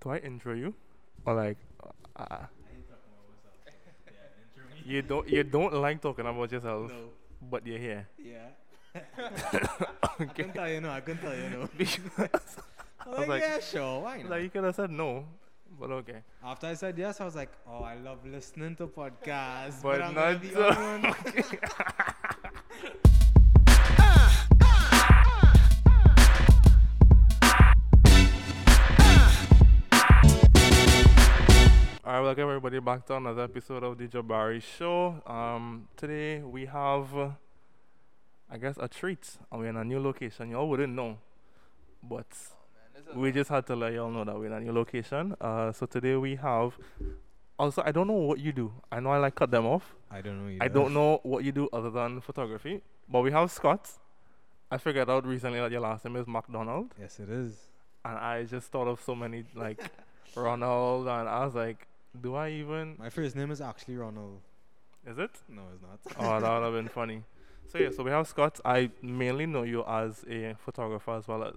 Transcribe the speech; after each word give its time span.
Do 0.00 0.10
I 0.10 0.18
intro 0.18 0.54
you? 0.54 0.74
Or 1.26 1.34
like, 1.34 1.58
uh, 2.16 2.46
you 4.84 5.02
don't 5.02 5.28
you 5.28 5.44
don't 5.44 5.74
like 5.74 6.00
talking 6.00 6.26
about 6.26 6.50
yourself, 6.50 6.90
No. 6.90 6.96
but 7.50 7.66
you're 7.66 7.78
here. 7.78 8.08
Yeah. 8.18 8.48
I 10.18 10.24
couldn't 10.24 10.54
tell 10.54 10.68
you 10.68 10.80
no. 10.80 10.90
I 10.90 11.00
couldn't 11.00 11.20
tell 11.22 11.36
you 11.36 11.48
no. 11.50 11.68
Because, 11.78 12.56
I 13.06 13.08
was 13.08 13.18
like, 13.20 13.28
like- 13.28 13.42
yeah, 13.42 13.60
sure. 13.60 14.00
Why 14.02 14.22
not? 14.22 14.30
like 14.30 14.42
you 14.42 14.50
could 14.50 14.64
have 14.64 14.74
said 14.74 14.90
no, 14.90 15.24
but 15.78 15.90
okay. 15.90 16.22
After 16.44 16.66
I 16.66 16.74
said 16.74 16.96
yes, 16.98 17.20
I 17.20 17.24
was 17.24 17.36
like, 17.36 17.50
oh, 17.68 17.82
I 17.84 17.94
love 17.96 18.18
listening 18.26 18.74
to 18.76 18.86
podcasts, 18.86 19.82
But 19.82 20.00
but, 20.00 20.02
I'm 20.02 20.14
not 20.14 20.40
be 20.40 20.50
so- 20.50 20.68
on 20.68 21.02
one. 21.02 21.14
welcome 32.30 32.48
everybody 32.48 32.78
back 32.78 33.04
to 33.04 33.16
another 33.16 33.42
episode 33.42 33.82
of 33.82 33.98
the 33.98 34.06
Jabari 34.06 34.62
Show. 34.62 35.20
Um, 35.26 35.88
today 35.96 36.40
we 36.40 36.64
have, 36.66 37.12
uh, 37.16 37.30
I 38.48 38.56
guess, 38.56 38.76
a 38.78 38.86
treat. 38.86 39.36
And 39.50 39.60
we're 39.60 39.66
in 39.70 39.76
a 39.76 39.82
new 39.82 39.98
location. 39.98 40.48
Y'all 40.50 40.68
wouldn't 40.68 40.94
know, 40.94 41.18
but 42.00 42.28
we 43.16 43.32
just 43.32 43.50
had 43.50 43.66
to 43.66 43.74
let 43.74 43.94
y'all 43.94 44.12
know 44.12 44.22
that 44.22 44.38
we're 44.38 44.46
in 44.46 44.52
a 44.52 44.60
new 44.60 44.70
location. 44.70 45.34
Uh, 45.40 45.72
so 45.72 45.86
today 45.86 46.14
we 46.14 46.36
have. 46.36 46.78
Also, 47.58 47.82
I 47.84 47.90
don't 47.90 48.06
know 48.06 48.12
what 48.12 48.38
you 48.38 48.52
do. 48.52 48.74
I 48.92 49.00
know 49.00 49.10
I 49.10 49.18
like 49.18 49.34
cut 49.34 49.50
them 49.50 49.66
off. 49.66 49.92
I 50.08 50.20
don't 50.20 50.44
know. 50.44 50.50
Either. 50.52 50.62
I 50.64 50.68
don't 50.68 50.94
know 50.94 51.18
what 51.24 51.42
you 51.42 51.50
do 51.50 51.68
other 51.72 51.90
than 51.90 52.20
photography. 52.20 52.80
But 53.08 53.22
we 53.22 53.32
have 53.32 53.50
Scott. 53.50 53.90
I 54.70 54.78
figured 54.78 55.10
out 55.10 55.26
recently 55.26 55.58
that 55.58 55.72
your 55.72 55.80
last 55.80 56.04
name 56.04 56.14
is 56.14 56.28
McDonald, 56.28 56.94
Yes, 56.96 57.18
it 57.18 57.28
is. 57.28 57.56
and 58.04 58.16
I 58.16 58.44
just 58.44 58.70
thought 58.70 58.86
of 58.86 59.00
so 59.02 59.16
many 59.16 59.46
like 59.56 59.82
Ronald, 60.36 61.08
and 61.08 61.28
I 61.28 61.44
was 61.44 61.56
like, 61.56 61.88
do 62.18 62.34
I 62.34 62.50
even? 62.50 62.96
My 62.98 63.10
first 63.10 63.36
name 63.36 63.50
is 63.50 63.60
actually 63.60 63.96
Ronald. 63.96 64.40
Is 65.06 65.18
it? 65.18 65.30
No, 65.48 65.62
it's 65.72 65.82
not. 65.82 65.98
Oh, 66.18 66.40
that 66.40 66.52
would 66.54 66.64
have 66.64 66.72
been 66.74 66.88
funny. 67.00 67.22
So 67.68 67.78
yeah, 67.78 67.90
so 67.90 68.02
we 68.02 68.10
have 68.10 68.26
Scott. 68.26 68.60
I 68.64 68.90
mainly 69.02 69.46
know 69.46 69.62
you 69.62 69.84
as 69.86 70.24
a 70.28 70.54
photographer 70.64 71.12
as 71.12 71.28
well 71.28 71.44
as 71.44 71.54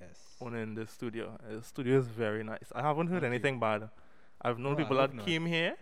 yes. 0.00 0.18
owning 0.40 0.74
the 0.74 0.86
studio. 0.86 1.38
Uh, 1.48 1.56
The 1.56 1.62
studio 1.62 1.98
is 1.98 2.06
very 2.06 2.44
nice. 2.44 2.70
I 2.74 2.82
haven't 2.82 3.06
heard 3.08 3.22
Thank 3.22 3.30
you. 3.32 3.34
anything 3.36 3.58
bad. 3.60 3.88
I've 4.42 4.58
known 4.58 4.74
Oh, 4.74 4.76
people 4.76 4.96
that 4.98 5.14
not. 5.14 5.24
came 5.24 5.46
here 5.46 5.74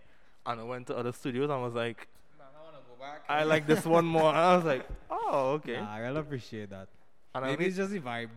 and 0.46 0.60
I 0.60 0.62
went 0.62 0.86
to 0.86 0.96
other 0.96 1.12
studios 1.12 1.50
and 1.50 1.60
was 1.60 1.74
like, 1.74 2.06
Man, 2.38 2.46
I 2.56 2.64
wanna 2.64 2.78
go 2.88 2.94
back. 3.04 3.24
I 3.28 3.42
like 3.42 3.66
this 3.66 3.84
one 3.84 4.04
more. 4.04 4.28
And 4.30 4.38
I 4.38 4.56
was 4.56 4.64
like, 4.64 4.86
oh, 5.10 5.52
okay. 5.56 5.80
Nah, 5.80 5.92
I 5.94 5.98
really 5.98 6.20
appreciate 6.20 6.70
that. 6.70 6.88
and 7.34 7.44
I, 7.44 7.48
Maybe 7.48 7.60
mean, 7.64 7.68
it's 7.68 7.76
just 7.76 7.90
the 7.90 7.98
vibe. 8.00 8.28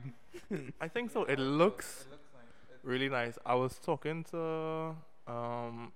I 0.82 0.88
think 0.88 1.12
so. 1.12 1.26
It 1.26 1.38
looks 1.38 2.02
It 2.08 2.12
looks 2.12 2.30
nice. 2.34 2.80
Really 2.84 3.10
nice. 3.10 3.38
I 3.46 3.54
was 3.54 3.78
talking 3.78 4.24
to 4.32 4.96
um 5.28 5.92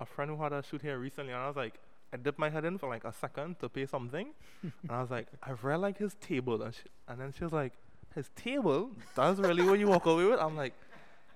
a 0.00 0.06
friend 0.06 0.30
who 0.30 0.42
had 0.42 0.52
a 0.52 0.62
shoot 0.62 0.82
here 0.82 0.98
recently, 0.98 1.32
and 1.32 1.40
I 1.42 1.46
was 1.46 1.56
like, 1.56 1.74
I 2.12 2.16
dipped 2.16 2.38
my 2.38 2.50
head 2.50 2.64
in 2.64 2.78
for 2.78 2.88
like 2.88 3.04
a 3.04 3.12
second 3.12 3.58
to 3.60 3.68
pay 3.68 3.86
something, 3.86 4.28
and 4.62 4.90
I 4.90 5.00
was 5.00 5.10
like, 5.10 5.28
I've 5.42 5.62
read 5.64 5.76
like 5.76 5.98
his 5.98 6.14
table, 6.20 6.62
and 6.62 6.74
she, 6.74 6.82
and 7.08 7.20
then 7.20 7.32
she 7.36 7.44
was 7.44 7.52
like, 7.52 7.72
his 8.14 8.28
table? 8.36 8.90
That's 9.16 9.38
really 9.40 9.64
what 9.64 9.78
you 9.78 9.88
walk 9.88 10.06
away 10.06 10.24
with? 10.24 10.40
I'm 10.40 10.56
like, 10.56 10.74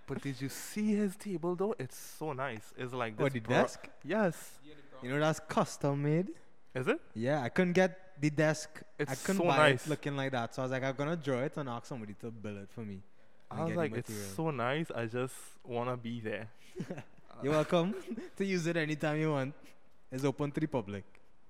but 0.06 0.22
did 0.22 0.41
you 0.41 0.48
see 0.48 0.94
his 0.94 1.16
table 1.16 1.55
though? 1.55 1.74
It's 1.78 1.96
so 1.98 2.33
nice. 2.33 2.72
It's 2.77 2.92
like 2.92 3.16
this 3.16 3.27
Oh, 3.27 3.28
the 3.28 3.41
bro- 3.41 3.56
desk? 3.62 3.89
Yes. 4.05 4.58
yeah, 4.64 4.74
the 4.77 4.83
brown- 4.91 5.05
You 5.05 5.11
know 5.19 5.20
that's 5.20 5.41
custom 5.41 6.02
made. 6.02 6.28
Is 6.74 6.86
it? 6.89 7.00
Yeah, 7.14 7.42
I 7.42 7.48
couldn't 7.48 7.72
get 7.72 8.20
the 8.20 8.30
desk. 8.30 8.83
It's 8.98 9.11
I 9.11 9.14
couldn't 9.14 9.42
so 9.42 9.44
buy 9.48 9.56
nice. 9.70 9.86
it 9.86 9.91
looking 9.91 10.16
like 10.16 10.33
that. 10.33 10.55
So 10.55 10.62
I 10.62 10.64
was 10.64 10.72
like, 10.72 10.83
I'm 10.84 10.94
gonna 10.94 11.16
draw 11.16 11.41
it 11.41 11.56
and 11.56 11.69
ask 11.69 11.86
somebody 11.86 12.14
to 12.20 12.30
build 12.30 12.58
it 12.58 12.69
for 12.70 12.80
me. 12.83 13.00
I 13.51 13.65
was 13.65 13.75
like, 13.75 13.97
it's 13.97 14.13
so 14.37 14.51
nice. 14.51 14.91
I 14.95 15.07
just 15.07 15.35
wanna 15.65 15.97
be 15.97 16.21
there. 16.21 16.49
You're 17.43 17.53
welcome 17.53 17.95
to 18.37 18.45
use 18.45 18.67
it 18.67 18.77
anytime 18.77 19.19
you 19.21 19.31
want. 19.33 19.55
It's 20.13 20.25
open 20.25 20.51
to 20.53 20.61
the 20.61 20.67
public. 20.67 21.05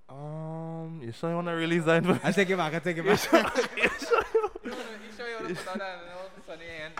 Um, 0.08 1.00
you 1.02 1.12
sure 1.12 1.30
you 1.30 1.36
wanna 1.36 1.54
release 1.54 1.84
that? 1.84 2.04
I 2.24 2.32
take 2.32 2.50
it 2.50 2.56
back. 2.56 2.74
I 2.74 2.78
take 2.78 2.98
it 2.98 3.04
back. 3.06 3.20
You 3.32 3.38
wanna- 3.38 3.52
you 3.84 3.90
sure 5.16 5.28
you 5.28 5.36
wanna 5.40 5.54
put 5.54 5.78
that 5.78 5.98
little 6.04 6.30
sunny 6.46 6.64
end? 6.84 6.94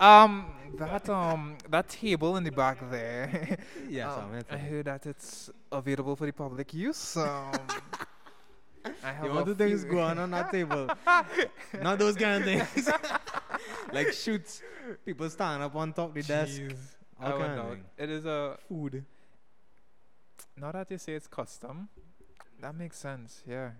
Um, 0.00 0.46
that 0.78 1.08
um, 1.08 1.56
that 1.68 1.88
table 1.88 2.36
in 2.36 2.44
the 2.44 2.50
back 2.52 2.78
there. 2.90 3.58
yes, 3.90 4.12
um, 4.12 4.30
I 4.50 4.56
heard 4.56 4.84
that 4.84 5.06
it's 5.06 5.50
available 5.72 6.14
for 6.14 6.26
the 6.26 6.32
public 6.32 6.72
use. 6.72 7.16
Um, 7.16 7.52
I 9.04 9.12
have 9.12 9.24
You 9.24 9.32
want 9.32 9.46
the 9.46 9.54
things 9.54 9.82
few- 9.82 9.92
go 9.92 10.00
on 10.00 10.18
on 10.18 10.30
that 10.32 10.50
table? 10.50 10.88
Not 11.82 11.98
those 11.98 12.16
kind 12.16 12.42
of 12.42 12.44
things. 12.44 12.88
like 13.92 14.12
shoots. 14.12 14.62
People 15.04 15.28
standing 15.30 15.64
up 15.64 15.74
on 15.76 15.92
top 15.92 16.08
of 16.10 16.14
the 16.14 16.22
desk. 16.22 16.60
Jeez, 16.60 16.76
All 17.20 17.34
I 17.34 17.46
kind 17.46 17.60
of 17.60 17.68
thing. 17.70 17.84
It 17.98 18.10
is 18.10 18.24
a. 18.26 18.56
Food. 18.68 19.04
Now 20.56 20.72
that 20.72 20.90
you 20.90 20.98
say 20.98 21.14
it's 21.14 21.26
custom, 21.26 21.88
that 22.60 22.74
makes 22.74 22.96
sense. 22.98 23.42
Yeah. 23.46 23.70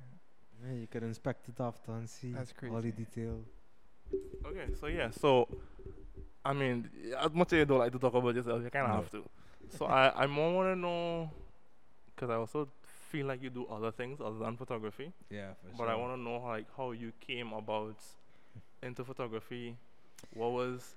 Yeah, 0.67 0.73
you 0.75 0.87
could 0.89 1.03
inspect 1.05 1.49
it 1.49 1.61
after 1.61 1.93
and 1.93 2.09
see 2.11 2.33
That's 2.33 2.53
all 2.71 2.81
the 2.81 2.91
detail. 2.91 3.41
Okay, 4.45 4.75
so 4.81 4.87
yeah, 4.89 5.11
so 5.11 5.47
I 6.45 6.53
mean, 6.53 6.89
as 7.17 7.33
much 7.33 7.53
as 7.53 7.59
you 7.59 7.65
don't 7.65 7.79
like 7.79 7.93
to 7.93 7.99
talk 7.99 8.15
about 8.15 8.35
yourself, 8.35 8.63
you 8.63 8.71
kind 8.71 8.87
of 8.87 8.91
No. 8.91 8.97
have 8.97 9.11
to. 9.13 9.25
So 9.77 9.87
I, 9.87 10.25
I 10.25 10.27
more 10.27 10.53
want 10.55 10.75
to 10.75 10.77
know, 10.81 11.31
because 12.15 12.31
I 12.31 12.35
also 12.35 12.69
feel 13.09 13.27
like 13.27 13.43
you 13.43 13.51
do 13.51 13.67
other 13.67 13.91
things 13.91 14.21
other 14.21 14.39
than 14.39 14.57
photography, 14.57 15.13
Yeah, 15.31 15.53
for 15.73 15.79
but 15.79 15.89
I 15.89 15.95
want 15.97 16.17
to 16.17 16.21
know 16.23 16.39
like 16.47 16.67
how 16.77 16.93
you 16.93 17.13
came 17.27 17.53
about 17.53 17.97
into 18.83 19.05
photography. 19.05 19.77
What 20.35 20.53
was 20.53 20.95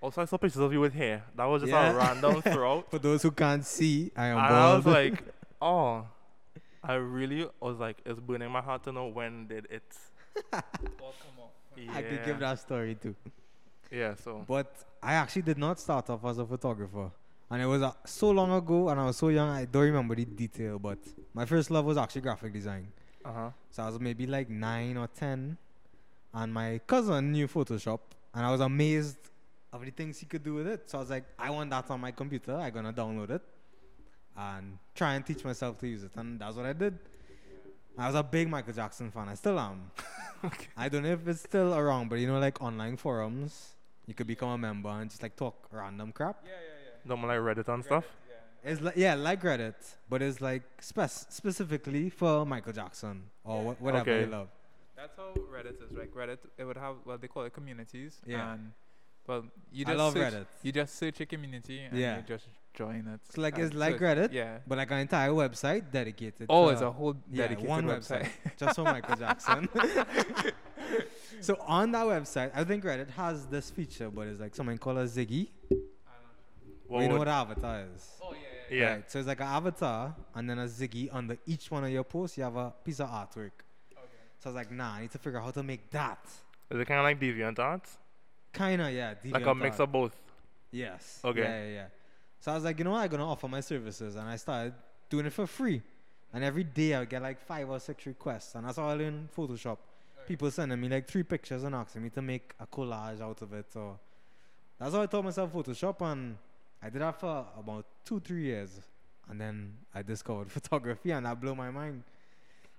also 0.00 0.22
I 0.22 0.24
saw 0.26 0.36
pictures 0.38 0.60
of 0.62 0.72
you 0.72 0.80
with 0.80 0.92
hair. 0.94 1.24
That 1.36 1.44
was 1.46 1.62
just 1.62 1.72
Yeah. 1.72 1.90
a 1.92 1.94
random 1.96 2.42
throughout, 2.52 2.90
For 2.90 2.98
those 2.98 3.22
who 3.22 3.30
can't 3.30 3.64
see, 3.64 4.10
I 4.16 4.26
am 4.26 4.38
and 4.38 4.48
bald. 4.48 4.72
I 4.72 4.76
was 4.76 4.86
like, 5.00 5.22
oh, 5.60 6.06
I 6.82 6.94
really 6.94 7.46
was 7.60 7.78
like, 7.78 7.98
it's 8.06 8.18
burning 8.20 8.50
my 8.50 8.60
heart 8.62 8.84
to 8.84 8.92
know 8.92 9.06
when 9.08 9.46
did 9.46 9.66
it. 9.70 9.82
All 10.52 10.60
come 11.22 11.38
off. 11.38 11.50
Yeah, 11.76 11.92
I 11.94 12.02
could 12.02 12.24
give 12.24 12.38
that 12.40 12.58
story 12.58 12.94
too. 12.94 13.14
Yeah, 13.90 14.14
so 14.14 14.44
But 14.46 14.72
I 15.02 15.14
actually 15.14 15.42
did 15.42 15.58
not 15.58 15.78
start 15.80 16.08
off 16.10 16.24
as 16.24 16.38
a 16.38 16.46
photographer. 16.46 17.10
And 17.50 17.60
it 17.60 17.66
was 17.66 17.82
uh, 17.82 17.92
so 18.04 18.30
long 18.30 18.52
ago, 18.52 18.88
and 18.90 19.00
I 19.00 19.04
was 19.06 19.16
so 19.16 19.28
young, 19.28 19.48
I 19.48 19.64
don't 19.64 19.82
remember 19.82 20.14
the 20.14 20.24
detail. 20.24 20.78
But 20.78 20.98
my 21.34 21.44
first 21.44 21.70
love 21.70 21.84
was 21.84 21.96
actually 21.96 22.20
graphic 22.22 22.52
design. 22.52 22.88
uh 23.24 23.32
huh. 23.32 23.50
So 23.70 23.82
I 23.82 23.86
was 23.86 23.98
maybe 24.00 24.26
like 24.26 24.48
nine 24.48 24.96
or 24.96 25.08
ten, 25.08 25.56
and 26.32 26.54
my 26.54 26.80
cousin 26.86 27.32
knew 27.32 27.48
Photoshop, 27.48 28.00
and 28.34 28.46
I 28.46 28.50
was 28.50 28.60
amazed 28.60 29.18
of 29.72 29.84
the 29.84 29.90
things 29.90 30.18
he 30.18 30.26
could 30.26 30.42
do 30.44 30.54
with 30.54 30.66
it. 30.66 30.88
So 30.88 30.98
I 30.98 31.00
was 31.00 31.10
like, 31.10 31.24
I 31.38 31.50
want 31.50 31.70
that 31.70 31.90
on 31.90 32.00
my 32.00 32.12
computer. 32.12 32.54
I'm 32.56 32.72
gonna 32.72 32.92
download 32.92 33.30
it 33.30 33.42
and 34.36 34.78
try 34.94 35.14
and 35.14 35.26
teach 35.26 35.44
myself 35.44 35.78
to 35.78 35.88
use 35.88 36.04
it, 36.04 36.12
and 36.16 36.38
that's 36.40 36.56
what 36.56 36.66
I 36.66 36.72
did. 36.72 36.98
I 37.98 38.06
was 38.06 38.14
a 38.14 38.22
big 38.22 38.48
Michael 38.48 38.72
Jackson 38.72 39.10
fan. 39.10 39.28
I 39.28 39.34
still 39.34 39.58
am. 39.58 39.90
I 40.76 40.88
don't 40.88 41.02
know 41.02 41.10
if 41.12 41.26
it's 41.28 41.40
still 41.42 41.74
around, 41.74 42.08
but 42.08 42.16
you 42.16 42.26
know, 42.28 42.38
like 42.38 42.62
online 42.62 42.96
forums, 42.96 43.74
you 44.06 44.14
could 44.14 44.26
become 44.26 44.48
a 44.50 44.58
member 44.58 44.88
and 44.88 45.10
just 45.10 45.22
like 45.22 45.36
talk 45.36 45.68
random 45.72 46.12
crap. 46.12 46.36
Yeah, 46.44 46.50
yeah, 46.52 46.69
yeah. 47.04 47.08
Don't 47.08 47.22
like 47.22 47.38
Reddit 47.38 47.68
and 47.72 47.84
stuff. 47.84 48.04
Yeah. 48.28 48.70
It's 48.72 48.80
like 48.80 48.96
yeah, 48.96 49.14
like 49.14 49.42
Reddit, 49.42 49.74
but 50.08 50.22
it's 50.22 50.40
like 50.40 50.62
spec- 50.80 51.10
specifically 51.10 52.10
for 52.10 52.44
Michael 52.46 52.72
Jackson 52.72 53.22
or 53.44 53.62
wha- 53.62 53.74
whatever 53.78 54.10
Okay. 54.10 54.20
you 54.24 54.26
love. 54.30 54.48
That's 54.96 55.16
how 55.16 55.32
Reddit 55.50 55.82
is. 55.82 55.92
Like 55.96 56.12
Reddit, 56.14 56.38
it 56.58 56.64
would 56.64 56.76
have 56.76 56.96
well, 57.06 57.16
they 57.18 57.28
call 57.28 57.44
it 57.44 57.52
communities. 57.54 58.20
Yeah. 58.26 58.52
And 58.54 58.72
well, 59.26 59.44
you 59.72 59.84
I 59.86 59.90
just 59.92 59.98
love 59.98 60.12
search, 60.12 60.32
Reddit. 60.34 60.46
You 60.62 60.72
just 60.72 60.94
search 60.96 61.20
a 61.20 61.26
community 61.26 61.78
and 61.80 61.96
Yeah. 61.98 62.16
you 62.18 62.22
just 62.26 62.48
join 62.74 63.06
it. 63.06 63.20
It's 63.26 63.38
like 63.38 63.54
And 63.56 63.64
it's 63.66 63.74
like 63.74 63.98
so 63.98 64.04
Reddit, 64.04 64.32
Yeah. 64.32 64.58
but 64.66 64.76
like 64.78 64.90
an 64.90 64.98
entire 64.98 65.30
website 65.30 65.90
dedicated. 65.90 66.46
Oh, 66.50 66.66
to- 66.66 66.72
it's 66.72 66.82
a 66.82 66.90
whole 66.90 67.16
yeah, 67.30 67.44
dedicated 67.44 67.68
one 67.68 67.84
website. 67.86 68.28
just 68.58 68.76
for 68.76 68.84
Michael 68.84 69.16
Jackson. 69.16 69.68
so 71.40 71.56
on 71.66 71.92
that 71.92 72.04
website, 72.06 72.50
I 72.54 72.64
think 72.64 72.84
Reddit 72.84 73.10
has 73.10 73.46
this 73.46 73.70
feature, 73.70 74.10
but 74.10 74.26
it's 74.28 74.40
like 74.40 74.54
something 74.54 74.76
called 74.78 74.98
a 74.98 75.04
siggy. 75.06 75.48
What 76.90 77.02
you 77.02 77.08
know 77.08 77.18
what 77.18 77.28
an 77.28 77.34
avatar 77.34 77.84
is? 77.94 78.08
Oh 78.22 78.32
yeah, 78.32 78.76
Yeah. 78.76 78.92
Right, 78.94 79.10
so 79.10 79.18
it's 79.20 79.28
like 79.28 79.40
an 79.40 79.46
avatar 79.46 80.14
and 80.34 80.50
then 80.50 80.58
a 80.58 80.64
siggy 80.64 81.08
under 81.12 81.38
each 81.46 81.70
one 81.70 81.84
of 81.84 81.90
your 81.90 82.04
posts. 82.04 82.36
You 82.36 82.44
have 82.44 82.56
a 82.56 82.72
piece 82.84 82.98
of 83.00 83.08
artwork. 83.08 83.52
Okay. 83.92 84.20
So 84.40 84.44
I 84.44 84.48
was 84.48 84.54
like, 84.56 84.72
nah, 84.72 84.94
I 84.94 85.00
need 85.02 85.12
to 85.12 85.18
figure 85.18 85.38
out 85.38 85.44
how 85.44 85.50
to 85.52 85.62
make 85.62 85.88
that. 85.90 86.18
Is 86.70 86.80
it 86.80 86.84
kind 86.86 86.98
of 86.98 87.04
like 87.04 87.20
DeviantArt? 87.20 87.82
Kinda, 88.52 88.90
yeah. 88.90 89.14
Like 89.30 89.46
a 89.46 89.54
mix 89.54 89.76
DeviantArt. 89.76 89.80
of 89.80 89.92
both. 89.92 90.16
Yes. 90.72 91.20
Okay. 91.24 91.40
Yeah, 91.40 91.64
yeah, 91.64 91.72
yeah. 91.74 91.86
So 92.40 92.52
I 92.52 92.54
was 92.54 92.64
like, 92.64 92.78
you 92.78 92.84
know 92.84 92.92
what? 92.92 93.02
I'm 93.02 93.08
gonna 93.08 93.26
offer 93.28 93.48
my 93.48 93.60
services, 93.60 94.16
and 94.16 94.28
I 94.28 94.36
started 94.36 94.74
doing 95.08 95.26
it 95.26 95.32
for 95.32 95.46
free. 95.46 95.82
And 96.32 96.42
every 96.44 96.64
day 96.64 96.94
I 96.94 97.00
would 97.00 97.08
get 97.10 97.22
like 97.22 97.40
five 97.40 97.68
or 97.68 97.78
six 97.80 98.06
requests, 98.06 98.54
and 98.54 98.66
that's 98.66 98.78
how 98.78 98.88
I 98.88 98.94
learned 98.94 99.28
Photoshop. 99.36 99.78
People 100.26 100.50
sending 100.50 100.80
me 100.80 100.88
like 100.88 101.08
three 101.08 101.24
pictures 101.24 101.64
and 101.64 101.74
asking 101.74 102.02
me 102.02 102.10
to 102.10 102.22
make 102.22 102.54
a 102.60 102.66
collage 102.66 103.20
out 103.20 103.42
of 103.42 103.52
it. 103.52 103.66
So 103.72 103.98
that's 104.78 104.94
how 104.94 105.02
I 105.02 105.06
taught 105.06 105.24
myself 105.24 105.52
Photoshop, 105.52 106.00
and 106.02 106.36
I 106.82 106.90
did 106.90 107.02
that 107.02 107.20
for 107.20 107.46
about 107.58 107.84
two, 108.04 108.20
three 108.20 108.44
years, 108.44 108.80
and 109.28 109.40
then 109.40 109.74
I 109.94 110.02
discovered 110.02 110.50
photography, 110.58 111.10
and 111.10 111.26
that 111.26 111.40
blew 111.40 111.54
my 111.54 111.70
mind. 111.70 112.02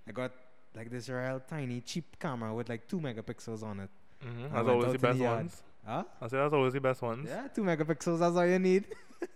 I 0.08 0.12
got 0.12 0.32
like 0.76 0.90
this 0.90 1.10
real 1.10 1.42
tiny 1.48 1.82
cheap 1.82 2.06
camera 2.20 2.54
with 2.54 2.70
like 2.70 2.88
two 2.88 3.00
megapixels 3.00 3.64
on 3.64 3.82
it. 3.82 3.90
Mm-hmm. 4.26 4.56
As 4.56 4.68
always, 4.68 4.92
the 4.94 5.00
best 5.00 5.20
the 5.20 5.26
ones. 5.26 5.64
Huh? 5.86 6.04
I 6.22 6.28
say 6.28 6.38
that's 6.38 6.54
always 6.54 6.74
the 6.74 6.82
best 6.82 7.02
ones. 7.02 7.28
Yeah, 7.30 7.48
two 7.48 7.64
megapixels, 7.64 8.20
that's 8.20 8.36
all 8.36 8.46
you 8.46 8.60
need. 8.60 8.86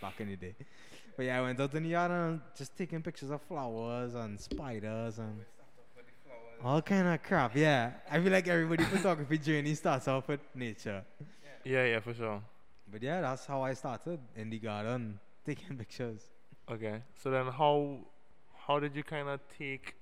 Back 0.00 0.20
in 0.20 0.28
the 0.28 0.36
day. 0.36 0.54
But 1.16 1.26
yeah, 1.26 1.38
I 1.38 1.42
went 1.42 1.60
out 1.60 1.74
in 1.74 1.82
the 1.82 1.88
yard 1.88 2.10
and 2.10 2.40
just 2.56 2.76
taking 2.76 3.02
pictures 3.02 3.30
of 3.30 3.42
flowers 3.42 4.14
and 4.14 4.40
spiders 4.40 5.18
and 5.18 5.40
all 6.62 6.82
kind 6.82 7.08
of 7.08 7.22
crap. 7.22 7.56
Yeah, 7.56 7.92
I 8.10 8.20
feel 8.20 8.32
like 8.32 8.46
everybody 8.48 8.84
photography 8.96 9.38
journey 9.38 9.74
starts 9.74 10.08
off 10.08 10.28
with 10.28 10.40
nature. 10.54 11.02
Yeah, 11.64 11.84
yeah, 11.84 12.00
for 12.00 12.14
sure. 12.14 12.42
But 12.90 13.02
yeah, 13.02 13.20
that's 13.20 13.46
how 13.46 13.62
I 13.62 13.74
started 13.74 14.20
in 14.36 14.50
the 14.50 14.58
garden, 14.58 15.20
taking 15.44 15.76
pictures. 15.76 16.30
Okay. 16.70 17.02
So 17.22 17.30
then 17.30 17.46
how 17.46 17.98
how 18.66 18.78
did 18.78 18.94
you 18.96 19.02
kind 19.02 19.28
of 19.28 19.40
take 19.58 19.96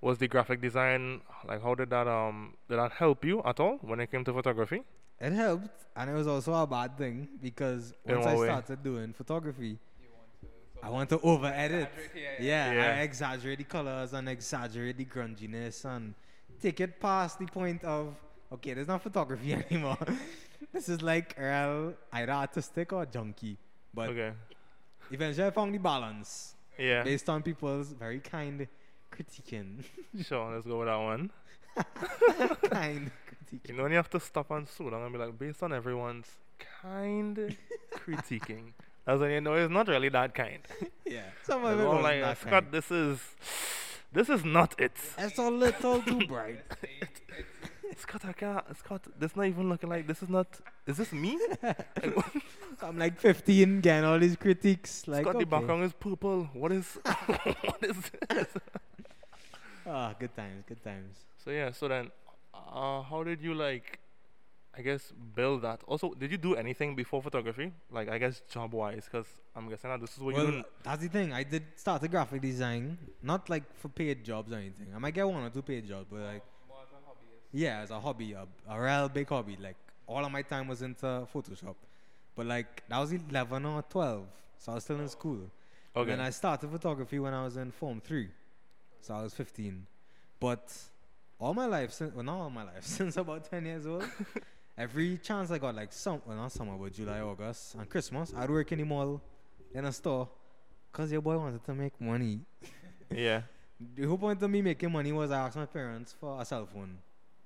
was 0.00 0.18
the 0.18 0.28
graphic 0.28 0.60
design 0.60 1.20
like 1.46 1.62
how 1.62 1.74
did 1.74 1.90
that 1.90 2.06
um 2.08 2.54
did 2.68 2.78
that 2.78 2.92
help 2.92 3.24
you 3.24 3.42
at 3.44 3.60
all 3.60 3.78
when 3.82 4.00
it 4.00 4.10
came 4.10 4.24
to 4.24 4.32
photography? 4.32 4.82
It 5.20 5.32
helped, 5.32 5.86
and 5.96 6.10
it 6.10 6.14
was 6.14 6.26
also 6.26 6.52
a 6.54 6.66
bad 6.66 6.98
thing 6.98 7.28
because 7.40 7.94
In 8.06 8.14
once 8.16 8.26
I 8.26 8.34
way? 8.36 8.46
started 8.46 8.82
doing 8.82 9.12
photography, 9.12 9.78
I 10.82 10.90
want 10.90 11.08
to 11.10 11.20
over 11.20 11.46
edit. 11.46 11.88
Yeah, 12.40 12.72
Yeah. 12.72 12.82
I 12.82 13.02
exaggerate 13.02 13.58
the 13.58 13.64
colors 13.64 14.12
and 14.12 14.28
exaggerate 14.28 14.96
the 14.96 15.04
grunginess 15.04 15.84
and 15.84 16.14
take 16.60 16.80
it 16.80 16.98
past 17.00 17.38
the 17.38 17.46
point 17.46 17.84
of 17.84 18.16
okay, 18.52 18.74
there's 18.74 18.88
not 18.88 19.00
photography 19.02 19.54
anymore. 19.70 19.96
This 20.72 20.88
is 20.88 21.02
like 21.02 21.34
real 21.38 21.94
either 22.12 22.32
artistic 22.32 22.92
or 22.92 23.06
junky. 23.06 23.56
But 23.94 24.10
okay. 24.10 24.32
eventually 25.10 25.46
I 25.46 25.50
found 25.50 25.74
the 25.74 25.78
balance 25.78 26.54
Yeah. 26.78 27.02
based 27.02 27.28
on 27.28 27.42
people's 27.42 27.88
very 27.92 28.20
kind 28.20 28.66
critiquing. 29.12 29.84
sure, 30.26 30.54
let's 30.54 30.66
go 30.66 30.78
with 30.78 30.88
that 30.88 30.96
one. 30.96 31.30
kind 32.70 33.10
You 33.50 33.58
critiquing. 33.58 33.76
know 33.76 33.82
when 33.84 33.92
you 33.92 33.96
have 33.96 34.10
to 34.10 34.20
stop 34.20 34.50
and 34.50 34.68
slow 34.68 34.90
down 34.90 35.02
and 35.02 35.12
be 35.12 35.18
like, 35.18 35.38
based 35.38 35.62
on 35.62 35.72
everyone's 35.72 36.28
kind 36.82 37.56
critiquing. 37.94 38.72
As 39.06 39.20
when 39.20 39.30
you 39.30 39.40
know 39.40 39.54
it's 39.54 39.70
not 39.70 39.88
really 39.88 40.08
that 40.10 40.34
kind. 40.34 40.60
Yeah. 41.04 41.22
Some 41.42 41.64
of 41.64 41.78
it 41.78 41.84
was 41.84 42.02
like, 42.02 42.20
not 42.20 42.38
Scott, 42.38 42.50
kind. 42.64 42.66
this 42.72 42.90
is 42.90 43.20
this 44.12 44.28
is 44.28 44.44
not 44.44 44.74
it. 44.80 44.92
It's 45.18 45.38
a 45.38 45.50
little 45.50 46.00
too 46.02 46.26
bright. 46.26 46.60
Scott, 47.98 48.24
I 48.24 48.32
can't. 48.32 48.76
Scott, 48.78 49.02
this 49.18 49.36
not 49.36 49.46
even 49.46 49.68
looking 49.68 49.88
like 49.88 50.06
this 50.06 50.22
is 50.22 50.28
not. 50.28 50.46
Is 50.86 50.96
this 50.96 51.12
me? 51.12 51.38
I'm 52.82 52.98
like 52.98 53.18
15 53.20 53.80
getting 53.80 54.04
all 54.04 54.18
these 54.18 54.36
critiques. 54.36 55.06
Like, 55.06 55.22
Scott, 55.22 55.38
the 55.38 55.46
background 55.46 55.84
is 55.84 55.92
purple. 55.92 56.48
What 56.52 56.72
is 56.72 56.98
what 57.26 57.82
is 57.82 57.96
this? 58.28 58.46
Ah, 59.86 60.14
good 60.18 60.34
times, 60.36 60.64
good 60.66 60.82
times. 60.82 61.16
So 61.44 61.50
yeah. 61.50 61.72
So 61.72 61.88
then, 61.88 62.10
uh, 62.54 63.02
how 63.02 63.22
did 63.24 63.42
you 63.42 63.54
like? 63.54 63.98
I 64.74 64.80
guess 64.80 65.12
build 65.34 65.62
that. 65.62 65.82
Also, 65.86 66.14
did 66.14 66.30
you 66.30 66.38
do 66.38 66.54
anything 66.54 66.96
before 66.96 67.20
photography? 67.20 67.72
Like 67.90 68.08
I 68.08 68.18
guess 68.18 68.40
job 68.50 68.72
wise, 68.72 69.04
because 69.04 69.26
I'm 69.54 69.68
guessing 69.68 69.90
that 69.90 70.00
this 70.00 70.16
is 70.16 70.18
what 70.18 70.34
well, 70.34 70.46
you. 70.46 70.64
that's 70.82 71.02
the 71.02 71.08
thing. 71.08 71.32
I 71.32 71.42
did 71.42 71.64
start 71.76 72.02
a 72.02 72.08
graphic 72.08 72.40
design, 72.40 72.96
not 73.22 73.50
like 73.50 73.64
for 73.76 73.88
paid 73.88 74.24
jobs 74.24 74.50
or 74.50 74.56
anything. 74.56 74.86
I 74.94 74.98
might 74.98 75.14
get 75.14 75.28
one 75.28 75.44
or 75.44 75.50
two 75.50 75.60
paid 75.60 75.86
jobs, 75.86 76.06
but 76.10 76.20
like, 76.20 76.42
yeah, 77.52 77.80
as 77.80 77.90
a 77.90 78.00
hobby, 78.00 78.32
a, 78.32 78.46
a 78.68 78.80
real 78.80 79.08
big 79.08 79.28
hobby. 79.28 79.56
Like 79.60 79.76
all 80.06 80.24
of 80.24 80.32
my 80.32 80.42
time 80.42 80.68
was 80.68 80.82
into 80.82 81.06
Photoshop, 81.34 81.74
but 82.34 82.46
like 82.46 82.82
that 82.88 82.98
was 82.98 83.12
11 83.12 83.64
or 83.66 83.82
12, 83.82 84.24
so 84.58 84.72
I 84.72 84.74
was 84.76 84.84
still 84.84 85.00
in 85.00 85.08
school. 85.08 85.38
And 85.38 85.50
Okay. 86.02 86.10
then 86.10 86.20
I 86.20 86.30
started 86.30 86.70
photography 86.70 87.18
when 87.18 87.34
I 87.34 87.44
was 87.44 87.56
in 87.56 87.70
Form 87.70 88.00
3. 88.00 88.28
So 89.02 89.14
I 89.14 89.22
was 89.22 89.34
15. 89.34 89.86
But 90.40 90.72
all 91.38 91.52
my 91.52 91.66
life, 91.66 91.92
since, 91.92 92.14
well, 92.14 92.24
not 92.24 92.38
all 92.40 92.50
my 92.50 92.62
life, 92.64 92.82
since 92.98 93.16
about 93.18 93.44
10 93.50 93.66
years 93.66 93.86
old, 93.86 94.04
every 94.78 95.18
chance 95.18 95.50
I 95.50 95.58
got, 95.58 95.74
like, 95.74 95.92
some, 95.92 96.22
well, 96.24 96.36
not 96.36 96.50
summer, 96.50 96.76
but 96.78 96.92
July, 96.94 97.20
August, 97.20 97.74
and 97.74 97.88
Christmas, 97.90 98.32
I'd 98.34 98.48
work 98.50 98.72
in 98.72 98.78
the 98.78 98.84
mall, 98.84 99.20
in 99.74 99.84
a 99.84 99.92
store, 99.92 100.28
because 100.90 101.12
your 101.12 101.20
boy 101.20 101.36
wanted 101.36 101.62
to 101.66 101.74
make 101.74 102.00
money. 102.00 102.40
yeah. 103.10 103.42
The 103.96 104.04
whole 104.06 104.16
point 104.18 104.40
of 104.42 104.48
me 104.48 104.62
making 104.62 104.92
money 104.92 105.10
was 105.12 105.30
I 105.32 105.40
asked 105.46 105.56
my 105.56 105.66
parents 105.66 106.14
for 106.18 106.40
a 106.40 106.44
cell 106.44 106.64
phone 106.66 106.98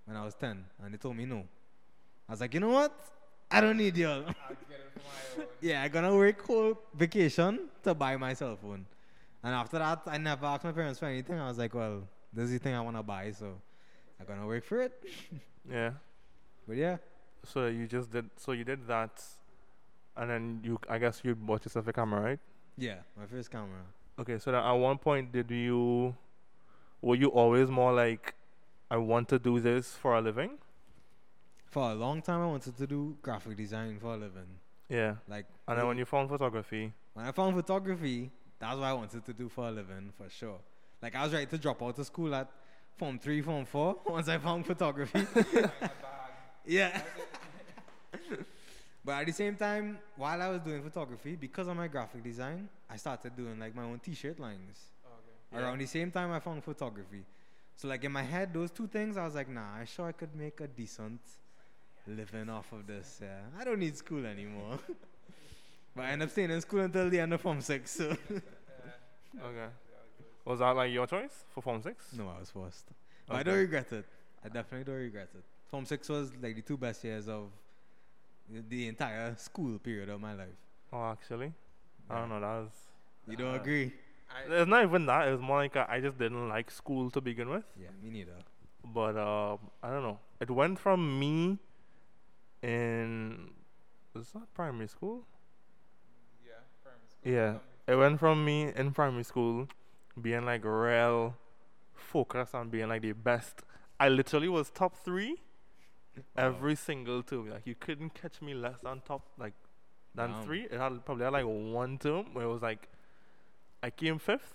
when 0.07 0.17
I 0.17 0.25
was 0.25 0.35
10, 0.35 0.65
and 0.83 0.95
they 0.95 0.99
told 0.99 1.17
me 1.17 1.27
no. 1.27 1.45
I 2.29 2.33
was 2.33 2.41
like, 2.41 2.55
you 2.55 2.61
know 2.61 2.71
what? 2.71 2.93
I 3.51 3.61
don't 3.61 3.77
need 3.77 3.97
y'all. 3.97 4.25
yeah, 5.61 5.83
I'm 5.83 5.91
gonna 5.91 6.15
work 6.15 6.41
whole 6.45 6.79
vacation 6.95 7.69
to 7.85 7.95
buy 7.95 8.17
my 8.17 8.35
cell 8.35 8.57
phone. 8.57 8.87
And 9.43 9.55
after 9.55 9.79
that, 9.79 10.03
I 10.07 10.19
never 10.19 10.47
asked 10.47 10.65
my 10.65 10.73
parents 10.73 10.99
for 10.99 11.07
anything. 11.07 11.39
I 11.39 11.47
was 11.49 11.59
like, 11.59 11.75
well, 11.75 12.03
this 12.33 12.45
is 12.47 12.53
the 12.53 12.59
thing 12.59 12.75
I 12.75 12.81
wanna 12.81 13.03
buy, 13.03 13.31
so 13.33 13.55
I'm 14.19 14.27
gonna 14.27 14.47
work 14.47 14.65
for 14.65 14.83
it. 14.83 14.93
Yeah. 15.69 15.91
But 16.69 16.77
yeah, 16.77 16.97
So 17.43 17.67
you 17.67 17.87
just 17.89 18.11
did. 18.13 18.31
So 18.37 18.53
you 18.53 18.63
did 18.65 18.87
that, 18.87 19.21
and 20.17 20.31
then 20.31 20.61
you. 20.63 20.79
I 20.89 20.99
guess 20.99 21.21
you 21.25 21.35
bought 21.35 21.65
yourself 21.65 21.89
a 21.89 21.93
camera, 21.93 22.21
right? 22.21 22.39
yeah, 22.79 22.99
my 23.19 23.27
first 23.27 23.51
camera. 23.51 23.83
Okay. 24.19 24.39
So 24.39 24.53
then 24.53 24.63
at 24.63 24.73
one 24.73 24.97
point, 24.99 25.33
did 25.33 25.51
you? 25.51 26.15
Were 27.03 27.17
you 27.17 27.29
always 27.29 27.69
more 27.69 27.93
like, 27.93 28.35
I 28.91 28.97
want 28.99 29.29
to 29.31 29.39
do 29.39 29.59
this 29.59 29.93
for 29.93 30.15
a 30.15 30.21
living? 30.21 30.59
For 31.67 31.91
a 31.91 31.95
long 31.95 32.23
time, 32.23 32.41
I 32.41 32.47
wanted 32.47 32.77
to 32.77 32.87
do 32.87 33.17
graphic 33.21 33.57
design 33.57 33.99
for 34.01 34.15
a 34.15 34.17
living. 34.17 34.47
Yeah. 34.89 35.17
Like, 35.29 35.47
And 35.67 35.79
then 35.79 35.87
when 35.89 35.99
you 35.99 36.05
found 36.05 36.29
photography, 36.29 36.93
when 37.13 37.27
I 37.27 37.33
found 37.33 37.57
photography, 37.57 38.31
that's 38.59 38.77
what 38.77 38.85
I 38.85 38.93
wanted 38.93 39.25
to 39.25 39.33
do 39.33 39.49
for 39.49 39.67
a 39.67 39.71
living, 39.73 40.13
for 40.17 40.31
sure. 40.31 40.59
Like, 41.03 41.17
I 41.17 41.25
was 41.25 41.33
ready 41.33 41.47
to 41.47 41.59
drop 41.59 41.83
out 41.83 41.99
of 41.99 42.07
school 42.07 42.33
at 42.35 42.49
Form 42.97 43.19
3, 43.19 43.43
Form 43.43 43.65
4, 43.65 43.97
once 44.07 44.29
I 44.29 44.39
found 44.39 44.65
photography. 44.65 45.27
yeah. 46.65 47.03
but 49.05 49.13
at 49.13 49.27
the 49.27 49.33
same 49.33 49.57
time, 49.57 49.99
while 50.17 50.41
I 50.41 50.49
was 50.49 50.61
doing 50.61 50.83
photography, 50.83 51.35
because 51.35 51.67
of 51.67 51.77
my 51.77 51.89
graphic 51.89 52.23
design, 52.23 52.69
I 52.89 52.97
started 52.97 53.37
doing 53.37 53.59
like 53.59 53.75
my 53.75 53.83
own 53.83 53.99
t-shirt 53.99 54.39
lines. 54.39 54.79
Around 55.53 55.79
the 55.79 55.87
same 55.87 56.11
time 56.11 56.33
I 56.33 56.41
found 56.41 56.63
photography. 56.63 57.25
So 57.77 57.89
like 57.89 58.05
in 58.05 58.13
my 58.13 58.23
head, 58.23 58.53
those 58.55 58.71
two 58.71 58.87
things, 58.87 59.17
I 59.17 59.25
was 59.25 59.35
like, 59.35 59.49
nah, 59.49 59.77
I 59.81 59.85
sure 59.85 60.07
I 60.09 60.13
could 60.13 60.35
make 60.35 60.61
a 60.61 60.67
decent 60.67 61.21
living 62.07 62.49
off 62.49 62.73
of 62.73 62.87
this. 62.87 63.19
Yeah, 63.23 63.41
I 63.59 63.65
don't 63.65 63.79
need 63.79 63.97
school 63.97 64.25
anymore. 64.25 64.79
but 65.95 66.05
I 66.07 66.11
end 66.11 66.23
up 66.23 66.31
staying 66.31 66.51
in 66.51 66.61
school 66.61 66.81
until 66.81 67.11
the 67.11 67.21
end 67.21 67.35
of 67.35 67.41
Form 67.41 67.61
6, 67.61 67.91
so. 67.91 68.05
okay. 69.45 69.69
Was 70.45 70.61
that 70.61 70.71
like 70.77 70.93
your 70.93 71.07
choice 71.07 71.45
for 71.53 71.61
Form 71.61 71.83
Six? 71.83 72.13
no, 72.17 72.29
I 72.29 72.41
was 72.41 72.51
forced. 72.51 72.87
But 73.27 73.37
I 73.37 73.43
don't 73.43 73.57
regret 73.59 73.93
it. 73.93 74.05
I 74.45 74.49
definitely 74.49 74.85
don't 74.91 75.03
regret 75.03 75.29
it. 75.35 75.43
Form 75.71 75.85
6 75.85 76.09
was 76.09 76.33
like 76.41 76.55
the 76.55 76.63
two 76.63 76.77
best 76.77 77.03
years 77.05 77.29
of 77.29 77.51
the- 78.71 78.87
entire 78.89 79.35
school 79.37 79.79
period 79.81 80.09
of 80.09 80.21
my 80.21 80.35
life. 80.35 80.57
Oh, 80.93 81.11
actually, 81.11 81.53
I 82.09 82.21
don't 82.21 82.29
know. 82.29 82.41
That 82.41 82.47
was. 82.63 82.71
You 83.29 83.37
don't 83.37 83.55
Uh, 83.55 83.61
agree? 83.61 83.93
It's 84.49 84.69
not 84.69 84.83
even 84.85 85.07
that. 85.07 85.29
It 85.29 85.33
was 85.33 85.41
more 85.41 85.59
like 85.59 85.77
uh, 85.77 85.87
I 85.89 86.01
just 86.01 86.19
didn't 86.19 86.49
like 86.49 86.71
school 86.71 87.11
to 87.11 87.21
begin 87.21 87.49
with. 87.49 87.65
Yeah, 87.81 87.89
me 88.03 88.11
neither. 88.11 88.37
But 88.85 89.17
uh, 89.17 89.57
I 89.83 89.91
don't 89.91 90.03
know. 90.03 90.19
It 90.41 90.51
went 90.51 90.79
from 90.79 91.19
me 91.19 91.59
in 92.63 93.51
was 94.15 94.31
that 94.33 94.53
primary 94.55 94.89
school? 94.89 95.27
Yeah. 96.45 97.31
Yeah. 97.33 97.55
It 97.87 97.97
went 97.97 98.19
from 98.19 98.45
me 98.45 98.73
in 98.75 98.93
primary 98.93 99.25
school 99.25 99.69
being 100.21 100.45
like 100.45 100.65
real 100.65 101.35
focused 101.95 102.55
on 102.55 102.69
being 102.69 102.89
like 102.89 103.03
the 103.03 103.13
best. 103.13 103.63
I 104.01 104.09
literally 104.09 104.49
was 104.49 104.71
top 104.71 104.97
three 105.05 105.37
every 106.37 106.75
single 106.75 107.23
term. 107.23 107.51
Like 107.51 107.67
you 107.67 107.75
couldn't 107.75 108.15
catch 108.15 108.41
me 108.43 108.55
less 108.55 108.81
than 108.83 109.01
top 109.01 109.23
like 109.39 109.55
than 110.15 110.33
Wow. 110.33 110.43
three. 110.43 110.63
It 110.65 110.73
had 110.79 111.05
probably 111.05 111.25
had 111.25 111.33
like 111.33 111.45
one 111.47 111.99
term 111.99 112.33
where 112.33 112.45
it 112.47 112.49
was 112.53 112.63
like 112.63 112.89
I 113.83 113.91
came 113.91 114.19
fifth 114.19 114.55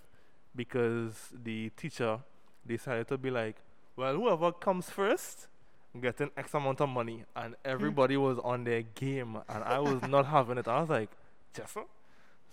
because 0.55 1.29
the 1.43 1.69
teacher 1.77 2.19
decided 2.65 3.07
to 3.09 3.17
be 3.17 3.31
like, 3.31 3.55
well, 3.95 4.15
whoever 4.15 4.51
comes 4.51 4.89
first 4.89 5.47
getting 5.99 6.29
X 6.37 6.53
amount 6.53 6.79
of 6.81 6.89
money, 6.89 7.25
and 7.35 7.55
everybody 7.65 8.15
was 8.17 8.37
on 8.39 8.63
their 8.63 8.81
game, 8.81 9.37
and 9.49 9.63
I 9.63 9.79
was 9.79 10.01
not 10.03 10.25
having 10.25 10.57
it. 10.57 10.67
I 10.67 10.79
was 10.81 10.89
like, 10.89 11.09
Jessa. 11.53 11.83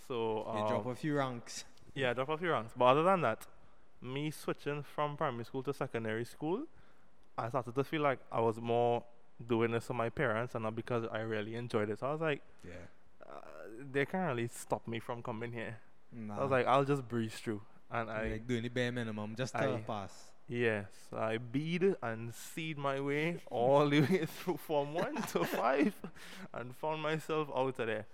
So 0.06 0.44
You 0.54 0.60
um, 0.62 0.68
drop 0.68 0.86
a 0.86 0.94
few 0.94 1.16
ranks. 1.16 1.64
yeah, 1.94 2.12
drop 2.14 2.28
a 2.30 2.38
few 2.38 2.50
ranks. 2.50 2.72
But 2.76 2.86
other 2.86 3.02
than 3.04 3.20
that, 3.22 3.46
me 4.02 4.30
switching 4.30 4.82
from 4.82 5.16
primary 5.16 5.44
school 5.44 5.62
to 5.64 5.72
secondary 5.72 6.24
school, 6.24 6.64
I 7.36 7.48
started 7.48 7.74
to 7.74 7.84
feel 7.84 8.02
like 8.02 8.18
I 8.32 8.40
was 8.40 8.60
more 8.60 9.04
doing 9.46 9.70
this 9.70 9.86
for 9.86 9.94
my 9.94 10.08
parents 10.08 10.54
and 10.56 10.64
not 10.64 10.74
because 10.74 11.04
I 11.12 11.18
really 11.20 11.54
enjoyed 11.54 11.90
it. 11.90 12.00
So 12.00 12.08
I 12.08 12.12
was 12.12 12.20
like, 12.20 12.42
Yeah. 12.64 12.72
uh, 13.24 13.40
they 13.92 14.04
can't 14.06 14.28
really 14.28 14.48
stop 14.48 14.86
me 14.88 14.98
from 14.98 15.22
coming 15.22 15.52
here. 15.52 15.76
Nah. 16.12 16.38
I 16.38 16.42
was 16.42 16.50
like, 16.50 16.66
I'll 16.66 16.84
just 16.84 17.06
breeze 17.08 17.34
through. 17.34 17.60
And 17.90 18.10
I, 18.10 18.28
like 18.32 18.46
doing 18.46 18.62
the 18.62 18.68
bare 18.68 18.92
minimum 18.92 19.34
just 19.36 19.54
to 19.54 19.60
I- 19.74 19.76
pass. 19.86 20.12
yes, 20.48 20.86
I 21.16 21.38
bead 21.38 21.94
and 22.02 22.34
seed 22.34 22.76
my 22.78 23.00
way 23.00 23.38
all 23.50 23.88
the 23.88 24.00
way 24.02 24.26
through 24.26 24.58
Form 24.58 24.92
1 24.94 25.14
to 25.32 25.44
5 25.44 25.94
and 26.54 26.76
found 26.76 27.02
myself 27.02 27.48
out 27.54 27.78
of 27.78 27.86
there. 27.86 28.06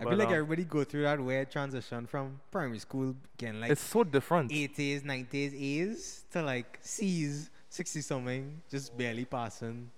I 0.00 0.04
But, 0.04 0.10
feel 0.10 0.18
like 0.18 0.28
um, 0.28 0.34
everybody 0.34 0.64
go 0.64 0.84
through 0.84 1.02
that 1.02 1.20
weird 1.20 1.50
transition 1.50 2.06
from 2.06 2.40
primary 2.52 2.78
school 2.78 3.16
getting 3.36 3.60
like 3.60 3.70
it's 3.72 3.80
so 3.82 4.04
different. 4.04 4.50
80s, 4.50 5.02
90s 5.02 5.54
A's 5.60 6.24
to 6.32 6.42
like 6.42 6.78
C's, 6.82 7.50
60 7.68 8.00
something, 8.02 8.62
just 8.70 8.96
barely 8.96 9.24
passing. 9.24 9.90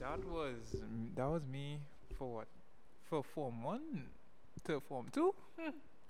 That 0.00 0.24
was 0.28 0.54
that 1.16 1.26
was 1.28 1.42
me 1.50 1.78
for 2.16 2.32
what? 2.34 2.46
For 3.08 3.22
form 3.24 3.62
one 3.64 4.04
to 4.64 4.80
form 4.80 5.06
two. 5.12 5.34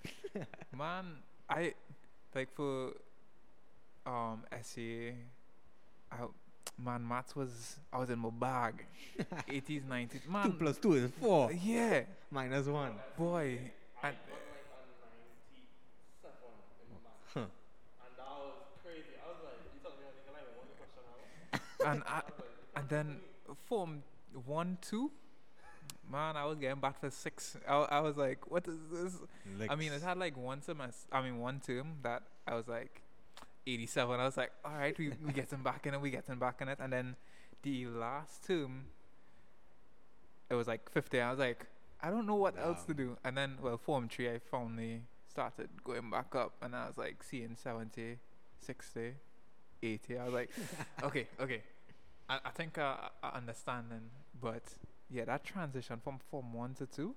Man, 0.77 1.05
I 1.49 1.75
like 2.35 2.53
for 2.55 2.93
um 4.07 4.43
essay. 4.53 5.15
I, 6.11 6.17
man, 6.83 7.07
maths 7.07 7.35
was 7.37 7.77
I 7.93 7.99
was 7.99 8.11
in 8.11 8.19
my 8.19 8.31
bag. 8.31 8.85
80s, 9.49 9.83
90s. 9.85 10.11
Two 10.25 10.31
Man, 10.31 10.53
plus 10.53 10.79
two 10.79 10.95
is 10.95 11.11
four. 11.21 11.53
yeah, 11.53 12.03
Minus 12.31 12.67
one. 12.67 12.93
boy. 13.17 13.59
And, 14.03 14.17
Huh. 17.35 17.47
and 21.87 22.03
I, 22.07 22.23
and 22.77 22.89
then 22.89 23.17
form 23.69 24.03
one, 24.47 24.79
two. 24.81 25.11
Man, 26.13 26.37
I 26.37 26.45
was 26.45 26.59
getting 26.59 26.79
back 26.79 27.01
for 27.01 27.11
six. 27.11 27.57
I, 27.67 27.75
I 27.75 28.01
was 28.01 28.19
like, 28.19 28.51
what 28.51 28.69
is 28.69 28.77
this? 28.93 29.15
I 29.71 29.77
mean, 29.77 29.93
it 29.93 30.03
had 30.03 30.19
like 30.19 30.37
one 30.37 30.61
semester. 30.61 31.09
I 31.11 31.23
mean, 31.23 31.39
one 31.39 31.61
term 31.61 31.95
that 32.03 32.23
I 32.47 32.55
was 32.55 32.69
like 32.69 33.01
87. 33.67 34.21
I 34.21 34.25
was 34.25 34.37
like, 34.37 34.53
all 34.63 34.75
right, 34.75 34.97
we 34.99 35.13
we 35.25 35.33
getting 35.33 35.63
back 35.63 35.87
in 35.87 35.95
it. 35.95 36.01
We 36.03 36.11
getting 36.11 36.37
back 36.37 36.61
in 36.61 36.69
it. 36.69 36.79
And 36.81 36.93
then 36.93 37.17
the 37.63 37.87
last 37.87 38.47
term, 38.47 38.85
it 40.51 40.55
was 40.55 40.67
like 40.67 40.91
50. 40.91 41.19
I 41.19 41.31
was 41.31 41.39
like, 41.39 41.67
I 42.03 42.11
don't 42.11 42.27
know 42.27 42.35
what 42.35 42.59
else 42.59 42.85
to 42.85 42.95
do. 42.95 43.17
And 43.25 43.35
then, 43.37 43.57
well, 43.63 43.79
form 43.79 44.09
three, 44.09 44.29
I 44.29 44.39
finally 44.51 45.03
started 45.31 45.71
going 45.83 46.11
back 46.11 46.35
up, 46.35 46.53
and 46.61 46.77
I 46.77 46.89
was 46.89 46.99
like 46.99 47.23
seeing 47.23 47.57
70, 47.57 48.19
60, 48.61 49.15
80. 49.83 50.19
I 50.19 50.25
was 50.25 50.35
like, 50.35 50.51
okay, 51.05 51.27
okay. 51.41 51.63
I, 52.29 52.39
I 52.45 52.51
think 52.51 52.77
uh, 52.77 52.97
I 53.23 53.29
understand 53.37 53.87
then. 53.91 54.11
But 54.41 54.63
yeah, 55.13 55.25
that 55.27 55.45
transition 55.45 56.01
from 56.03 56.19
form 56.31 56.53
one 56.53 56.75
to 56.75 56.87
two 56.87 57.15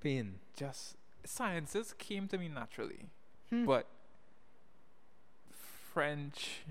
Pain. 0.00 0.36
just 0.56 0.96
sciences 1.24 1.94
came 1.98 2.26
to 2.28 2.38
me 2.38 2.48
naturally, 2.48 3.06
Hmm. 3.50 3.64
but 3.66 3.86
French, 5.92 6.62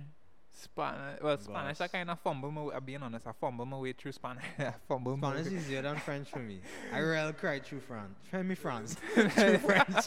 Spanish, 0.53 1.21
well, 1.21 1.37
Spanish, 1.37 1.79
I 1.81 1.87
kind 1.87 2.09
of 2.09 2.19
fumble 2.19 2.51
my 2.51 2.61
way, 2.63 2.75
I'm 2.75 2.83
being 2.83 3.01
honest, 3.03 3.27
I 3.27 3.31
fumble 3.33 3.65
my 3.65 3.77
way 3.77 3.93
through 3.93 4.11
Spanish. 4.13 4.43
I 4.59 4.73
fumble 4.87 5.15
my 5.17 5.31
Spanish 5.31 5.47
way. 5.51 5.57
is 5.57 5.63
easier 5.65 5.81
than 5.83 5.97
French 5.97 6.29
for 6.29 6.39
me. 6.39 6.59
I 6.91 6.99
really 7.13 7.33
cried 7.33 7.65
through 7.65 7.81
France. 7.81 8.17
Try 8.29 8.43
me 8.43 8.55
France. 8.55 8.95
through 9.13 9.29
French. 9.59 10.05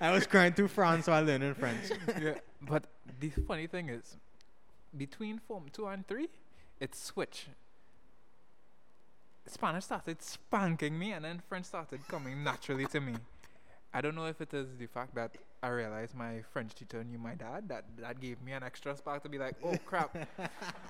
I 0.00 0.10
was 0.12 0.26
crying 0.26 0.52
through 0.52 0.68
France 0.68 1.06
while 1.06 1.22
learning 1.22 1.54
French. 1.54 1.90
yeah, 2.20 2.34
but 2.60 2.84
the 3.20 3.30
funny 3.30 3.66
thing 3.66 3.88
is, 3.88 4.16
between 4.96 5.38
form 5.38 5.66
two 5.72 5.86
and 5.86 6.06
three, 6.06 6.28
it 6.80 6.94
switched. 6.94 7.48
Spanish 9.50 9.84
started 9.84 10.22
spanking 10.22 10.98
me, 10.98 11.12
and 11.12 11.24
then 11.24 11.42
French 11.48 11.66
started 11.66 12.00
coming 12.08 12.42
naturally 12.42 12.86
to 12.86 13.00
me. 13.00 13.14
I 13.92 14.00
don't 14.00 14.14
know 14.14 14.26
if 14.26 14.40
it 14.40 14.54
is 14.54 14.66
the 14.78 14.86
fact 14.86 15.14
that 15.16 15.32
I 15.62 15.68
realized 15.68 16.14
my 16.14 16.42
French 16.52 16.74
teacher 16.74 17.02
knew 17.04 17.18
my 17.18 17.34
dad. 17.34 17.68
That 17.68 17.84
that 17.98 18.20
gave 18.20 18.40
me 18.42 18.52
an 18.52 18.62
extra 18.62 18.96
spark 18.96 19.22
to 19.24 19.28
be 19.28 19.38
like, 19.38 19.56
oh 19.64 19.76
crap. 19.84 20.16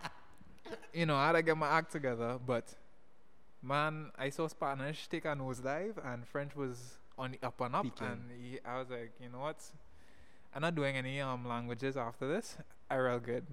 you 0.92 1.06
know, 1.06 1.16
I 1.16 1.26
had 1.28 1.32
to 1.32 1.42
get 1.42 1.56
my 1.56 1.68
act 1.68 1.92
together. 1.92 2.38
But 2.44 2.74
man, 3.62 4.10
I 4.18 4.28
saw 4.30 4.46
Spanish 4.48 5.08
take 5.08 5.24
a 5.24 5.34
nosedive, 5.34 5.94
and 6.04 6.26
French 6.26 6.54
was 6.54 6.98
on 7.18 7.32
the 7.32 7.46
up 7.46 7.60
and 7.60 7.74
up. 7.74 7.86
And 8.00 8.30
he, 8.40 8.58
I 8.64 8.78
was 8.78 8.90
like, 8.90 9.12
you 9.20 9.28
know 9.30 9.40
what? 9.40 9.62
I'm 10.54 10.62
not 10.62 10.74
doing 10.74 10.96
any 10.96 11.20
um 11.20 11.46
languages 11.46 11.96
after 11.96 12.28
this. 12.28 12.56
I 12.90 12.96
real 12.96 13.20
good. 13.20 13.46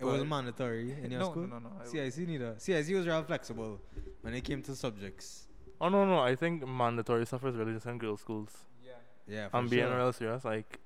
It 0.00 0.04
wasn't 0.04 0.30
mandatory 0.30 0.92
in 1.04 1.10
your 1.10 1.20
no, 1.20 1.30
school? 1.30 1.46
no, 1.46 1.58
no, 1.58 1.68
no. 1.68 1.82
I- 1.82 1.86
CIC 1.86 2.26
neither. 2.26 2.54
CIC 2.58 2.94
was 2.94 3.06
real 3.06 3.22
flexible 3.22 3.80
when 4.22 4.34
it 4.34 4.42
came 4.42 4.62
to 4.62 4.74
subjects. 4.74 5.46
Oh 5.80 5.88
no 5.88 6.04
no, 6.06 6.18
I 6.20 6.34
think 6.34 6.66
mandatory 6.66 7.24
stuff 7.26 7.44
is 7.44 7.54
really 7.54 7.74
just 7.74 7.86
in 7.86 7.98
girls' 7.98 8.20
schools. 8.20 8.50
Yeah. 8.84 8.92
Yeah, 9.28 9.48
for 9.48 9.56
I'm 9.58 9.68
being 9.68 9.86
sure. 9.86 9.96
real 9.96 10.12
serious. 10.12 10.44
Like, 10.44 10.78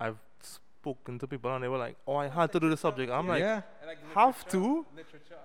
I've 0.00 0.16
spoken 0.40 1.18
to 1.20 1.26
people 1.28 1.54
and 1.54 1.62
they 1.62 1.68
were 1.68 1.78
like, 1.78 1.96
"Oh, 2.06 2.16
I 2.16 2.28
had 2.28 2.50
to 2.52 2.58
do 2.60 2.68
the 2.70 2.76
subject." 2.76 3.12
I'm 3.12 3.28
like, 3.28 3.40
yeah. 3.40 3.60
Like 3.86 3.98
Have 4.14 4.48
to? 4.48 4.84
Literature 4.96 5.36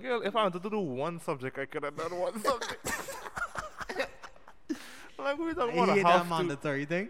"Girl, 0.00 0.22
if 0.22 0.34
I 0.34 0.42
wanted 0.44 0.62
to 0.62 0.70
do 0.70 0.78
one 0.78 1.20
subject, 1.20 1.58
I 1.58 1.66
could 1.66 1.82
have 1.82 1.96
done 1.96 2.16
one 2.18 2.40
subject." 2.50 2.86
like, 5.18 5.38
we 5.38 5.52
don't 5.52 5.72
I 5.72 5.74
want 5.76 5.90
to 5.90 5.96
that 6.02 6.06
have 6.06 6.22
to. 6.22 6.28
mandatory 6.30 6.84
thing. 6.86 7.08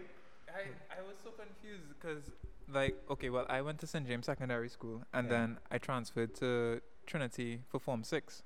I, 0.49 0.61
I 0.97 1.01
was 1.07 1.15
so 1.23 1.29
confused 1.31 1.87
because, 1.89 2.23
like, 2.73 2.95
okay, 3.09 3.29
well, 3.29 3.45
I 3.49 3.61
went 3.61 3.79
to 3.79 3.87
St. 3.87 4.07
James 4.07 4.25
Secondary 4.25 4.69
School 4.69 5.03
and 5.13 5.27
Yeah. 5.29 5.37
then 5.37 5.57
I 5.71 5.77
transferred 5.77 6.33
to 6.35 6.81
Trinity 7.05 7.61
for 7.69 7.79
Form 7.79 8.03
6. 8.03 8.43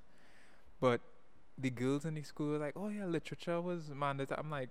But 0.80 1.00
the 1.58 1.70
girls 1.70 2.04
in 2.04 2.14
the 2.14 2.22
school 2.22 2.48
were 2.50 2.58
like, 2.58 2.74
oh, 2.76 2.88
yeah, 2.88 3.06
literature 3.06 3.60
was 3.60 3.90
mandatory. 3.90 4.38
I'm 4.38 4.50
like, 4.50 4.70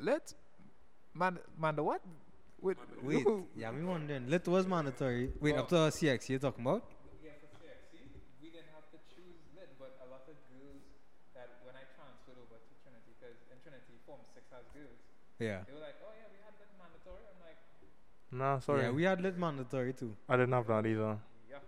let 0.00 0.34
man, 1.14 1.38
man, 1.58 1.76
the 1.76 1.82
what? 1.82 2.02
Wait, 2.60 2.76
Wait, 3.02 3.22
who- 3.22 3.46
yeah, 3.56 3.70
me 3.70 3.84
wondering. 3.84 4.28
Lit 4.28 4.46
was 4.48 4.66
mandatory. 4.66 5.30
Wait, 5.40 5.54
up 5.56 5.72
oh. 5.72 5.88
to 5.90 5.96
CX 5.96 6.28
you're 6.28 6.38
talking 6.42 6.64
about? 6.66 6.82
Yeah, 7.22 7.30
for 7.40 7.46
CXC, 7.62 8.02
we 8.42 8.50
didn't 8.50 8.68
have 8.74 8.84
to 8.90 8.98
choose 9.06 9.38
lit, 9.54 9.70
but 9.78 9.94
a 10.02 10.06
lot 10.10 10.26
of 10.26 10.34
girls 10.50 10.82
that 11.38 11.48
when 11.62 11.74
I 11.78 11.86
transferred 11.94 12.34
over 12.42 12.58
to 12.58 12.72
Trinity, 12.82 13.14
because 13.14 13.38
in 13.48 13.56
Trinity, 13.62 13.94
Form 14.04 14.20
6 14.34 14.42
has 14.50 14.66
girls, 14.74 14.98
Yeah. 15.38 15.62
they 15.70 15.72
were 15.72 15.80
like, 15.86 15.96
oh, 16.02 16.10
yeah, 16.18 16.26
we 16.34 16.38
had 16.42 16.52
lit 16.58 16.68
mandatory. 16.76 17.22
I'm 17.30 17.38
like, 17.46 17.62
Nah, 18.30 18.58
sorry, 18.58 18.82
Yeah, 18.82 18.90
we 18.90 19.04
had 19.04 19.20
lit 19.20 19.38
mandatory 19.38 19.92
too. 19.92 20.14
I 20.28 20.36
didn't 20.36 20.52
have 20.52 20.66
that 20.66 20.86
either. 20.86 21.18
yuck. 21.50 21.60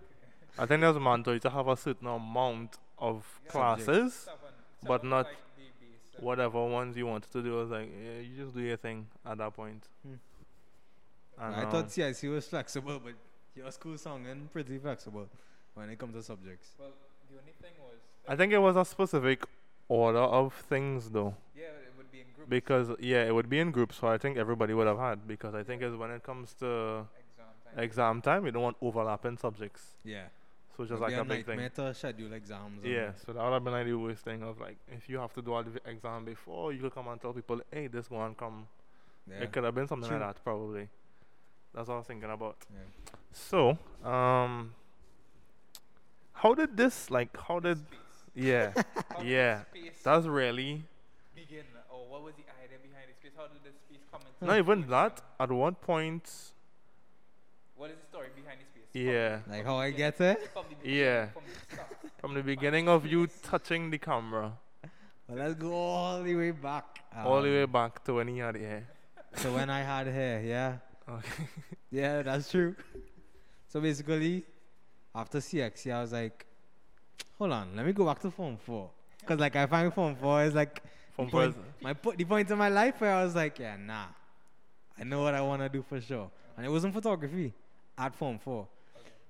I 0.58 0.66
think 0.66 0.80
there's 0.82 0.98
mandatory 0.98 1.40
to 1.40 1.50
have 1.50 1.68
a 1.68 1.76
certain 1.76 2.06
amount 2.08 2.78
of 2.98 3.40
Yeah. 3.44 3.50
classes. 3.50 4.14
Seven, 4.14 4.38
But 4.82 5.04
not 5.04 5.26
like 5.26 5.36
the 5.56 5.62
base, 5.86 6.22
Whatever 6.22 6.64
ones 6.66 6.96
you 6.96 7.06
wanted 7.06 7.30
to 7.32 7.42
do, 7.42 7.58
I 7.58 7.60
was 7.62 7.70
like, 7.70 7.90
yeah, 7.90 8.18
you 8.20 8.36
just 8.36 8.54
do 8.54 8.60
your 8.62 8.76
thing 8.76 9.08
at 9.24 9.38
that 9.38 9.54
point. 9.54 9.86
Hmm. 10.02 10.14
And, 11.38 11.54
I 11.54 11.62
um, 11.64 11.70
thought 11.70 11.90
CIC 11.90 12.28
was 12.30 12.46
flexible, 12.46 12.98
but 12.98 13.14
your 13.54 13.70
school 13.72 13.96
sounding 13.96 14.48
pretty 14.52 14.78
flexible 14.78 15.28
when 15.74 15.88
it 15.90 15.98
comes 15.98 16.14
to 16.14 16.22
subjects. 16.22 16.70
Well, 16.78 16.92
the 17.30 17.38
only 17.38 17.52
thing 17.60 17.72
was, 17.78 17.98
I 18.28 18.36
think 18.36 18.52
it 18.52 18.58
was 18.58 18.76
a 18.76 18.84
specific 18.84 19.44
order 19.88 20.18
of 20.18 20.54
things 20.68 21.10
though. 21.10 21.34
yeah, 21.54 21.64
it 21.64 21.92
would 21.96 22.10
be 22.12 22.20
in 22.20 22.26
groups. 22.34 22.39
Because 22.50 22.88
yeah, 22.98 23.22
it 23.28 23.34
would 23.36 23.48
be 23.48 23.58
in 23.60 23.70
groups, 23.70 23.96
so 24.00 24.08
I 24.08 24.18
think 24.18 24.36
everybody 24.36 24.74
would 24.74 24.86
have 24.92 24.98
had. 24.98 25.26
Because 25.26 25.54
I 25.54 25.62
think 25.62 25.82
is 25.82 25.94
when 26.02 26.10
it 26.10 26.22
comes 26.22 26.52
to 26.54 26.66
exam 26.66 27.46
time. 27.74 27.84
exam 27.84 28.22
time, 28.28 28.44
you 28.46 28.52
don't 28.52 28.62
want 28.68 28.76
overlapping 28.82 29.38
subjects. 29.38 29.82
Yeah. 30.04 30.26
So 30.76 30.84
just 30.84 31.00
like 31.00 31.10
be 31.12 31.18
a 31.18 31.24
big 31.24 31.46
thing. 31.46 31.56
nightmare 31.58 31.88
to 31.88 31.94
schedule 31.94 32.32
exams. 32.32 32.82
and- 32.82 32.92
Yeah, 32.92 33.10
so 33.24 33.32
that 33.32 33.42
would 33.44 33.52
have 33.52 33.64
been 33.64 33.72
like 33.72 33.86
the 33.86 33.94
worst 33.94 34.24
thing 34.24 34.42
of 34.42 34.60
like 34.60 34.76
if 34.98 35.08
you 35.08 35.18
have 35.18 35.32
to 35.34 35.42
do 35.42 35.52
all 35.54 35.62
the 35.62 35.80
exam 35.94 36.24
before, 36.24 36.72
you 36.72 36.80
could 36.80 36.94
come 36.94 37.08
and 37.08 37.20
tell 37.20 37.32
people, 37.32 37.60
hey, 37.72 37.86
this 37.86 38.10
one 38.10 38.34
come. 38.34 38.66
Yeah. 39.30 39.42
It 39.44 39.52
could 39.52 39.64
have 39.64 39.74
been 39.74 39.88
something 39.88 40.08
True. 40.08 40.18
like 40.18 40.34
that 40.34 40.42
probably. 40.44 40.88
That's 41.74 41.86
what 41.88 41.94
I 41.94 41.98
was 41.98 42.06
thinking 42.06 42.30
about. 42.30 42.56
yeah. 42.72 42.80
So, 43.32 43.78
um, 44.04 44.74
how 46.32 46.54
did 46.54 46.76
this 46.76 47.10
like? 47.10 47.36
How 47.48 47.60
did? 47.60 47.78
Yeah, 48.34 48.72
yeah. 49.22 49.62
space 49.64 50.00
that's 50.02 50.26
really 50.26 50.82
begin, 51.34 51.64
or 51.92 52.06
what 52.08 52.22
was 52.22 52.34
the 52.34 52.44
idea 52.64 52.78
behind 52.82 53.06
the 53.10 53.14
space? 53.14 53.29
How 53.40 53.46
did 53.46 53.62
the 53.64 53.70
space 53.72 54.04
come 54.12 54.20
into 54.20 54.44
not 54.44 54.58
even 54.58 54.86
that. 54.90 55.22
At 55.40 55.50
one 55.50 55.74
point, 55.74 56.24
What 57.74 57.88
is 57.90 57.96
the 57.96 58.06
story 58.12 58.28
behind 58.36 58.58
this 58.60 58.68
piece? 58.74 59.02
Yeah. 59.02 59.40
Like 59.48 59.64
how 59.64 59.76
I 59.76 59.90
get 59.92 60.20
it? 60.20 60.50
From 60.52 60.64
the 60.82 60.90
Yeah. 60.90 61.28
From 61.28 61.42
the 61.48 62.10
from 62.20 62.34
the 62.34 62.42
beginning 62.42 62.86
of 62.86 63.06
you 63.06 63.28
touching 63.42 63.88
the 63.90 63.96
camera, 63.96 64.52
Well, 65.26 65.38
let's 65.38 65.54
go 65.54 65.72
all 65.72 66.22
the 66.22 66.34
way 66.36 66.50
back. 66.50 66.84
all 67.16 67.40
the 67.40 67.48
Um, 67.48 67.54
way 67.54 67.64
back 67.64 68.04
to 68.04 68.14
when 68.14 68.28
he 68.28 68.38
had 68.38 68.56
hair. 68.56 68.86
So 69.36 69.54
when 69.54 69.70
I 69.70 69.80
had 69.80 70.06
hair, 70.06 70.42
yeah. 70.42 70.76
Okay. 71.08 71.44
Yeah, 71.90 72.20
that's 72.22 72.50
true. 72.50 72.76
So 73.68 73.80
basically, 73.80 74.44
after 75.14 75.38
CXC, 75.38 75.90
I 75.92 76.02
was 76.02 76.12
like, 76.12 76.44
hold 77.38 77.52
on, 77.52 77.74
let 77.74 77.86
me 77.86 77.92
go 77.92 78.04
back 78.04 78.20
to 78.20 78.30
Form 78.30 78.58
4. 78.58 78.90
Because, 79.20 79.40
like, 79.40 79.56
I 79.56 79.66
find 79.66 79.92
Form 79.94 80.14
4 80.14 80.44
is 80.44 80.54
like 80.54 80.82
From 81.28 81.30
point, 81.30 81.56
my 81.80 81.94
po- 81.94 82.12
the 82.12 82.24
point 82.24 82.50
in 82.50 82.58
my 82.58 82.68
life 82.68 83.00
where 83.00 83.14
I 83.14 83.24
was 83.24 83.34
like, 83.34 83.58
yeah, 83.58 83.76
nah. 83.76 84.06
I 84.98 85.04
know 85.04 85.22
what 85.22 85.34
I 85.34 85.40
want 85.40 85.62
to 85.62 85.68
do 85.68 85.82
for 85.82 86.00
sure. 86.00 86.30
And 86.56 86.66
it 86.66 86.68
wasn't 86.68 86.92
photography 86.92 87.54
at 87.96 88.14
Form 88.14 88.38
4. 88.38 88.66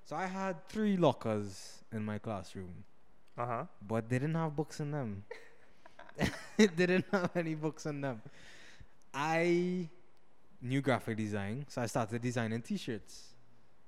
So 0.05 0.17
I 0.17 0.27
had 0.27 0.69
three 0.69 0.97
lockers 0.97 1.85
in 1.93 2.05
my 2.05 2.19
classroom, 2.19 2.85
uh 3.39 3.47
huh. 3.47 3.65
but 3.87 4.09
they 4.09 4.19
didn't 4.19 4.35
have 4.35 4.57
books 4.57 4.81
in 4.81 4.91
them. 4.91 5.25
they 6.57 6.67
didn't 6.67 7.05
have 7.13 7.31
any 7.37 7.55
books 7.55 7.87
in 7.87 8.01
them. 8.01 8.21
I 9.15 9.89
knew 10.61 10.81
graphic 10.81 11.17
design, 11.17 11.65
so 11.69 11.83
I 11.83 11.87
started 11.87 12.21
designing 12.21 12.61
T-shirts. 12.63 13.35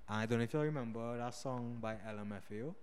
I 0.08 0.26
don't 0.26 0.38
know 0.38 0.44
if 0.44 0.52
you 0.52 0.60
remember 0.60 1.16
that 1.18 1.34
song 1.34 1.78
by 1.80 1.94
LMFAO, 1.94 2.74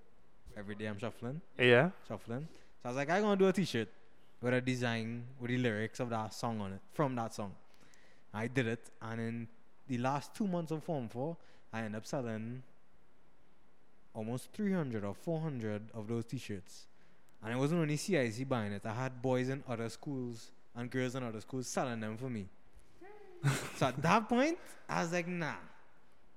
Every 0.57 0.75
Day 0.75 0.85
I'm 0.87 0.97
Shuffling, 0.97 1.41
Yeah. 1.57 1.91
Shuffling. 2.07 2.47
So 2.81 2.85
I 2.85 2.87
was 2.89 2.97
like, 2.97 3.09
I'm 3.09 3.21
gonna 3.21 3.37
do 3.37 3.47
a 3.47 3.53
T-shirt 3.53 3.87
with 4.41 4.53
a 4.53 4.61
design 4.61 5.23
with 5.39 5.51
the 5.51 5.57
lyrics 5.57 5.99
of 5.99 6.09
that 6.09 6.33
song 6.33 6.61
on 6.61 6.73
it, 6.73 6.79
from 6.93 7.15
that 7.15 7.33
song. 7.33 7.53
I 8.33 8.47
did 8.47 8.67
it, 8.67 8.89
and 9.01 9.19
in 9.19 9.47
the 9.87 9.97
last 9.97 10.33
two 10.35 10.47
months 10.47 10.71
of 10.71 10.83
Form 10.83 11.09
4, 11.09 11.35
I 11.73 11.79
ended 11.79 11.95
up 11.95 12.05
selling 12.05 12.63
almost 14.13 14.51
300 14.53 15.03
or 15.03 15.13
400 15.13 15.81
of 15.93 16.07
those 16.07 16.25
t-shirts. 16.25 16.87
And 17.43 17.53
it 17.53 17.57
wasn't 17.57 17.81
only 17.81 17.97
CIC 17.97 18.47
buying 18.47 18.73
it. 18.73 18.85
I 18.85 18.93
had 18.93 19.21
boys 19.21 19.49
in 19.49 19.63
other 19.67 19.89
schools 19.89 20.51
and 20.75 20.89
girls 20.89 21.15
in 21.15 21.23
other 21.23 21.41
schools 21.41 21.67
selling 21.67 21.99
them 21.99 22.17
for 22.17 22.29
me. 22.29 22.47
so 23.77 23.87
at 23.87 24.01
that 24.01 24.27
point, 24.27 24.57
I 24.87 25.01
was 25.01 25.13
like, 25.13 25.27
nah. 25.27 25.53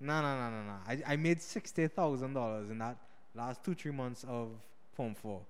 Nah, 0.01 0.21
nah, 0.21 0.37
nah, 0.37 0.51
nah, 0.51 0.65
nah. 0.65 0.79
I, 0.87 1.13
I 1.13 1.17
made 1.17 1.39
$60,000 1.39 2.71
in 2.71 2.79
that 2.79 2.97
last 3.35 3.65
two, 3.65 3.75
three 3.75 3.93
months 3.93 4.25
of 4.29 4.51
Form 4.95 5.15
4. 5.15 5.41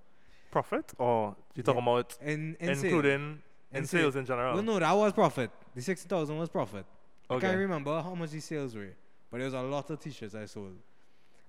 Profit 0.53 0.87
or 0.99 1.35
you 1.55 1.63
talking 1.63 1.83
Yeah. 1.83 1.91
about 1.91 2.17
In, 2.21 2.55
in 2.59 2.69
including 2.69 3.23
in, 3.71 3.77
In 3.79 3.85
sales 3.87 4.15
in 4.15 4.25
general? 4.31 4.53
Well, 4.53 4.63
no, 4.71 4.77
that 4.79 4.93
was 5.01 5.11
profit. 5.13 5.49
The 5.75 5.81
60000 5.81 6.37
was 6.37 6.49
profit. 6.49 6.85
I 7.29 7.33
okay. 7.33 7.47
can't 7.47 7.57
remember 7.57 7.93
how 8.07 8.13
much 8.13 8.29
the 8.29 8.39
sales 8.39 8.75
were, 8.75 8.93
but 9.31 9.41
it 9.41 9.45
was 9.45 9.55
a 9.55 9.61
lot 9.75 9.89
of 9.89 9.99
t-shirts 9.99 10.35
I 10.35 10.45
sold. 10.45 10.77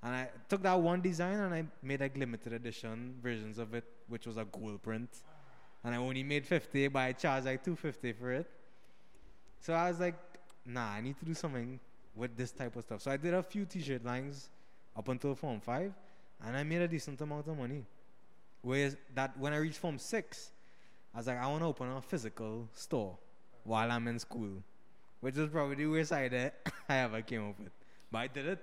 And 0.02 0.12
I 0.14 0.28
took 0.49 0.62
that 0.62 0.78
one 0.80 1.00
design 1.02 1.38
and 1.44 1.52
I 1.54 1.64
made 1.82 2.00
like 2.00 2.16
limited 2.16 2.52
edition 2.54 3.14
versions 3.23 3.58
of 3.58 3.75
it, 3.75 3.84
which 4.08 4.26
was 4.26 4.37
a 4.38 4.46
gold 4.56 4.82
print. 4.82 5.11
And 5.82 5.94
I 5.94 5.99
only 5.99 6.23
made 6.23 6.46
50, 6.46 6.88
but 6.88 7.00
I 7.00 7.12
charged 7.12 7.44
like 7.46 7.62
250 7.62 8.12
for 8.12 8.32
it. 8.32 8.46
So 9.61 9.75
I 9.75 9.88
was 9.90 10.00
like, 10.00 10.14
nah, 10.64 10.92
I 10.96 11.00
need 11.02 11.18
to 11.18 11.26
do 11.26 11.34
something 11.34 11.78
with 12.16 12.37
this 12.37 12.52
type 12.52 12.75
of 12.76 12.84
stuff. 12.84 13.02
So 13.02 13.11
I 13.11 13.18
did 13.18 13.34
a 13.34 13.42
few 13.42 13.64
t-shirt 13.66 14.02
lines 14.04 14.49
up 14.96 15.08
until 15.08 15.34
Form 15.34 15.61
5, 15.61 15.92
and 16.46 16.56
I 16.56 16.62
made 16.62 16.80
a 16.80 16.88
decent 16.88 17.20
amount 17.20 17.49
of 17.49 17.58
money. 17.58 17.84
Whereas 18.64 18.97
that 19.14 19.38
when 19.38 19.52
I 19.52 19.59
reached 19.59 19.78
Form 19.78 19.99
6, 19.99 20.50
I 21.14 21.18
was 21.18 21.26
like, 21.28 21.38
I 21.38 21.47
want 21.47 21.61
to 21.61 21.66
open 21.66 21.88
a 21.90 22.02
physical 22.02 22.68
store 22.73 23.16
while 23.62 23.90
I'm 23.92 24.09
in 24.09 24.18
school 24.18 24.62
which 25.25 25.38
is 25.38 25.49
probably 25.49 25.76
the 25.76 25.87
worst 25.87 26.12
idea 26.12 26.52
I 26.87 26.99
ever 26.99 27.23
came 27.23 27.49
up 27.49 27.59
with. 27.59 27.73
But 28.12 28.18
I 28.18 28.26
did 28.26 28.47
it. 28.47 28.59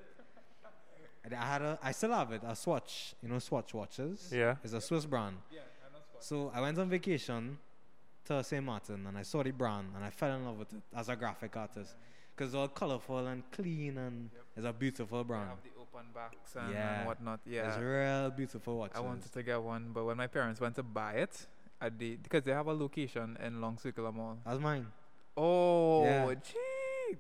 And 1.24 1.34
I 1.34 1.44
had 1.44 1.62
a, 1.64 1.80
I 1.82 1.92
still 1.92 2.12
have 2.12 2.32
it, 2.34 2.42
a 2.48 2.56
Swatch, 2.56 3.16
you 3.24 3.30
know, 3.30 3.40
Swatch 3.40 3.74
watches. 3.74 4.30
Yeah. 4.32 4.58
It's 4.64 4.74
a 4.74 4.80
Swiss 4.80 5.08
brand. 5.08 5.38
So 6.20 6.52
I 6.54 6.62
went 6.62 6.78
on 6.78 6.88
vacation 6.88 7.58
to 8.26 8.44
St. 8.44 8.64
Martin 8.64 9.08
and 9.08 9.18
I 9.18 9.24
saw 9.24 9.42
the 9.42 9.50
brand 9.50 9.88
and 9.96 10.06
I 10.06 10.12
fell 10.12 10.36
in 10.36 10.46
love 10.46 10.60
with 10.60 10.72
it 10.72 10.84
as 10.96 11.10
a 11.10 11.16
graphic 11.16 11.58
artist. 11.58 11.96
Because 12.36 12.50
it's 12.50 12.56
all 12.56 12.68
colorful 12.68 13.26
and 13.26 13.42
clean 13.52 13.98
and 13.98 14.30
it's 14.56 14.64
a 14.68 14.72
beautiful 14.72 15.24
They 15.24 15.28
brand. 15.30 15.50
Have 16.02 16.14
the 16.14 16.20
open 16.20 16.30
backs 16.32 16.56
and, 16.56 16.74
Yeah. 16.74 17.00
and 17.00 17.08
whatnot. 17.08 17.40
Yeah, 17.46 17.68
it's 17.68 17.78
real 17.78 18.30
beautiful 18.32 18.78
watches. 18.78 18.98
I 18.98 19.00
wanted 19.02 19.32
to 19.32 19.44
get 19.44 19.62
one, 19.62 19.92
but 19.94 20.06
when 20.06 20.18
my 20.18 20.28
parents 20.28 20.60
went 20.60 20.76
to 20.76 20.84
buy 20.84 21.14
it, 21.14 21.48
at 21.82 21.98
the 21.98 22.16
because 22.18 22.44
they 22.44 22.52
have 22.52 22.68
a 22.68 22.74
location 22.74 23.38
in 23.44 23.60
Long 23.62 23.78
Circular 23.78 24.12
Mall. 24.12 24.38
That's 24.46 24.60
mine. 24.60 24.88
Oh, 25.36 26.04
Yeah. 26.04 26.34
gee. 26.36 26.58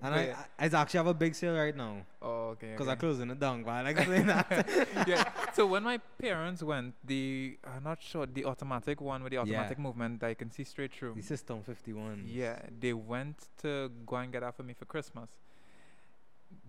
And 0.01 0.15
I, 0.15 0.35
I, 0.57 0.65
I 0.67 0.81
actually 0.81 0.97
have 0.99 1.07
a 1.07 1.13
big 1.13 1.35
sale 1.35 1.53
right 1.53 1.75
now 1.75 1.97
oh, 2.21 2.49
okay. 2.51 2.71
because 2.71 2.87
okay. 2.87 2.91
I'm 2.93 2.97
closing 2.97 3.29
it 3.29 3.39
down. 3.39 3.63
But 3.63 3.71
I 3.71 3.81
like 3.81 3.97
saying 3.97 4.27
that. 4.27 4.47
yeah. 5.07 5.29
So 5.53 5.65
when 5.67 5.83
my 5.83 5.97
parents 5.97 6.63
went, 6.63 6.93
the 7.03 7.57
I'm 7.65 7.83
not 7.83 8.01
sure 8.01 8.25
the 8.25 8.45
automatic 8.45 9.01
one 9.01 9.21
with 9.21 9.31
the 9.31 9.35
Yeah. 9.35 9.41
automatic 9.41 9.79
movement 9.79 10.21
that 10.21 10.27
I 10.27 10.33
can 10.33 10.49
see 10.49 10.63
straight 10.63 10.93
through. 10.93 11.15
the 11.15 11.21
Sistem51. 11.21 12.23
Yeah, 12.25 12.59
they 12.79 12.93
went 12.93 13.35
to 13.63 13.91
go 14.05 14.15
and 14.15 14.31
get 14.31 14.41
that 14.41 14.55
for 14.55 14.63
me 14.63 14.73
for 14.73 14.85
Christmas. 14.85 15.29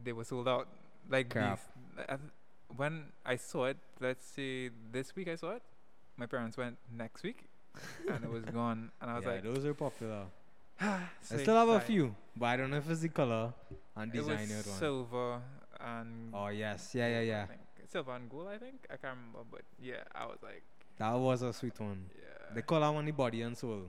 They 0.03 0.13
were 0.13 0.25
sold 0.25 0.49
out. 0.49 0.67
Like 1.09 1.31
Crap. 1.31 1.61
These- 1.97 2.07
I 2.09 2.17
when 2.77 3.05
I 3.27 3.37
saw 3.37 3.67
it, 3.67 3.77
let's 4.01 4.25
see, 4.27 4.71
this 4.91 5.15
week 5.15 5.29
I 5.29 5.35
saw 5.37 5.51
it. 5.57 5.63
My 6.17 6.25
parents 6.27 6.57
went 6.57 6.79
next 6.91 7.23
week, 7.23 7.45
and 8.09 8.25
it 8.25 8.31
was 8.31 8.45
gone. 8.61 8.91
And 9.01 9.11
I 9.11 9.17
was 9.17 9.25
yeah, 9.25 9.31
like, 9.33 9.43
those 9.43 9.65
are 9.67 9.75
popular. 9.75 10.25
so 10.81 10.87
I 11.37 11.39
still 11.39 11.57
have 11.57 11.69
a 11.69 11.81
few, 11.81 12.15
but 12.37 12.47
I 12.47 12.57
don't 12.57 12.71
know 12.71 12.79
if 12.79 12.89
it's 12.89 13.01
the 13.03 13.09
color 13.11 13.53
and 13.97 14.15
It 14.15 14.19
was 14.25 14.29
it 14.29 14.67
one. 14.67 14.79
silver 14.79 15.41
and 15.81 16.33
Oh 16.35 16.49
yes, 16.49 16.95
yeah, 16.95 17.09
yeah, 17.09 17.21
yeah. 17.21 17.47
think. 17.47 17.61
Silver 17.89 18.13
and 18.13 18.31
gold, 18.31 18.49
I 18.49 18.57
think. 18.57 18.87
I 18.91 18.97
can't 18.97 19.17
remember, 19.19 19.41
but 19.51 19.63
yeah, 19.81 20.03
I 20.15 20.25
was 20.25 20.39
like, 20.43 20.63
That 20.99 21.13
was 21.13 21.43
a 21.43 21.53
sweet 21.53 21.79
one. 21.79 22.07
yeah. 22.17 22.55
They 22.55 22.63
call 22.63 22.81
that 22.81 22.89
one 22.89 23.05
the 23.05 23.13
body 23.13 23.43
and 23.43 23.57
soul. 23.57 23.83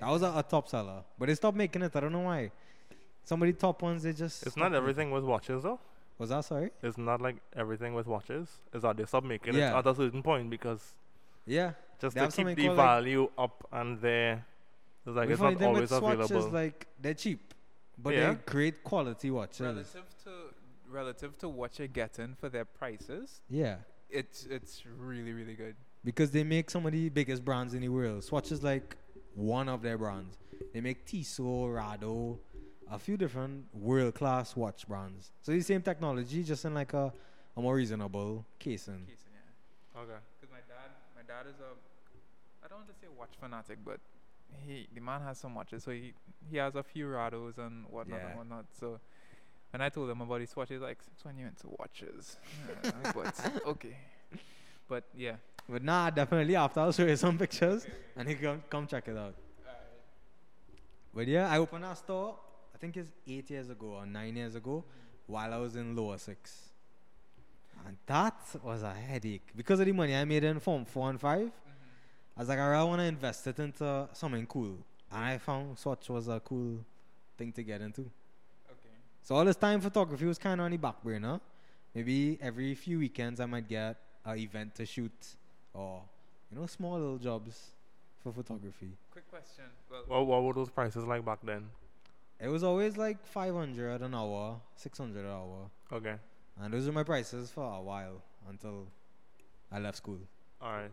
That 0.00 0.08
was 0.08 0.22
a, 0.22 0.32
a 0.36 0.42
top 0.42 0.68
seller, 0.70 1.02
but 1.18 1.26
they 1.28 1.34
stopped 1.34 1.56
making 1.56 1.82
it. 1.82 1.94
I 1.94 2.00
don't 2.00 2.12
know 2.12 2.20
why. 2.20 2.50
Somebody 3.24 3.52
top 3.52 3.82
ones 3.82 4.02
they 4.04 4.12
just. 4.14 4.46
It's 4.46 4.56
not 4.56 4.72
everything 4.74 5.10
with 5.10 5.24
watches 5.24 5.62
though. 5.62 5.80
Was 6.18 6.30
that 6.30 6.44
sorry? 6.44 6.70
It's 6.82 6.96
not 6.98 7.20
like 7.20 7.36
everything 7.54 7.94
with 7.94 8.06
watches. 8.06 8.48
Is 8.72 8.82
that 8.82 8.96
they 8.96 9.04
stop 9.04 9.24
making 9.24 9.54
it 9.54 9.60
at 9.62 9.86
a 9.86 9.94
certain 9.94 10.22
point 10.22 10.48
because 10.50 10.94
Yeah. 11.44 11.72
just 12.00 12.14
They 12.14 12.26
to 12.26 12.32
keep 12.44 12.56
the 12.56 12.66
called, 12.66 12.76
like- 12.78 12.86
value 12.86 13.30
up 13.36 13.66
and 13.72 14.00
there. 14.00 14.46
It's 15.06 15.14
like 15.14 15.28
we 15.28 15.34
it's 15.34 15.40
find 15.40 15.54
not 15.54 15.60
them 15.60 15.68
always 15.68 15.90
with 15.90 15.98
swatches 15.98 16.30
available. 16.30 16.50
like 16.50 16.86
they're 17.00 17.14
cheap, 17.14 17.54
but 17.98 18.14
Yeah. 18.14 18.20
they're 18.20 18.40
great 18.46 18.82
quality 18.82 19.30
watches. 19.30 19.60
relative 19.60 20.04
to 20.24 20.30
relative 20.88 21.36
to 21.38 21.48
what 21.48 21.78
you're 21.78 21.88
getting 21.88 22.34
for 22.36 22.48
their 22.48 22.64
prices, 22.64 23.42
Yeah. 23.50 23.78
it's 24.08 24.44
it's 24.46 24.84
really 24.86 25.32
really 25.32 25.54
good. 25.54 25.76
because 26.04 26.30
they 26.30 26.44
make 26.44 26.70
some 26.70 26.86
of 26.86 26.92
the 26.92 27.08
biggest 27.08 27.44
brands 27.44 27.74
in 27.74 27.82
the 27.82 27.88
world. 27.88 28.22
Swatch 28.24 28.50
is 28.52 28.62
like 28.62 28.96
one 29.34 29.68
of 29.68 29.82
their 29.82 29.98
brands. 29.98 30.38
They 30.72 30.80
make 30.80 31.04
Tissot, 31.04 31.68
Rado, 31.68 32.38
a 32.90 32.98
few 32.98 33.16
different 33.16 33.64
world 33.74 34.14
class 34.14 34.54
watch 34.56 34.86
brands. 34.86 35.30
So 35.42 35.52
the 35.52 35.60
same 35.60 35.82
technology, 35.82 36.42
just 36.44 36.64
in 36.64 36.74
like 36.74 36.92
a, 36.92 37.12
a 37.56 37.60
more 37.60 37.74
reasonable 37.76 38.44
casing. 38.58 39.06
Casing, 39.06 39.32
yeah. 39.34 40.00
okay. 40.02 40.20
Because 40.40 40.52
my 40.52 40.60
dad, 40.68 40.90
my 41.16 41.22
dad 41.22 41.48
is 41.48 41.58
a, 41.60 41.74
I 42.64 42.68
don't 42.68 42.78
want 42.78 42.88
to 42.88 42.94
say 42.94 43.06
watch 43.18 43.30
fanatic, 43.40 43.78
but 43.84 43.98
he 44.64 44.86
the 44.94 45.00
man 45.00 45.20
has 45.22 45.38
some 45.38 45.54
watches, 45.54 45.82
so 45.82 45.90
he 45.90 46.12
he 46.50 46.56
has 46.58 46.76
a 46.76 46.82
few 46.82 47.06
Rados 47.06 47.58
and 47.58 47.84
whatnot 47.90 48.20
Yeah. 48.20 48.28
and 48.28 48.38
whatnot. 48.38 48.66
So 48.78 49.00
when 49.70 49.80
I 49.80 49.88
told 49.88 50.08
him 50.08 50.20
about 50.20 50.40
his 50.40 50.54
watch, 50.54 50.68
he's 50.68 50.80
like, 50.80 51.02
"Since 51.02 51.24
when 51.24 51.36
you 51.36 51.46
into 51.46 51.68
watches?" 51.78 52.36
Yeah, 52.84 53.12
but 53.14 53.50
okay, 53.66 53.96
but 54.88 55.04
yeah. 55.16 55.36
But 55.68 55.82
nah, 55.82 56.10
definitely 56.10 56.54
after 56.54 56.78
I'll 56.78 56.92
show 56.92 57.04
you 57.04 57.16
some 57.16 57.36
pictures 57.36 57.84
and 58.16 58.28
you 58.28 58.36
can 58.36 58.62
come 58.70 58.86
check 58.86 59.08
it 59.08 59.16
out. 59.16 59.34
But 61.12 61.26
yeah, 61.26 61.50
I 61.50 61.58
opened 61.58 61.82
that 61.84 61.98
store. 61.98 62.36
I 62.76 62.78
think 62.78 62.98
it's 62.98 63.10
eight 63.26 63.48
years 63.48 63.70
ago 63.70 63.86
or 63.86 64.04
nine 64.04 64.36
years 64.36 64.54
ago, 64.54 64.84
while 65.26 65.54
I 65.54 65.56
was 65.56 65.76
in 65.76 65.96
lower 65.96 66.18
six. 66.18 66.72
And 67.86 67.96
that 68.04 68.36
was 68.62 68.82
a 68.82 68.92
headache 68.92 69.48
because 69.56 69.80
of 69.80 69.86
the 69.86 69.92
money 69.92 70.14
I 70.14 70.26
made 70.26 70.44
in 70.44 70.60
form 70.60 70.84
four 70.84 71.08
and 71.08 71.18
5 71.18 71.50
I 72.36 72.40
was 72.40 72.50
like, 72.50 72.58
I 72.58 72.66
really 72.66 72.84
want 72.84 73.00
to 73.00 73.06
invest 73.06 73.46
it 73.46 73.58
into 73.60 74.06
something 74.12 74.44
cool, 74.46 74.76
and 75.10 75.24
I 75.24 75.38
found 75.38 75.78
Swatch 75.78 76.10
was 76.10 76.28
a 76.28 76.38
cool 76.38 76.84
thing 77.38 77.50
to 77.52 77.62
get 77.62 77.80
into. 77.80 78.02
Okay. 78.02 78.96
So 79.22 79.36
all 79.36 79.44
this 79.46 79.56
time 79.56 79.80
photography 79.80 80.26
was 80.26 80.36
kind 80.36 80.60
of 80.60 80.66
on 80.66 80.70
the 80.70 80.76
back 80.76 81.02
burner. 81.02 81.40
Maybe 81.94 82.38
every 82.42 82.74
few 82.74 82.98
weekends 82.98 83.40
I 83.40 83.46
might 83.46 83.66
get 83.66 83.96
an 84.26 84.38
event 84.38 84.74
to 84.74 84.84
shoot, 84.84 85.18
or 85.72 86.02
you 86.50 86.58
know, 86.58 86.66
small 86.66 86.98
little 86.98 87.16
jobs 87.16 87.70
for 88.22 88.32
photography. 88.32 88.90
Quick 89.10 89.30
question. 89.30 89.64
Well, 89.90 90.02
What, 90.08 90.26
what 90.26 90.44
were 90.44 90.52
those 90.52 90.68
prices 90.68 91.04
like 91.04 91.24
back 91.24 91.38
then? 91.42 91.70
It 92.40 92.48
was 92.48 92.62
always 92.62 92.96
like 92.96 93.24
500 93.24 94.02
an 94.02 94.14
hour, 94.14 94.60
600 94.76 95.24
an 95.24 95.30
hour. 95.30 95.70
Okay. 95.92 96.14
And 96.60 96.72
those 96.72 96.86
were 96.86 96.92
my 96.92 97.02
prices 97.02 97.50
for 97.50 97.64
a 97.64 97.80
while 97.82 98.22
until 98.48 98.86
I 99.72 99.78
left 99.78 99.96
school. 99.96 100.18
All 100.60 100.72
right. 100.72 100.90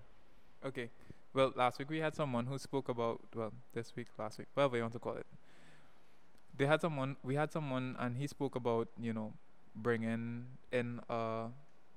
okay. 0.65 0.89
Well, 1.33 1.51
last 1.55 1.79
week 1.79 1.89
we 1.89 1.99
had 1.99 2.15
someone 2.15 2.45
who 2.45 2.57
spoke 2.59 2.89
about. 2.89 3.19
Well, 3.35 3.51
this 3.73 3.93
week, 3.95 4.07
last 4.19 4.37
week, 4.37 4.47
whatever 4.53 4.77
you 4.77 4.83
want 4.83 4.93
to 4.93 4.99
call 4.99 5.15
it. 5.15 5.25
They 6.55 6.65
had 6.67 6.79
someone. 6.81 7.15
We 7.23 7.35
had 7.35 7.51
someone, 7.51 7.95
and 7.99 8.15
he 8.15 8.27
spoke 8.27 8.55
about 8.55 8.87
you 8.99 9.13
know 9.13 9.33
bringing 9.75 10.45
in 10.71 10.99
uh 11.09 11.47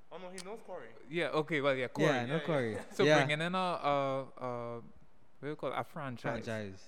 Oh 0.09 0.17
no, 0.23 0.29
he 0.31 0.43
knows 0.45 0.59
Corey. 0.65 0.87
yeah 1.11 1.27
okay 1.27 1.61
well 1.61 1.75
yeah 1.75 1.87
Corey. 1.89 2.07
yeah, 2.07 2.25
no 2.25 2.39
Corey. 2.39 2.77
So 2.93 3.03
yeah. 3.03 3.17
bringing 3.17 3.41
in 3.45 3.53
a 3.53 3.57
a, 3.57 4.25
a 4.39 4.75
what 4.75 4.83
do 5.43 5.49
you 5.49 5.55
call 5.55 5.69
it? 5.71 5.75
a 5.77 5.83
franchise. 5.83 6.43
franchise. 6.45 6.83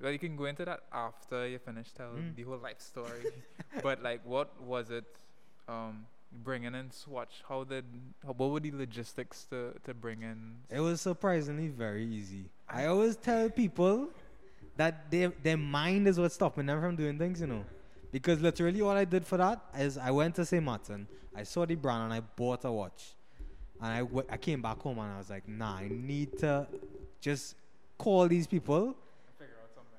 Well, 0.00 0.12
you 0.12 0.18
can 0.18 0.36
go 0.36 0.44
into 0.44 0.64
that 0.64 0.80
after 0.92 1.46
you 1.48 1.58
finish 1.58 1.90
telling 1.92 2.22
Mm. 2.22 2.36
the 2.36 2.42
whole 2.44 2.58
life 2.58 2.80
story. 2.80 3.24
but 3.82 4.02
like, 4.02 4.20
what 4.24 4.48
was 4.62 4.90
it? 4.90 5.04
Um, 5.68 6.06
bringing 6.44 6.74
in 6.74 6.90
Swatch. 6.90 7.42
How 7.48 7.64
did? 7.64 7.84
How, 8.24 8.32
what 8.32 8.50
were 8.50 8.60
the 8.60 8.70
logistics 8.72 9.44
to 9.50 9.74
to 9.84 9.94
bring 9.94 10.22
in? 10.22 10.56
It 10.70 10.80
was 10.80 11.00
surprisingly 11.00 11.68
very 11.68 12.04
easy. 12.06 12.44
I 12.68 12.86
always 12.86 13.16
tell 13.16 13.50
people 13.50 14.08
that 14.76 15.10
their 15.10 15.32
their 15.42 15.56
mind 15.56 16.06
is 16.08 16.18
what's 16.20 16.34
stopping 16.34 16.66
them 16.66 16.80
from 16.80 16.96
doing 16.96 17.18
things, 17.18 17.40
you 17.40 17.46
know. 17.48 17.64
Because 18.10 18.40
literally 18.40 18.80
all 18.80 18.96
I 18.96 19.04
did 19.04 19.26
for 19.26 19.36
that 19.36 19.60
is 19.76 19.98
I 19.98 20.10
went 20.10 20.34
to 20.36 20.44
St. 20.46 20.64
Martin, 20.64 21.06
I 21.36 21.42
saw 21.42 21.66
the 21.66 21.74
brand 21.74 22.04
and 22.04 22.12
I 22.14 22.20
bought 22.20 22.64
a 22.64 22.72
watch. 22.72 23.14
And 23.82 23.92
I, 23.92 23.98
w- 24.00 24.26
I 24.30 24.36
came 24.38 24.62
back 24.62 24.80
home 24.80 24.98
and 24.98 25.12
I 25.12 25.18
was 25.18 25.28
like, 25.28 25.46
nah, 25.46 25.76
I 25.76 25.88
need 25.88 26.38
to 26.38 26.66
just 27.20 27.54
call 27.98 28.26
these 28.28 28.46
people 28.46 28.80
Figure 28.80 28.86
out 28.88 28.94
something. 28.94 29.07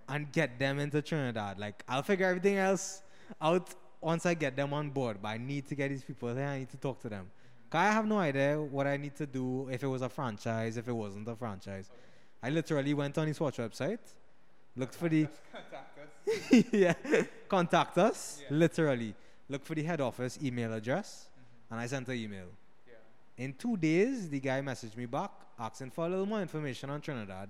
And 0.10 0.32
get 0.32 0.60
them 0.60 0.80
into 0.80 1.02
Trinidad. 1.02 1.60
Like 1.60 1.84
I'll 1.88 2.04
figure 2.04 2.26
everything 2.26 2.58
else 2.58 3.02
out 3.42 3.74
once 4.02 4.26
I 4.26 4.34
get 4.34 4.56
them 4.56 4.74
on 4.74 4.90
board. 4.90 5.20
But 5.22 5.30
I 5.30 5.38
need 5.38 5.68
to 5.70 5.76
get 5.76 5.90
these 5.90 6.04
people 6.04 6.34
there. 6.34 6.48
I 6.48 6.60
need 6.60 6.70
to 6.72 6.78
talk 6.78 7.00
to 7.02 7.10
them. 7.10 7.30
'Cause 7.70 7.80
I 7.80 7.92
have 7.92 8.08
no 8.08 8.18
idea 8.18 8.60
what 8.60 8.88
I 8.88 8.98
need 8.98 9.16
to 9.18 9.28
do 9.28 9.70
if 9.70 9.84
it 9.84 9.88
was 9.88 10.02
a 10.02 10.10
franchise, 10.10 10.76
if 10.76 10.88
it 10.88 10.92
wasn't 10.92 11.28
a 11.28 11.36
franchise. 11.36 11.92
I 12.42 12.50
literally 12.50 12.94
went 12.96 13.16
on 13.18 13.28
his 13.28 13.40
watch 13.40 13.58
website, 13.58 14.00
looked 14.76 14.96
for 14.96 15.08
the 15.08 15.28
yeah, 16.72 16.94
contact 17.48 17.98
us. 17.98 18.42
Yeah. 18.42 18.58
Literally, 18.58 19.14
look 19.48 19.64
for 19.66 19.76
the 19.76 19.84
head 19.84 20.02
office 20.02 20.40
email 20.42 20.74
address, 20.74 21.30
mm-hmm. 21.30 21.74
and 21.74 21.82
I 21.82 21.86
sent 21.86 22.08
an 22.08 22.16
email. 22.16 22.48
Yeah. 22.88 23.44
in 23.46 23.54
two 23.54 23.78
days, 23.78 24.30
the 24.30 24.40
guy 24.40 24.62
messaged 24.62 24.98
me 24.98 25.06
back 25.06 25.32
asking 25.60 25.92
for 25.92 26.06
a 26.06 26.10
little 26.10 26.26
more 26.26 26.42
information 26.42 26.90
on 26.90 27.02
Trinidad. 27.02 27.50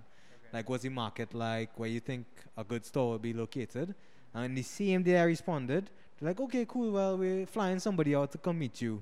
Like, 0.52 0.70
what's 0.70 0.84
the 0.84 0.90
market 0.90 1.34
like? 1.34 1.78
Where 1.78 1.90
you 1.90 2.00
think 2.00 2.26
a 2.58 2.64
good 2.64 2.86
store 2.86 3.12
will 3.12 3.20
be 3.20 3.34
located? 3.34 3.94
And 4.34 4.58
the 4.58 4.62
same 4.64 5.04
day 5.04 5.20
I 5.20 5.24
responded, 5.24 5.90
they're 6.20 6.30
like, 6.30 6.40
okay, 6.40 6.66
cool. 6.68 6.92
Well, 6.92 7.18
we're 7.18 7.46
flying 7.46 7.80
somebody 7.80 8.16
out 8.16 8.32
to 8.32 8.38
come 8.38 8.60
meet 8.60 8.82
you. 8.82 9.02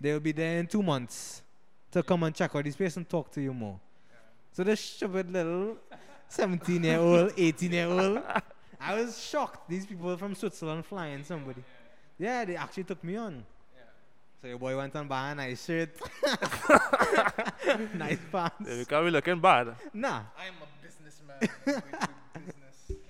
They'll 0.00 0.20
be 0.20 0.32
there 0.32 0.58
in 0.58 0.66
two 0.66 0.82
months 0.82 1.42
to 1.92 2.02
come 2.02 2.22
and 2.22 2.34
check 2.34 2.54
out 2.54 2.64
this 2.64 2.76
place 2.76 2.96
and 2.96 3.08
talk 3.08 3.30
to 3.32 3.40
you 3.40 3.52
more. 3.52 3.78
So 4.52 4.64
this 4.64 4.80
stupid 4.80 5.32
little 5.32 5.76
17 6.28 6.82
year 6.84 6.98
old, 6.98 7.32
18 7.36 7.72
year 7.72 7.86
old, 7.86 8.22
I 8.80 8.94
was 8.94 9.22
shocked. 9.22 9.68
These 9.68 9.86
people 9.86 10.16
from 10.16 10.34
Switzerland 10.34 10.84
flying 10.86 11.22
somebody. 11.22 11.62
Yeah, 12.18 12.44
they 12.44 12.56
actually 12.56 12.84
took 12.84 13.02
me 13.04 13.16
on. 13.16 13.44
So 14.40 14.48
your 14.48 14.58
boy 14.58 14.74
went 14.76 14.96
on 14.96 15.06
buy 15.06 15.32
a 15.32 15.34
nice 15.34 15.66
shirt, 15.66 15.90
nice 17.94 18.18
pants. 18.32 18.54
Yeah, 18.66 18.76
because 18.78 19.04
we 19.04 19.10
looking 19.10 19.38
bad. 19.38 19.74
Nah, 19.92 20.22
I'm 20.38 20.54
a 20.62 20.68
businessman. 20.82 21.36
I'm 21.66 21.72
going 21.74 21.82
to 21.82 22.08
business. 22.88 23.02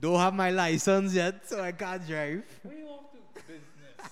don't 0.00 0.18
have 0.18 0.34
my 0.34 0.50
license 0.50 1.14
yet, 1.14 1.48
so 1.48 1.60
I 1.62 1.70
can't 1.70 2.04
drive. 2.06 2.42
Where 2.64 2.76
you 2.76 2.86
off 2.88 3.12
to? 3.12 3.18
Business. 3.46 4.10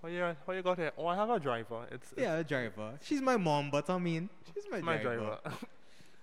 What 0.00 0.10
you, 0.12 0.34
how 0.46 0.52
you 0.52 0.62
got 0.62 0.78
here? 0.78 0.90
Oh, 0.98 1.06
I 1.06 1.14
have 1.14 1.30
a 1.30 1.38
driver. 1.38 1.86
It's, 1.92 2.10
it's 2.12 2.20
Yeah, 2.20 2.36
a 2.38 2.44
driver. 2.44 2.98
She's 3.02 3.20
my 3.20 3.36
mom, 3.36 3.70
but 3.70 3.88
I 3.88 3.98
mean, 3.98 4.28
she's 4.52 4.64
my, 4.70 4.80
my 4.80 4.96
driver. 4.96 5.38
driver. 5.42 5.56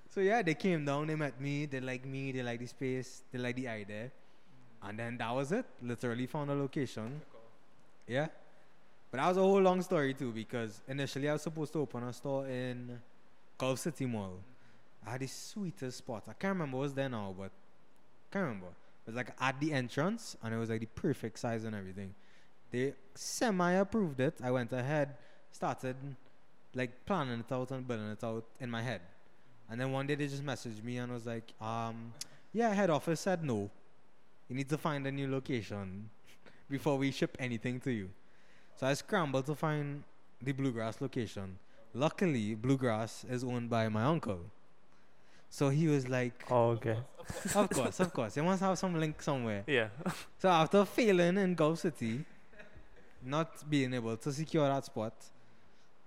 So 0.10 0.22
yeah, 0.22 0.42
they 0.42 0.56
came 0.56 0.84
down, 0.84 1.06
they 1.06 1.14
met 1.16 1.40
me, 1.40 1.68
they 1.68 1.80
like 1.80 2.04
me, 2.04 2.32
they 2.32 2.42
like 2.42 2.60
the 2.60 2.66
space, 2.66 3.22
they 3.32 3.38
like 3.38 3.56
the 3.56 3.68
idea. 3.68 4.10
And 4.82 4.98
then 4.98 5.16
that 5.20 5.30
was 5.36 5.52
it. 5.52 5.64
Literally 5.80 6.26
found 6.26 6.50
a 6.50 6.56
location. 6.56 7.22
Yeah. 8.08 8.28
But 9.10 9.18
that 9.18 9.28
was 9.28 9.38
a 9.38 9.42
whole 9.42 9.62
long 9.62 9.82
story 9.82 10.14
too 10.14 10.32
because 10.32 10.82
initially 10.88 11.30
I 11.30 11.34
was 11.34 11.42
supposed 11.42 11.74
to 11.74 11.80
open 11.80 12.04
a 12.04 12.14
store 12.14 12.48
in 12.48 13.00
Gulf 13.58 13.80
City 13.80 14.06
Mall. 14.06 14.40
I 15.06 15.12
had 15.12 15.22
the 15.22 15.28
sweetest 15.28 16.00
spot. 16.00 16.24
I 16.28 16.34
can't 16.34 16.54
remember 16.54 16.78
what 16.78 16.84
was 16.84 16.94
there 16.94 17.08
now, 17.08 17.34
but 17.38 17.52
I 17.52 18.34
can't 18.34 18.46
remember. 18.46 18.68
It 18.68 19.12
was 19.12 19.16
like 19.16 19.34
at 19.40 19.60
the 19.60 19.72
entrance 19.72 20.36
and 20.44 20.54
it 20.54 20.58
was 20.58 20.70
like 20.70 20.82
the 20.82 20.88
perfect 20.88 21.40
size 21.40 21.64
and 21.64 21.74
everything. 21.76 22.14
They 22.70 22.94
semi 23.16 23.72
approved 23.72 24.20
it. 24.20 24.36
I 24.44 24.52
went 24.52 24.74
ahead, 24.74 25.16
started 25.52 25.96
like 26.76 27.06
planning 27.06 27.40
it 27.40 27.52
out 27.52 27.72
and 27.72 27.88
building 27.88 28.10
it 28.10 28.24
out 28.24 28.46
in 28.60 28.70
my 28.70 28.82
head. 28.82 29.02
And 29.70 29.80
then 29.80 29.92
one 29.92 30.08
day 30.08 30.16
they 30.16 30.28
just 30.28 30.46
messaged 30.46 30.84
me 30.84 30.98
and 30.98 31.12
was 31.12 31.26
like, 31.26 31.54
um, 31.62 32.14
yeah, 32.54 32.74
head 32.74 32.90
office 32.90 33.22
said 33.22 33.44
no. 33.44 33.70
You 34.50 34.56
need 34.56 34.70
to 34.70 34.78
find 34.78 35.06
a 35.08 35.12
new 35.12 35.30
location 35.30 36.10
before 36.70 36.98
we 36.98 37.12
ship 37.12 37.36
anything 37.40 37.80
to 37.82 37.92
you. 37.92 38.10
So 38.78 38.86
I 38.86 38.94
scrambled 38.94 39.48
to 39.48 39.56
find 39.56 40.04
the 40.40 40.52
Bluegrass 40.52 41.02
location. 41.02 41.58
Luckily, 41.96 42.54
Bluegrass 42.54 43.26
is 43.28 43.44
owned 43.44 43.72
by 43.72 43.90
my 43.90 44.04
uncle. 44.04 44.40
So 45.50 45.70
he 45.70 45.88
was 45.88 46.08
like, 46.08 46.46
oh, 46.52 46.78
okay. 46.78 46.98
of 47.56 47.70
course, 47.72 48.00
of 48.00 48.14
course. 48.14 48.36
He 48.36 48.42
must 48.42 48.62
have 48.62 48.78
some 48.78 49.00
link 49.00 49.22
somewhere. 49.22 49.64
Yeah. 49.66 49.88
So 50.40 50.50
after 50.50 50.86
failing 50.86 51.38
in 51.38 51.56
Gulf 51.56 51.80
City, 51.80 52.24
not 53.26 53.68
being 53.68 53.96
able 53.96 54.16
to 54.16 54.32
secure 54.32 54.68
that 54.68 54.86
spot, 54.86 55.14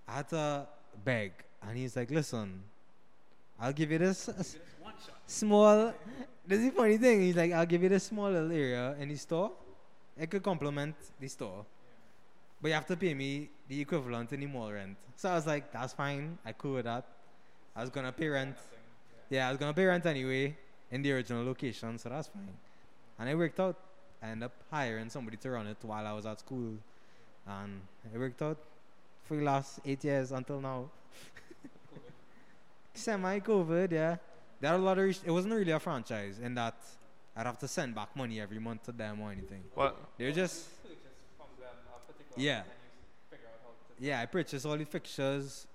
I 0.07 0.13
had 0.19 0.29
to 0.29 0.69
beg. 1.05 1.33
And 1.63 1.77
he's 1.77 1.97
like, 1.97 2.11
listen, 2.13 2.63
I'll 3.61 3.73
give 3.73 3.91
you 3.91 3.99
this 3.99 4.31
small. 5.27 5.93
This 6.47 6.61
is 6.61 6.67
the 6.67 6.71
funny 6.71 6.99
thing. 6.99 7.23
He's 7.23 7.37
like, 7.37 7.51
I'll 7.51 7.67
give 7.67 7.83
you 7.83 7.89
this 7.89 8.05
small 8.05 8.31
little 8.31 8.53
area 8.53 8.95
in 9.01 9.09
the 9.09 9.17
store. 9.17 9.51
It 10.17 10.31
could 10.31 10.45
complement 10.45 10.95
the 11.19 11.27
store. 11.27 11.67
But 12.61 12.69
you 12.69 12.75
have 12.75 12.87
to 12.87 12.97
pay 12.97 13.15
me 13.15 13.49
the 13.69 13.81
equivalent 13.81 14.33
in 14.33 14.41
the 14.41 14.47
mall 14.47 14.73
rent. 14.73 14.97
So 15.17 15.31
I 15.31 15.35
was 15.35 15.47
like, 15.47 15.73
that's 15.73 15.93
fine. 15.93 16.39
I 16.45 16.53
cool 16.53 16.75
with 16.75 16.85
that. 16.85 17.07
I 17.75 17.81
was 17.81 17.91
to 17.91 18.13
pay 18.13 18.29
rent. 18.29 18.57
Yeah, 19.31 19.49
I 19.49 19.53
was 19.53 19.61
to 19.61 19.73
pay 19.73 19.87
rent 19.87 20.05
anyway 20.07 20.57
in 20.91 21.03
the 21.03 21.13
original 21.13 21.45
location. 21.45 21.99
So 21.99 22.09
that's 22.09 22.29
fine. 22.29 22.49
And 23.19 23.29
it 23.29 23.37
worked 23.37 23.61
out. 23.61 23.77
I 24.23 24.29
ended 24.29 24.47
up 24.47 24.53
hiring 24.71 25.09
somebody 25.09 25.37
to 25.39 25.51
run 25.51 25.67
it 25.67 25.79
while 25.83 26.07
I 26.07 26.13
was 26.13 26.27
at 26.27 26.41
school. 26.41 26.75
And 27.47 27.81
it 28.15 28.19
worked 28.19 28.43
out 28.43 28.59
for 29.25 29.37
the 29.37 29.45
last 29.45 29.81
eight 29.87 30.05
years 30.05 30.33
until 30.33 30.61
now. 30.61 30.91
Semi 32.95 33.41
COVID, 33.41 33.93
yeah. 33.93 34.17
There 34.61 34.71
are 34.73 34.77
a 34.77 34.79
lot 34.79 34.99
of, 34.99 35.05
res- 35.05 35.23
it 35.25 35.31
wasn't 35.31 35.55
really 35.55 35.73
a 35.73 35.81
franchise 35.81 36.39
in 36.39 36.55
that 36.57 36.75
I'd 37.37 37.47
have 37.47 37.59
to 37.61 37.69
send 37.69 37.95
back 37.95 38.15
money 38.15 38.41
every 38.41 38.59
month 38.59 38.85
to 38.85 38.93
them 38.93 39.21
or 39.21 39.33
anything. 39.33 39.63
What? 39.75 39.97
They 40.19 40.27
were 40.27 40.33
just, 40.33 40.67
Yeah. 42.37 42.63
yeah, 43.99 44.21
I 44.21 44.27
purchased 44.27 44.65
all 44.67 44.77
the 44.77 44.85
fixtures, 44.85 45.67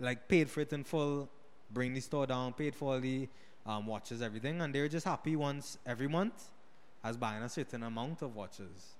like 0.00 0.28
paid 0.28 0.48
for 0.48 0.60
it 0.60 0.72
in 0.72 0.84
full, 0.84 1.28
bring 1.70 1.94
the 1.94 2.00
store 2.00 2.26
down, 2.26 2.52
paid 2.52 2.74
for 2.74 2.94
all 2.94 3.00
the 3.00 3.28
um, 3.66 3.86
watches, 3.86 4.22
everything, 4.22 4.60
and 4.60 4.74
they 4.74 4.80
were 4.80 4.88
just 4.88 5.06
happy 5.06 5.36
once 5.36 5.78
every 5.86 6.08
month 6.08 6.50
I 7.04 7.08
was 7.08 7.16
buying 7.16 7.42
a 7.42 7.48
certain 7.48 7.82
amount 7.82 8.22
of 8.22 8.34
watches. 8.34 8.94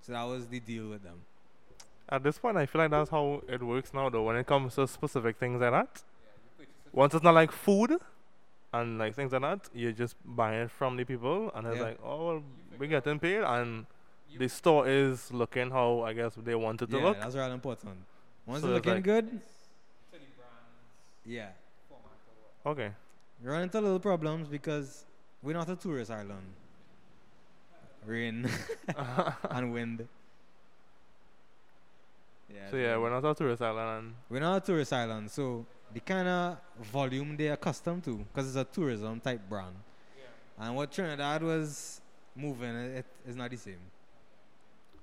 So 0.00 0.12
that 0.12 0.22
was 0.24 0.46
the 0.48 0.60
deal 0.60 0.88
with 0.88 1.02
them. 1.02 1.20
At 2.08 2.22
this 2.22 2.38
point, 2.38 2.56
I 2.56 2.66
feel 2.66 2.80
like 2.80 2.90
that's 2.90 3.10
how 3.10 3.42
it 3.46 3.62
works 3.62 3.92
now, 3.94 4.08
though, 4.08 4.22
when 4.24 4.36
it 4.36 4.46
comes 4.46 4.74
to 4.76 4.88
specific 4.88 5.36
things 5.36 5.60
like 5.60 5.70
that. 5.70 6.02
Once 6.92 7.14
it's 7.14 7.22
not 7.22 7.34
like 7.34 7.52
food 7.52 7.96
and 8.72 8.98
like 8.98 9.14
things 9.14 9.32
like 9.32 9.42
that, 9.42 9.68
you 9.72 9.92
just 9.92 10.16
buy 10.24 10.56
it 10.62 10.70
from 10.70 10.96
the 10.96 11.04
people, 11.04 11.52
and 11.54 11.66
it's 11.68 11.76
Yeah. 11.76 11.82
like, 11.82 11.98
oh, 12.02 12.26
well, 12.26 12.42
we're 12.78 12.86
getting 12.88 13.18
paid, 13.20 13.42
and 13.44 13.86
the 14.38 14.48
store 14.48 14.88
is 14.88 15.32
looking 15.32 15.70
how 15.70 16.02
I 16.02 16.12
guess 16.12 16.34
they 16.36 16.54
want 16.54 16.82
it 16.82 16.90
to 16.90 16.96
yeah, 16.98 17.04
look. 17.04 17.20
that's 17.20 17.34
real 17.34 17.52
important. 17.52 17.96
Once 18.46 18.62
So 18.62 18.68
it's 18.68 18.78
it's 18.78 18.86
looking 18.86 18.94
like- 18.94 19.04
good, 19.04 19.40
yeah. 21.24 21.48
Okay. 22.64 22.90
We 23.42 23.48
run 23.50 23.62
into 23.62 23.80
little 23.80 24.00
problems 24.00 24.48
because 24.48 25.04
we're 25.42 25.54
not 25.54 25.68
a 25.70 25.76
tourist 25.76 26.10
island. 26.10 26.46
Rain 28.04 28.48
and 29.50 29.72
wind. 29.72 30.06
Yeah, 32.52 32.70
So 32.70 32.76
yeah, 32.76 32.96
we're 32.98 33.10
not 33.10 33.24
a 33.24 33.34
tourist 33.34 33.62
island. 33.62 34.14
We're 34.28 34.40
not 34.40 34.62
a 34.62 34.66
tourist 34.66 34.92
island, 34.92 35.30
so 35.30 35.64
the 35.92 36.00
kind 36.00 36.26
of 36.28 36.58
volume 36.92 37.36
they're 37.36 37.52
accustomed 37.54 38.04
to, 38.04 38.16
because 38.16 38.48
it's 38.48 38.56
a 38.56 38.64
tourism 38.64 39.20
type 39.20 39.40
brand. 39.48 39.76
And 40.58 40.74
what 40.76 40.92
Trinidad 40.92 41.42
was 41.42 42.00
moving, 42.36 42.74
it, 42.74 42.98
it 42.98 43.06
is 43.30 43.36
not 43.36 43.50
the 43.50 43.56
same. 43.56 43.78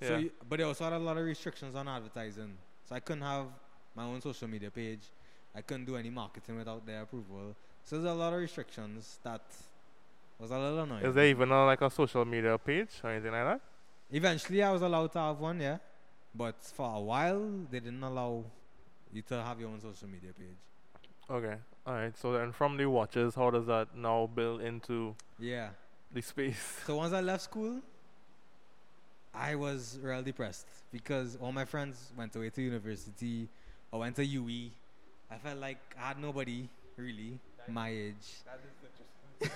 So, 0.01 0.17
you, 0.17 0.31
but 0.47 0.57
they 0.57 0.63
also 0.63 0.83
had 0.83 0.93
a 0.93 0.99
lot 0.99 1.17
of 1.17 1.25
restrictions 1.25 1.75
on 1.75 1.87
advertising. 1.87 2.57
So 2.87 2.95
I 2.95 2.99
couldn't 2.99 3.23
have 3.23 3.47
my 3.95 4.03
own 4.03 4.21
social 4.21 4.47
media 4.47 4.69
page. 4.69 5.01
I 5.55 5.61
couldn't 5.61 5.85
do 5.85 5.95
any 5.95 6.09
marketing 6.09 6.57
without 6.57 6.85
their 6.85 7.01
approval. 7.01 7.55
So 7.83 7.95
there's 7.97 8.11
a 8.11 8.13
lot 8.17 8.33
of 8.33 8.39
restrictions 8.39 9.19
that 9.23 9.41
was 10.39 10.51
a 10.51 10.57
little 10.59 10.79
annoying. 10.79 11.05
Is 11.05 11.15
there 11.15 11.25
even 11.25 11.49
a, 11.51 11.65
like 11.65 11.81
a 11.81 11.89
social 11.89 12.23
media 12.25 12.57
page 12.57 12.89
or 13.03 13.09
anything 13.09 13.31
like 13.31 13.45
that? 13.45 13.61
Eventually, 14.11 14.61
I 14.61 14.71
was 14.71 14.81
allowed 14.81 15.11
to 15.13 15.19
have 15.19 15.39
one, 15.39 15.59
yeah. 15.59 15.77
But 16.35 16.63
for 16.63 16.95
a 16.95 16.99
while, 16.99 17.41
they 17.71 17.79
didn't 17.79 18.03
allow 18.03 18.43
you 19.11 19.21
to 19.23 19.41
have 19.43 19.59
your 19.59 19.69
own 19.69 19.81
social 19.81 20.07
media 20.07 20.31
page. 20.37 20.57
Okay. 21.29 21.55
All 21.85 21.93
right. 21.93 22.15
So 22.17 22.33
then, 22.33 22.51
from 22.51 22.77
the 22.77 22.85
watches, 22.85 23.33
how 23.35 23.49
does 23.49 23.65
that 23.65 23.95
now 23.95 24.29
build 24.33 24.61
into 24.61 25.15
Yeah. 25.39 25.69
the 26.13 26.21
space? 26.21 26.81
So 26.85 26.97
once 26.97 27.13
I 27.13 27.21
left 27.21 27.43
school, 27.43 27.81
I 29.39 29.55
was 29.55 29.99
real 30.01 30.21
depressed 30.21 30.67
because 30.91 31.37
all 31.41 31.51
my 31.51 31.65
friends 31.65 32.11
went 32.17 32.35
away 32.35 32.49
to 32.49 32.61
university 32.61 33.47
or 33.91 33.99
went 33.99 34.15
to 34.15 34.25
UWI. 34.25 34.69
I 35.29 35.37
felt 35.37 35.59
like 35.59 35.77
I 35.99 36.07
had 36.09 36.19
nobody 36.19 36.67
really 36.97 37.39
my 37.67 37.89
age. 37.89 38.43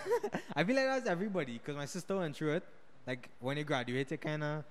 I 0.56 0.64
feel 0.64 0.76
like 0.76 0.86
that's 0.86 1.08
everybody 1.08 1.54
because 1.54 1.76
my 1.76 1.86
sister 1.86 2.16
went 2.16 2.36
through 2.36 2.54
it. 2.54 2.64
Like 3.08 3.30
when 3.40 3.58
you 3.58 3.64
graduate, 3.64 4.12
you're 4.12 4.18
kind 4.18 4.44
of 4.44 4.64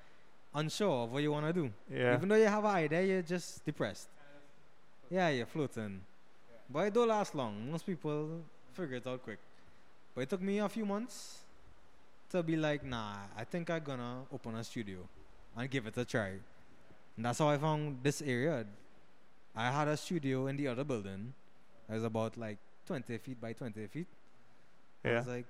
unsure 0.55 1.05
of 1.05 1.13
what 1.13 1.23
you 1.23 1.33
want 1.33 1.47
to 1.47 1.53
do. 1.53 1.71
Yeah. 1.93 2.15
Even 2.15 2.29
though 2.29 2.37
you 2.37 2.47
have 2.47 2.65
an 2.65 2.71
idea, 2.71 3.03
you're 3.03 3.23
just 3.23 3.65
depressed. 3.65 4.09
Yeah, 5.11 5.29
you're 5.31 5.47
floating. 5.47 6.01
But 6.73 6.87
it 6.87 6.95
don't 6.95 7.09
last 7.09 7.35
long. 7.35 7.73
Most 7.73 7.85
people 7.85 8.43
figure 8.75 8.97
it 8.97 9.07
out 9.07 9.23
quick. 9.25 9.41
But 10.15 10.23
it 10.23 10.31
took 10.31 10.41
me 10.41 10.59
a 10.59 10.69
few 10.69 10.87
months 10.87 11.41
to 12.31 12.43
be 12.43 12.57
like, 12.57 12.85
nah, 12.85 13.15
I 13.37 13.45
think 13.45 13.71
I'm 13.71 13.83
gonna 13.83 14.23
open 14.33 14.55
a 14.55 14.65
studio 14.65 14.99
and 15.57 15.71
give 15.71 15.87
it 15.87 15.97
a 15.97 16.05
try. 16.05 16.33
And 17.17 17.25
that's 17.27 17.39
how 17.39 17.49
I 17.49 17.59
found 17.59 17.99
this 18.03 18.23
area. 18.23 18.65
I 19.55 19.71
had 19.71 19.89
a 19.89 19.97
studio 19.97 20.47
in 20.47 20.57
the 20.57 20.69
other 20.69 20.85
building. 20.85 21.35
It 21.89 21.95
was 21.95 22.05
about 22.05 22.37
like 22.37 22.59
20 22.87 23.19
feet 23.19 23.41
by 23.41 23.53
20 23.53 23.87
feet. 23.89 24.07
Yeah. 25.05 25.11
I 25.11 25.19
was 25.19 25.27
like, 25.27 25.47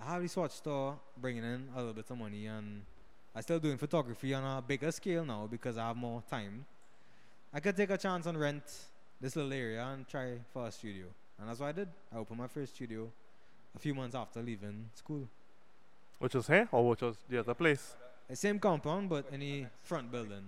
I 0.00 0.12
have 0.12 0.22
this 0.22 0.36
watch 0.36 0.52
store 0.52 0.98
bringing 1.16 1.44
in 1.44 1.68
a 1.74 1.78
little 1.78 1.92
bit 1.92 2.10
of 2.10 2.18
money, 2.18 2.46
and 2.46 2.82
I 3.34 3.40
still 3.40 3.58
doing 3.58 3.78
photography 3.78 4.34
on 4.34 4.44
a 4.44 4.62
bigger 4.62 4.90
scale 4.92 5.24
now 5.24 5.48
because 5.50 5.76
I 5.76 5.88
have 5.88 5.96
more 5.96 6.22
time. 6.30 6.64
I 7.52 7.60
could 7.60 7.76
take 7.76 7.90
a 7.90 7.98
chance 7.98 8.26
on 8.26 8.36
rent 8.36 8.64
this 9.20 9.36
little 9.36 9.52
area 9.52 9.84
and 9.84 10.06
try 10.08 10.38
for 10.52 10.66
a 10.66 10.72
studio, 10.72 11.06
and 11.38 11.48
that's 11.48 11.60
what 11.60 11.68
I 11.68 11.72
did. 11.72 11.88
I 12.12 12.18
opened 12.18 12.38
my 12.38 12.48
first 12.48 12.74
studio 12.74 13.08
a 13.74 13.78
few 13.78 13.94
months 13.94 14.14
after 14.14 14.42
leaving 14.42 14.90
school. 14.94 15.28
Which 16.24 16.34
was 16.34 16.46
here 16.46 16.66
or 16.72 16.88
which 16.88 17.02
was 17.02 17.16
the 17.28 17.40
other 17.40 17.52
place? 17.52 17.96
The 18.30 18.36
same 18.36 18.58
compound, 18.58 19.10
but 19.10 19.26
any 19.30 19.66
front 19.82 20.10
building. 20.10 20.44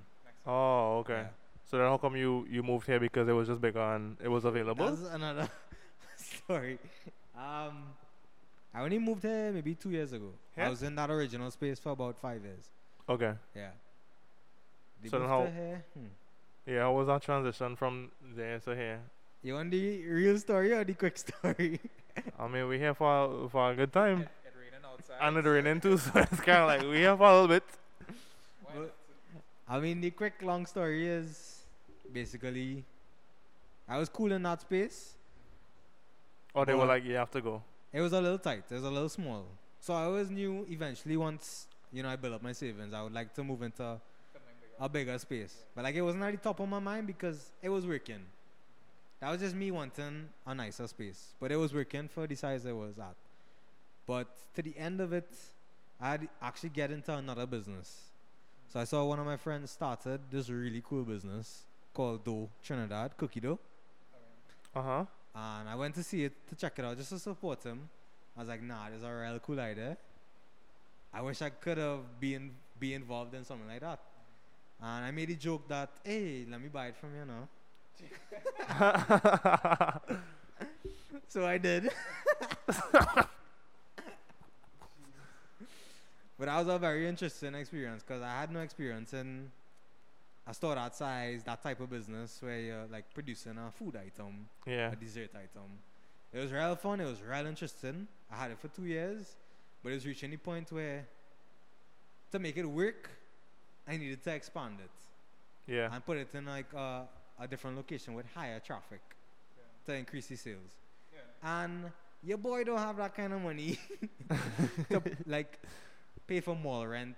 Oh, 0.47 1.01
okay. 1.01 1.13
Yeah. 1.25 1.27
So 1.71 1.77
then 1.77 1.87
how 1.87 1.99
come 1.99 2.17
you 2.17 2.47
you 2.51 2.63
moved 2.63 2.87
here 2.87 2.99
because 2.99 3.29
it 3.29 3.33
was 3.33 3.47
just 3.49 3.61
bigger 3.61 3.83
and 3.95 4.17
it 4.25 4.29
was 4.29 4.47
available? 4.47 4.87
That's 4.87 5.13
another 5.15 5.47
story. 6.17 6.79
Um, 7.37 7.83
I 8.75 8.81
only 8.85 8.99
moved 8.99 9.23
here 9.25 9.53
maybe 9.53 9.75
two 9.75 9.91
years 9.91 10.15
ago. 10.15 10.31
Yeah? 10.57 10.69
I 10.69 10.71
was 10.71 10.83
in 10.83 10.95
that 10.95 11.11
original 11.11 11.51
space 11.51 11.79
for 11.79 11.91
about 11.91 12.17
five 12.17 12.41
years. 12.43 12.71
Okay. 13.07 13.35
Yeah. 13.55 13.73
They 15.03 15.11
So 15.11 15.19
then 15.19 15.29
how- 15.29 15.45
here. 15.45 15.85
Hmm. 15.93 16.07
Yeah, 16.65 16.81
how 16.85 16.93
was 16.95 17.07
that 17.09 17.21
transition 17.21 17.77
from 17.77 18.11
there 18.35 18.59
to 18.61 18.75
here? 18.75 19.01
You 19.43 19.55
want 19.55 19.71
the 19.73 20.07
real 20.09 20.39
story 20.39 20.73
or 20.73 20.85
the 20.85 20.95
quick 20.95 21.19
story? 21.27 21.81
I 22.39 22.49
mean, 22.49 22.67
we 22.67 22.79
here 22.79 22.95
for 22.95 23.51
for 23.51 23.73
a 23.73 23.75
good 23.77 23.93
time, 23.93 24.27
It, 25.09 25.13
it 25.13 25.49
raining 25.49 25.67
outside. 25.67 25.67
and 25.67 25.83
too, 25.83 25.99
so 25.99 26.11
it's 26.21 26.41
kind 26.41 26.59
of 26.59 26.67
like 26.69 26.83
we 26.83 27.03
have 27.03 27.21
a 27.21 27.33
little 27.33 27.49
bit. 27.49 27.65
But- 28.75 28.95
I 29.69 29.81
mean, 29.81 30.01
the 30.01 30.11
quick 30.11 30.35
long 30.43 30.65
story 30.67 31.09
is 31.09 31.63
basically, 32.13 32.85
I 33.89 33.99
was 33.99 34.09
cool 34.09 34.31
in 34.33 34.43
that 34.45 34.61
space. 34.61 35.15
Or 36.55 36.65
they 36.65 36.75
were 36.75 36.87
like, 36.87 37.05
you 37.05 37.15
have 37.15 37.31
to 37.33 37.41
go. 37.41 37.63
It 37.93 38.01
was 38.01 38.13
a 38.13 38.21
little 38.21 38.39
tight. 38.39 38.65
It 38.71 38.75
was 38.75 38.85
a 38.85 38.91
little 38.91 39.09
small. 39.09 39.45
So 39.81 39.95
I 39.95 40.05
always 40.05 40.31
knew 40.31 40.67
eventually 40.71 41.17
once 41.17 41.67
you 41.93 42.03
know 42.03 42.09
I 42.09 42.17
build 42.17 42.35
up 42.35 42.43
my 42.43 42.53
savings, 42.53 42.95
I 42.95 43.03
would 43.03 43.13
like 43.13 43.35
to 43.35 43.45
move 43.45 43.63
into 43.63 44.01
bigger. 44.33 44.77
a 44.81 44.89
bigger 44.89 45.19
space. 45.19 45.55
But 45.75 45.85
like 45.85 45.95
it 45.95 46.03
wasn't 46.03 46.25
at 46.25 46.33
the 46.33 46.39
top 46.39 46.61
of 46.61 46.69
my 46.69 46.79
mind 46.79 47.07
because 47.07 47.51
it 47.63 47.69
was 47.69 47.87
working. 47.87 48.21
That 49.21 49.31
was 49.31 49.41
just 49.41 49.55
me 49.55 49.71
wanting 49.71 50.29
a 50.47 50.55
nicer 50.55 50.87
space. 50.87 51.35
But 51.41 51.53
it 51.53 51.57
was 51.57 51.73
working 51.73 52.09
for 52.09 52.27
the 52.27 52.35
size 52.35 52.67
it 52.67 52.77
was 52.77 52.99
at. 52.99 53.15
But 54.07 54.29
to 54.55 54.63
the 54.63 54.77
end 54.79 55.01
of 55.01 55.13
it, 55.13 55.29
I 56.01 56.11
had 56.13 56.29
actually 56.41 56.69
get 56.71 56.91
into 56.91 57.13
another 57.13 57.47
business. 57.47 58.03
So 58.73 58.81
I 58.81 58.85
saw 58.85 59.05
one 59.05 59.19
of 59.19 59.27
my 59.27 59.37
friends 59.37 59.71
started 59.71 60.21
this 60.31 60.49
really 60.49 60.83
cool 60.87 61.05
business 61.05 61.65
called 61.95 62.25
Dough 62.25 62.49
Trinidad, 62.63 63.17
Cookie 63.17 63.41
Dough. 63.41 63.59
Uh 64.75 64.83
huh. 64.83 65.05
And 65.35 65.69
I 65.69 65.75
went 65.75 65.95
to 65.97 66.03
see 66.03 66.25
it 66.25 66.33
to 66.49 66.55
check 66.55 66.79
it 66.79 66.85
out 66.85 66.97
just 66.97 67.11
to 67.11 67.19
support 67.19 67.63
him. 67.63 67.89
I 68.37 68.41
was 68.41 68.49
like, 68.49 68.63
nah, 68.63 68.89
this 68.89 68.99
is 68.99 69.05
a 69.05 69.13
real 69.13 69.39
cool 69.39 69.61
idea. 69.61 69.97
I 71.13 71.23
wish 71.23 71.41
I 71.43 71.51
could 71.51 71.79
have 71.79 72.21
been 72.21 72.53
be 72.79 72.93
involved 72.95 73.35
in 73.35 73.45
something 73.45 73.69
like 73.69 73.81
that. 73.81 74.01
And 74.81 75.05
I 75.07 75.11
made 75.11 75.31
a 75.31 75.35
joke 75.35 75.67
that, 75.69 75.89
hey, 76.05 76.45
let 76.51 76.61
me 76.61 76.69
buy 76.69 76.89
it 76.89 76.97
from 76.97 77.15
you 77.15 77.25
now. 77.25 77.49
So 81.29 81.45
I 81.45 81.59
did. 81.59 81.91
but 86.39 86.47
that 86.47 86.59
was 86.65 86.75
a 86.75 86.79
very 86.79 87.07
interesting 87.09 87.55
experience 87.55 88.03
because 88.07 88.23
I 88.23 88.41
had 88.41 88.51
no 88.53 88.61
experience 88.61 89.13
in 89.15 89.51
a 90.47 90.55
store 90.55 90.75
that 90.75 90.95
size, 90.95 91.43
that 91.45 91.63
type 91.63 91.81
of 91.81 91.91
business 91.91 92.39
where 92.41 92.61
you're 92.61 92.87
like 92.91 93.13
producing 93.15 93.57
a 93.59 93.71
food 93.71 93.97
item 93.97 94.47
yeah. 94.67 94.93
a 94.93 94.97
dessert 94.97 95.31
item. 95.35 95.71
It 96.33 96.41
was 96.41 96.53
real 96.53 96.77
fun. 96.77 97.01
It 97.01 97.07
was 97.07 97.21
real 97.23 97.47
interesting. 97.47 98.07
I 98.31 98.37
had 98.37 98.51
it 98.51 98.59
for 98.59 98.69
two 98.69 98.85
years, 98.85 99.37
but 99.83 99.91
it 99.91 99.95
was 99.95 100.07
reaching 100.07 100.31
the 100.31 100.37
point 100.37 100.71
where 100.71 101.07
to 102.33 102.39
make 102.39 102.57
it 102.57 102.67
work, 102.67 103.11
I 103.89 103.97
needed 103.97 104.23
to 104.25 104.31
expand 104.35 104.79
it 104.85 105.73
Yeah. 105.73 105.89
and 105.93 106.05
put 106.05 106.19
it 106.19 106.29
in 106.35 106.45
like 106.47 106.67
uh, 106.75 107.03
a 107.39 107.49
different 107.49 107.77
location 107.77 108.15
with 108.15 108.27
higher 108.35 108.61
traffic 108.61 109.01
to 109.87 109.95
increase 109.95 110.27
the 110.27 110.37
sales. 110.37 110.73
Yeah. 111.15 111.61
And 111.63 111.91
your 112.23 112.39
boy 112.39 112.65
don't 112.65 112.79
have 112.79 112.97
that 112.99 113.15
kind 113.17 113.33
of 113.33 113.41
money 113.43 113.79
to 114.91 115.03
like 115.27 115.61
pay 116.27 116.41
for 116.41 116.55
mall 116.57 116.87
rent, 116.87 117.17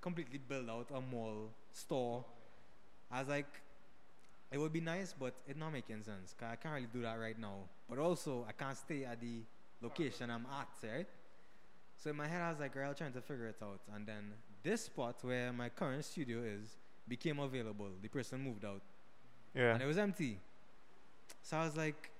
completely 0.00 0.38
build 0.38 0.68
out 0.70 0.88
a 0.94 1.00
mall 1.00 1.50
store. 1.72 2.24
I 3.10 3.20
was 3.20 3.28
like, 3.28 3.46
it 4.50 4.58
would 4.58 4.72
be 4.72 4.80
nice, 4.80 5.14
but 5.18 5.34
it 5.46 5.56
not 5.56 5.72
making 5.72 6.02
sense. 6.02 6.34
'cause 6.38 6.48
I 6.52 6.56
can't 6.56 6.74
really 6.74 6.86
do 6.92 7.02
that 7.02 7.18
right 7.18 7.38
now. 7.38 7.68
But 7.88 7.98
also, 7.98 8.44
I 8.48 8.52
can't 8.52 8.76
stay 8.76 9.04
at 9.04 9.20
the 9.20 9.42
location 9.80 10.30
I'm 10.30 10.46
at, 10.46 10.68
right? 10.82 11.06
So 11.96 12.10
in 12.10 12.16
my 12.16 12.26
head, 12.28 12.42
I 12.42 12.50
was 12.50 12.60
like, 12.60 12.74
real 12.74 12.94
trying 12.94 13.12
to 13.12 13.20
figure 13.22 13.46
it 13.48 13.62
out. 13.62 13.80
And 13.94 14.06
then 14.06 14.34
this 14.62 14.84
spot 14.86 15.22
where 15.22 15.52
my 15.52 15.68
current 15.68 16.04
studio 16.04 16.40
is 16.42 16.76
became 17.08 17.38
available. 17.38 17.90
The 18.00 18.08
person 18.08 18.40
moved 18.40 18.64
out 18.64 18.82
Yeah. 19.54 19.74
and 19.74 19.82
it 19.82 19.86
was 19.86 19.98
empty. 19.98 20.38
So 21.42 21.56
I 21.58 21.64
was 21.64 21.76
like, 21.76 22.10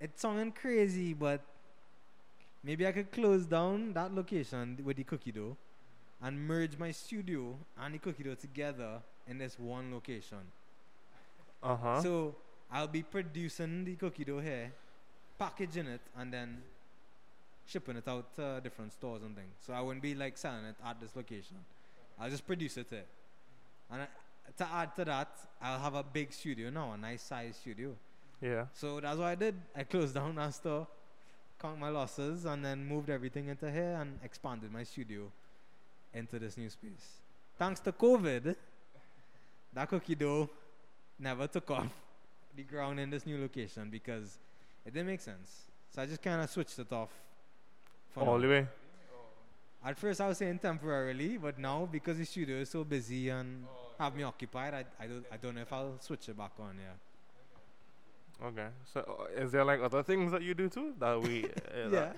"It's 0.00 0.20
sounded 0.20 0.54
crazy, 0.54 1.14
but 1.14 1.40
maybe 2.62 2.86
I 2.86 2.92
could 2.92 3.10
close 3.12 3.46
down 3.46 3.92
that 3.94 4.14
location 4.14 4.78
with 4.84 4.96
the 4.96 5.04
cookie 5.04 5.32
dough 5.32 5.56
and 6.22 6.46
merge 6.46 6.78
my 6.78 6.90
studio 6.92 7.56
and 7.80 7.94
the 7.94 7.98
cookie 7.98 8.22
dough 8.22 8.34
together 8.34 9.00
in 9.28 9.38
this 9.38 9.58
one 9.58 9.92
location. 9.92 10.38
Uh 11.62 11.76
huh. 11.76 12.02
So 12.02 12.34
I'll 12.70 12.88
be 12.88 13.02
producing 13.02 13.84
the 13.84 13.94
cookie 13.96 14.24
dough 14.24 14.40
here, 14.40 14.72
packaging 15.38 15.86
it, 15.86 16.00
and 16.16 16.32
then 16.32 16.62
shipping 17.66 17.96
it 17.96 18.08
out 18.08 18.34
to 18.36 18.60
different 18.62 18.92
stores 18.92 19.22
and 19.22 19.34
things. 19.36 19.54
So 19.64 19.72
I 19.72 19.80
wouldn't 19.80 20.02
be 20.02 20.14
like 20.14 20.36
selling 20.36 20.64
it 20.64 20.76
at 20.84 21.00
this 21.00 21.14
location. 21.14 21.56
I'll 22.18 22.30
just 22.30 22.46
produce 22.46 22.76
it 22.76 22.86
here. 22.90 23.04
And 23.90 24.02
I, 24.02 24.06
to 24.58 24.68
add 24.72 24.96
to 24.96 25.04
that, 25.04 25.28
I'll 25.60 25.78
have 25.78 25.94
a 25.94 26.02
big 26.02 26.32
studio 26.32 26.70
now, 26.70 26.92
a 26.92 26.96
nice 26.96 27.22
size 27.22 27.56
studio. 27.56 27.94
yeah. 28.40 28.66
So 28.74 29.00
that's 29.00 29.16
what 29.18 29.26
I 29.26 29.34
did. 29.34 29.54
I 29.76 29.84
closed 29.84 30.14
down 30.14 30.34
that 30.36 30.54
store, 30.54 30.86
count 31.62 31.78
my 31.78 31.88
losses, 31.88 32.44
and 32.44 32.64
then 32.64 32.84
moved 32.84 33.08
everything 33.08 33.48
into 33.48 33.70
here 33.70 33.96
and 34.00 34.18
expanded 34.24 34.72
my 34.72 34.82
studio 34.82 35.22
into 36.12 36.38
this 36.38 36.56
new 36.58 36.68
space. 36.68 37.06
Thanks 37.58 37.80
to 37.80 37.92
COVID, 37.92 38.56
that 39.72 39.88
cookie 39.88 40.14
dough 40.16 40.50
never 41.18 41.46
took 41.46 41.70
off 41.70 41.88
the 42.56 42.64
ground 42.64 43.00
in 43.00 43.08
this 43.10 43.24
new 43.24 43.40
location 43.40 43.88
because 43.90 44.38
it 44.84 44.92
didn't 44.92 45.06
make 45.06 45.20
sense. 45.20 45.62
So 45.94 46.02
I 46.02 46.06
just 46.06 46.22
kind 46.22 46.42
of 46.42 46.50
switched 46.50 46.78
it 46.78 46.92
off. 46.92 47.10
for 48.12 48.20
All 48.20 48.36
now. 48.36 48.42
the 48.42 48.48
way. 48.48 48.66
At 49.84 49.98
first, 49.98 50.20
I 50.20 50.28
was 50.28 50.38
saying 50.38 50.58
temporarily, 50.58 51.38
but 51.38 51.58
now 51.58 51.88
because 51.90 52.18
the 52.18 52.24
studio 52.24 52.56
is 52.56 52.70
so 52.70 52.84
busy 52.84 53.30
and 53.30 53.64
oh, 53.66 54.02
have 54.02 54.14
me 54.14 54.22
occupied, 54.22 54.74
I, 54.74 54.84
I 55.02 55.06
don't 55.06 55.24
I 55.32 55.36
don't 55.36 55.54
know 55.56 55.62
if 55.62 55.72
I'll 55.72 55.96
switch 56.00 56.28
it 56.28 56.36
back 56.36 56.52
on. 56.60 56.76
Yeah. 56.78 56.94
Okay. 58.44 58.68
So 58.92 59.00
uh, 59.30 59.40
is 59.40 59.52
there 59.52 59.64
like 59.64 59.80
other 59.80 60.02
things 60.02 60.32
that 60.32 60.42
you 60.42 60.54
do 60.54 60.68
too 60.68 60.94
that 60.98 61.20
we? 61.20 61.44
Uh, 61.74 61.88
Yeah. 61.90 62.12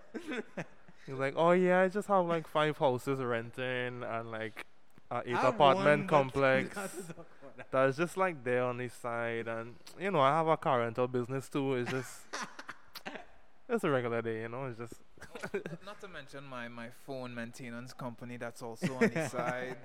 that- 0.56 0.66
He's 1.06 1.18
like, 1.18 1.34
oh 1.36 1.50
yeah, 1.50 1.80
I 1.80 1.88
just 1.88 2.08
have 2.08 2.24
like 2.24 2.48
five 2.48 2.78
houses 2.78 3.18
renting 3.20 4.02
and 4.02 4.30
like 4.30 4.64
a 5.10 5.22
eight 5.26 5.36
I 5.36 5.48
apartment 5.50 6.10
one, 6.10 6.30
but 6.30 6.34
we 6.36 6.62
complex. 6.62 6.74
don't 6.74 6.82
have 6.82 6.92
to 6.92 7.02
talk 7.12 7.26
about 7.42 7.56
that. 7.58 7.66
That's 7.70 7.96
just 7.98 8.16
like 8.16 8.42
there 8.42 8.64
on 8.64 8.78
the 8.78 8.88
side, 8.88 9.46
and 9.46 9.74
you 10.00 10.10
know 10.10 10.20
I 10.20 10.30
have 10.30 10.46
a 10.48 10.56
car 10.56 10.80
rental 10.80 11.06
business 11.06 11.50
too. 11.50 11.74
It's 11.74 11.90
just 11.90 12.20
it's 13.68 13.84
a 13.84 13.90
regular 13.90 14.22
day, 14.22 14.40
you 14.42 14.48
know. 14.48 14.64
It's 14.64 14.78
just 14.78 14.94
Not 15.86 16.00
to 16.00 16.08
mention 16.08 16.44
my, 16.44 16.68
my 16.68 16.88
phone 17.06 17.34
maintenance 17.34 17.92
company 17.92 18.36
that's 18.36 18.62
also 18.62 18.94
on 18.94 19.08
the 19.08 19.28
side. 19.28 19.76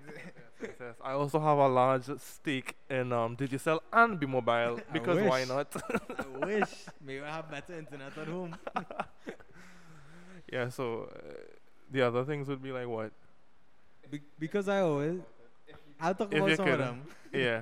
Yes, 0.62 0.72
yes. 0.80 0.96
I 1.04 1.12
also 1.14 1.40
have 1.40 1.58
a 1.58 1.68
large 1.68 2.06
stake 2.20 2.76
in 2.90 3.12
um, 3.14 3.36
Digicel 3.38 3.80
and 3.94 4.20
B 4.20 4.26
Mobile 4.26 4.80
because 4.94 5.20
why 5.22 5.44
not? 5.46 5.68
I 6.18 6.46
wish 6.46 6.70
maybe 7.06 7.22
I 7.24 7.32
have 7.36 7.50
better 7.50 7.74
internet 7.78 8.18
at 8.18 8.28
home. 8.28 8.56
yeah. 10.52 10.70
So 10.70 11.10
uh, 11.14 11.20
the 11.92 12.02
other 12.02 12.24
things 12.24 12.48
would 12.48 12.62
be 12.62 12.72
like 12.72 12.88
what? 12.88 13.12
Be- 14.10 14.22
because 14.40 14.68
I 14.68 14.82
always, 14.82 15.20
I'll 16.00 16.16
talk 16.16 16.34
If 16.34 16.42
about 16.42 16.56
some 16.58 16.66
could. 16.66 16.74
of 16.74 16.80
them. 16.80 17.02
Yeah. 17.34 17.62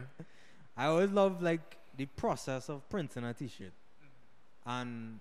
I 0.77 0.85
always 0.85 1.09
love 1.11 1.41
like 1.41 1.77
the 1.97 2.05
process 2.05 2.69
of 2.69 2.87
printing 2.89 3.23
a 3.23 3.33
T-shirt, 3.33 3.73
and 4.65 5.19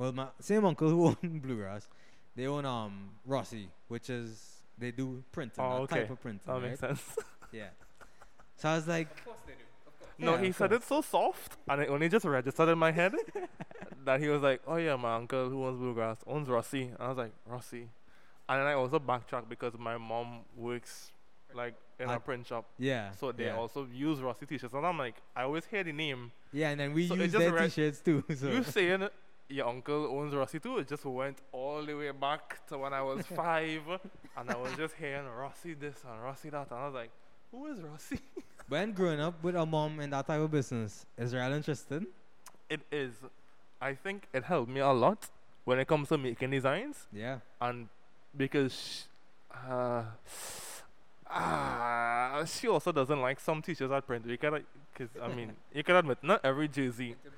well, 0.00 0.12
my 0.12 0.26
same 0.40 0.64
uncle 0.64 0.88
who 0.88 1.06
own 1.22 1.38
Bluegrass, 1.40 1.86
they 2.34 2.46
own 2.46 2.64
um 2.64 3.10
Rossi, 3.26 3.68
which 3.88 4.08
is 4.08 4.62
they 4.78 4.90
do 4.90 5.22
printing, 5.30 5.62
Oh, 5.62 5.86
that 5.86 5.94
type 5.94 6.10
of 6.10 6.20
printing, 6.22 6.40
That 6.46 6.52
right? 6.54 6.62
makes 6.62 6.80
sense. 6.80 7.02
Yeah. 7.52 7.68
So 8.56 8.68
I 8.70 8.74
was 8.76 8.86
like, 8.88 9.10
of 9.10 9.24
course 9.24 9.38
they 9.46 9.52
do. 9.52 9.58
Course. 9.84 10.12
no, 10.18 10.32
Yeah, 10.36 10.40
he 10.46 10.52
said 10.52 10.70
course. 10.70 10.82
it 10.84 10.88
so 10.88 11.00
soft, 11.02 11.56
and 11.68 11.82
it 11.82 11.88
only 11.90 12.08
just 12.08 12.24
registered 12.24 12.68
in 12.68 12.78
my 12.78 12.92
head 12.92 13.12
that 14.04 14.20
he 14.20 14.28
was 14.28 14.40
like, 14.42 14.62
"Oh 14.66 14.76
yeah, 14.76 14.96
my 14.96 15.16
uncle 15.16 15.48
who 15.50 15.64
owns 15.66 15.78
Bluegrass 15.78 16.18
owns 16.26 16.48
Rossi." 16.48 16.82
And 16.84 16.96
I 17.00 17.08
was 17.08 17.18
like, 17.18 17.32
"Rossi," 17.46 17.88
and 18.48 18.60
then 18.60 18.66
I 18.66 18.74
also 18.74 18.98
backtracked 18.98 19.48
because 19.48 19.74
my 19.78 19.98
mom 19.98 20.40
works 20.56 21.12
like 21.54 21.74
in 21.98 22.08
a 22.08 22.20
print 22.20 22.46
shop, 22.46 22.64
yeah. 22.78 23.10
so 23.12 23.32
they 23.32 23.46
yeah. 23.46 23.56
also 23.56 23.86
use 23.92 24.20
Rossi 24.20 24.46
t-shirts, 24.46 24.72
and 24.72 24.86
I'm 24.86 24.96
like, 24.96 25.16
I 25.36 25.42
always 25.42 25.64
hear 25.66 25.82
the 25.84 25.92
name. 25.92 26.30
Yeah, 26.52 26.70
and 26.70 26.78
then 26.80 26.94
we 26.94 27.06
So 27.08 27.14
use 27.14 27.32
just 27.32 27.38
their 27.38 27.52
re- 27.52 27.64
T-shirts 27.68 28.00
too. 28.00 28.22
So 28.36 28.48
You 28.48 28.62
saying 28.62 29.08
your 29.50 29.68
uncle 29.68 30.06
owns 30.06 30.34
Rossi 30.34 30.58
too? 30.60 30.78
It 30.78 30.88
just 30.88 31.04
went 31.04 31.38
all 31.52 31.84
the 31.84 31.94
way 31.94 32.10
back 32.12 32.66
to 32.68 32.78
when 32.78 32.92
I 32.94 33.02
was 33.02 33.26
five, 33.36 33.82
and 34.36 34.50
I 34.50 34.56
was 34.56 34.72
just 34.76 34.94
hearing 34.94 35.26
Rossi 35.26 35.74
this 35.74 35.96
and 36.10 36.22
Rossi 36.22 36.50
that, 36.50 36.70
and 36.70 36.78
I 36.80 36.84
was 36.86 36.94
like, 36.94 37.10
"Who 37.50 37.66
is 37.66 37.80
Rossi?" 37.80 38.18
when 38.68 38.92
growing 38.92 39.20
up 39.20 39.42
with 39.42 39.56
a 39.56 39.66
mom 39.66 40.00
in 40.00 40.10
that 40.10 40.26
type 40.26 40.40
of 40.40 40.50
business 40.50 41.04
is 41.18 41.34
real 41.34 41.52
interesting. 41.52 42.06
It 42.68 42.80
is. 42.92 43.12
I 43.80 43.94
think 43.94 44.28
it 44.32 44.44
helped 44.44 44.70
me 44.70 44.80
a 44.80 44.92
lot 44.92 45.28
when 45.64 45.78
it 45.78 45.86
comes 45.88 46.08
to 46.10 46.18
making 46.18 46.50
designs, 46.50 47.06
Yeah. 47.12 47.38
and 47.60 47.88
because 48.36 48.72
sh- 48.72 49.56
uh, 49.68 50.04
Ah, 51.32 52.42
she 52.44 52.66
also 52.66 52.90
doesn't 52.92 53.20
like 53.20 53.38
some 53.38 53.62
teachers 53.62 53.90
at 53.92 54.04
print. 54.06 54.26
You 54.26 54.36
gotta, 54.36 54.62
cause 54.96 55.08
I 55.22 55.28
mean, 55.28 55.52
you 55.72 55.84
can 55.84 55.94
admit 55.96 56.18
not 56.22 56.40
every 56.44 56.66
jersey 56.66 57.10
In 57.24 57.30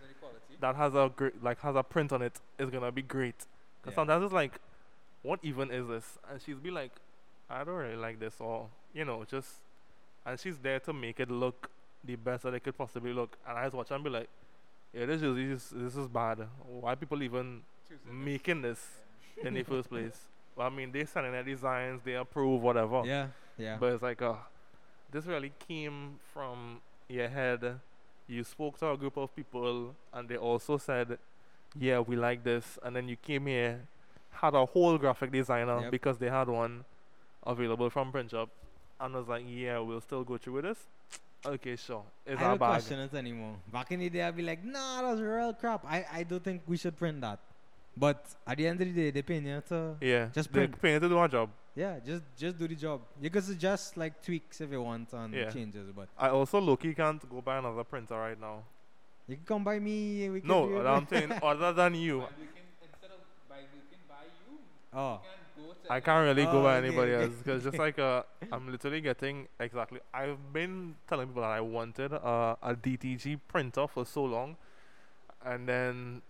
that 0.63 0.75
has 0.77 0.95
a 0.95 1.11
great, 1.15 1.43
like 1.43 1.61
has 1.61 1.77
a 1.77 1.83
print 1.83 2.13
on 2.13 2.23
it 2.23 2.41
is 2.59 2.71
gonna 2.71 2.91
be 2.93 3.03
great. 3.03 3.39
Cause 3.83 3.93
Yeah. 3.93 3.95
sometimes 3.95 4.25
it's 4.25 4.33
like, 4.33 4.59
what 5.23 5.39
even 5.43 5.71
is 5.71 5.87
this? 5.89 6.19
And 6.29 6.41
she's 6.41 6.59
be 6.59 6.71
like, 6.71 6.93
I 7.51 7.63
don't 7.65 7.75
really 7.75 7.97
like 7.97 8.19
this, 8.19 8.41
or 8.41 8.69
you 8.95 9.05
know, 9.05 9.25
just, 9.25 9.61
and 10.27 10.39
she's 10.41 10.59
there 10.59 10.81
to 10.81 10.93
make 10.93 11.21
it 11.21 11.31
look 11.31 11.71
the 12.05 12.17
best 12.17 12.43
that 12.45 12.55
it 12.55 12.61
could 12.65 12.77
possibly 12.77 13.13
look. 13.13 13.37
And 13.47 13.59
I 13.59 13.65
just 13.65 13.75
watch 13.75 13.91
and 13.91 14.03
be 14.03 14.11
like, 14.11 14.29
yeah, 14.93 15.07
this 15.07 15.23
is 15.23 15.71
this 15.71 15.97
is 15.97 16.09
bad. 16.09 16.39
Why 16.67 16.95
people 16.95 17.23
even 17.23 17.63
Choosing 17.89 18.05
this. 18.07 18.25
making 18.25 18.63
this 18.63 18.81
in 19.43 19.55
the 19.55 19.63
first 19.63 19.89
place? 19.95 20.19
Well, 20.57 20.67
I 20.67 20.71
mean, 20.71 20.93
they 20.93 21.05
send 21.07 21.27
in 21.27 21.33
their 21.33 21.43
designs, 21.43 22.03
they 22.05 22.15
approve 22.15 22.61
whatever. 22.63 23.03
Yeah, 23.07 23.29
yeah. 23.57 23.77
But 23.81 23.95
it's 23.95 24.03
like, 24.03 24.21
uh, 24.23 24.35
this 25.11 25.25
really 25.27 25.53
came 25.69 26.19
from 26.33 26.81
your 27.09 27.29
head. 27.29 27.81
You 28.27 28.45
spoke 28.45 28.79
to 28.79 28.91
a 28.91 28.97
group 28.97 29.17
of 29.17 29.35
people, 29.35 29.95
and 30.13 30.29
they 30.29 30.37
also 30.37 30.79
said, 30.79 31.19
"Yeah, 31.79 31.99
we 32.01 32.17
like 32.17 32.43
this." 32.45 32.79
And 32.83 32.95
then 32.97 33.09
you 33.09 33.17
came 33.17 33.47
here, 33.47 33.81
had 34.31 34.55
a 34.55 34.65
whole 34.65 34.97
graphic 34.99 35.31
designer 35.33 35.81
Yep. 35.83 35.91
because 35.91 36.19
they 36.19 36.31
had 36.31 36.49
one 36.49 36.85
available 37.45 37.91
from 37.91 38.13
print 38.13 38.31
shop, 38.31 38.49
and 39.01 39.15
was 39.15 39.29
like, 39.29 39.45
"Yeah, 39.47 39.79
we'll 39.81 40.01
still 40.01 40.25
go 40.25 40.39
through 40.39 40.55
with 40.55 40.65
this." 40.65 40.87
Okay, 41.45 41.75
sure. 41.77 42.05
It's 42.25 42.41
I 42.41 42.45
our 42.45 42.51
don't 42.51 42.59
bag. 42.61 42.71
question 42.71 43.01
it 43.01 43.13
anymore. 43.15 43.57
Back 43.73 43.91
in 43.91 43.99
the 44.01 44.09
day, 44.09 44.23
I'd 44.23 44.37
be 44.37 44.45
like, 44.45 44.63
nah, 44.65 45.03
that's 45.03 45.21
real 45.21 45.53
crap. 45.53 45.85
I, 45.85 46.07
I 46.13 46.23
don't 46.23 46.43
think 46.43 46.63
we 46.69 46.77
should 46.77 46.97
print 46.97 47.21
that. 47.23 47.41
But 47.97 48.25
at 48.47 48.59
the 48.59 48.67
end 48.69 48.81
of 48.81 48.87
the 48.87 48.95
day, 48.95 49.11
they 49.11 49.23
pay 49.23 49.41
you 49.41 49.61
to, 49.69 49.97
Yeah, 50.01 50.29
Just 50.33 50.53
print. 50.53 50.81
paying 50.81 51.01
to 51.01 51.09
do 51.09 51.19
our 51.19 51.27
job. 51.27 51.51
Yeah, 51.75 51.99
just 52.05 52.23
just 52.37 52.59
do 52.59 52.69
the 52.69 52.75
job. 52.75 53.01
You 53.21 53.31
can 53.31 53.43
suggest 53.43 53.97
like 53.97 54.23
tweaks 54.23 54.61
if 54.61 54.71
you 54.71 54.83
want 54.83 55.13
and 55.13 55.35
Yeah. 55.35 55.51
changes, 55.51 55.91
but 55.95 56.09
I 56.19 56.29
also 56.29 56.61
Loki 56.61 56.95
can't 56.95 57.23
go 57.31 57.41
buy 57.41 57.59
another 57.59 57.85
printer 57.85 58.19
right 58.19 58.39
now. 58.39 58.63
you 59.29 59.37
can 59.37 59.45
come 59.45 59.65
by 59.65 59.79
me. 59.79 60.29
We 60.29 60.41
can 60.41 60.49
No, 60.49 60.67
do 60.67 60.77
it. 60.79 60.87
I'm 60.87 61.07
saying 61.07 61.33
other 61.43 61.73
than 61.73 61.95
you, 61.95 62.21
By 62.21 62.25
looking, 62.25 62.69
instead 62.83 63.11
of 63.11 63.21
by 63.49 63.61
looking 63.75 64.03
by 64.09 64.25
you, 64.47 64.59
Oh, 64.93 65.13
you 65.15 65.19
can 65.57 65.65
go 65.65 65.73
to 65.73 65.93
I 65.93 66.01
can't 66.01 66.25
really 66.29 66.45
go 66.45 66.59
Oh, 66.59 66.63
by 66.63 66.77
okay, 66.77 66.89
anybody 66.89 67.13
okay. 67.13 67.25
else 67.25 67.35
because 67.39 67.63
just 67.65 67.79
like 67.79 67.99
uh, 67.99 68.23
I'm 68.53 68.71
literally 68.71 69.01
getting 69.01 69.49
exactly. 69.59 70.01
I've 70.13 70.53
been 70.53 70.97
telling 71.09 71.29
people 71.29 71.43
that 71.43 71.51
I 71.53 71.61
wanted 71.61 72.13
uh, 72.13 72.57
a 72.63 72.75
DTG 72.75 73.41
printer 73.49 73.87
for 73.89 74.05
so 74.05 74.25
long, 74.25 74.57
and 75.45 75.67
then 75.69 76.21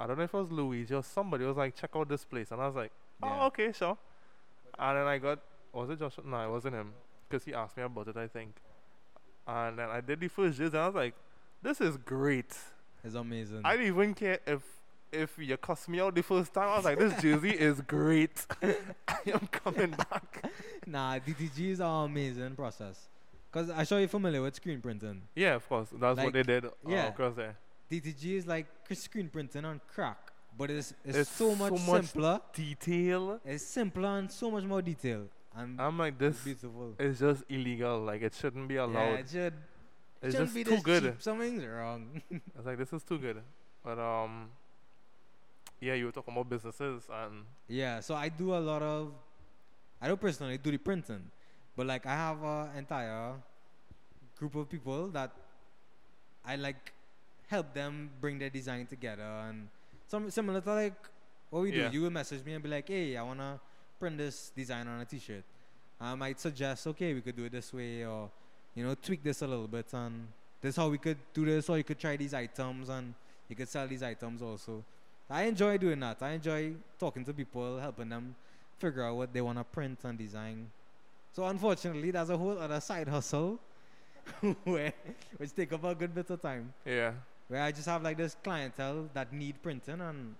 I 0.00 0.06
don't 0.08 0.18
know 0.18 0.24
if 0.24 0.34
it 0.34 0.36
was 0.36 0.50
Luigi 0.50 0.94
or 0.94 1.02
somebody 1.04 1.44
was 1.44 1.56
like, 1.56 1.76
"Check 1.76 1.90
out 1.94 2.08
this 2.08 2.24
place," 2.24 2.50
and 2.50 2.60
I 2.60 2.66
was 2.66 2.74
like, 2.74 2.92
"Oh, 3.22 3.26
Yeah. 3.28 3.44
okay, 3.46 3.70
sure." 3.72 3.96
And 4.78 4.98
then 4.98 5.06
I 5.06 5.18
got 5.18 5.38
was 5.72 5.90
it 5.90 5.98
Joshua? 5.98 6.24
No, 6.26 6.44
it 6.44 6.50
wasn't 6.50 6.74
him 6.74 6.92
because 7.28 7.44
he 7.44 7.54
asked 7.54 7.76
me 7.76 7.82
about 7.82 8.08
it, 8.08 8.16
I 8.16 8.28
think. 8.28 8.54
And 9.46 9.78
then 9.78 9.90
I 9.90 10.00
did 10.00 10.20
the 10.20 10.28
first 10.28 10.58
jersey, 10.58 10.76
and 10.76 10.84
I 10.84 10.86
was 10.86 10.94
like, 10.94 11.14
"This 11.62 11.80
is 11.80 11.96
great." 11.96 12.56
it's 13.04 13.14
amazing. 13.14 13.60
I 13.64 13.72
didn't 13.72 13.88
even 13.88 14.14
care 14.14 14.38
if 14.46 14.62
if 15.12 15.38
you 15.38 15.56
cussed 15.56 15.88
me 15.88 16.00
out 16.00 16.14
the 16.14 16.22
first 16.22 16.52
time. 16.52 16.68
I 16.68 16.76
was 16.76 16.84
like, 16.84 16.98
"This 16.98 17.20
jersey 17.20 17.50
is 17.68 17.80
great. 17.82 18.46
I 18.62 19.18
am 19.26 19.48
coming 19.50 19.90
back." 19.90 20.50
nah, 20.86 21.18
DTG 21.18 21.70
is 21.70 21.80
an 21.80 21.86
amazing 21.86 22.56
process. 22.56 23.08
Cause 23.52 23.70
I 23.70 23.84
sure 23.84 24.00
you're 24.00 24.08
familiar 24.08 24.42
with 24.42 24.56
screen 24.56 24.80
printing. 24.80 25.22
Yeah, 25.36 25.54
of 25.54 25.68
course. 25.68 25.88
That's 25.92 26.18
what 26.18 26.32
they 26.32 26.42
did 26.42 26.64
uh, 26.64 26.70
yeah. 26.88 27.06
across 27.06 27.36
there. 27.36 27.56
DTG 27.88 28.38
is 28.38 28.46
like 28.48 28.66
screen 28.92 29.28
printing 29.28 29.64
on 29.64 29.80
crack, 29.86 30.23
but 30.56 30.70
it's 30.70 30.94
it's, 31.04 31.18
It's 31.18 31.30
so 31.30 31.54
much 31.54 31.76
so 31.76 31.92
much 31.92 32.06
simpler. 32.06 32.40
Detail. 32.52 33.40
It's 33.44 33.64
simpler 33.64 34.18
and 34.18 34.30
so 34.30 34.50
much 34.50 34.64
more 34.64 34.82
detail. 34.82 35.26
And 35.56 35.80
I'm 35.80 35.98
like, 35.98 36.14
it's 36.14 36.42
this 36.42 36.44
beautiful. 36.44 36.94
is 36.98 37.20
just 37.20 37.44
illegal. 37.48 38.00
Like, 38.00 38.22
it 38.22 38.34
shouldn't 38.34 38.66
be 38.66 38.76
allowed. 38.76 38.94
Yeah, 38.94 39.14
it 39.14 39.28
should. 39.30 39.54
it's 40.22 40.32
shouldn't 40.34 40.46
just 40.46 40.54
be 40.54 40.64
too 40.64 40.70
this 40.70 40.82
good. 40.82 41.02
cheap. 41.04 41.22
Something's 41.22 41.64
wrong. 41.64 42.22
I 42.32 42.40
was 42.56 42.66
like, 42.66 42.78
this 42.78 42.92
is 42.92 43.02
too 43.04 43.18
good. 43.18 43.40
But 43.84 43.98
um, 43.98 44.48
yeah, 45.80 45.94
you 45.94 46.06
were 46.06 46.12
talking 46.12 46.32
about 46.34 46.48
businesses 46.48 47.04
and 47.12 47.44
yeah, 47.68 48.00
so 48.00 48.14
I 48.14 48.28
do 48.28 48.54
a 48.54 48.58
lot 48.58 48.82
of. 48.82 49.12
I 50.00 50.08
don't 50.08 50.20
personally 50.20 50.58
do 50.58 50.70
the 50.70 50.78
printing, 50.78 51.30
but 51.76 51.86
like 51.86 52.04
I 52.06 52.14
have 52.14 52.42
an 52.42 52.76
entire 52.76 53.34
group 54.38 54.54
of 54.54 54.68
people 54.68 55.08
that 55.08 55.30
I 56.44 56.56
like 56.56 56.92
help 57.46 57.72
them 57.74 58.10
bring 58.20 58.38
their 58.38 58.50
design 58.50 58.86
together 58.86 59.22
and 59.48 59.68
some 60.06 60.30
similar 60.30 60.60
to 60.60 60.74
like 60.74 60.94
what 61.50 61.62
we 61.62 61.72
Yeah. 61.72 61.88
do. 61.88 61.94
You 61.94 62.02
will 62.02 62.10
message 62.10 62.44
me 62.44 62.54
and 62.54 62.62
be 62.62 62.68
like, 62.68 62.88
"Hey, 62.88 63.16
I 63.16 63.22
wanna 63.22 63.60
print 63.98 64.18
this 64.18 64.50
design 64.50 64.86
on 64.88 65.00
a 65.00 65.04
T-shirt." 65.04 65.44
I 66.00 66.14
might 66.14 66.38
suggest, 66.40 66.86
"Okay, 66.88 67.14
we 67.14 67.20
could 67.22 67.36
do 67.36 67.44
it 67.44 67.52
this 67.52 67.72
way," 67.72 68.04
or 68.04 68.30
you 68.74 68.84
know, 68.84 68.94
tweak 68.94 69.22
this 69.22 69.40
a 69.42 69.46
little 69.46 69.68
bit, 69.68 69.92
and 69.94 70.26
this 70.60 70.70
is 70.70 70.76
how 70.76 70.88
we 70.88 70.98
could 70.98 71.18
do 71.32 71.44
this, 71.44 71.68
or 71.68 71.78
you 71.78 71.84
could 71.84 71.98
try 71.98 72.16
these 72.16 72.34
items 72.34 72.88
and 72.88 73.14
you 73.48 73.54
could 73.54 73.68
sell 73.68 73.86
these 73.86 74.02
items 74.02 74.42
also. 74.42 74.84
I 75.30 75.44
enjoy 75.44 75.78
doing 75.78 76.00
that. 76.00 76.20
I 76.22 76.30
enjoy 76.32 76.74
talking 76.98 77.24
to 77.24 77.32
people, 77.32 77.78
helping 77.78 78.08
them 78.08 78.34
figure 78.78 79.04
out 79.04 79.16
what 79.16 79.32
they 79.32 79.40
want 79.40 79.58
to 79.58 79.64
print 79.64 80.00
and 80.04 80.18
design. 80.18 80.70
So 81.32 81.44
unfortunately, 81.46 82.10
there's 82.10 82.30
a 82.30 82.36
whole 82.36 82.58
other 82.58 82.80
side 82.80 83.06
hustle 83.08 83.58
which 84.64 85.54
take 85.54 85.72
up 85.72 85.84
a 85.84 85.94
good 85.94 86.14
bit 86.14 86.28
of 86.30 86.40
time. 86.42 86.72
yeah. 86.84 87.12
Where 87.48 87.62
I 87.62 87.72
just 87.72 87.86
have 87.86 88.02
like 88.02 88.16
this 88.16 88.36
clientele 88.42 89.08
that 89.14 89.32
need 89.32 89.62
printing 89.62 90.00
and 90.00 90.34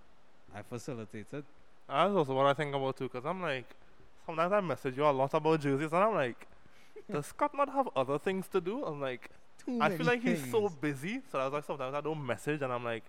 I 0.54 0.62
facilitate 0.62 1.26
it. 1.32 1.44
That's 1.88 2.14
also 2.14 2.34
what 2.34 2.46
I 2.46 2.54
think 2.54 2.74
about 2.74 2.96
too, 2.96 3.04
because 3.04 3.26
I'm 3.26 3.42
like, 3.42 3.66
sometimes 4.24 4.52
I 4.52 4.60
message 4.60 4.96
you 4.96 5.04
a 5.04 5.10
lot 5.10 5.34
about 5.34 5.60
jerseys, 5.60 5.92
and 5.92 6.02
I'm 6.02 6.14
like, 6.14 6.46
does 7.10 7.26
Scott 7.26 7.52
not 7.54 7.68
have 7.68 7.88
other 7.94 8.18
things 8.18 8.48
to 8.48 8.60
do? 8.60 8.84
I'm 8.84 9.00
like, 9.00 9.30
Too 9.64 9.78
I 9.80 9.90
feel 9.90 10.06
like 10.06 10.22
he's 10.22 10.50
so 10.50 10.68
busy, 10.68 11.20
so 11.30 11.38
I 11.38 11.44
was 11.44 11.52
like, 11.52 11.64
sometimes 11.64 11.94
I 11.94 12.00
don't 12.00 12.24
message, 12.24 12.62
and 12.62 12.72
I'm 12.72 12.84
like, 12.84 13.04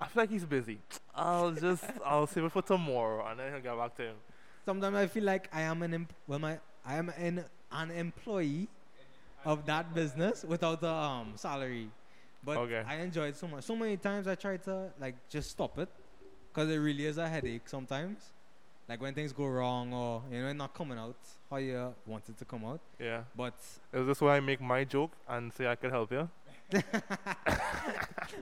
I 0.00 0.06
feel 0.06 0.22
like 0.22 0.30
he's 0.30 0.44
busy. 0.44 0.78
I'll 1.14 1.52
just, 1.52 1.84
I'll 2.04 2.26
save 2.26 2.44
it 2.44 2.52
for 2.52 2.62
tomorrow, 2.62 3.26
and 3.26 3.38
then 3.38 3.52
he'll 3.52 3.62
get 3.62 3.76
back 3.76 3.96
to 3.96 4.02
him. 4.02 4.16
Sometimes 4.64 4.96
I 4.96 5.06
feel 5.06 5.24
like 5.24 5.48
I 5.52 5.62
am 5.62 5.82
an 5.82 5.94
em- 5.94 6.08
well, 6.26 6.38
my 6.38 6.58
I 6.84 6.96
am 6.96 7.10
an 7.16 7.44
an 7.70 7.90
employee 7.90 8.68
of 9.44 9.66
that 9.66 9.94
business 9.94 10.44
without 10.44 10.82
a 10.82 10.88
um 10.90 11.32
salary. 11.36 11.88
But 12.44 12.56
Okay. 12.58 12.82
I 12.86 12.96
enjoy 12.96 13.26
it 13.28 13.36
so 13.36 13.48
much. 13.48 13.64
So 13.64 13.74
many 13.76 13.96
times 13.96 14.26
I 14.28 14.34
try 14.34 14.56
to 14.58 14.90
like 15.00 15.14
just 15.28 15.50
stop 15.50 15.78
it, 15.78 15.88
cause 16.52 16.68
it 16.68 16.76
really 16.78 17.06
is 17.06 17.18
a 17.18 17.28
headache 17.28 17.68
sometimes. 17.68 18.32
Like 18.88 19.00
when 19.00 19.14
things 19.14 19.32
go 19.32 19.46
wrong 19.46 19.92
or 19.92 20.22
you 20.30 20.40
know 20.40 20.46
it's 20.48 20.56
not 20.58 20.72
coming 20.72 20.96
out 20.98 21.16
how 21.50 21.56
you 21.56 21.92
want 22.06 22.28
it 22.28 22.38
to 22.38 22.44
come 22.44 22.64
out. 22.64 22.80
Yeah. 23.00 23.22
But 23.36 23.54
Is 23.92 24.06
this 24.06 24.20
where 24.20 24.32
I 24.34 24.40
make 24.40 24.60
my 24.60 24.84
joke 24.84 25.10
and 25.28 25.52
say 25.52 25.66
I 25.66 25.74
could 25.74 25.90
help 25.90 26.12
you? 26.12 26.28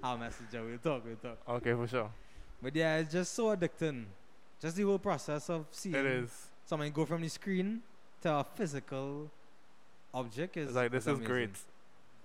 I'll 0.02 0.18
message 0.18 0.46
you. 0.52 0.62
We'll 0.64 0.78
talk. 0.78 1.04
We'll 1.04 1.16
talk. 1.16 1.38
Okay, 1.48 1.72
for 1.72 1.86
sure. 1.86 2.10
But 2.62 2.74
yeah, 2.76 2.96
it's 2.98 3.12
just 3.12 3.34
so 3.34 3.54
addicting. 3.56 4.04
Just 4.60 4.76
the 4.76 4.82
whole 4.82 4.98
process 4.98 5.48
of 5.50 5.66
seeing 5.70 5.94
It 5.94 6.06
is. 6.06 6.30
something 6.64 6.92
go 6.92 7.04
from 7.04 7.22
the 7.22 7.28
screen 7.28 7.82
to 8.22 8.30
a 8.32 8.44
physical 8.54 9.30
object 10.12 10.56
is 10.56 10.68
It's 10.68 10.76
like, 10.76 10.90
this 10.90 11.02
is 11.02 11.08
amazing. 11.08 11.26
great. 11.26 11.50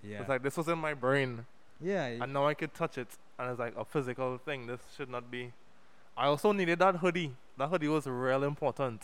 Yeah. 0.02 0.20
It's 0.20 0.28
like, 0.28 0.42
this 0.42 0.56
was 0.56 0.68
in 0.68 0.78
my 0.78 0.94
brain. 0.94 1.44
Yeah. 1.82 2.06
and 2.22 2.32
now 2.32 2.46
I 2.46 2.54
could 2.54 2.74
touch 2.74 2.98
it, 2.98 3.08
and 3.38 3.50
it's 3.50 3.58
like 3.58 3.74
a 3.76 3.84
physical 3.84 4.38
thing. 4.38 4.66
This 4.66 4.80
should 4.96 5.08
not 5.10 5.30
be. 5.30 5.52
I 6.16 6.26
also 6.26 6.52
needed 6.52 6.78
that 6.80 6.96
hoodie. 6.96 7.32
That 7.58 7.68
hoodie 7.68 7.88
was 7.88 8.06
real 8.06 8.44
important. 8.44 9.02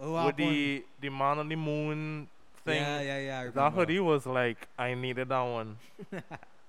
oh, 0.00 0.26
With 0.26 0.36
the 0.36 0.84
the 1.00 1.08
man 1.08 1.38
on 1.38 1.48
the 1.48 1.56
moon 1.56 2.28
thing, 2.64 2.82
Yeah, 2.82 3.00
yeah, 3.00 3.18
yeah. 3.18 3.40
I 3.40 3.48
that 3.48 3.72
hoodie 3.72 4.00
was 4.00 4.26
like 4.26 4.68
I 4.78 4.94
needed 4.94 5.28
that 5.28 5.42
one. 5.42 5.76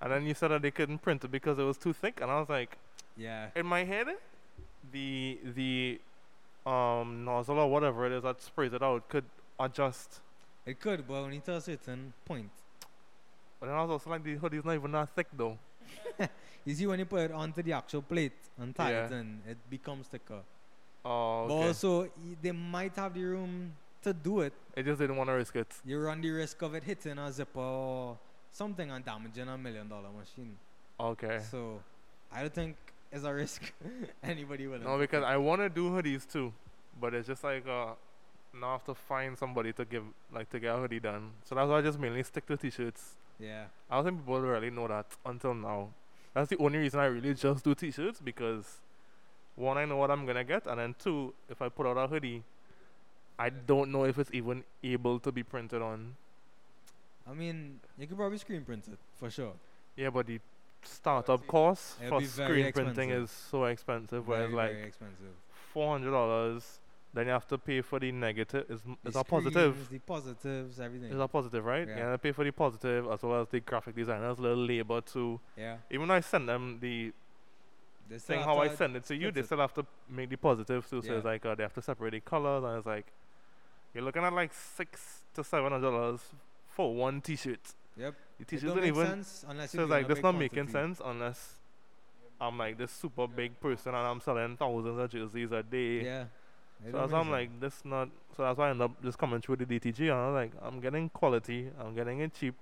and 0.02 0.12
then 0.12 0.26
you 0.26 0.34
said 0.34 0.50
that 0.52 0.62
they 0.62 0.72
couldn't 0.72 1.00
print 1.00 1.24
it 1.24 1.32
because 1.32 1.58
it 1.60 1.64
was 1.64 1.78
too 1.78 1.94
thick, 1.94 2.22
and 2.22 2.30
I 2.32 2.40
was 2.40 2.50
like, 2.50 2.78
Yeah. 3.18 3.48
in 3.56 3.66
my 3.66 3.84
head, 3.84 4.08
the 4.92 5.40
the 5.56 6.00
um 6.66 7.24
nozzle 7.26 7.60
or 7.60 7.70
whatever 7.70 8.06
it 8.06 8.12
is 8.12 8.24
that 8.24 8.42
sprays 8.42 8.74
it 8.74 8.82
out 8.82 9.08
could 9.10 9.26
adjust. 9.60 10.22
It 10.66 10.80
could, 10.80 11.08
but 11.08 11.16
only 11.16 11.40
to 11.42 11.56
a 11.56 11.62
certain 11.62 12.14
point. 12.26 12.50
But 13.66 13.72
then 13.72 13.80
I 13.80 13.82
was 13.82 13.90
also 13.90 14.12
like, 14.12 14.24
the 14.24 14.36
hoodie's 14.36 14.64
not 14.64 14.76
even 14.76 14.92
that 14.92 15.10
thick 15.16 15.28
though. 15.36 15.58
You 16.68 16.74
see, 16.74 16.86
when 16.88 16.98
you 17.00 17.06
put 17.06 17.22
it 17.22 17.32
onto 17.32 17.62
the 17.62 17.74
actual 17.74 18.02
plate 18.02 18.32
and 18.60 18.76
tie 18.76 18.90
it 18.92 19.12
Yeah. 19.12 19.20
in, 19.20 19.40
it 19.48 19.58
becomes 19.70 20.08
thicker. 20.08 20.42
Oh, 21.04 21.46
But 21.48 21.54
okay. 21.54 21.68
also, 21.68 22.10
they 22.42 22.52
might 22.52 22.96
have 22.96 23.14
the 23.14 23.24
room 23.24 23.74
to 24.02 24.14
do 24.14 24.42
it. 24.42 24.54
I 24.76 24.82
just 24.82 25.00
didn't 25.00 25.16
want 25.16 25.30
to 25.30 25.34
risk 25.34 25.56
it. 25.56 25.68
You 25.86 26.00
run 26.00 26.22
the 26.22 26.32
risk 26.32 26.62
of 26.64 26.74
it 26.74 26.84
hitting 26.84 27.20
a 27.20 27.32
zipper 27.32 27.60
or 27.60 28.18
something 28.52 28.90
and 28.90 29.06
damaging 29.06 29.48
a 29.48 29.56
million 29.58 29.88
dollar 29.88 30.10
machine. 30.10 30.58
Okay. 31.00 31.40
So, 31.52 31.82
I 32.32 32.42
don't 32.42 32.54
think 32.54 32.76
it's 33.12 33.24
a 33.26 33.34
risk 33.34 33.72
anybody 34.24 34.66
will. 34.66 34.80
No, 34.80 34.98
because 34.98 35.24
I 35.24 35.38
want 35.38 35.62
to 35.62 35.70
do 35.70 35.90
hoodies 35.92 36.28
too, 36.32 36.52
but 37.00 37.14
it's 37.14 37.28
just 37.28 37.44
like 37.44 37.68
uh, 37.68 37.94
now 38.60 38.70
I 38.70 38.72
have 38.74 38.86
to 38.86 38.96
find 38.96 39.38
somebody 39.38 39.72
to 39.74 39.86
give 39.86 40.04
like 40.34 40.50
to 40.50 40.60
get 40.60 40.74
a 40.74 40.78
hoodie 40.80 41.00
done. 41.00 41.30
So 41.44 41.54
that's 41.54 41.70
why 41.70 41.78
I 41.78 41.82
just 41.84 42.00
mainly 42.00 42.24
stick 42.24 42.48
to 42.48 42.58
t-shirts. 42.58 43.18
Yeah. 43.40 43.66
I 43.90 43.96
don't 43.96 44.06
think 44.06 44.20
people 44.20 44.40
really 44.42 44.70
know 44.70 44.88
that 44.88 45.06
until 45.26 45.54
now. 45.54 45.90
That's 46.34 46.50
the 46.50 46.58
only 46.58 46.80
reason 46.80 47.00
I 47.00 47.06
really 47.06 47.34
just 47.34 47.64
do 47.64 47.74
t-shirts 47.76 48.20
because 48.22 48.80
one, 49.56 49.78
I 49.78 49.86
know 49.86 49.98
what 49.98 50.12
I'm 50.12 50.26
gonna 50.26 50.44
get, 50.44 50.66
and 50.68 50.80
then 50.80 50.96
two, 51.00 51.34
if 51.50 51.62
I 51.62 51.70
put 51.70 51.86
out 51.88 51.98
a 51.98 52.08
hoodie, 52.08 52.44
I 53.40 53.50
don't 53.50 53.92
know 53.92 54.04
if 54.06 54.18
it's 54.18 54.30
even 54.34 54.64
able 54.84 55.20
to 55.20 55.32
be 55.32 55.44
printed 55.44 55.82
on. 55.82 56.16
I 57.30 57.34
mean, 57.34 57.80
you 57.98 58.06
could 58.08 58.18
probably 58.18 58.38
screen 58.38 58.64
print 58.64 58.86
it 58.88 59.00
for 59.16 59.30
sure. 59.30 59.54
Yeah, 59.96 60.10
but 60.10 60.28
the 60.28 60.40
startup 60.84 61.46
cost 61.48 61.96
It'll 62.04 62.20
for 62.20 62.26
screen 62.26 62.72
printing 62.72 63.10
expensive. 63.10 63.24
is 63.24 63.32
so 63.32 63.66
expensive. 63.66 64.26
Very, 64.26 64.40
Whereas 64.48 64.54
like 64.54 64.86
expensive. 64.88 65.34
four 65.74 65.92
hundred 65.94 66.12
dollars, 66.12 66.80
then 67.16 67.26
you 67.28 67.32
have 67.32 67.48
to 67.48 67.58
pay 67.58 67.82
for 67.82 68.00
the 68.00 68.12
negative. 68.12 68.66
Is 68.70 68.82
is 69.06 69.16
a 69.16 69.24
positive? 69.24 69.90
The 69.90 70.00
positives, 70.00 70.80
everything. 70.80 71.12
Is 71.12 71.20
a 71.20 71.28
positive, 71.28 71.64
right? 71.66 71.88
Yeah. 71.88 71.96
You 71.98 72.04
have 72.04 72.14
to 72.14 72.18
pay 72.20 72.32
for 72.32 72.44
the 72.44 72.52
positive 72.52 73.08
as 73.12 73.24
well 73.24 73.42
as 73.42 73.48
the 73.50 73.60
graphic 73.62 73.96
designers, 73.96 74.38
little 74.40 74.66
labor 74.66 75.02
too. 75.02 75.40
yeah. 75.58 75.78
Even 75.90 76.08
though 76.08 76.14
I 76.16 76.20
send 76.22 76.48
them 76.50 76.78
the 76.82 77.12
They 78.10 78.20
thing 78.20 78.42
how 78.42 78.60
I 78.60 78.70
send 78.70 78.96
it 78.96 79.06
to 79.06 79.16
you, 79.16 79.32
they 79.32 79.42
still 79.42 79.58
have 79.60 79.74
to 79.76 79.86
make 80.10 80.30
the 80.30 80.36
positive 80.38 80.88
too. 80.90 81.02
So 81.02 81.08
Yeah. 81.12 81.16
it's 81.18 81.26
like 81.26 81.46
uh, 81.46 81.56
they 81.56 81.64
have 81.64 81.74
to 81.74 81.82
separate 81.82 82.12
the 82.12 82.20
colors, 82.22 82.64
and 82.64 82.78
it's 82.78 82.86
like 82.86 83.08
you're 83.94 84.04
looking 84.04 84.24
at 84.24 84.34
like 84.34 84.54
six 84.54 85.24
to 85.36 85.44
seven 85.44 85.72
hundred 85.72 85.90
dollars 85.90 86.22
for 86.68 86.94
one 86.94 87.22
T-shirt. 87.22 87.60
Yep. 87.98 88.14
The 88.40 88.46
T-shirt 88.46 88.76
make 88.76 88.86
even. 88.86 89.08
sense 89.08 89.46
unless 89.48 89.72
So 89.72 89.82
it's 89.84 89.90
like 89.90 90.08
that's 90.08 90.22
not 90.22 90.34
making 90.38 90.68
sense 90.68 91.02
unless 91.04 91.54
I'm 92.42 92.58
like 92.58 92.78
this 92.78 92.92
super 92.92 93.28
big 93.28 93.58
person 93.62 93.96
and 93.96 94.06
I'm 94.06 94.20
selling 94.20 94.58
thousands 94.58 95.00
of 95.00 95.10
jerseys 95.10 95.52
a 95.54 95.64
day. 95.64 96.04
Yeah. 96.04 96.26
So 96.86 96.90
It 96.90 96.92
don't 96.92 97.02
that's 97.02 97.14
why 97.14 97.20
I'm 97.20 97.32
like 97.32 97.60
this 97.60 97.84
not. 97.84 98.10
So 98.38 98.44
that's 98.44 98.58
why 98.58 98.68
I 98.68 98.70
end 98.72 98.82
up 98.82 98.92
just 99.04 99.18
coming 99.18 99.42
through 99.42 99.56
the 99.58 99.66
DTG 99.66 100.02
and 100.02 100.12
I'm 100.12 100.34
like 100.34 100.52
I'm 100.62 100.80
getting 100.80 101.10
quality, 101.10 101.70
I'm 101.80 101.96
getting 101.96 102.20
it 102.20 102.34
cheap, 102.34 102.54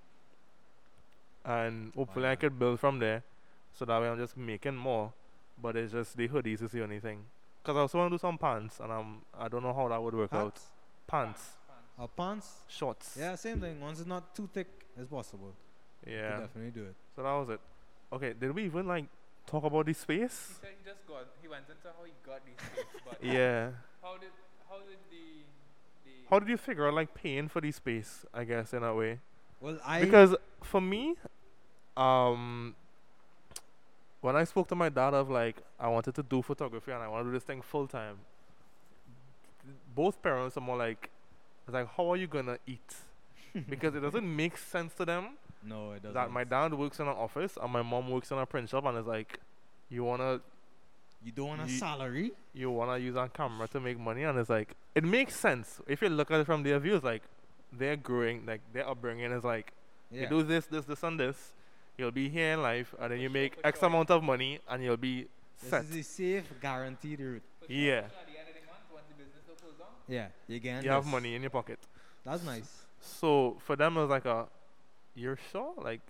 and 1.43 1.91
hopefully 1.95 2.25
I 2.25 2.29
oh, 2.29 2.31
yeah. 2.31 2.35
could 2.35 2.57
build 2.57 2.79
from 2.79 2.99
there. 2.99 3.23
So 3.73 3.85
that 3.85 4.01
way 4.01 4.07
I'm 4.07 4.17
just 4.17 4.37
making 4.37 4.75
more, 4.75 5.11
but 5.61 5.75
it's 5.75 5.91
just 5.91 6.15
the 6.15 6.27
hoodies 6.27 6.61
is 6.61 6.71
the 6.71 6.83
only 6.83 6.99
thing. 6.99 7.25
Cause 7.63 7.75
I 7.75 7.79
also 7.79 7.97
want 7.97 8.11
to 8.11 8.17
do 8.17 8.19
some 8.19 8.37
pants 8.37 8.79
and 8.79 8.91
I'm 8.91 9.21
I 9.37 9.47
don't 9.47 9.63
know 9.63 9.73
how 9.73 9.87
that 9.89 10.01
would 10.01 10.13
work 10.13 10.33
out. 10.33 10.53
Hats 10.53 10.69
Pants, 11.07 11.41
or 11.97 12.05
oh, 12.05 12.07
pants. 12.07 12.47
shorts. 12.67 13.17
Yeah, 13.19 13.35
same 13.35 13.59
thing. 13.59 13.79
Once 13.79 13.99
it's 13.99 14.07
not 14.07 14.33
too 14.35 14.49
thick, 14.53 14.67
it's 14.97 15.09
possible. 15.09 15.53
Yeah. 16.07 16.39
definitely 16.39 16.71
do 16.71 16.83
it. 16.85 16.95
So 17.15 17.23
that 17.23 17.31
was 17.31 17.49
it. 17.49 17.59
Okay, 18.11 18.33
did 18.39 18.51
we 18.51 18.65
even 18.65 18.87
like 18.87 19.05
talk 19.45 19.63
about 19.63 19.85
the 19.85 19.91
He 19.91 19.93
space? 19.93 20.59
said 20.61 20.69
he 20.79 20.89
just 20.89 21.05
got. 21.07 21.27
He 21.41 21.47
went 21.47 21.65
into 21.69 21.87
how 21.97 22.03
he 22.05 22.11
got 22.25 22.41
these 22.45 22.55
space, 22.57 23.01
but 23.05 23.23
Yeah. 23.23 23.71
how 24.01 24.17
did 24.17 24.29
how 24.69 24.79
did 24.79 24.97
the 25.09 25.43
the 26.05 26.11
How 26.29 26.39
did 26.39 26.49
you 26.49 26.57
figure 26.57 26.87
out 26.87 26.93
like 26.93 27.13
paying 27.13 27.47
for 27.47 27.61
the 27.61 27.71
space? 27.71 28.25
I 28.33 28.43
guess 28.43 28.73
in 28.73 28.83
a 28.83 28.93
way. 28.93 29.19
Well, 29.61 29.79
I 29.85 30.01
because 30.01 30.35
for 30.61 30.81
me, 30.81 31.15
um, 31.95 32.75
when 34.21 34.35
I 34.35 34.43
spoke 34.45 34.67
to 34.69 34.75
my 34.75 34.89
dad 34.89 35.13
of 35.13 35.29
like 35.29 35.57
I 35.79 35.87
wanted 35.87 36.15
to 36.15 36.23
do 36.23 36.41
photography 36.41 36.91
and 36.91 37.01
I 37.03 37.07
want 37.07 37.25
to 37.25 37.29
do 37.29 37.33
this 37.33 37.43
thing 37.43 37.61
full 37.61 37.87
time, 37.87 38.17
both 39.95 40.21
parents 40.21 40.57
are 40.57 40.61
more 40.61 40.77
like, 40.77 41.09
it's 41.67 41.73
like 41.73 41.87
how 41.95 42.11
are 42.11 42.17
you 42.17 42.27
gonna 42.27 42.57
eat? 42.67 42.95
because 43.69 43.93
it 43.95 43.99
doesn't 43.99 44.35
make 44.35 44.57
sense 44.57 44.93
to 44.95 45.05
them 45.05 45.37
no, 45.65 45.91
it 45.93 46.01
doesn't. 46.03 46.13
that 46.13 46.31
my 46.31 46.43
dad 46.43 46.73
works 46.73 46.99
in 46.99 47.07
an 47.07 47.15
office 47.15 47.57
and 47.61 47.71
my 47.71 47.81
mom 47.81 48.09
works 48.09 48.31
in 48.31 48.37
a 48.37 48.45
print 48.45 48.69
shop 48.69 48.85
and 48.85 48.97
it's 48.97 49.07
like, 49.07 49.39
you 49.89 50.03
wanna 50.03 50.41
you 51.23 51.31
don't 51.31 51.47
want 51.49 51.61
a 51.61 51.71
you- 51.71 51.77
salary. 51.77 52.31
you 52.53 52.69
wanna 52.69 52.97
use 52.97 53.15
a 53.15 53.29
camera 53.29 53.67
to 53.69 53.79
make 53.79 53.97
money 53.99 54.23
and 54.23 54.37
it's 54.37 54.49
like 54.49 54.75
it 54.95 55.03
makes 55.03 55.35
sense 55.35 55.79
if 55.87 56.01
you 56.01 56.09
look 56.09 56.29
at 56.31 56.39
it 56.41 56.45
from 56.45 56.63
their 56.63 56.79
view. 56.79 56.95
It's 56.95 57.03
like 57.05 57.23
they're 57.71 57.95
growing, 57.95 58.45
like 58.45 58.61
their 58.73 58.87
upbringing 58.87 59.31
is 59.31 59.43
like 59.43 59.71
Yeah. 60.11 60.21
You 60.23 60.27
do 60.29 60.43
this, 60.43 60.65
this, 60.67 60.85
this, 60.85 61.01
and 61.03 61.19
this. 61.19 61.53
You'll 61.97 62.11
be 62.11 62.27
here 62.29 62.53
in 62.53 62.61
life, 62.61 62.93
and 62.99 63.11
then 63.11 63.19
you 63.19 63.29
sure, 63.29 63.33
make 63.33 63.57
X 63.63 63.79
sure. 63.79 63.87
amount 63.89 64.09
of 64.11 64.21
money, 64.23 64.59
and 64.69 64.83
you'll 64.83 64.97
be 64.97 65.27
This 65.61 65.73
is 65.73 65.89
the 65.89 66.01
safe, 66.03 66.45
guaranteed 66.61 67.19
route. 67.19 67.41
sure, 67.67 67.75
Yeah. 67.75 68.01
sure, 68.09 68.19
at 68.19 68.27
the 68.27 68.39
end 68.39 68.47
of 68.49 68.55
the 68.59 68.65
month, 68.67 68.85
once 68.93 69.05
the 69.09 69.15
business 69.23 69.43
will 69.47 69.55
close 69.55 69.77
down, 69.79 69.87
Yeah, 70.07 70.27
you 70.47 70.59
You 70.59 70.89
have 70.91 71.05
money 71.07 71.33
in 71.35 71.41
your 71.41 71.49
pocket. 71.51 71.79
That's 72.23 72.43
nice. 72.43 72.85
So 72.99 73.57
for 73.65 73.75
them, 73.75 73.97
it 73.97 74.01
was 74.01 74.09
like 74.09 74.25
a, 74.25 74.47
you're 75.15 75.37
sure? 75.51 75.73
Like, 75.77 76.01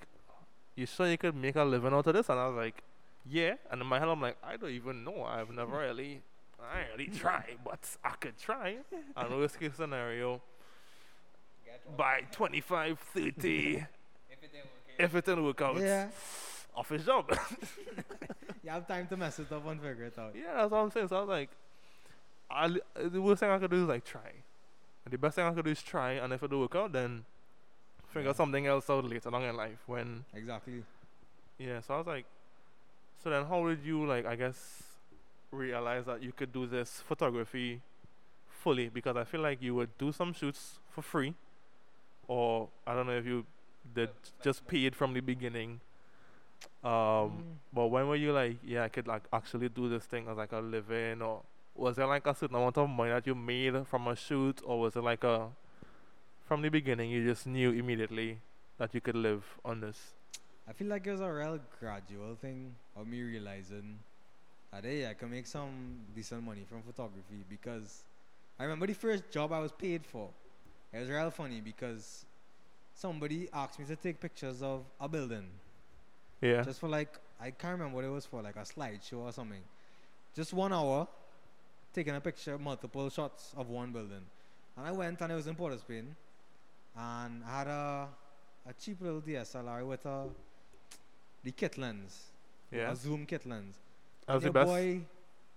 you 0.75 0.85
sure 0.85 1.07
you 1.07 1.17
could 1.17 1.35
make 1.35 1.55
a 1.55 1.63
living 1.63 1.93
out 1.93 2.07
of 2.07 2.13
this? 2.13 2.29
And 2.29 2.39
I 2.39 2.47
was 2.47 2.57
like, 2.57 2.83
yeah. 3.25 3.55
And 3.71 3.81
in 3.81 3.87
my 3.87 3.99
head, 3.99 4.07
I'm 4.07 4.21
like, 4.21 4.37
I 4.43 4.57
don't 4.57 4.71
even 4.71 5.03
know. 5.03 5.23
I've 5.23 5.49
never 5.51 5.77
really, 5.79 6.21
I 6.59 6.81
ain't 6.81 6.97
really 6.97 7.17
tried, 7.17 7.57
but 7.63 7.79
I 8.03 8.11
could 8.11 8.37
try. 8.37 8.77
And 9.15 9.37
worst 9.37 9.59
case 9.59 9.71
scenario, 9.75 10.41
by 11.97 12.21
25, 12.31 12.99
30, 12.99 13.23
If 14.29 14.43
it 14.43 14.51
didn't 14.51 14.65
work 14.65 14.65
out, 14.99 15.05
if 15.05 15.15
it 15.15 15.25
didn't 15.25 15.43
work 15.43 15.61
out, 15.61 15.77
Yeah, 15.79 16.07
office 16.75 17.05
job. 17.05 17.25
you 18.63 18.69
have 18.69 18.87
time 18.87 19.07
to 19.07 19.17
mess 19.17 19.39
it 19.39 19.51
up 19.51 19.67
and 19.67 19.81
figure 19.81 20.05
it 20.05 20.17
out. 20.17 20.33
Yeah, 20.35 20.53
that's 20.55 20.71
what 20.71 20.77
I'm 20.79 20.91
saying. 20.91 21.07
So 21.09 21.17
I 21.17 21.19
was 21.19 21.29
like, 21.29 21.49
I 22.49 22.67
the 23.09 23.21
worst 23.21 23.39
thing 23.39 23.49
I 23.49 23.59
could 23.59 23.71
do 23.71 23.83
is 23.83 23.87
like 23.87 24.05
try. 24.05 24.31
And 25.05 25.11
the 25.11 25.17
best 25.17 25.35
thing 25.35 25.45
I 25.45 25.51
could 25.51 25.65
do 25.65 25.71
is 25.71 25.81
try, 25.81 26.13
and 26.13 26.31
if 26.31 26.41
it 26.43 26.49
don't 26.49 26.61
work 26.61 26.75
out, 26.75 26.93
then 26.93 27.25
figure 28.13 28.29
Yeah. 28.29 28.33
something 28.35 28.65
else 28.67 28.89
out 28.89 29.03
later 29.05 29.33
on 29.33 29.43
in 29.43 29.55
life. 29.55 29.79
When 29.87 30.23
Exactly. 30.33 30.83
yeah, 31.57 31.81
so 31.81 31.95
I 31.95 31.97
was 31.97 32.07
like, 32.07 32.25
so 33.23 33.29
then 33.29 33.45
how 33.45 33.67
did 33.67 33.83
you 33.83 34.05
like? 34.05 34.25
I 34.25 34.35
guess 34.35 34.83
realize 35.51 36.05
that 36.05 36.21
you 36.23 36.31
could 36.31 36.51
do 36.51 36.65
this 36.65 37.01
photography 37.01 37.81
fully 38.47 38.89
because 38.89 39.15
I 39.17 39.23
feel 39.23 39.41
like 39.41 39.61
you 39.61 39.75
would 39.75 39.97
do 39.97 40.11
some 40.11 40.33
shoots 40.33 40.79
for 40.89 41.01
free, 41.01 41.33
or 42.27 42.69
I 42.87 42.93
don't 42.95 43.07
know 43.07 43.17
if 43.17 43.25
you 43.25 43.45
did 43.93 44.09
Just 44.21 44.33
like 44.37 44.43
just 44.43 44.61
mo- 44.63 44.67
paid 44.69 44.95
from 44.95 45.13
the 45.13 45.19
beginning. 45.21 45.79
Um, 46.83 46.91
Mm. 46.91 47.43
but 47.73 47.87
when 47.87 48.07
were 48.07 48.15
you 48.15 48.31
like, 48.33 48.57
yeah, 48.63 48.83
I 48.83 48.89
could 48.89 49.07
like 49.07 49.23
actually 49.31 49.69
do 49.69 49.89
this 49.89 50.05
thing 50.05 50.27
as 50.27 50.37
like 50.37 50.51
a 50.53 50.59
living, 50.59 51.21
or 51.21 51.41
was 51.75 51.95
there 51.97 52.07
like 52.07 52.25
a 52.27 52.33
certain 52.35 52.55
amount 52.55 52.77
of 52.77 52.89
money 52.89 53.11
that 53.11 53.25
you 53.27 53.35
made 53.35 53.85
from 53.87 54.07
a 54.07 54.15
shoot, 54.15 54.61
or 54.65 54.79
was 54.79 54.95
it 54.95 55.01
like 55.03 55.23
a 55.23 55.49
from 56.53 56.61
the 56.61 56.69
beginning 56.69 57.09
you 57.09 57.25
just 57.25 57.47
knew 57.47 57.71
immediately 57.71 58.37
that 58.77 58.93
you 58.93 59.01
could 59.01 59.15
live 59.15 59.43
on 59.65 59.79
this? 59.79 59.97
I 60.69 60.73
feel 60.73 60.87
like 60.87 61.07
it 61.07 61.11
was 61.11 61.19
a 61.21 61.33
real 61.33 61.59
gradual 61.79 62.35
thing 62.35 62.75
of 62.95 63.07
me 63.07 63.23
realizing 63.23 63.97
that 64.71 64.83
hey, 64.83 65.09
I 65.09 65.15
can 65.15 65.31
make 65.31 65.47
some 65.47 65.71
decent 66.15 66.43
money 66.43 66.63
from 66.69 66.83
photography 66.83 67.43
because 67.49 68.03
I 68.59 68.65
remember 68.65 68.85
the 68.85 68.93
first 68.93 69.31
job 69.31 69.51
I 69.51 69.59
was 69.61 69.71
paid 69.71 70.05
for. 70.05 70.29
It 70.93 70.99
was 70.99 71.09
real 71.09 71.31
funny 71.31 71.59
because 71.59 72.23
somebody 72.93 73.49
asked 73.51 73.79
me 73.79 73.85
to 73.85 73.95
take 73.95 74.19
pictures 74.19 74.61
of 74.61 74.83
a 75.01 75.09
building 75.09 75.47
Yeah, 76.39 76.61
just 76.61 76.79
for 76.79 76.87
like 76.87 77.17
I 77.41 77.49
can't 77.49 77.79
remember 77.79 77.95
what 77.95 78.05
it 78.05 78.09
was 78.09 78.27
for, 78.27 78.43
like 78.43 78.57
a 78.57 78.59
slideshow 78.59 79.21
or 79.21 79.31
something. 79.31 79.63
Just 80.35 80.53
one 80.53 80.71
hour, 80.71 81.07
taking 81.95 82.15
a 82.15 82.21
picture, 82.21 82.59
multiple 82.59 83.09
shots 83.09 83.55
of 83.57 83.69
one 83.69 83.91
building. 83.91 84.25
And 84.77 84.87
I 84.87 84.91
went 84.91 85.19
and 85.21 85.31
it 85.31 85.35
was 85.35 85.47
in 85.47 85.55
Port 85.55 85.73
of 85.73 85.79
Spain, 85.79 86.15
and 86.97 87.43
I 87.45 87.57
had 87.59 87.67
a 87.67 88.07
a 88.67 88.73
cheap 88.73 89.01
little 89.01 89.21
DSLR 89.21 89.85
with 89.85 90.05
a 90.05 90.27
the 91.43 91.51
kit 91.51 91.77
lens, 91.77 92.31
yeah. 92.71 92.91
a 92.91 92.95
zoom 92.95 93.25
kit 93.25 93.45
lens. 93.45 93.75
That 94.27 94.35
was 94.35 94.43
the 94.43 94.51
best. 94.51 94.67
boy 94.67 95.01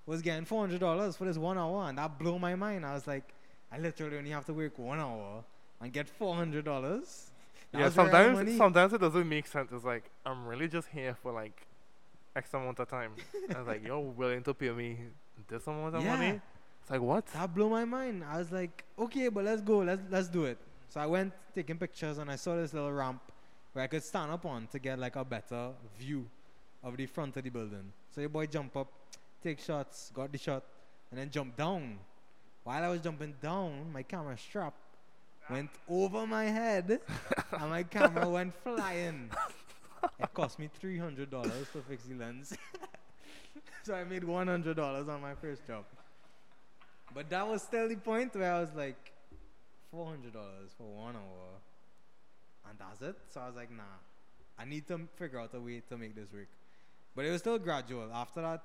was 0.07 0.23
getting 0.23 0.45
four 0.45 0.61
hundred 0.61 0.81
dollars 0.81 1.17
for 1.17 1.25
this 1.25 1.39
one 1.39 1.59
hour, 1.59 1.89
and 1.89 1.99
that 1.99 2.19
blew 2.19 2.39
my 2.39 2.55
mind. 2.55 2.85
I 2.85 2.95
was 2.95 3.07
like, 3.07 3.33
I 3.71 3.79
literally 3.79 4.19
only 4.19 4.31
have 4.31 4.45
to 4.47 4.53
work 4.55 4.79
one 4.79 4.99
hour 4.99 5.45
and 5.81 5.93
get 5.93 6.09
four 6.09 6.35
hundred 6.35 6.65
dollars. 6.65 7.31
Yeah, 7.73 7.91
sometimes 7.91 8.57
sometimes 8.57 8.93
it 8.93 9.01
doesn't 9.01 9.29
make 9.29 9.47
sense. 9.47 9.71
It's 9.73 9.85
like 9.85 10.11
I'm 10.25 10.47
really 10.47 10.69
just 10.69 10.89
here 10.89 11.17
for 11.23 11.33
like 11.33 11.67
X 12.35 12.53
amount 12.55 12.81
of 12.81 12.89
time. 12.89 13.13
I 13.55 13.59
was 13.59 13.67
like, 13.67 13.85
you're 13.85 14.01
willing 14.01 14.43
to 14.45 14.55
pay 14.55 14.71
me 14.71 14.97
this 15.49 15.67
amount 15.67 15.95
of 15.95 16.03
Yeah. 16.03 16.17
money? 16.17 16.41
It's 16.83 16.91
like 16.91 17.01
what? 17.01 17.27
That 17.29 17.55
blew 17.55 17.69
my 17.69 17.85
mind. 17.85 18.25
I 18.25 18.39
was 18.39 18.53
like, 18.53 18.85
okay, 18.99 19.29
but 19.29 19.45
let's 19.45 19.61
go. 19.63 19.79
Let's 19.79 20.03
let's 20.11 20.29
do 20.29 20.45
it. 20.45 20.59
So 20.89 21.01
I 21.01 21.07
went 21.07 21.33
taking 21.55 21.79
pictures 21.79 22.19
and 22.19 22.31
I 22.31 22.37
saw 22.37 22.57
this 22.57 22.73
little 22.73 22.93
ramp 22.93 23.21
where 23.73 23.85
I 23.85 23.89
could 23.89 24.03
stand 24.03 24.31
up 24.31 24.47
on 24.47 24.67
to 24.69 24.79
get 24.79 24.99
like 24.99 25.17
a 25.17 25.25
better 25.25 25.71
view 25.99 26.27
of 26.83 26.97
the 26.97 27.07
front 27.07 27.37
of 27.37 27.45
the 27.45 27.51
building. 27.51 27.93
So 28.11 28.21
your 28.21 28.31
boy 28.31 28.47
jump 28.47 28.77
up, 28.77 28.89
take 29.43 29.61
shots, 29.61 30.11
got 30.15 30.33
the 30.33 30.39
shot, 30.39 30.63
and 31.11 31.21
then 31.21 31.31
jump 31.31 31.57
down. 31.57 31.99
While 32.65 32.83
I 32.83 32.89
was 32.89 33.01
jumping 33.01 33.35
down, 33.43 33.93
my 33.93 34.03
camera 34.03 34.37
strap 34.39 34.75
went 35.49 35.71
over 35.89 36.27
my 36.27 36.45
head 36.45 37.01
and 37.53 37.71
my 37.71 37.83
camera 37.83 38.29
went 38.29 38.55
flying. 38.63 39.31
It 40.19 40.33
cost 40.33 40.59
me 40.59 40.69
three 40.81 40.99
hundred 40.99 41.31
dollars 41.31 41.67
to 41.73 41.83
fix 41.83 42.05
the 42.05 42.15
lens. 42.15 42.57
so 43.83 43.95
I 43.95 44.05
made 44.05 44.25
one 44.25 44.47
hundred 44.47 44.77
dollars 44.77 45.09
on 45.09 45.21
my 45.21 45.35
first 45.35 45.67
job. 45.67 45.85
But 47.15 47.31
that 47.31 47.47
was 47.47 47.63
still 47.63 47.89
the 47.89 47.97
point 47.97 48.35
where 48.35 48.53
I 48.53 48.61
was 48.61 48.75
like, 48.75 49.13
four 49.91 50.07
hundred 50.07 50.33
dollars 50.33 50.73
for 50.77 50.85
one 50.85 51.17
hour, 51.17 51.61
and 52.69 52.79
that's 52.79 53.03
it. 53.03 53.17
So 53.29 53.41
I 53.41 53.47
was 53.47 53.57
like, 53.57 53.71
nah, 53.71 53.83
I 54.59 54.65
need 54.65 54.87
to 54.89 55.01
figure 55.17 55.39
out 55.39 55.55
a 55.55 55.61
way 55.61 55.83
to 55.89 55.97
make 55.97 56.15
this 56.15 56.33
work. 56.33 56.49
But 57.15 57.25
it 57.25 57.31
was 57.31 57.41
still 57.41 57.59
gradual. 57.59 58.11
After 58.13 58.43
that, 58.43 58.65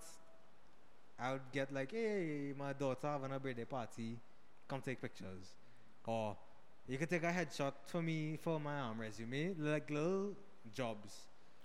I 1.19 1.34
would 1.34 1.51
get 1.51 1.74
like, 1.74 1.91
hey, 1.91 2.53
my 2.57 2.74
daughter 2.74 3.07
having 3.07 3.32
a 3.32 3.39
birthday 3.39 3.65
party, 3.65 4.17
come 4.67 4.82
take 4.82 5.01
pictures, 5.01 5.53
or 6.05 6.36
you 6.88 6.97
could 6.97 7.09
take 7.09 7.24
a 7.24 7.32
headshot 7.32 7.74
for 7.86 8.01
me 8.01 8.38
for 8.41 8.59
my 8.59 8.80
um, 8.80 8.99
resume, 8.99 9.53
like 9.59 9.89
little 9.89 10.32
jobs. 10.74 11.15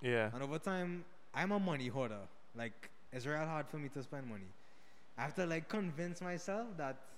Yeah. 0.03 0.31
And 0.33 0.43
over 0.43 0.59
time, 0.59 1.05
I'm 1.35 1.53
a 1.53 1.59
money 1.59 1.89
hoarder. 1.89 2.21
Like, 2.55 2.91
it's 3.13 3.27
real 3.27 3.39
hard 3.39 3.69
for 3.69 3.79
me 3.79 3.89
to 3.91 4.03
spend 4.03 4.27
money. 4.29 4.51
I 5.19 5.23
have 5.23 5.35
to 5.37 5.47
like 5.47 5.69
convince 5.69 6.21
myself 6.21 6.67
that 6.77 6.97
do 6.97 6.97
I 6.97 6.97
actually 6.97 7.16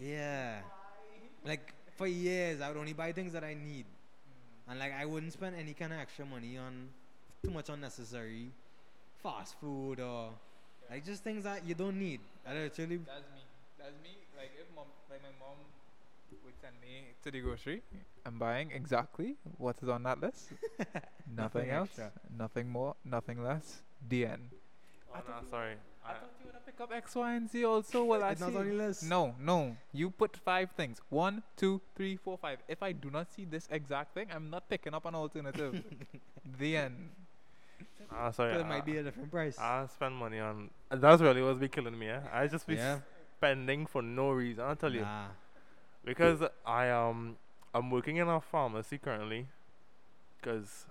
Yeah. 0.00 0.60
Like 1.44 1.74
for 1.96 2.06
years, 2.06 2.60
I 2.60 2.68
would 2.68 2.76
only 2.76 2.92
buy 2.92 3.12
things 3.12 3.32
that 3.32 3.44
I 3.44 3.54
need, 3.54 3.86
and 4.68 4.78
like 4.78 4.92
I 4.92 5.04
wouldn't 5.04 5.32
spend 5.32 5.56
any 5.56 5.74
kind 5.74 5.92
of 5.92 5.98
extra 5.98 6.24
money 6.24 6.58
on 6.58 6.88
too 7.42 7.50
much 7.50 7.68
unnecessary 7.68 8.50
fast 9.22 9.54
food 9.60 10.00
or 10.00 10.30
like 10.90 11.04
just 11.04 11.22
things 11.24 11.44
that 11.44 11.64
you 11.66 11.74
don't 11.74 11.98
need. 11.98 12.20
I 12.46 12.54
literally. 12.54 12.98
That's 12.98 13.28
me. 13.34 13.42
That's 13.78 13.94
me. 14.02 14.10
Like 14.36 14.52
if 14.60 14.66
mom, 14.74 14.86
like 15.10 15.22
my 15.22 15.34
mom 15.38 15.56
would 16.44 16.54
send 16.60 16.74
me 16.80 17.14
to 17.22 17.30
the 17.30 17.40
grocery, 17.40 17.82
I'm 18.26 18.38
buying 18.38 18.70
exactly 18.70 19.36
what 19.56 19.76
is 19.82 19.88
on 19.88 20.02
that 20.04 20.20
list. 20.20 20.50
nothing 20.78 20.96
Nothing 21.36 21.70
else. 21.70 21.88
extra. 21.90 22.12
Nothing 22.36 22.68
more. 22.68 22.94
Nothing 23.04 23.42
less. 23.42 23.82
The 24.08 24.26
end. 24.26 24.50
Oh, 25.10 25.14
I 25.14 25.18
no, 25.18 25.24
thought 25.24 25.42
you- 25.42 25.48
sorry. 25.50 25.74
I 26.04 26.10
I, 26.10 26.14
thought 26.14 26.30
you 26.40 26.46
would 26.46 26.54
have 26.54 26.64
pick 26.66 26.80
up 26.80 26.92
X, 26.92 27.14
Y, 27.14 27.34
and 27.34 27.50
Z 27.50 27.64
also. 27.64 28.04
Well, 28.04 28.22
I 28.22 28.30
It's 28.30 28.40
not 28.40 28.52
see. 28.52 28.56
on 28.56 28.66
your 28.66 28.74
list. 28.76 29.02
No, 29.04 29.34
no. 29.40 29.76
You 29.92 30.10
put 30.10 30.36
five 30.36 30.70
things. 30.72 31.00
One, 31.10 31.42
two, 31.56 31.80
three, 31.94 32.16
four, 32.16 32.38
five. 32.38 32.58
If 32.68 32.82
I 32.82 32.92
do 32.92 33.10
not 33.10 33.30
see 33.30 33.44
this 33.44 33.68
exact 33.70 34.14
thing, 34.14 34.28
I'm 34.34 34.48
not 34.48 34.68
picking 34.68 34.94
up 34.94 35.04
an 35.04 35.14
alternative. 35.14 35.82
the 36.58 36.76
end. 36.76 37.10
ah, 38.10 38.30
sorry. 38.30 38.52
But 38.54 38.60
it 38.60 38.66
I, 38.66 38.68
might 38.68 38.86
be 38.86 38.96
a 38.96 39.02
different 39.02 39.30
price. 39.30 39.58
I 39.58 39.86
spend 39.92 40.14
money 40.16 40.38
on. 40.38 40.70
That's 40.90 41.20
really 41.20 41.42
what's 41.42 41.58
be 41.58 41.68
killing 41.68 41.98
me. 41.98 42.08
Eh? 42.08 42.20
I 42.32 42.46
just 42.46 42.66
be 42.66 42.76
yeah. 42.76 43.00
spending 43.36 43.84
for 43.86 44.00
no 44.02 44.30
reason. 44.30 44.64
I'll 44.64 44.76
tell 44.76 44.92
you. 44.94 45.02
Nah. 45.02 45.26
because 46.04 46.40
I 46.64 46.88
um 46.90 47.36
I'm 47.74 47.90
working 47.90 48.16
in 48.16 48.28
a 48.28 48.40
pharmacy 48.40 48.98
currently. 48.98 49.46
Cause 50.40 50.86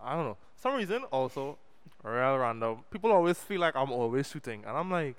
I 0.00 0.14
don't 0.14 0.24
know 0.24 0.36
some 0.56 0.74
reason 0.74 1.02
also 1.10 1.58
real 2.04 2.38
random. 2.38 2.84
People 2.90 3.10
always 3.12 3.38
feel 3.38 3.60
like 3.60 3.74
I'm 3.76 3.90
always 3.92 4.28
shooting, 4.30 4.64
and 4.66 4.76
I'm 4.76 4.90
like, 4.90 5.16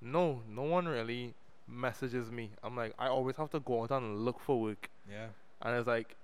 no, 0.00 0.40
no 0.48 0.62
one 0.62 0.86
really 0.88 1.34
messages 1.68 2.30
me. 2.30 2.50
I'm 2.62 2.76
like 2.76 2.94
I 2.98 3.08
always 3.08 3.36
have 3.36 3.50
to 3.50 3.60
go 3.60 3.82
out 3.82 3.90
and 3.92 4.24
look 4.24 4.40
for 4.40 4.60
work, 4.60 4.88
Yeah. 5.10 5.26
and 5.62 5.76
it's 5.76 5.86
like, 5.86 6.16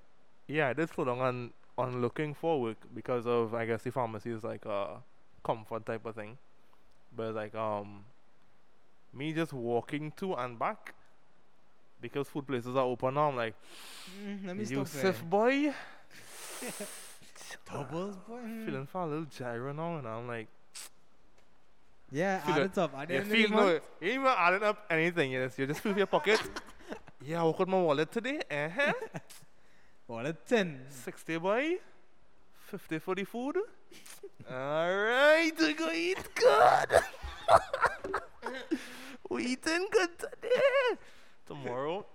yeah, 0.47 0.69
I 0.69 0.73
did 0.73 0.89
slow 0.91 1.05
down 1.05 1.21
on 1.21 1.51
on 1.79 2.03
looking 2.03 2.35
for 2.35 2.61
work 2.61 2.77
because 2.95 3.27
of 3.27 3.55
I 3.55 3.65
guess 3.67 3.83
the 3.83 3.91
pharmacy 3.93 4.31
is 4.31 4.45
like 4.45 4.65
a 4.67 4.99
comfort 5.45 5.87
type 5.87 6.05
of 6.05 6.15
thing, 6.15 6.37
but 7.17 7.35
like 7.35 7.55
um 7.55 8.05
me 9.13 9.33
just 9.33 9.53
walking 9.53 10.13
to 10.17 10.35
and 10.35 10.59
back 10.59 10.95
because 12.01 12.29
food 12.29 12.47
places 12.47 12.77
are 12.77 12.85
open 12.85 13.15
now. 13.15 13.29
I'm 13.29 13.37
like. 13.37 13.55
Mm, 14.25 14.47
let 14.47 14.57
me 14.57 14.65
there. 15.21 15.29
boy, 15.31 15.73
Doubles, 17.71 18.17
boy. 18.29 18.39
mm. 18.39 18.67
feeling 18.67 18.87
for 18.87 19.03
a 19.03 19.07
little 19.07 19.25
gyro 19.27 19.73
now, 19.73 19.97
and 19.99 20.07
I'm 20.07 20.27
like, 20.29 20.49
Yeah, 22.13 22.41
feel 22.41 22.55
add 22.55 22.61
it. 22.63 22.65
it 22.73 22.79
up. 22.79 22.95
At 22.99 23.09
the 23.09 23.15
you 23.15 23.21
end 23.21 23.31
of 23.33 23.37
feel 23.37 23.51
no, 23.51 23.69
you 23.69 23.75
ain't 23.75 23.83
even 24.03 24.27
adding 24.27 24.63
up 24.63 24.87
anything. 24.91 25.33
Yes, 25.33 25.59
you 25.59 25.67
just 25.67 25.81
feel 25.81 25.97
your 25.97 26.07
pocket. 26.07 26.41
yeah, 27.25 27.41
I 27.41 27.45
walk 27.45 27.59
with 27.61 27.69
my 27.69 27.81
wallet 27.81 28.11
today. 28.11 28.41
Uh 28.51 28.69
huh. 28.69 28.93
well, 30.09 30.27
a 30.27 30.33
10. 30.33 30.81
Sixty 30.89 31.39
boy, 31.39 31.77
fifty 32.67 32.99
for 32.99 33.15
the 33.15 33.25
food. 33.25 33.59
All 34.51 34.95
right, 34.95 35.53
we 35.59 35.73
go 35.75 35.91
eat 35.93 36.19
good. 36.35 37.01
we 39.31 39.45
eating 39.47 39.87
good 39.91 40.19
today. 40.19 40.99
Tomorrow, 41.47 42.07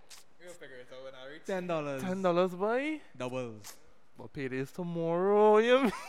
We'll 0.44 0.54
figure 0.54 0.78
it 0.78 0.88
out 0.94 1.04
when 1.04 1.14
I 1.16 1.32
reach. 1.32 1.46
Ten 1.46 1.68
dollars. 1.68 2.02
ten 2.02 2.22
dollars 2.22 2.52
boy. 2.52 3.02
doubles. 3.18 3.74
But 4.18 4.30
is 4.36 4.72
tomorrow. 4.72 5.58
You 5.58 5.84
mean? 5.84 5.92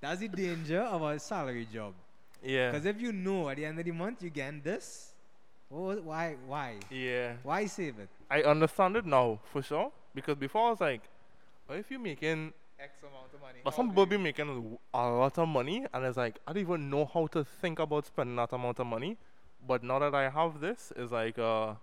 That's 0.00 0.20
the 0.20 0.28
danger 0.28 0.80
of 0.82 1.02
a 1.02 1.18
salary 1.18 1.66
job. 1.72 1.94
Yeah. 2.42 2.70
Because 2.70 2.84
if 2.86 3.00
you 3.00 3.10
know 3.12 3.48
at 3.48 3.56
the 3.56 3.64
end 3.64 3.78
of 3.78 3.84
the 3.86 3.90
month 3.92 4.22
you 4.22 4.28
get 4.28 4.62
this, 4.62 5.12
oh, 5.72 5.96
why, 5.96 6.36
why, 6.46 6.74
Yeah. 6.90 7.34
why 7.42 7.64
save 7.66 7.98
it? 7.98 8.08
I 8.30 8.42
understand 8.42 8.96
it 8.96 9.06
now 9.06 9.38
for 9.50 9.62
sure 9.62 9.90
because 10.14 10.36
before 10.36 10.66
I 10.66 10.70
was 10.70 10.80
like, 10.80 11.00
what 11.66 11.78
if 11.78 11.90
you're 11.90 12.00
making? 12.00 12.52
X 12.78 12.98
amount 13.02 13.32
of 13.32 13.40
money. 13.40 13.60
But 13.64 13.72
some 13.74 13.88
people 13.88 14.02
you- 14.04 14.10
be 14.10 14.18
making 14.18 14.78
a 14.92 14.98
lot 15.08 15.38
of 15.38 15.48
money, 15.48 15.86
and 15.94 16.04
it's 16.04 16.18
like 16.18 16.38
I 16.46 16.52
don't 16.52 16.60
even 16.60 16.90
know 16.90 17.06
how 17.06 17.26
to 17.28 17.42
think 17.44 17.78
about 17.78 18.04
spending 18.04 18.36
that 18.36 18.52
amount 18.52 18.78
of 18.80 18.86
money. 18.86 19.16
But 19.66 19.82
now 19.82 19.98
that 20.00 20.14
I 20.14 20.28
have 20.28 20.60
this, 20.60 20.92
it's 20.94 21.12
like 21.12 21.38
uh, 21.38 21.74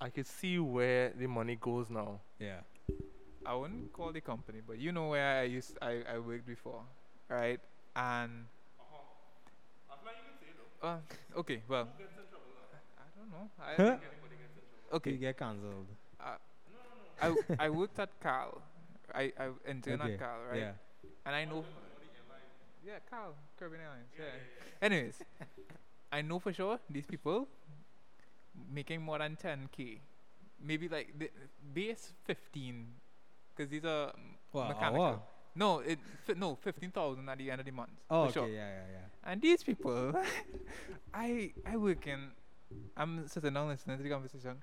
I 0.00 0.10
can 0.10 0.24
see 0.24 0.58
where 0.58 1.10
the 1.10 1.26
money 1.26 1.56
goes 1.56 1.90
now. 1.90 2.20
Yeah. 2.38 2.60
I 3.46 3.54
wouldn't 3.54 3.92
call 3.92 4.12
the 4.12 4.20
company, 4.20 4.60
but 4.66 4.78
you 4.78 4.92
know 4.92 5.08
where 5.08 5.40
I 5.40 5.44
used 5.44 5.78
I, 5.80 6.02
I 6.08 6.18
worked 6.18 6.46
before, 6.46 6.82
right? 7.28 7.60
And 7.96 8.44
uh, 10.82 10.96
okay, 11.36 11.62
well, 11.68 11.88
I 12.98 13.04
don't 13.16 13.30
know. 13.30 13.50
I, 13.60 13.74
Huh? 13.76 13.96
You 14.90 14.96
okay, 14.96 15.16
get 15.16 15.36
cancelled. 15.38 15.86
I 17.20 17.34
I 17.58 17.68
worked 17.70 17.98
at 17.98 18.10
Cal. 18.20 18.62
I 19.14 19.32
I 19.38 19.50
interned 19.68 20.02
Okay, 20.02 20.14
at 20.14 20.18
Cal, 20.18 20.38
right? 20.50 20.60
Yeah. 20.60 20.72
And 21.26 21.34
I 21.34 21.44
know. 21.44 21.64
Yeah, 22.84 22.98
Cal, 23.10 23.34
Caribbean 23.58 23.82
Airlines. 23.82 24.08
Yeah. 24.18 24.24
Anyways, 24.86 25.18
I 26.12 26.22
know 26.22 26.38
for 26.38 26.52
sure 26.52 26.78
these 26.90 27.06
people 27.06 27.48
making 28.72 29.02
more 29.02 29.18
than 29.18 29.36
10k, 29.36 29.98
maybe 30.62 30.88
like 30.88 31.14
the 31.18 31.30
base 31.74 32.12
15, 32.26 32.86
because 33.54 33.70
these 33.70 33.84
are 33.84 34.08
mm, 34.08 34.36
What, 34.52 34.68
mechanical. 34.68 35.04
hour? 35.04 35.22
No, 35.54 35.78
it 35.80 35.98
fi- 36.24 36.34
no 36.34 36.54
15,000 36.56 37.28
at 37.28 37.38
the 37.38 37.50
end 37.50 37.60
of 37.60 37.66
the 37.66 37.72
month. 37.72 37.90
Oh, 38.10 38.22
okay. 38.24 38.32
sure. 38.32 38.48
Yeah, 38.48 38.68
yeah, 38.68 38.84
yeah. 38.92 39.30
And 39.32 39.42
these 39.42 39.62
people, 39.62 40.12
I 41.14 41.52
I 41.66 41.76
work 41.76 42.06
in. 42.06 42.30
I'm 42.96 43.26
sitting 43.28 43.54
down 43.54 43.68
listening 43.68 43.96
to 43.96 44.02
the 44.02 44.10
conversation. 44.10 44.56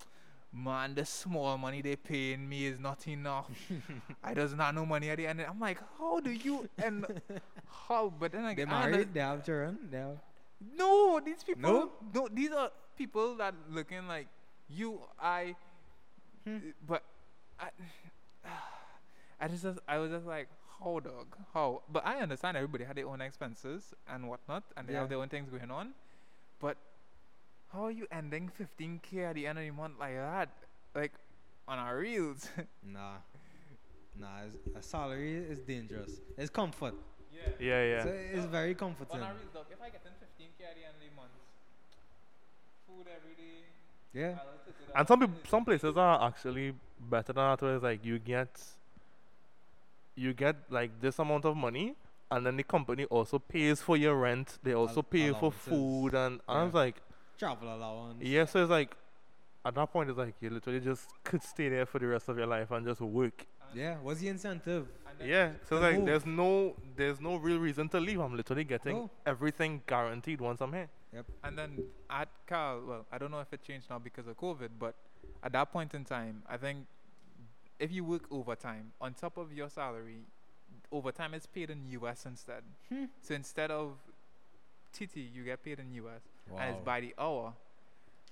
Man, 0.53 0.95
the 0.95 1.03
small 1.05 1.57
money 1.57 1.81
they 1.81 1.97
paying 1.97 2.47
me 2.47 2.67
is 2.67 2.79
not 2.79 3.05
enough. 3.09 3.49
I 4.23 4.33
doesn't 4.33 4.57
have 4.59 4.73
no 4.73 4.85
money 4.85 5.09
at 5.09 5.17
the 5.17 5.27
end. 5.27 5.41
I'm 5.41 5.59
like, 5.59 5.79
how 5.99 6.21
do 6.21 6.29
you 6.31 6.69
and 6.77 7.05
how? 7.89 8.13
But 8.17 8.31
then 8.31 8.43
like, 8.43 8.55
They 8.57 8.63
under- 8.63 8.91
married. 8.91 9.13
They 9.13 9.19
have 9.19 9.43
children. 9.45 9.79
They 9.91 9.97
have. 9.97 10.17
no, 10.77 11.19
these 11.19 11.43
people. 11.43 11.61
No? 11.61 11.91
no, 12.13 12.29
these 12.31 12.51
are 12.51 12.71
people 12.97 13.35
that 13.37 13.53
looking 13.71 14.07
like 14.07 14.27
you. 14.69 14.99
I, 15.19 15.55
Hmm. 16.45 16.59
but 16.85 17.03
I, 17.59 17.69
I 19.41 19.47
just 19.47 19.65
I 19.87 19.97
was 19.97 20.11
just 20.11 20.25
like, 20.25 20.47
how 20.79 20.99
dog, 20.99 21.35
how? 21.53 21.81
But 21.91 22.05
I 22.05 22.19
understand 22.21 22.55
everybody 22.57 22.83
had 22.83 22.95
their 22.97 23.07
own 23.07 23.21
expenses 23.21 23.93
and 24.07 24.27
whatnot, 24.29 24.63
and 24.77 24.87
they 24.87 24.93
Yeah. 24.93 24.99
have 25.01 25.09
their 25.09 25.17
own 25.19 25.29
things 25.29 25.49
going 25.49 25.71
on. 25.71 25.93
But 26.59 26.77
how 27.73 27.85
are 27.85 27.91
you 27.91 28.07
ending 28.11 28.49
15k 28.49 29.23
at 29.29 29.35
the 29.35 29.47
end 29.47 29.57
of 29.59 29.65
the 29.65 29.71
month 29.71 29.95
like 29.99 30.15
that? 30.15 30.49
Like 30.93 31.13
on 31.67 31.79
our 31.79 31.97
reels. 31.97 32.47
Nah. 32.83 33.17
Nah. 34.17 34.43
It's, 34.47 34.57
a 34.75 34.81
salary 34.81 35.35
is 35.35 35.59
dangerous. 35.59 36.21
It's 36.37 36.49
comfort. 36.49 36.93
yeah. 37.33 37.49
Yeah, 37.59 37.83
yeah. 37.83 38.03
So 38.03 38.09
it's 38.09 38.45
very 38.45 38.75
comforting. 38.75 39.17
On 39.19 39.23
our 39.27 39.33
reels, 39.33 39.51
dog. 39.53 39.65
If 39.71 39.81
I 39.81 39.89
get 39.89 40.03
in 40.05 40.13
15k 40.13 40.63
at 40.69 40.75
the 40.75 40.85
end 40.85 40.95
of 40.95 41.01
the 41.03 41.13
month, 41.15 41.31
food 42.87 43.05
every 43.15 43.33
day. 43.35 43.63
Yeah. 44.13 44.27
I'll 44.39 44.59
sit 44.65 44.75
it 44.79 44.91
And 44.95 45.07
some 45.07 45.21
and 45.21 45.33
peop- 45.35 45.47
some 45.47 45.65
places 45.65 45.97
are 45.97 46.27
actually 46.27 46.73
better 46.99 47.33
than 47.33 47.43
that. 47.49 47.61
Where 47.61 47.75
it's 47.75 47.83
like 47.83 48.03
you 48.05 48.19
get, 48.19 48.49
you 50.15 50.33
get 50.33 50.55
like 50.69 51.01
this 51.01 51.19
amount 51.19 51.45
of 51.45 51.55
money, 51.57 51.95
and 52.31 52.45
then 52.45 52.57
the 52.57 52.63
company 52.63 53.05
also 53.05 53.39
pays 53.39 53.81
for 53.81 53.97
your 53.97 54.15
rent. 54.15 54.57
They 54.63 54.73
also 54.73 55.01
pay 55.01 55.31
for 55.33 55.51
food, 55.51 56.13
and, 56.13 56.39
and 56.47 56.57
I 56.59 56.63
was 56.63 56.73
like, 56.73 56.95
Travel 57.37 57.73
allowance. 57.75 58.21
yeah. 58.21 58.45
So 58.45 58.61
it's 58.61 58.69
like, 58.71 58.95
at 59.65 59.75
that 59.75 59.91
point, 59.91 60.09
it's 60.09 60.17
like 60.17 60.35
you 60.39 60.49
literally 60.49 60.79
just 60.79 61.09
could 61.23 61.43
stay 61.43 61.67
there 61.69 61.85
for 61.85 61.99
the 61.99 62.07
rest 62.07 62.29
of 62.29 62.37
your 62.37 62.47
life 62.47 62.71
and 62.71 62.85
just 62.85 63.01
work. 63.01 63.45
Yeah. 63.73 63.95
What's 64.01 64.21
the 64.21 64.29
incentive? 64.29 64.87
Yeah. 65.23 65.51
So 65.67 65.77
it's 65.77 65.83
like 65.83 65.95
move. 65.97 66.05
there's 66.05 66.25
no 66.25 66.75
there's 66.95 67.19
no 67.21 67.35
real 67.37 67.57
reason 67.57 67.87
to 67.89 67.99
leave. 67.99 68.19
I'm 68.19 68.35
literally 68.35 68.63
getting 68.65 68.95
No. 68.95 69.09
everything 69.25 69.81
guaranteed 69.87 70.39
once 70.41 70.61
I'm 70.61 70.71
here. 70.73 70.87
And 71.43 71.57
then 71.57 71.83
at 72.09 72.29
Cal, 72.47 72.81
well, 72.87 73.05
I 73.11 73.17
don't 73.17 73.31
know 73.31 73.39
if 73.39 73.51
it 73.53 73.61
changed 73.63 73.89
now 73.89 73.99
because 73.99 74.27
of 74.27 74.37
COVID, 74.37 74.69
but 74.79 74.95
at 75.43 75.51
that 75.53 75.71
point 75.71 75.93
in 75.93 76.03
time, 76.03 76.43
I 76.49 76.57
think 76.57 76.85
if 77.79 77.91
you 77.91 78.03
work 78.03 78.23
overtime 78.31 78.91
on 79.01 79.13
top 79.13 79.37
of 79.37 79.51
your 79.53 79.69
salary, 79.69 80.21
overtime 80.91 81.33
is 81.33 81.45
paid 81.45 81.69
in 81.69 81.85
US 81.89 82.25
instead. 82.25 82.63
Hmm. 82.89 83.05
So 83.21 83.33
instead 83.35 83.71
of 83.71 83.97
TT, 84.93 85.17
you 85.17 85.43
get 85.43 85.63
paid 85.63 85.79
in 85.79 85.91
US, 85.93 86.21
Wow. 86.49 86.57
and 86.59 86.75
it's 86.75 86.85
by 86.85 87.01
the 87.01 87.13
hour, 87.17 87.53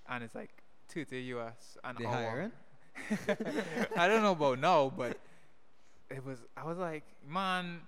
and 0.07 0.23
it's 0.23 0.35
like 0.35 0.51
30 0.89 1.17
US 1.35 1.77
an 1.83 1.95
they 1.99 2.05
hour. 2.05 2.13
hiring? 2.13 2.51
I 3.97 4.07
don't 4.07 4.21
know 4.21 4.31
about 4.33 4.59
now, 4.59 4.91
but 4.95 5.17
it 6.09 6.23
was. 6.23 6.39
I 6.55 6.63
was 6.63 6.77
like, 6.77 7.03
man, 7.27 7.81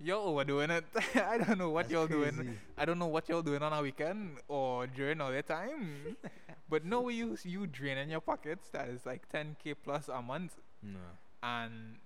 y'all 0.00 0.28
overdoing 0.28 0.70
it. 0.70 0.84
I 1.14 1.38
don't 1.38 1.58
know 1.58 1.70
what 1.70 1.88
That's 1.88 1.92
y'all 1.92 2.06
doing. 2.06 2.34
crazy. 2.34 2.58
I 2.76 2.84
don't 2.84 2.98
know 2.98 3.06
what 3.06 3.28
y'all 3.28 3.42
doing 3.42 3.62
on 3.62 3.72
a 3.72 3.82
weekend 3.82 4.36
or 4.48 4.86
during 4.86 5.20
all 5.20 5.30
the 5.32 5.42
time. 5.42 6.16
but 6.68 6.84
no, 6.84 7.08
you 7.08 7.36
you 7.44 7.66
draining 7.66 8.10
your 8.10 8.20
pockets. 8.20 8.68
That 8.70 8.88
is 8.88 9.04
like 9.06 9.28
10k 9.32 9.74
plus 9.82 10.08
a 10.08 10.20
month, 10.22 10.56
No. 10.82 10.98
and 11.42 11.96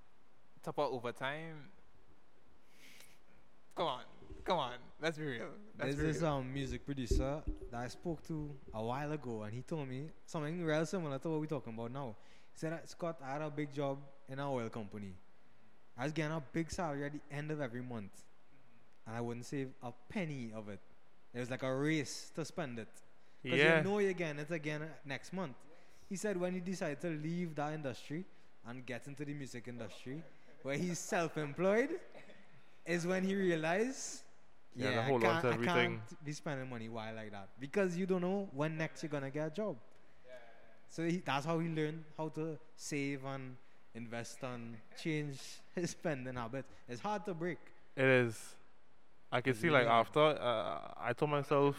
top 0.63 0.79
of 0.79 0.93
overtime. 0.93 1.71
Come 3.75 3.87
on, 3.87 4.01
Come 4.45 4.59
on, 4.59 4.73
let's 5.01 5.17
be 5.17 5.25
real. 5.25 5.47
Let's 5.79 5.95
There's 5.95 5.97
be 5.97 6.03
this 6.13 6.23
real. 6.23 6.33
um 6.33 6.53
music 6.53 6.85
producer 6.85 7.43
that 7.71 7.81
I 7.81 7.89
spoke 7.89 8.27
to 8.27 8.51
a 8.75 8.83
while 8.83 9.13
ago, 9.13 9.43
and 9.45 9.55
he 9.55 9.63
told 9.63 9.89
me 9.89 10.11
something 10.27 10.63
real 10.65 10.85
similar 10.85 11.19
to 11.19 11.29
what 11.31 11.41
we're 11.41 11.47
talking 11.47 11.73
about 11.75 11.91
now. 11.93 12.17
He 12.53 12.59
said, 12.59 12.73
that, 12.73 12.89
Scott, 12.89 13.17
I 13.25 13.33
had 13.33 13.41
a 13.43 13.49
big 13.51 13.73
job 13.73 13.99
in 14.29 14.39
an 14.39 14.45
oil 14.47 14.69
company. 14.69 15.15
I 15.97 16.05
was 16.05 16.13
getting 16.13 16.33
a 16.37 16.43
big 16.53 16.71
salary 16.71 17.05
at 17.07 17.13
the 17.13 17.21
end 17.31 17.51
of 17.51 17.61
every 17.61 17.83
month, 17.83 18.23
and 19.07 19.17
I 19.17 19.21
wouldn't 19.21 19.47
save 19.47 19.71
a 19.83 19.93
penny 20.09 20.53
of 20.55 20.69
it. 20.69 20.81
It 21.35 21.41
was 21.41 21.51
like 21.51 21.63
a 21.63 21.75
race 21.75 22.31
to 22.35 22.45
spend 22.45 22.79
it. 22.79 22.89
Because 23.43 23.59
Yeah. 23.59 23.79
you 23.79 23.85
know 23.85 23.99
you're 23.99 24.13
getting 24.13 24.39
it 24.41 24.51
again 24.51 24.83
next 25.05 25.33
month. 25.33 25.57
He 26.09 26.17
said 26.17 26.37
when 26.37 26.53
he 26.55 26.61
decided 26.61 27.01
to 27.03 27.09
leave 27.11 27.55
that 27.57 27.73
industry 27.73 28.25
and 28.67 28.85
get 28.87 29.07
into 29.07 29.25
the 29.25 29.35
music 29.35 29.67
industry, 29.69 30.23
where 30.63 30.77
he's 30.77 30.99
self-employed, 30.99 31.99
is 32.87 33.07
when 33.07 33.25
he 33.25 33.35
realized, 33.35 34.23
Yeah, 34.75 34.91
yeah, 34.91 34.95
the 34.97 35.01
I, 35.03 35.05
whole 35.05 35.21
lot 35.21 35.43
can't, 35.43 35.45
of 35.45 35.51
I 35.51 35.55
everything. 35.55 35.99
can't 35.99 36.25
be 36.25 36.33
spending 36.33 36.69
money 36.71 36.89
while 36.89 37.15
like 37.15 37.31
that 37.33 37.49
because 37.61 37.97
you 37.97 38.07
don't 38.07 38.23
know 38.23 38.49
when 38.53 38.77
next 38.77 39.03
you're 39.03 39.11
gonna 39.11 39.31
get 39.31 39.47
a 39.49 39.51
job. 39.51 39.77
So 40.89 41.05
he, 41.07 41.19
that's 41.19 41.47
how 41.47 41.59
he 41.59 41.69
learned 41.69 42.05
how 42.17 42.29
to 42.31 42.59
save 42.77 43.25
and 43.25 43.57
invest 43.95 44.43
and 44.43 44.77
change 45.03 45.39
his 45.75 45.91
spending 45.91 46.35
habits. 46.37 46.69
It's 46.89 47.01
hard 47.01 47.25
to 47.27 47.35
break. 47.35 47.59
It 47.97 48.05
is. 48.05 48.57
I 49.31 49.41
can 49.41 49.55
see 49.55 49.71
like 49.71 49.87
hard. 49.87 50.07
after 50.07 50.21
uh, 50.21 50.95
I 51.01 51.13
told 51.15 51.31
myself, 51.31 51.77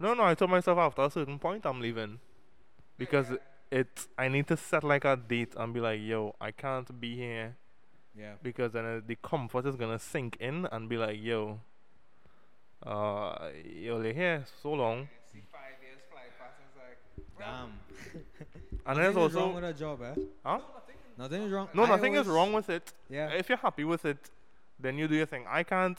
no, 0.00 0.14
no, 0.14 0.24
I 0.24 0.34
told 0.34 0.50
myself 0.50 0.78
after 0.78 1.02
a 1.02 1.10
certain 1.10 1.38
point 1.38 1.66
I'm 1.66 1.80
leaving, 1.80 2.18
because 2.98 3.26
it 3.70 4.06
I 4.18 4.28
need 4.28 4.46
to 4.48 4.56
set 4.56 4.82
like 4.84 5.04
a 5.04 5.16
date 5.16 5.54
and 5.56 5.72
be 5.74 5.80
like, 5.80 6.00
yo, 6.00 6.34
I 6.40 6.50
can't 6.50 6.98
be 7.00 7.14
here 7.16 7.56
Yeah. 8.16 8.34
because 8.42 8.72
then 8.72 8.84
uh, 8.84 9.00
the 9.06 9.16
comfort 9.16 9.66
is 9.66 9.76
gonna 9.76 9.98
sink 9.98 10.36
in 10.40 10.66
and 10.72 10.88
be 10.88 10.96
like, 10.96 11.18
yo, 11.22 11.60
uh, 12.86 13.48
you're 13.64 14.02
here 14.12 14.44
so 14.62 14.72
long, 14.72 15.08
five 15.52 15.76
years 15.82 16.00
fly 16.10 16.22
past 16.38 16.58
like, 16.76 16.98
Damn. 17.38 17.78
and 18.86 18.98
there's 18.98 19.14
Nothing 19.14 19.28
is 19.30 19.34
wrong 19.34 19.44
also 19.44 19.54
with 19.54 19.64
a 19.64 19.72
job, 19.74 20.02
eh? 20.02 20.14
huh? 20.44 20.58
Nothing 21.22 21.42
is 21.42 21.52
wrong. 21.52 21.68
No, 21.72 21.84
I 21.84 21.88
nothing 21.88 22.14
is 22.14 22.26
always- 22.26 22.34
wrong 22.36 22.52
with 22.52 22.68
it. 22.68 22.92
Yeah. 23.08 23.28
If 23.30 23.48
you're 23.48 23.58
happy 23.58 23.84
with 23.84 24.04
it, 24.04 24.30
then 24.78 24.98
you 24.98 25.06
do 25.06 25.14
your 25.14 25.26
thing. 25.26 25.44
I 25.48 25.62
can't, 25.62 25.98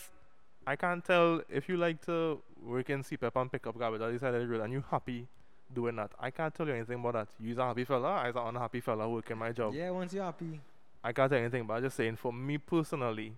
I 0.68 0.76
can't 0.76 1.04
tell 1.04 1.42
if 1.50 1.70
you 1.70 1.78
like 1.78 2.06
to 2.06 2.42
work 2.62 2.90
in 2.90 3.04
CEPEP 3.04 3.32
and 3.40 3.50
pick 3.52 3.66
up 3.66 3.78
garbage 3.78 4.02
on 4.02 4.12
the 4.12 4.20
side 4.20 4.34
of 4.34 4.42
the 4.42 4.48
road 4.48 4.62
and 4.62 4.74
you 4.74 4.84
happy 4.92 5.28
doing 5.74 5.96
that. 5.96 6.12
I 6.20 6.30
can't 6.32 6.54
tell 6.54 6.68
you 6.68 6.74
anything 6.74 7.00
about 7.00 7.14
that. 7.14 7.28
You're 7.40 7.60
a 7.60 7.66
happy 7.68 7.86
fella, 7.86 8.10
I'm 8.16 8.36
an 8.36 8.48
unhappy 8.56 8.82
fella 8.82 9.10
working 9.10 9.38
my 9.38 9.52
job. 9.54 9.74
Yeah, 9.74 9.92
once 9.92 10.14
you're 10.14 10.26
happy. 10.26 10.60
I 11.04 11.14
can't 11.14 11.30
tell 11.30 11.40
you 11.40 11.46
anything, 11.46 11.66
but 11.66 11.76
I'm 11.76 11.84
just 11.84 11.96
saying 11.96 12.18
for 12.18 12.34
me 12.34 12.58
personally, 12.58 13.34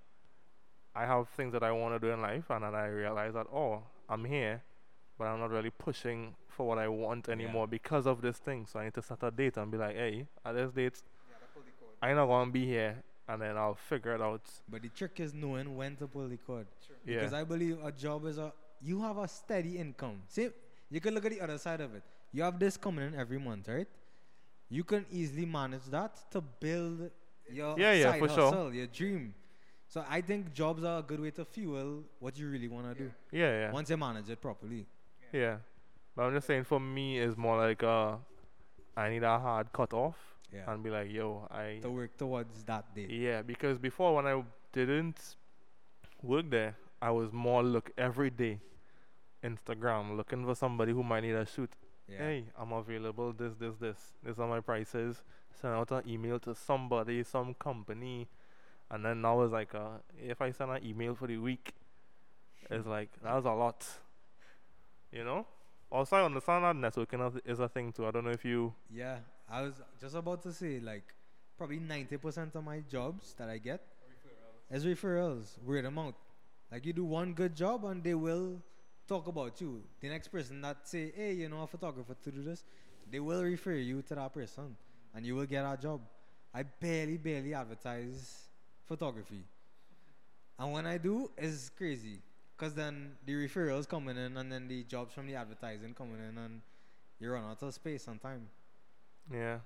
I 0.95 1.05
have 1.05 1.27
things 1.29 1.53
that 1.53 1.61
I 1.63 1.71
want 1.71 1.93
to 1.95 1.99
do 2.07 2.11
in 2.11 2.21
life 2.21 2.45
and 2.49 2.63
then 2.63 2.73
I 2.73 2.87
realize 2.87 3.33
that, 3.35 3.45
oh, 3.53 3.83
I'm 4.09 4.25
here, 4.25 4.63
but 5.19 5.25
I'm 5.25 5.39
not 5.39 5.51
really 5.51 5.69
pushing 5.71 6.33
for 6.47 6.67
what 6.67 6.77
I 6.79 6.87
want 6.87 7.29
anymore 7.29 7.67
because 7.67 8.07
of 8.07 8.21
this 8.21 8.37
thing. 8.37 8.65
So 8.65 8.79
I 8.79 8.85
need 8.85 8.93
to 8.95 9.01
set 9.03 9.21
a 9.21 9.29
date 9.29 9.57
and 9.57 9.71
be 9.71 9.77
like, 9.77 9.95
hey, 9.95 10.25
at 10.45 10.53
this 10.55 10.71
date, 10.71 11.01
yeah, 11.29 11.35
the 11.41 11.47
pull 11.53 11.63
the 11.63 11.71
code. 11.79 11.94
I'm 12.05 12.15
not 12.15 12.27
going 12.27 12.47
to 12.47 12.51
be 12.51 12.65
here 12.65 12.95
and 13.27 13.41
then 13.41 13.57
I'll 13.57 13.75
figure 13.75 14.13
it 14.15 14.21
out. 14.21 14.41
But 14.69 14.81
the 14.83 14.89
trick 14.89 15.19
is 15.19 15.33
knowing 15.33 15.75
when 15.75 15.95
to 15.97 16.07
pull 16.07 16.27
the 16.27 16.37
cord. 16.37 16.67
True. 16.85 16.95
Yeah. 17.05 17.19
Because 17.19 17.33
I 17.33 17.43
believe 17.43 17.77
a 17.83 17.91
job 17.91 18.25
is 18.25 18.37
a 18.37 18.53
you 18.81 19.01
have 19.01 19.17
a 19.17 19.27
steady 19.27 19.77
income. 19.77 20.21
See, 20.27 20.49
you 20.89 20.99
can 21.01 21.13
look 21.15 21.25
at 21.25 21.31
the 21.31 21.41
other 21.41 21.57
side 21.57 21.81
of 21.81 21.95
it. 21.95 22.03
You 22.31 22.43
have 22.43 22.59
this 22.59 22.77
coming 22.77 23.07
in 23.07 23.15
every 23.15 23.39
month, 23.39 23.67
right? 23.67 23.87
You 24.69 24.83
can 24.83 25.05
easily 25.11 25.45
manage 25.45 25.85
that 25.91 26.13
to 26.31 26.41
build 26.41 27.09
your 27.51 27.79
Yeah, 27.79 27.93
yeah, 27.93 28.11
side 28.11 28.19
for 28.19 28.29
sure. 28.29 28.49
hustle, 28.51 28.73
your 28.73 28.87
dream. 28.87 29.33
So 29.87 30.03
I 30.09 30.21
think 30.21 30.53
jobs 30.53 30.83
are 30.83 30.99
a 30.99 31.03
good 31.03 31.19
way 31.19 31.31
to 31.31 31.45
fuel 31.45 32.03
what 32.19 32.37
you 32.37 32.49
really 32.49 32.67
want 32.67 32.85
to 32.91 33.03
do 33.03 33.11
Yeah, 33.31 33.51
yeah. 33.61 33.71
once 33.71 33.89
you 33.89 33.97
manage 33.97 34.29
it 34.29 34.41
properly. 34.41 34.85
Yeah. 35.31 35.57
But 36.15 36.23
I'm 36.23 36.33
just 36.33 36.47
saying 36.47 36.63
for 36.65 36.79
me 36.79 37.19
it's 37.19 37.37
more 37.37 37.57
like 37.57 37.81
uh 37.83 38.15
I 38.97 39.09
need 39.09 39.23
a 39.23 39.37
hard 39.39 39.71
cut 39.71 39.93
off 39.93 40.15
Yeah. 40.53 40.71
and 40.71 40.83
be 40.83 40.89
like, 40.89 41.11
yo, 41.11 41.47
I 41.51 41.79
to 41.81 41.89
work 41.89 42.17
towards 42.17 42.63
that 42.63 42.93
day. 42.95 43.07
Yeah, 43.09 43.41
because 43.41 43.77
before 43.77 44.15
when 44.15 44.27
I 44.27 44.41
didn't 44.71 45.35
work 46.21 46.49
there, 46.49 46.75
I 47.01 47.11
was 47.11 47.31
more 47.33 47.63
look 47.63 47.91
every 47.97 48.29
day 48.29 48.59
Instagram 49.43 50.15
looking 50.17 50.45
for 50.45 50.55
somebody 50.55 50.91
who 50.91 51.03
might 51.03 51.21
need 51.21 51.35
a 51.35 51.45
shoot. 51.45 51.71
Yeah. 52.07 52.17
Hey, 52.19 52.45
I'm 52.57 52.71
available, 52.71 53.33
this, 53.33 53.53
this, 53.59 53.75
this. 53.77 53.97
These 54.23 54.39
are 54.39 54.47
my 54.47 54.59
prices. 54.59 55.21
Send 55.59 55.73
out 55.73 55.91
an 55.91 56.03
email 56.07 56.39
to 56.39 56.53
somebody, 56.55 57.23
some 57.23 57.53
company. 57.55 58.27
And 58.91 59.03
then 59.03 59.21
now 59.21 59.41
it's 59.41 59.51
like 59.53 59.73
uh 59.73 59.97
if 60.21 60.41
I 60.41 60.51
send 60.51 60.71
an 60.71 60.85
email 60.85 61.15
for 61.15 61.27
the 61.27 61.37
week, 61.37 61.73
it's 62.69 62.85
like 62.85 63.09
that's 63.23 63.45
a 63.45 63.51
lot. 63.51 63.85
You 65.11 65.23
know? 65.23 65.47
Also 65.91 66.15
I 66.17 66.23
understand 66.25 66.63
that 66.65 66.75
networking 66.75 67.25
is- 67.35 67.41
is 67.45 67.59
a 67.59 67.67
thing 67.69 67.91
too. 67.91 68.05
I 68.05 68.11
don't 68.11 68.25
know 68.25 68.31
if 68.31 68.45
you 68.45 68.73
Yeah, 68.91 69.17
I 69.49 69.61
was 69.61 69.73
just 69.99 70.15
about 70.15 70.41
to 70.43 70.53
say 70.53 70.79
like 70.79 71.13
probably 71.57 71.79
ninety 71.79 72.17
percent 72.17 72.55
of 72.55 72.63
my 72.63 72.79
jobs 72.89 73.33
that 73.37 73.49
I 73.49 73.57
get 73.57 73.81
is 74.71 74.85
referrals, 74.85 75.61
word 75.63 75.85
of 75.85 75.93
mouth. 75.93 76.15
Like 76.71 76.85
you 76.85 76.93
do 76.93 77.05
one 77.05 77.33
good 77.33 77.55
job 77.55 77.85
and 77.85 78.03
they 78.03 78.15
will 78.15 78.61
talk 79.07 79.27
about 79.27 79.61
you. 79.61 79.83
The 80.01 80.09
next 80.09 80.29
person 80.29 80.61
that 80.61 80.87
say, 80.87 81.11
hey, 81.15 81.33
you 81.33 81.47
know 81.47 81.61
a 81.61 81.67
photographer 81.67 82.15
to 82.23 82.31
do 82.31 82.41
this, 82.41 82.63
they 83.11 83.19
will 83.19 83.43
refer 83.43 83.73
you 83.73 84.01
to 84.03 84.15
that 84.15 84.33
person 84.33 84.75
and 85.13 85.25
you 85.25 85.35
will 85.35 85.45
get 85.45 85.63
a 85.63 85.77
job. 85.77 86.01
I 86.53 86.63
barely, 86.63 87.17
barely 87.17 87.53
advertise 87.53 88.47
photography. 88.87 89.43
And 90.57 90.71
when 90.71 90.85
I 90.85 90.97
do, 90.97 91.29
it's 91.37 91.69
crazy. 91.69 92.19
Because 92.57 92.73
then 92.73 93.11
the 93.25 93.33
referrals 93.33 93.87
coming 93.87 94.17
in 94.17 94.37
and 94.37 94.51
then 94.51 94.67
the 94.67 94.83
jobs 94.83 95.13
from 95.13 95.27
the 95.27 95.35
advertising 95.35 95.93
coming 95.93 96.19
in 96.27 96.37
and 96.37 96.61
you 97.19 97.29
run 97.29 97.43
out 97.43 97.61
of 97.61 97.73
space 97.73 98.07
and 98.07 98.21
time. 98.21 98.47
Yeah. 99.31 99.59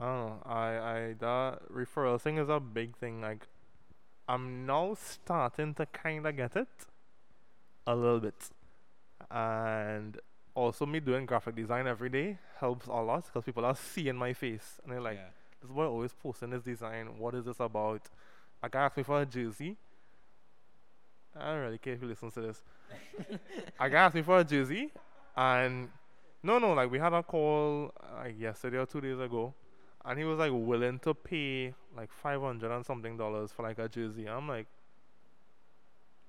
I 0.00 0.04
don't 0.04 0.26
know. 0.28 0.42
I 0.44 0.68
I 0.78 1.14
that 1.20 1.68
referral 1.70 2.20
thing 2.20 2.38
is 2.38 2.48
a 2.48 2.60
big 2.60 2.96
thing. 2.96 3.20
Like, 3.20 3.46
I'm 4.28 4.66
now 4.66 4.94
starting 4.94 5.74
to 5.74 5.86
kind 5.86 6.26
of 6.26 6.36
get 6.36 6.56
it, 6.56 6.68
a 7.86 7.94
little 7.94 8.20
bit, 8.20 8.50
and 9.30 10.18
also 10.54 10.86
me 10.86 11.00
doing 11.00 11.26
graphic 11.26 11.56
design 11.56 11.86
every 11.86 12.08
day 12.08 12.38
helps 12.60 12.86
a 12.86 12.92
lot 12.92 13.24
because 13.26 13.44
people 13.44 13.64
are 13.64 13.76
seeing 13.76 14.16
my 14.16 14.32
face 14.32 14.80
and 14.84 14.92
they're 14.92 15.00
like, 15.00 15.18
yeah. 15.18 15.30
"This 15.62 15.70
boy 15.70 15.86
always 15.86 16.12
posting 16.14 16.50
this 16.50 16.62
design. 16.62 17.18
What 17.18 17.34
is 17.34 17.44
this 17.44 17.60
about?" 17.60 18.02
A 18.62 18.68
guy 18.68 18.84
asked 18.86 18.96
me 18.96 19.02
for 19.02 19.20
a 19.22 19.26
jersey. 19.26 19.76
I 21.36 21.46
don't 21.52 21.60
really 21.62 21.78
care 21.78 21.94
if 21.94 22.00
he 22.00 22.06
listens 22.06 22.34
to 22.34 22.40
this. 22.40 22.62
a 23.80 23.90
guy 23.90 24.04
asked 24.04 24.14
me 24.14 24.22
for 24.22 24.38
a 24.38 24.44
jersey, 24.44 24.92
and 25.36 25.88
no, 26.44 26.58
no, 26.58 26.72
like 26.74 26.90
we 26.90 26.98
had 26.98 27.12
a 27.12 27.22
call 27.22 27.92
like 28.16 28.38
yesterday 28.38 28.78
or 28.78 28.86
two 28.86 29.00
days 29.00 29.18
ago, 29.18 29.52
and 30.04 30.18
he 30.18 30.24
was 30.24 30.38
like 30.38 30.52
willing 30.54 30.98
to 31.00 31.14
pay 31.14 31.74
like 31.96 32.12
five 32.12 32.40
hundred 32.40 32.70
and 32.70 32.84
something 32.86 33.16
dollars 33.16 33.50
for 33.50 33.62
like 33.62 33.78
a 33.78 33.88
jersey. 33.88 34.28
I'm 34.28 34.46
like, 34.48 34.66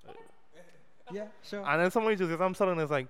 Yeah, 1.12 1.26
sure. 1.42 1.64
and 1.66 1.80
then 1.82 1.90
some 1.90 2.02
of 2.06 2.08
the 2.10 2.16
jerseys 2.24 2.40
I'm 2.40 2.54
selling 2.54 2.80
is 2.80 2.90
like 2.90 3.06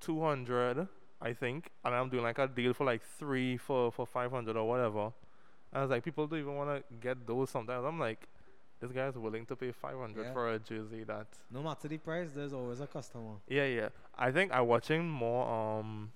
two 0.00 0.20
hundred, 0.20 0.86
I 1.20 1.32
think, 1.32 1.70
and 1.84 1.94
I'm 1.94 2.08
doing 2.08 2.22
like 2.22 2.38
a 2.38 2.46
deal 2.46 2.72
for 2.72 2.84
like 2.84 3.02
three 3.18 3.56
for 3.56 3.90
for 3.90 4.06
five 4.06 4.30
hundred 4.30 4.56
or 4.56 4.68
whatever. 4.68 5.06
And 5.72 5.78
I 5.78 5.80
was 5.82 5.90
like, 5.90 6.04
people 6.04 6.26
don't 6.26 6.38
even 6.38 6.54
want 6.54 6.70
to 6.88 6.94
get 7.00 7.26
those 7.26 7.50
sometimes. 7.50 7.84
I'm 7.84 7.98
like, 7.98 8.28
this 8.80 8.92
guy's 8.92 9.16
willing 9.16 9.44
to 9.46 9.56
pay 9.56 9.72
five 9.72 9.96
hundred 9.98 10.26
Yeah. 10.26 10.32
for 10.32 10.52
a 10.52 10.58
jersey 10.58 11.02
that 11.04 11.26
no 11.50 11.62
matter 11.62 11.88
the 11.88 11.98
price, 11.98 12.28
there's 12.34 12.52
always 12.52 12.80
a 12.80 12.86
customer. 12.86 13.36
Yeah, 13.48 13.66
yeah. 13.66 13.88
I 14.16 14.30
think 14.30 14.52
I'm 14.54 14.66
watching 14.68 15.08
more 15.08 15.48
um 15.48 16.12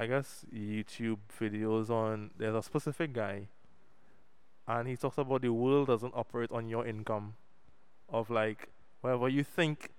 I 0.00 0.06
guess 0.06 0.44
YouTube 0.52 1.18
videos 1.38 1.90
on 1.90 2.30
there's 2.38 2.54
a 2.54 2.62
specific 2.62 3.12
guy 3.12 3.48
and 4.66 4.88
he 4.88 4.96
talks 4.96 5.18
about 5.18 5.42
the 5.42 5.50
world 5.52 5.88
doesn't 5.88 6.14
operate 6.16 6.50
on 6.52 6.68
your 6.68 6.86
income 6.86 7.34
of 8.08 8.30
like 8.30 8.68
whatever 9.02 9.28
you 9.28 9.44
think 9.44 9.90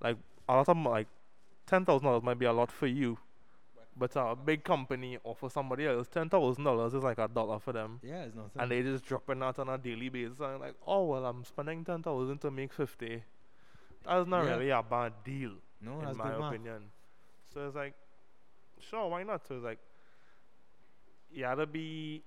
like 0.00 0.16
a 0.48 0.52
lot 0.54 0.68
of 0.68 0.76
like 0.78 1.08
ten 1.66 1.84
thousand 1.84 2.06
dollars 2.06 2.22
might 2.22 2.38
be 2.38 2.46
a 2.46 2.52
lot 2.52 2.70
for 2.70 2.86
you. 2.86 3.18
But 3.96 4.14
a 4.14 4.36
big 4.36 4.62
company 4.62 5.18
or 5.24 5.34
for 5.34 5.50
somebody 5.50 5.84
else, 5.86 6.06
ten 6.06 6.28
thousand 6.28 6.62
dollars 6.62 6.94
is 6.94 7.02
like 7.02 7.18
a 7.18 7.26
dollar 7.26 7.58
for 7.58 7.72
them. 7.72 7.98
Yeah, 8.04 8.22
it's 8.22 8.36
nothing. 8.36 8.62
And 8.62 8.70
they 8.70 8.82
just 8.82 9.04
dropping 9.04 9.40
that 9.40 9.58
on 9.58 9.68
a 9.68 9.76
daily 9.76 10.08
basis 10.08 10.38
and 10.38 10.60
like, 10.60 10.74
oh 10.86 11.04
well 11.06 11.26
I'm 11.26 11.42
spending 11.44 11.84
ten 11.84 12.02
thousand 12.04 12.38
to 12.42 12.50
make 12.52 12.72
fifty. 12.72 13.24
That's 14.06 14.28
not 14.28 14.44
Yeah. 14.44 14.50
really 14.52 14.70
a 14.70 14.82
bad 14.82 15.14
deal 15.24 15.54
no, 15.82 15.98
in 15.98 16.04
that's 16.04 16.16
my 16.16 16.30
good 16.30 16.38
math. 16.38 16.52
opinion. 16.52 16.82
So 17.52 17.66
it's 17.66 17.74
like, 17.74 17.94
sure, 18.80 19.08
why 19.08 19.22
not? 19.22 19.46
So 19.46 19.56
it's 19.56 19.64
like, 19.64 19.78
you 21.30 21.42
gotta 21.42 21.66
be 21.66 22.22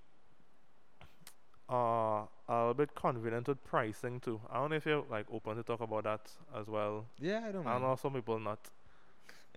uh, 1.72 1.76
a 1.76 2.28
little 2.49 2.74
bit 2.74 2.93
confident 2.93 3.47
with 3.47 3.64
pricing 3.64 4.20
too. 4.20 4.41
I 4.52 4.56
don't 4.58 4.72
know 4.72 4.76
if 4.76 4.86
you're 4.86 5.04
like 5.10 5.26
open 5.32 5.56
to 5.56 5.64
talk 5.64 5.82
about 5.82 6.04
that 6.04 6.32
as 6.56 6.68
well. 6.68 7.06
Yeah, 7.20 7.41
I 7.47 7.52
don't 7.52 7.64
know. 7.64 7.70
I 7.70 7.74
mind. 7.74 7.84
know 7.84 7.95
some 7.95 8.14
people 8.14 8.39
not. 8.39 8.60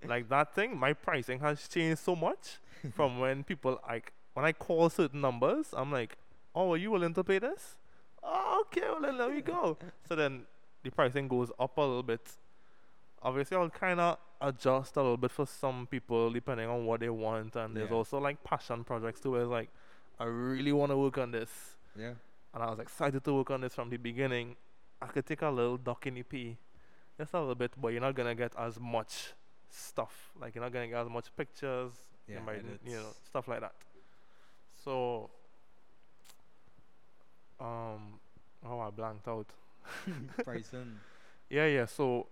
like 0.07 0.29
that 0.29 0.55
thing, 0.55 0.79
my 0.79 0.93
pricing 0.93 1.41
has 1.41 1.67
changed 1.67 2.01
so 2.03 2.15
much 2.15 2.59
from 2.95 3.19
when 3.19 3.43
people 3.45 3.81
like 3.87 4.13
when 4.35 4.45
I 4.45 4.53
call 4.53 4.91
certain 4.91 5.21
numbers, 5.21 5.69
I'm 5.73 5.91
like, 5.91 6.17
oh, 6.55 6.73
are 6.73 6.77
you 6.77 6.91
willing 6.91 7.15
to 7.15 7.25
pay 7.25 7.39
this? 7.39 7.77
Oh, 8.23 8.65
okay, 8.67 8.83
well 8.83 9.01
then 9.01 9.19
let 9.19 9.31
me 9.31 9.41
go. 9.41 9.77
so 10.09 10.15
then 10.15 10.43
the 10.83 10.91
pricing 10.91 11.29
goes 11.29 11.51
up 11.59 11.77
a 11.77 11.81
little 11.81 12.03
bit, 12.03 12.29
obviously 13.23 13.57
I'll 13.57 13.71
kind 13.71 14.01
of 14.01 14.19
adjust 14.41 14.97
a 14.97 15.03
little 15.03 15.17
bit 15.17 15.31
for 15.31 15.47
some 15.47 15.87
people 15.87 16.31
depending 16.31 16.69
on 16.69 16.85
what 16.87 17.01
they 17.01 17.09
want. 17.09 17.57
And 17.57 17.77
there's 17.77 17.91
Yeah. 17.91 17.97
also 17.97 18.19
like 18.19 18.43
passion 18.45 18.85
projects 18.85 19.21
too, 19.21 19.33
where 19.33 19.43
it's 19.43 19.51
like, 19.51 19.71
I 20.19 20.25
really 20.25 20.73
want 20.73 20.91
to 20.93 20.97
work 20.99 21.19
on 21.19 21.31
this. 21.31 21.77
Yeah. 21.97 22.15
And 22.53 22.63
I 22.63 22.71
was 22.71 22.79
excited 22.79 23.25
to 23.25 23.35
work 23.35 23.51
on 23.51 23.61
this 23.63 23.75
from 23.75 23.91
the 23.91 23.97
beginning. 23.97 24.57
I 25.03 25.07
could 25.07 25.27
take 25.27 25.43
a 25.43 25.49
little 25.51 25.77
duck 25.77 26.07
in 26.07 26.15
the 26.15 26.23
pee, 26.23 26.57
just 27.19 27.33
a 27.35 27.41
little 27.41 27.55
bit, 27.55 27.73
but 27.81 27.89
you're 27.89 28.01
not 28.01 28.15
gonna 28.15 28.35
get 28.35 28.55
as 28.57 28.79
much 28.79 29.33
stuff. 29.71 30.33
Like 30.41 30.55
you're 30.55 30.63
not 30.63 30.73
gonna 30.73 30.89
get 30.89 30.99
as 31.01 31.09
much 31.09 31.35
pictures, 31.37 31.93
you 32.29 32.35
Yeah, 32.35 32.41
might, 32.41 32.65
you 32.85 32.97
know, 32.97 33.09
stuff 33.29 33.49
like 33.49 33.61
that. 33.61 33.75
So, 34.85 35.31
um, 37.61 38.19
oh, 38.67 38.81
I 38.81 38.91
blanked 38.91 39.29
out. 39.29 39.47
Pricing. 40.45 40.99
Yeah, 41.51 41.67
yeah. 41.67 41.85
So, 41.85 42.27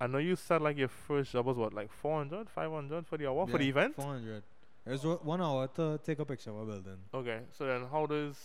I 0.00 0.06
know 0.06 0.18
you 0.18 0.36
said 0.36 0.62
like 0.62 0.76
your 0.78 0.88
first 0.88 1.32
job 1.32 1.46
was 1.46 1.56
what, 1.56 1.72
like 1.74 1.90
400, 1.92 2.48
500 2.48 3.06
for 3.06 3.18
the 3.18 3.28
hour 3.28 3.46
for 3.46 3.58
the 3.58 3.64
Yeah, 3.64 3.70
event. 3.70 3.94
400. 3.96 4.42
It 4.86 4.90
was 4.90 5.04
one 5.04 5.42
hour 5.42 5.66
to 5.74 5.98
take 6.04 6.18
a 6.20 6.24
picture 6.24 6.50
of 6.50 6.56
a 6.56 6.64
building. 6.66 6.98
Okay, 7.12 7.40
so 7.50 7.66
then 7.66 7.86
how 7.90 8.06
does, 8.06 8.36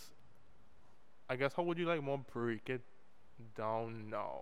I 1.28 1.36
guess, 1.36 1.52
how 1.54 1.62
would 1.62 1.78
you 1.78 1.86
like 1.86 2.02
more 2.02 2.18
break 2.32 2.68
it 2.68 2.82
down 3.56 4.10
now? 4.10 4.40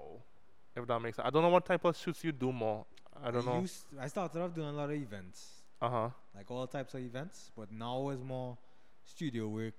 If 0.74 0.86
that 0.86 1.00
makes 1.00 1.16
sense. 1.16 1.26
I 1.26 1.30
don't 1.30 1.42
know 1.42 1.50
what 1.50 1.66
type 1.66 1.84
of 1.84 1.96
shoots 1.96 2.24
you 2.24 2.32
do 2.32 2.50
more. 2.50 2.86
I 3.22 3.30
don't 3.30 3.44
know. 3.44 3.60
Used, 3.60 3.84
I 4.00 4.08
started 4.08 4.40
off 4.40 4.54
doing 4.54 4.68
a 4.68 4.72
lot 4.72 4.88
of 4.90 4.96
events, 4.96 5.64
Uh 5.80 5.90
huh. 5.90 6.08
like 6.34 6.50
all 6.50 6.66
types 6.66 6.94
of 6.94 7.00
events, 7.00 7.50
but 7.56 7.70
now 7.70 8.08
it's 8.08 8.22
more 8.22 8.56
studio 9.04 9.48
work, 9.48 9.74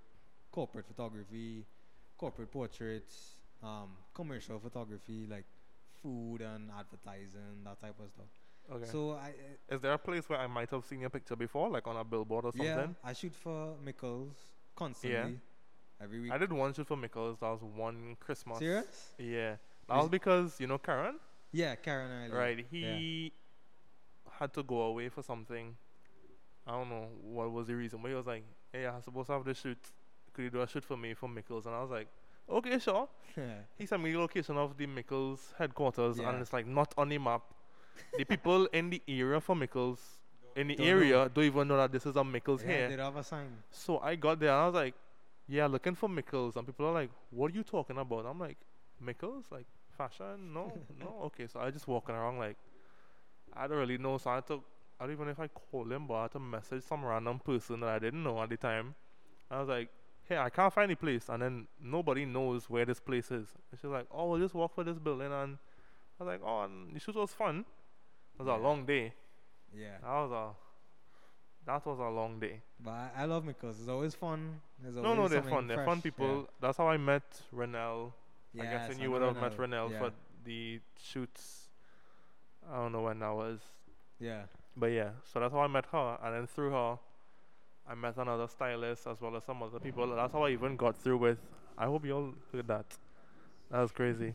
corporate 0.52 0.86
photography, 0.86 1.66
corporate 2.16 2.52
portraits, 2.52 3.38
um, 3.64 3.90
commercial 4.14 4.60
photography, 4.60 5.26
like 5.28 5.46
food 6.04 6.42
and 6.42 6.70
advertising, 6.78 7.64
that 7.64 7.82
type 7.82 7.96
of 8.00 8.10
stuff. 8.12 8.26
Okay. 8.72 8.86
So 8.86 9.12
I, 9.14 9.34
Is 9.74 9.82
there 9.82 9.94
a 9.94 9.98
place 9.98 10.30
where 10.30 10.40
I 10.40 10.48
might 10.48 10.70
have 10.70 10.86
seen 10.86 11.02
your 11.02 11.10
picture 11.10 11.36
before, 11.36 11.70
like 11.70 11.88
on 11.88 11.98
a 11.98 12.04
billboard 12.04 12.46
or 12.46 12.50
uh, 12.50 12.52
yeah, 12.64 12.76
something? 12.76 12.96
I 13.04 13.14
shoot 13.14 13.34
for 13.36 13.76
Mickles 13.84 14.36
constantly, 14.76 15.18
Yeah. 15.20 16.04
every 16.04 16.22
week. 16.22 16.32
I 16.32 16.38
did 16.38 16.52
one 16.54 16.74
shoot 16.74 16.88
for 16.88 16.96
Mickles. 16.98 17.40
That 17.40 17.50
was 17.50 17.62
one 17.64 18.16
Christmas. 18.20 18.60
Serious? 18.60 19.14
Yeah. 19.18 19.56
That 19.90 19.98
was 19.98 20.10
because 20.10 20.60
you 20.60 20.68
know 20.68 20.78
Karen, 20.78 21.16
Yeah, 21.52 21.76
Karen 21.76 22.10
Island. 22.12 22.34
right? 22.34 22.66
yeah. 22.72 22.96
He 22.96 23.34
had 24.40 24.54
to 24.54 24.64
go 24.64 24.82
away 24.84 25.10
for 25.10 25.22
something. 25.24 25.76
I 26.66 26.72
don't 26.72 26.90
know 26.90 27.08
what 27.22 27.52
was 27.52 27.68
the 27.68 27.76
reason, 27.76 28.00
but 28.02 28.08
he 28.10 28.16
was 28.16 28.26
like, 28.26 28.46
"Hey, 28.72 28.88
I'm 28.88 29.02
supposed 29.02 29.28
to 29.28 29.34
have 29.34 29.44
this 29.44 29.60
shoot. 29.60 29.78
Could 30.34 30.44
you 30.44 30.50
do 30.50 30.62
a 30.62 30.68
shoot 30.68 30.86
for 30.86 30.96
me 30.96 31.14
for 31.14 31.28
Mickles?" 31.28 31.66
And 31.66 31.76
I 31.76 31.82
was 31.82 31.92
like, 31.92 32.08
"Okay, 32.50 32.80
sure." 32.80 33.08
He 33.78 33.86
sent 33.86 34.04
me 34.04 34.12
the 34.12 34.20
location 34.20 34.58
of 34.58 34.78
the 34.78 34.86
Mickles 34.86 35.54
headquarters, 35.58 36.20
Yeah. 36.20 36.30
and 36.30 36.42
it's 36.42 36.54
like 36.54 36.68
not 36.68 36.94
on 36.98 37.10
the 37.10 37.18
map. 37.18 37.42
the 38.18 38.26
people 38.26 38.66
in 38.74 38.90
the 38.90 39.02
area 39.08 39.40
for 39.42 39.56
Mickles, 39.56 40.20
in 40.56 40.68
the 40.68 40.76
Don't 40.76 40.86
know. 40.86 40.92
area, 40.92 41.30
don't 41.34 41.46
even 41.46 41.68
know 41.68 41.78
that 41.78 41.92
this 41.92 42.06
is 42.06 42.16
a 42.16 42.24
Mickles 42.24 42.62
yeah, 42.62 42.68
here. 42.88 42.90
they 42.98 43.04
have 43.04 43.16
a 43.16 43.24
sign. 43.24 43.64
So 43.72 44.00
I 44.00 44.16
got 44.16 44.40
there 44.40 44.50
and 44.50 44.58
I 44.60 44.66
was 44.68 44.76
like, 44.76 44.96
yeah, 45.48 45.66
looking 45.68 45.96
for 45.96 46.08
Mickles. 46.10 46.56
And 46.56 46.66
people 46.66 46.86
are 46.88 46.92
like, 46.94 47.10
what 47.32 47.52
are 47.52 47.56
you 47.56 47.64
talking 47.64 47.98
about? 47.98 48.26
I'm 48.26 48.40
like, 48.40 48.58
Mickles? 49.00 49.46
Like 49.52 49.66
fashion? 49.98 50.54
No, 50.54 50.72
no. 51.00 51.22
Okay, 51.26 51.48
so 51.48 51.60
I 51.60 51.70
just 51.72 51.88
walking 51.88 52.14
around 52.16 52.38
like, 52.40 52.58
I 53.54 53.68
don't 53.68 53.78
really 53.78 53.98
know. 53.98 54.18
So 54.18 54.32
I 54.32 54.42
took, 54.42 54.64
I 55.00 55.04
don't 55.06 55.14
even 55.14 55.26
know 55.26 55.32
if 55.32 55.40
I 55.40 55.48
called 55.48 55.92
him, 55.92 56.08
but 56.08 56.14
I 56.16 56.22
had 56.24 56.32
to 56.34 56.40
message 56.40 56.84
some 56.84 57.04
random 57.06 57.40
person 57.40 57.80
that 57.82 57.90
I 57.90 58.00
didn't 58.00 58.24
know 58.24 58.42
at 58.42 58.50
the 58.50 58.58
time. 58.58 58.96
I 59.52 59.60
was 59.60 59.70
like, 59.70 59.90
hey, 60.28 60.38
I 60.38 60.50
can't 60.50 60.74
find 60.74 60.90
the 60.92 60.96
place. 60.96 61.30
And 61.30 61.42
then 61.42 61.68
nobody 61.82 62.26
knows 62.26 62.70
where 62.70 62.86
this 62.86 63.00
place 63.00 63.26
is. 63.32 63.48
And 63.72 63.80
she's 63.80 63.90
like, 63.92 64.08
oh, 64.12 64.30
we'll 64.32 64.40
just 64.40 64.54
walk 64.54 64.74
for 64.76 64.84
this 64.84 64.98
building. 65.00 65.28
And 65.32 65.58
I 66.20 66.24
was 66.24 66.28
like, 66.28 66.42
oh, 66.46 66.64
and 66.64 66.96
the 66.96 67.00
shoot 67.00 67.16
was 67.16 67.32
fun. 67.34 67.66
It 68.40 68.44
was 68.44 68.48
Yeah. 68.48 68.58
a 68.58 68.62
long 68.62 68.86
day. 68.86 69.14
Yeah. 69.76 69.98
That 70.02 70.10
was 70.10 70.32
a, 70.32 70.50
that 71.66 71.86
was 71.86 72.00
a 72.00 72.10
long 72.10 72.40
day. 72.40 72.62
But 72.80 72.92
I, 72.92 73.10
I 73.20 73.26
love 73.26 73.46
Mickles. 73.46 73.80
It's 73.80 73.90
always 73.90 74.16
fun. 74.16 74.60
There's 74.82 74.96
No, 74.96 75.02
no, 75.02 75.10
always 75.16 75.32
they're 75.32 75.42
fun. 75.44 75.68
They're 75.68 75.78
fresh, 75.78 75.86
fun 75.88 75.98
yeah. 75.98 76.02
people. 76.04 76.50
That's 76.62 76.78
how 76.78 76.88
I 76.88 76.98
met 76.98 77.24
Renell. 77.56 78.12
I 78.60 78.64
guess 78.66 78.90
I 78.90 78.94
you 78.94 79.06
know 79.06 79.12
would 79.12 79.22
have 79.24 79.36
met 79.42 79.58
Renelle. 79.58 79.90
Renell 79.90 79.92
yeah. 79.92 80.00
for 80.00 80.12
the 80.46 80.80
shoots. 81.02 81.70
I 82.72 82.76
don't 82.78 82.92
know 82.92 83.02
when 83.02 83.20
that 83.20 83.34
was, 83.34 83.60
Yeah. 84.20 84.44
but 84.78 84.88
yeah. 84.88 85.10
So 85.32 85.40
that's 85.40 85.54
how 85.54 85.60
I 85.62 85.68
met 85.68 85.86
her, 85.92 86.18
and 86.24 86.34
then 86.36 86.48
through 86.48 86.72
her, 86.72 86.98
I 87.90 87.96
met 87.96 88.16
another 88.18 88.48
stylist 88.48 89.08
as 89.08 89.20
well 89.22 89.36
as 89.36 89.44
some 89.44 89.62
other 89.62 89.80
people. 89.80 90.08
That's 90.16 90.32
how 90.34 90.44
I 90.44 90.50
even 90.52 90.76
got 90.78 90.96
through 90.98 91.18
with. 91.18 91.38
I 91.78 91.86
hope 91.86 92.06
you 92.06 92.16
all 92.16 92.34
heard 92.52 92.68
that. 92.68 92.86
That 93.72 93.82
was 93.82 93.92
crazy. 93.92 94.34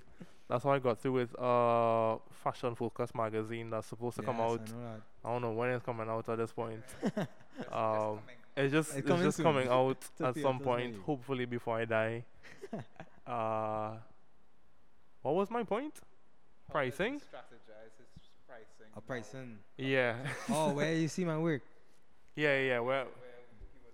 That's 0.49 0.65
how 0.65 0.71
I 0.71 0.79
got 0.79 0.99
through 0.99 1.13
with 1.13 1.39
uh 1.39 2.17
Fashion 2.43 2.75
Focus 2.75 3.15
magazine 3.15 3.71
that's 3.71 3.87
supposed 3.87 4.17
to 4.17 4.23
come 4.23 4.41
out. 4.41 4.61
I 4.61 4.73
know 4.73 4.81
that. 4.83 5.01
I 5.25 5.33
don't 5.33 5.43
know 5.43 5.53
when 5.53 5.71
it's 5.71 5.85
coming 5.85 6.09
out 6.09 6.29
at 6.29 6.39
this 6.39 6.53
point. 6.53 6.83
Just- 7.03 7.15
just 7.59 7.73
Um. 7.73 8.21
It's 8.57 8.73
just 8.73 8.89
It's 8.91 8.99
it's, 8.99 9.07
coming 9.09 9.25
just 9.25 9.37
soon. 9.37 9.45
coming 9.45 9.69
out 9.81 10.01
To 10.19 10.27
at 10.27 10.37
some 10.37 10.59
point, 10.59 10.91
maybe. 10.93 11.03
hopefully 11.07 11.45
before 11.45 11.79
I 11.79 11.85
die. 11.85 12.25
uh, 13.27 13.93
what 15.23 15.35
was 15.35 15.51
my 15.51 15.63
point? 15.63 15.95
How 16.73 16.81
does 16.81 16.85
he 16.85 16.91
pricing? 16.91 17.15
Strategize 17.21 17.95
his 17.99 18.09
pricing. 18.49 18.93
A 18.97 19.01
pricing. 19.01 19.59
Yeah, 19.77 20.17
oh, 20.51 20.73
where 20.73 20.93
you 20.95 21.09
see 21.09 21.25
my 21.25 21.39
work? 21.39 21.63
yeah, 22.35 22.59
yeah. 22.61 22.79
Well, 22.81 23.05
Where 23.05 23.28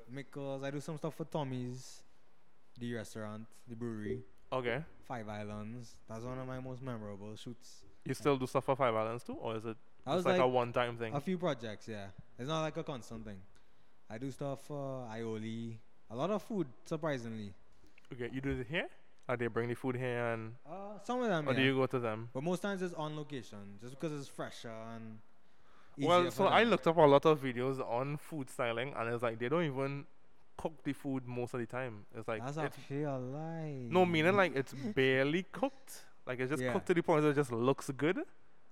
he 0.09 0.15
would 0.15 0.25
have 0.27 0.35
Mickles. 0.35 0.65
I 0.65 0.71
do 0.71 0.81
some 0.81 0.97
stuff 0.99 1.15
for 1.15 1.25
Tommy's, 1.25 2.03
the 2.79 2.95
restaurant, 2.95 3.47
the 3.69 3.77
brewery, 3.77 4.23
okay. 4.53 4.83
Five 5.07 5.29
Islands. 5.29 5.97
That's 6.09 6.25
one 6.25 6.39
of 6.39 6.47
my 6.47 6.61
most 6.61 6.83
memorable 6.83 7.37
shoots. 7.37 7.83
You 8.05 8.15
still 8.15 8.37
do 8.37 8.47
stuff 8.47 8.65
for 8.65 8.77
Five 8.77 8.95
Islands 8.95 9.25
too, 9.25 9.35
or 9.35 9.57
is 9.57 9.65
it 9.65 9.77
I 10.07 10.11
just 10.11 10.17
was 10.17 10.25
like, 10.27 10.33
like, 10.39 10.45
a 10.45 10.49
one-time 10.49 10.97
thing? 10.97 11.15
a 11.15 11.21
few 11.21 11.39
projects, 11.39 11.89
yeah. 11.89 12.07
It's 12.39 12.49
not 12.49 12.63
like 12.63 12.77
a 12.77 12.83
constant 12.83 13.25
thing. 13.25 13.39
I 14.11 14.19
do 14.19 14.31
stuff 14.31 14.63
for 14.67 15.07
Ioli. 15.11 15.77
A 16.11 16.17
lot 16.17 16.31
of 16.31 16.43
food, 16.43 16.67
surprisingly. 16.85 17.53
okay, 18.13 18.29
you 18.33 18.41
do 18.41 18.51
it 18.51 18.67
here? 18.69 18.89
Or 19.27 19.39
they 19.39 19.47
bring 19.47 19.69
the 19.71 19.75
food 19.75 19.97
here, 19.97 20.33
and 20.35 20.53
Uh, 20.69 20.99
some 21.03 21.23
of 21.23 21.29
them, 21.29 21.49
or 21.49 21.53
yeah. 21.53 21.59
do 21.61 21.65
you 21.65 21.75
go 21.75 21.87
to 21.87 21.99
them? 21.99 22.29
But 22.35 22.43
most 22.43 22.61
times 22.61 22.83
it's 22.83 22.93
on 22.95 23.17
location, 23.17 23.79
just 23.81 23.99
because 23.99 24.13
it's 24.19 24.29
fresher 24.29 24.69
and. 24.95 25.19
Well, 25.99 26.31
so 26.31 26.47
I 26.47 26.65
looked 26.65 26.87
up 26.87 26.97
a 26.97 27.01
lot 27.03 27.25
of 27.27 27.41
videos 27.43 27.79
on 27.81 28.17
food 28.17 28.51
styling, 28.51 28.93
and 28.97 29.09
it's 29.13 29.23
like 29.23 29.39
they 29.39 29.49
don't 29.49 29.65
even 29.65 30.05
cook 30.57 30.73
the 30.85 30.93
food 30.93 31.27
most 31.27 31.55
of 31.55 31.61
the 31.61 31.67
time. 31.67 32.05
It's 32.17 32.27
like 32.29 32.41
That's 32.45 32.57
it's 32.57 32.67
actually 32.79 33.03
a 33.05 33.17
lie. 33.19 33.87
no 33.91 34.05
meaning 34.07 34.35
like 34.37 34.55
it's 34.57 34.73
barely 34.73 35.45
cooked. 35.53 36.05
Like 36.27 36.41
it's 36.41 36.51
just 36.51 36.63
Yeah. 36.63 36.73
cooked 36.73 36.87
to 36.87 36.95
the 36.95 37.03
point 37.03 37.23
that 37.23 37.29
it 37.31 37.35
just 37.37 37.53
looks 37.53 37.91
good. 37.91 38.19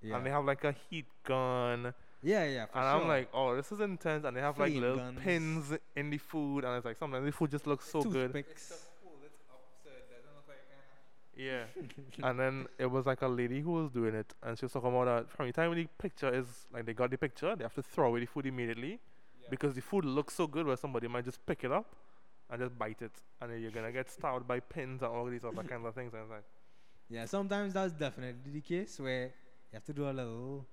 Yeah. 0.04 0.16
and 0.16 0.26
they 0.26 0.30
have 0.30 0.44
like 0.44 0.64
a 0.64 0.74
heat 0.90 1.06
gun, 1.22 1.94
yeah, 2.24 2.44
yeah, 2.44 2.66
for 2.66 2.78
and 2.78 2.84
sure. 2.92 3.02
I'm 3.02 3.06
like, 3.08 3.28
oh, 3.32 3.54
this 3.54 3.70
is 3.70 3.78
intense, 3.78 4.24
and 4.24 4.36
they 4.36 4.40
have 4.40 4.58
like 4.58 4.72
little 4.74 4.96
guns. 4.96 5.20
pins 5.22 5.72
in 5.94 6.10
the 6.10 6.18
food, 6.18 6.64
and 6.64 6.74
it's 6.76 6.84
like 6.84 6.96
sometimes 6.96 7.24
the 7.24 7.30
food 7.30 7.52
just 7.52 7.68
looks 7.68 7.88
so 7.88 8.02
good. 8.02 8.32
Toothpicks. 8.32 8.50
It's 8.50 8.62
so 8.68 8.74
cool. 9.04 9.12
It's 9.24 9.38
absurd. 9.46 10.02
Doesn't 10.10 10.34
look 10.34 10.48
like 10.48 10.64
uh, 10.74 10.82
Yeah, 11.36 11.64
and 12.22 12.38
then 12.38 12.66
it 12.78 12.86
was 12.86 13.06
like 13.06 13.22
a 13.22 13.28
lady 13.28 13.60
who 13.60 13.72
was 13.72 13.90
doing 13.90 14.14
it, 14.14 14.32
and 14.42 14.58
she 14.58 14.64
was 14.64 14.72
talking 14.72 14.90
about 14.90 15.06
that 15.06 15.30
from 15.30 15.46
the 15.46 15.52
time 15.52 15.74
the 15.74 15.86
picture 15.98 16.32
is 16.32 16.46
like 16.72 16.84
they 16.84 16.92
got 16.92 17.10
the 17.10 17.16
picture, 17.16 17.56
they 17.56 17.64
have 17.64 17.74
to 17.74 17.82
throw 17.82 18.08
away 18.08 18.20
the 18.20 18.26
food 18.26 18.46
immediately 18.46 19.00
yeah. 19.40 19.48
because 19.50 19.74
the 19.74 19.80
food 19.80 20.04
looks 20.04 20.34
so 20.34 20.46
good 20.46 20.66
where 20.66 20.76
somebody 20.76 21.08
might 21.08 21.24
just 21.24 21.44
pick 21.46 21.64
it 21.64 21.72
up 21.72 21.86
and 22.50 22.60
just 22.60 22.78
bite 22.78 23.00
it, 23.00 23.12
and 23.40 23.50
then 23.50 23.62
you're 23.62 23.70
gonna 23.70 23.92
get 23.92 24.10
stabbed 24.10 24.46
by 24.46 24.60
pins 24.60 25.02
and 25.02 25.10
all 25.10 25.24
these 25.24 25.44
other 25.44 25.62
kinds 25.62 25.86
of 25.86 25.94
things. 25.94 26.12
And 26.12 26.22
it's 26.22 26.30
like, 26.30 26.44
Yeah, 27.08 27.26
sometimes 27.26 27.74
that's 27.74 27.92
definitely 27.92 28.52
the 28.52 28.60
case 28.60 28.98
where 28.98 29.24
you 29.24 29.74
have 29.74 29.84
to 29.84 29.92
do 29.92 30.08
a 30.08 30.12
little 30.12 30.66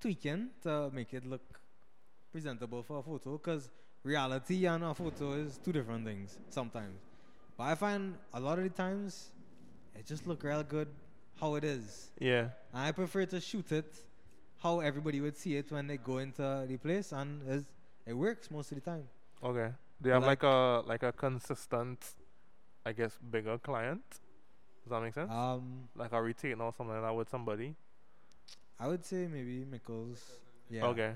tweaking 0.00 0.48
to 0.62 0.90
make 0.92 1.14
it 1.14 1.24
look 1.24 1.60
presentable 2.30 2.82
for 2.82 2.98
a 2.98 3.02
photo 3.02 3.38
because 3.38 3.70
reality 4.02 4.66
and 4.66 4.84
a 4.84 4.94
photo 4.94 5.32
is 5.32 5.58
two 5.58 5.72
different 5.72 6.04
things 6.04 6.38
sometimes. 6.50 7.00
But 7.56 7.64
I 7.64 7.74
find 7.74 8.14
a 8.34 8.40
lot 8.40 8.58
of 8.58 8.64
the 8.64 8.70
times 8.70 9.30
it 9.98 10.06
just 10.06 10.26
look 10.26 10.42
real 10.42 10.62
good 10.62 10.88
how 11.40 11.54
it 11.54 11.64
is. 11.64 12.10
yeah, 12.18 12.48
And 12.72 12.82
I 12.88 12.92
prefer 12.92 13.24
to 13.26 13.40
shoot 13.40 13.70
it 13.72 13.94
how 14.58 14.80
everybody 14.80 15.20
would 15.20 15.36
see 15.36 15.56
it 15.56 15.70
when 15.70 15.86
they 15.86 15.96
go 15.96 16.18
into 16.18 16.64
the 16.68 16.76
place 16.78 17.12
and 17.12 17.64
it 18.06 18.12
works 18.14 18.50
most 18.50 18.72
of 18.72 18.76
the 18.82 18.90
time. 18.90 19.04
okay. 19.42 19.70
They 20.00 20.10
have 20.10 20.22
Like- 20.22 20.42
like 20.44 20.52
a 20.54 20.82
like 20.92 21.02
a 21.02 21.12
consistent, 21.12 22.14
I 22.86 22.92
guess, 22.92 23.18
bigger 23.18 23.58
client. 23.58 24.02
Does 24.82 24.90
that 24.90 25.02
make 25.02 25.12
sense? 25.14 25.30
Um, 25.30 25.88
like 25.96 26.12
a 26.12 26.22
retainer 26.22 26.62
or 26.64 26.72
something 26.72 26.94
like 26.94 27.02
that 27.02 27.14
with 27.16 27.28
somebody. 27.28 27.74
I 28.78 28.86
would 28.86 29.04
say 29.04 29.26
maybe 29.26 29.64
Mickles. 29.64 30.20
Yeah. 30.70 30.86
Okay. 30.86 31.12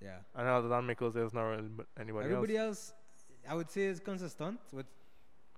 Yeah. 0.00 0.18
And 0.36 0.46
other 0.48 0.68
than 0.68 0.86
Mickles, 0.86 1.14
there's 1.14 1.34
not 1.34 1.42
really 1.52 1.68
anybody 1.98 2.26
Everybody 2.26 2.56
else. 2.56 2.92
else, 2.92 3.50
I 3.50 3.54
would 3.54 3.70
say, 3.70 3.82
is 3.92 3.98
consistent 3.98 4.60
with 4.72 4.86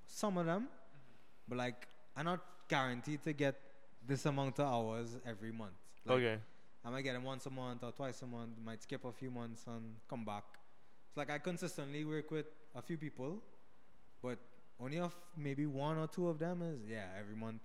some 0.07 0.38
of 0.38 0.46
them, 0.46 0.68
but 1.49 1.59
like 1.59 1.86
I'm 2.18 2.24
not 2.24 2.40
guaranteed 2.68 3.22
to 3.22 3.32
get 3.32 3.54
this 4.06 4.26
amount 4.26 4.58
of 4.58 4.66
hours 4.66 5.16
every 5.24 5.52
month. 5.52 5.78
Like, 6.04 6.18
okay. 6.18 6.38
I 6.84 6.90
might 6.90 7.02
get 7.02 7.12
them 7.12 7.22
once 7.22 7.46
a 7.46 7.50
month 7.50 7.84
or 7.84 7.92
twice 7.92 8.22
a 8.22 8.26
month. 8.26 8.52
Might 8.64 8.82
skip 8.82 9.04
a 9.04 9.12
few 9.12 9.30
months 9.30 9.64
and 9.68 9.94
come 10.08 10.24
back. 10.24 10.44
It's 11.08 11.16
like 11.16 11.30
I 11.30 11.38
consistently 11.38 12.04
work 12.04 12.30
with 12.30 12.46
a 12.74 12.82
few 12.82 12.96
people, 12.96 13.38
but 14.20 14.38
only 14.80 14.98
of 14.98 15.14
maybe 15.36 15.66
one 15.66 15.96
or 15.96 16.08
two 16.08 16.28
of 16.28 16.38
them 16.38 16.62
is 16.62 16.80
yeah 16.88 17.06
every 17.18 17.34
month 17.34 17.62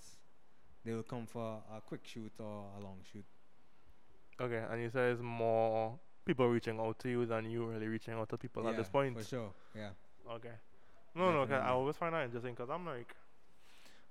they 0.83 0.93
will 0.93 1.03
come 1.03 1.25
for 1.27 1.61
a 1.75 1.79
quick 1.81 2.01
shoot 2.03 2.31
or 2.39 2.65
a 2.77 2.79
long 2.83 2.97
shoot. 3.11 3.25
Okay, 4.39 4.63
and 4.69 4.81
you 4.81 4.89
say 4.89 5.11
it's 5.11 5.21
more 5.21 5.97
people 6.25 6.47
reaching 6.49 6.79
out 6.79 6.99
to 6.99 7.09
you 7.09 7.25
than 7.25 7.49
you 7.49 7.65
really 7.65 7.87
reaching 7.87 8.13
out 8.13 8.29
to 8.29 8.37
people 8.37 8.67
at 8.67 8.75
this 8.77 8.89
point. 8.89 9.17
For 9.17 9.23
sure. 9.23 9.51
Yeah. 9.75 9.89
Okay. 10.29 10.55
No, 11.15 11.31
no, 11.31 11.45
'cause 11.45 11.61
I 11.61 11.69
always 11.69 11.95
find 11.95 12.13
that 12.15 12.25
interesting 12.25 12.53
because 12.53 12.69
I'm 12.69 12.85
like, 12.85 13.15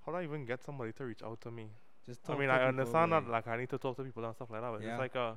how 0.05 0.13
do 0.13 0.19
I 0.19 0.25
even 0.25 0.45
get 0.45 0.63
somebody 0.65 0.93
to 0.93 1.05
reach 1.05 1.23
out 1.23 1.41
to 1.43 1.51
me? 1.51 1.69
Just 2.07 2.29
I 2.29 2.37
mean, 2.37 2.51
I 2.51 2.65
understand 2.65 3.13
that 3.13 3.29
like 3.29 3.47
I 3.47 3.57
need 3.57 3.69
to 3.71 3.79
talk 3.79 3.97
to 3.97 4.03
people 4.03 4.25
and 4.25 4.35
stuff 4.35 4.51
like 4.51 4.61
that, 4.61 4.71
but 4.73 4.83
Yeah. 4.83 4.91
it's 4.91 4.99
like 4.99 5.15
a. 5.15 5.37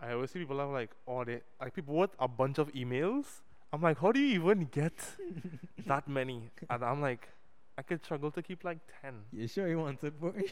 I 0.00 0.12
always 0.12 0.30
see 0.32 0.40
people 0.40 0.58
have 0.58 0.70
like, 0.70 0.90
oh, 1.06 1.24
they 1.24 1.40
like 1.60 1.72
people 1.74 1.94
with 1.94 2.10
a 2.18 2.26
bunch 2.28 2.58
of 2.58 2.72
emails. 2.72 3.26
I'm 3.72 3.80
like, 3.80 3.98
how 3.98 4.12
do 4.12 4.20
you 4.20 4.34
even 4.40 4.64
get 4.66 4.92
that 5.86 6.08
many? 6.08 6.50
And 6.68 6.84
I'm 6.84 7.00
like, 7.00 7.28
I 7.78 7.82
could 7.82 8.04
struggle 8.04 8.30
to 8.32 8.42
keep 8.42 8.64
like 8.64 8.78
ten. 9.00 9.14
You 9.32 9.46
sure 9.48 9.68
you 9.68 9.78
want 9.78 10.02
it, 10.02 10.20
boy? 10.20 10.44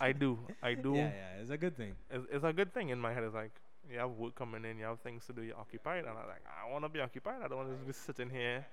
I 0.00 0.12
do, 0.12 0.38
I 0.62 0.74
do. 0.86 0.94
Yeah, 0.94 1.08
yeah, 1.08 1.40
it's 1.40 1.50
a 1.50 1.56
good 1.56 1.76
thing. 1.76 1.94
It's, 2.10 2.26
it's 2.30 2.44
a 2.44 2.52
good 2.52 2.72
thing 2.74 2.90
in 2.90 2.98
my 3.00 3.12
head. 3.14 3.24
It's 3.24 3.34
like 3.34 3.52
you 3.90 3.98
have 3.98 4.10
work 4.10 4.34
coming 4.34 4.64
in, 4.66 4.78
you 4.78 4.84
have 4.84 5.00
things 5.00 5.24
to 5.26 5.32
do, 5.32 5.42
you're 5.42 5.58
occupied, 5.58 6.00
and 6.00 6.10
I'm 6.10 6.16
like, 6.16 6.44
I 6.46 6.70
want 6.70 6.84
to 6.84 6.88
be 6.90 7.00
occupied. 7.00 7.40
I 7.42 7.48
don't 7.48 7.58
want 7.58 7.70
to 7.80 7.86
be 7.86 7.92
sitting 7.92 8.28
here 8.30 8.64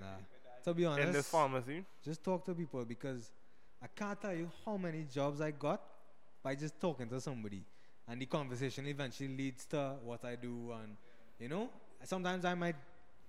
Nah. 0.00 0.18
To 0.66 0.74
be 0.74 0.82
in 0.84 0.96
this 0.96 1.06
honest, 1.06 1.28
pharmacy. 1.30 1.84
just 2.04 2.24
talk 2.24 2.44
to 2.44 2.52
people 2.52 2.84
because 2.84 3.30
I 3.80 3.86
can't 3.86 4.20
tell 4.20 4.34
you 4.34 4.50
how 4.64 4.76
many 4.76 5.04
jobs 5.04 5.40
I 5.40 5.52
got 5.52 5.80
by 6.42 6.56
just 6.56 6.80
talking 6.80 7.08
to 7.08 7.20
somebody. 7.20 7.62
And 8.08 8.20
the 8.20 8.26
conversation 8.26 8.84
eventually 8.88 9.28
leads 9.28 9.64
to 9.66 9.94
what 10.04 10.24
I 10.24 10.34
do. 10.34 10.72
And, 10.82 10.96
you 11.38 11.48
know, 11.48 11.68
sometimes 12.02 12.44
I 12.44 12.54
might 12.54 12.74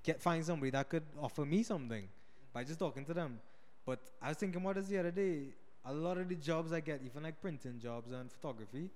get 0.02 0.20
find 0.20 0.44
somebody 0.44 0.72
that 0.72 0.90
could 0.90 1.04
offer 1.22 1.46
me 1.46 1.62
something 1.62 2.08
by 2.52 2.64
just 2.64 2.80
talking 2.80 3.06
to 3.06 3.14
them. 3.14 3.40
But 3.86 4.00
I 4.20 4.30
was 4.30 4.38
thinking 4.38 4.60
about 4.60 4.76
this 4.76 4.88
the 4.88 4.98
other 4.98 5.12
day. 5.12 5.54
A 5.86 5.94
lot 5.94 6.18
of 6.18 6.28
the 6.28 6.36
jobs 6.36 6.74
I 6.74 6.80
get, 6.80 7.02
even 7.06 7.22
like 7.22 7.40
printing 7.40 7.80
jobs 7.80 8.12
and 8.12 8.32
photography, 8.32 8.90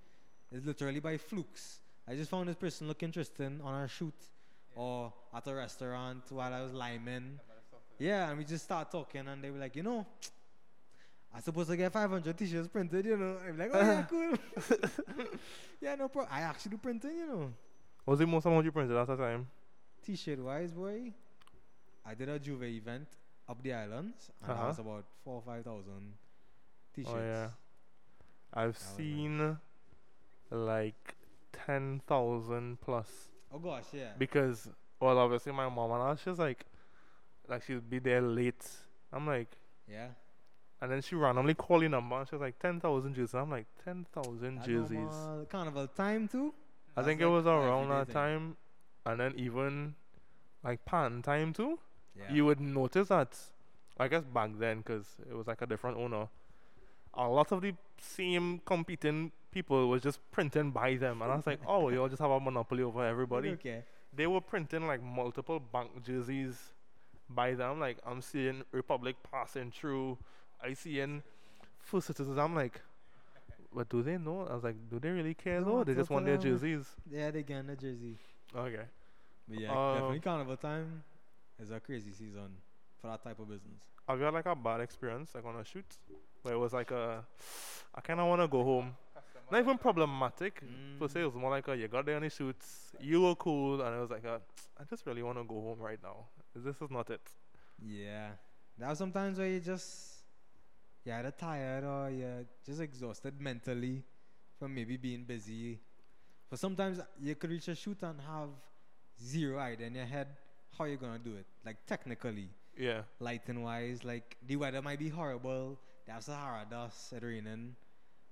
is 0.52 0.66
literally 0.66 1.00
by 1.00 1.18
flukes. 1.18 1.80
I 2.08 2.16
just 2.16 2.32
found 2.32 2.50
this 2.50 2.56
person 2.56 2.88
look 2.88 3.04
interesting 3.04 3.62
on 3.64 3.84
a 3.84 3.88
shoot 3.88 4.16
or 4.76 5.14
at 5.32 5.48
a 5.48 5.54
restaurant 5.54 6.24
while 6.30 6.52
I 6.52 6.62
was 6.62 6.74
liming. 6.74 7.40
Yeah, 8.02 8.30
and 8.30 8.38
we 8.40 8.46
just 8.46 8.64
start 8.66 8.90
talking, 8.92 9.28
and 9.28 9.44
they 9.44 9.52
were 9.52 9.60
like, 9.60 9.76
you 9.76 9.84
know, 9.84 10.06
I'm 11.34 11.42
supposed 11.42 11.70
to 11.70 11.78
get 11.78 11.94
500 11.94 12.36
t-shirts 12.38 12.68
printed, 12.68 13.06
you 13.06 13.16
know. 13.16 13.38
I'm 13.48 13.58
like, 13.58 13.70
oh 13.74 13.80
yeah, 13.80 14.04
cool. 14.10 14.34
yeah, 15.82 15.96
no 15.96 16.08
problem. 16.10 16.34
I 16.34 16.42
actually 16.42 16.72
do 16.72 16.78
printing, 16.78 17.16
you 17.16 17.28
know. 17.28 17.54
What 18.04 18.14
was 18.14 18.20
the 18.20 18.26
most 18.28 18.46
amount 18.46 18.66
you 18.66 18.72
printed 18.72 18.98
at 18.98 19.06
time? 19.08 19.48
T-shirt 20.04 20.40
wise, 20.40 20.72
boy, 20.72 21.14
I 22.04 22.16
did 22.16 22.28
a 22.30 22.40
J'ouvert 22.40 22.76
event 22.76 23.08
up 23.48 23.62
the 23.62 23.74
islands, 23.74 24.32
and 24.42 24.50
that 24.50 24.56
Uh-huh. 24.58 24.68
was 24.70 24.80
about 24.80 25.06
four 25.24 25.36
or 25.36 25.42
five 25.44 25.64
thousand 25.64 26.14
t-shirts. 26.96 27.14
Oh 27.16 27.20
yeah. 27.22 27.50
I've 28.54 28.74
That 28.74 28.80
was 28.80 28.82
nice. 28.82 28.98
seen 28.98 29.58
like 30.50 31.16
ten 31.54 32.02
thousand 32.08 32.82
plus 32.82 33.30
Oh 33.54 33.60
gosh, 33.60 33.86
yeah. 33.94 34.14
because 34.18 34.68
well 35.00 35.18
obviously 35.20 35.52
my 35.54 35.70
mom 35.70 35.92
and 35.92 36.02
I, 36.04 36.16
she's 36.16 36.40
like 36.40 36.66
like 37.48 37.64
she'd 37.64 37.90
be 37.90 38.00
there 38.00 38.22
late. 38.22 38.66
I'm 39.14 39.28
like 39.28 39.50
yeah. 39.88 40.08
and 40.82 40.90
then 40.92 41.02
she 41.02 41.16
randomly 41.16 41.54
call 41.54 41.82
your 41.82 41.90
number 41.90 42.18
and 42.20 42.28
she's 42.30 42.40
like 42.40 42.58
ten 42.60 42.80
thousand 42.80 43.14
jerseys. 43.16 43.34
I'm 43.36 43.50
like 43.50 43.68
ten 43.84 44.06
thousand 44.14 44.60
That 44.60 44.66
jerseys. 44.66 44.98
normal 44.98 45.46
Carnival 45.50 45.88
time 45.88 46.28
too. 46.28 46.54
I 46.96 47.02
That's 47.02 47.08
think 47.08 47.22
it 47.22 47.28
was 47.28 47.46
around 47.46 47.90
that 47.90 48.08
thing. 48.08 48.14
time 48.14 48.58
and 49.06 49.20
then 49.20 49.34
even 49.38 49.96
like 50.64 50.86
pan 50.86 51.22
time 51.22 51.54
too. 51.54 51.80
Yeah. 52.18 52.34
you 52.34 52.46
would 52.46 52.60
notice 52.60 53.08
that 53.08 53.38
I 53.98 54.08
guess 54.10 54.24
back 54.26 54.52
then 54.60 54.80
because 54.80 55.06
it 55.30 55.34
was 55.34 55.48
like 55.48 55.62
a 55.62 55.66
different 55.66 55.98
owner 55.98 56.28
a 57.14 57.28
lot 57.28 57.52
of 57.54 57.62
the 57.62 57.74
same 58.00 58.60
competing 58.66 59.32
people 59.52 59.88
was 59.90 60.02
just 60.02 60.20
printing 60.32 60.72
by 60.72 60.96
them 60.96 61.22
and 61.22 61.32
I 61.32 61.36
was 61.38 61.48
like 61.48 61.60
oh 61.68 61.88
you 61.90 62.02
all 62.02 62.10
just 62.10 62.22
have 62.22 62.32
a 62.32 62.40
monopoly 62.40 62.84
over 62.84 63.06
everybody 63.06 63.50
Okay. 63.52 63.84
they 64.14 64.28
were 64.28 64.42
printing 64.42 64.88
like 64.88 65.02
multiple 65.02 65.60
bank 65.60 66.04
jerseys 66.04 66.56
by 67.36 67.54
them 67.54 67.80
like 67.80 67.98
I'm 68.06 68.22
seeing 68.22 68.64
Republic 68.72 69.16
passing 69.32 69.72
through 69.72 70.18
I 70.64 70.74
seeing 70.74 71.24
First 71.80 72.08
Citizens 72.08 72.38
I'm 72.38 72.56
like 72.56 72.82
but 73.74 73.90
do 73.90 74.02
they 74.04 74.18
know 74.18 74.48
I 74.50 74.54
was 74.56 74.64
like 74.64 74.76
do 74.90 75.00
they 75.00 75.10
really 75.10 75.34
care 75.34 75.60
They 75.60 75.66
though 75.66 75.84
they 75.84 75.94
just 75.96 76.10
want 76.10 76.26
their 76.26 76.38
jerseys 76.38 76.86
Yeah, 77.10 77.32
they 77.32 77.44
get 77.44 77.58
in 77.60 77.68
the 77.68 77.76
jersey. 77.76 78.18
okay 78.56 78.86
But 79.48 79.60
yeah, 79.60 79.72
Um, 79.72 79.94
definitely 79.94 80.20
carnival 80.20 80.58
time 80.58 81.04
is 81.62 81.72
a 81.72 81.80
crazy 81.80 82.12
season 82.12 82.50
for 83.02 83.08
that 83.08 83.24
type 83.24 83.40
of 83.40 83.48
business. 83.48 83.82
Have 84.08 84.20
you 84.20 84.26
had 84.26 84.34
like 84.34 84.46
a 84.46 84.56
bad 84.56 84.82
experience 84.82 85.34
like 85.36 85.46
on 85.46 85.56
a 85.56 85.64
shoot 85.64 85.86
where 86.44 86.54
it 86.56 86.58
was 86.58 86.74
like 86.74 86.92
a 86.92 87.24
I 87.94 88.02
kind 88.02 88.20
of 88.20 88.28
want 88.28 88.42
to 88.42 88.48
go 88.48 88.64
home. 88.64 88.96
Not 89.52 89.60
even 89.60 89.78
problematic 89.78 90.62
per 90.98 91.08
se. 91.10 91.22
It 91.22 91.26
was 91.26 91.36
more 91.36 91.52
like 91.52 91.68
a 91.68 91.76
you 91.76 91.88
got 91.90 92.06
there 92.06 92.16
on 92.16 92.22
the 92.22 92.30
shoots, 92.30 92.94
you 93.02 93.22
were 93.22 93.36
cool, 93.36 93.82
and 93.82 93.96
it 93.96 94.00
was 94.00 94.10
like 94.10 94.24
a 94.24 94.40
I 94.80 94.84
just 94.90 95.06
really 95.06 95.24
want 95.24 95.38
to 95.38 95.44
go 95.44 95.56
home 95.56 95.80
right 95.80 96.00
now. 96.02 96.26
This 96.56 96.76
is 96.82 96.92
not 96.92 97.10
it. 97.10 97.22
Yeah. 97.84 98.32
There 98.78 98.88
are 98.88 98.96
sometimes 98.96 99.38
where 99.38 99.48
you 99.48 99.60
just 99.60 100.18
you're 101.06 101.16
either 101.16 101.32
tired 101.32 101.84
or 101.84 102.10
you're 102.10 102.46
just 102.66 102.80
exhausted 102.82 103.40
mentally 103.40 104.04
from 104.60 104.76
maybe 104.76 104.98
being 104.98 105.24
busy. 105.24 105.80
But 106.50 106.60
sometimes 106.60 107.00
you 107.20 107.36
could 107.36 107.50
reach 107.50 107.68
a 107.70 107.76
shoot 107.76 107.98
and 108.04 108.20
have 108.22 108.50
zero 109.24 109.60
idea 109.60 109.88
in 109.88 109.96
your 109.96 110.06
head 110.06 110.28
how 110.78 110.86
you're 110.86 110.98
gonna 110.98 111.20
do 111.20 111.36
it. 111.36 111.46
Like 111.66 111.78
technically, 111.86 112.50
Yeah, 112.78 113.04
lighting 113.20 113.64
wise, 113.64 114.04
like 114.04 114.38
the 114.46 114.56
weather 114.58 114.82
might 114.82 115.00
be 115.00 115.10
horrible, 115.10 115.80
there's 116.06 116.28
a 116.28 116.32
Sahara 116.32 116.66
dust, 116.70 117.14
it's 117.14 117.24
raining. 117.24 117.76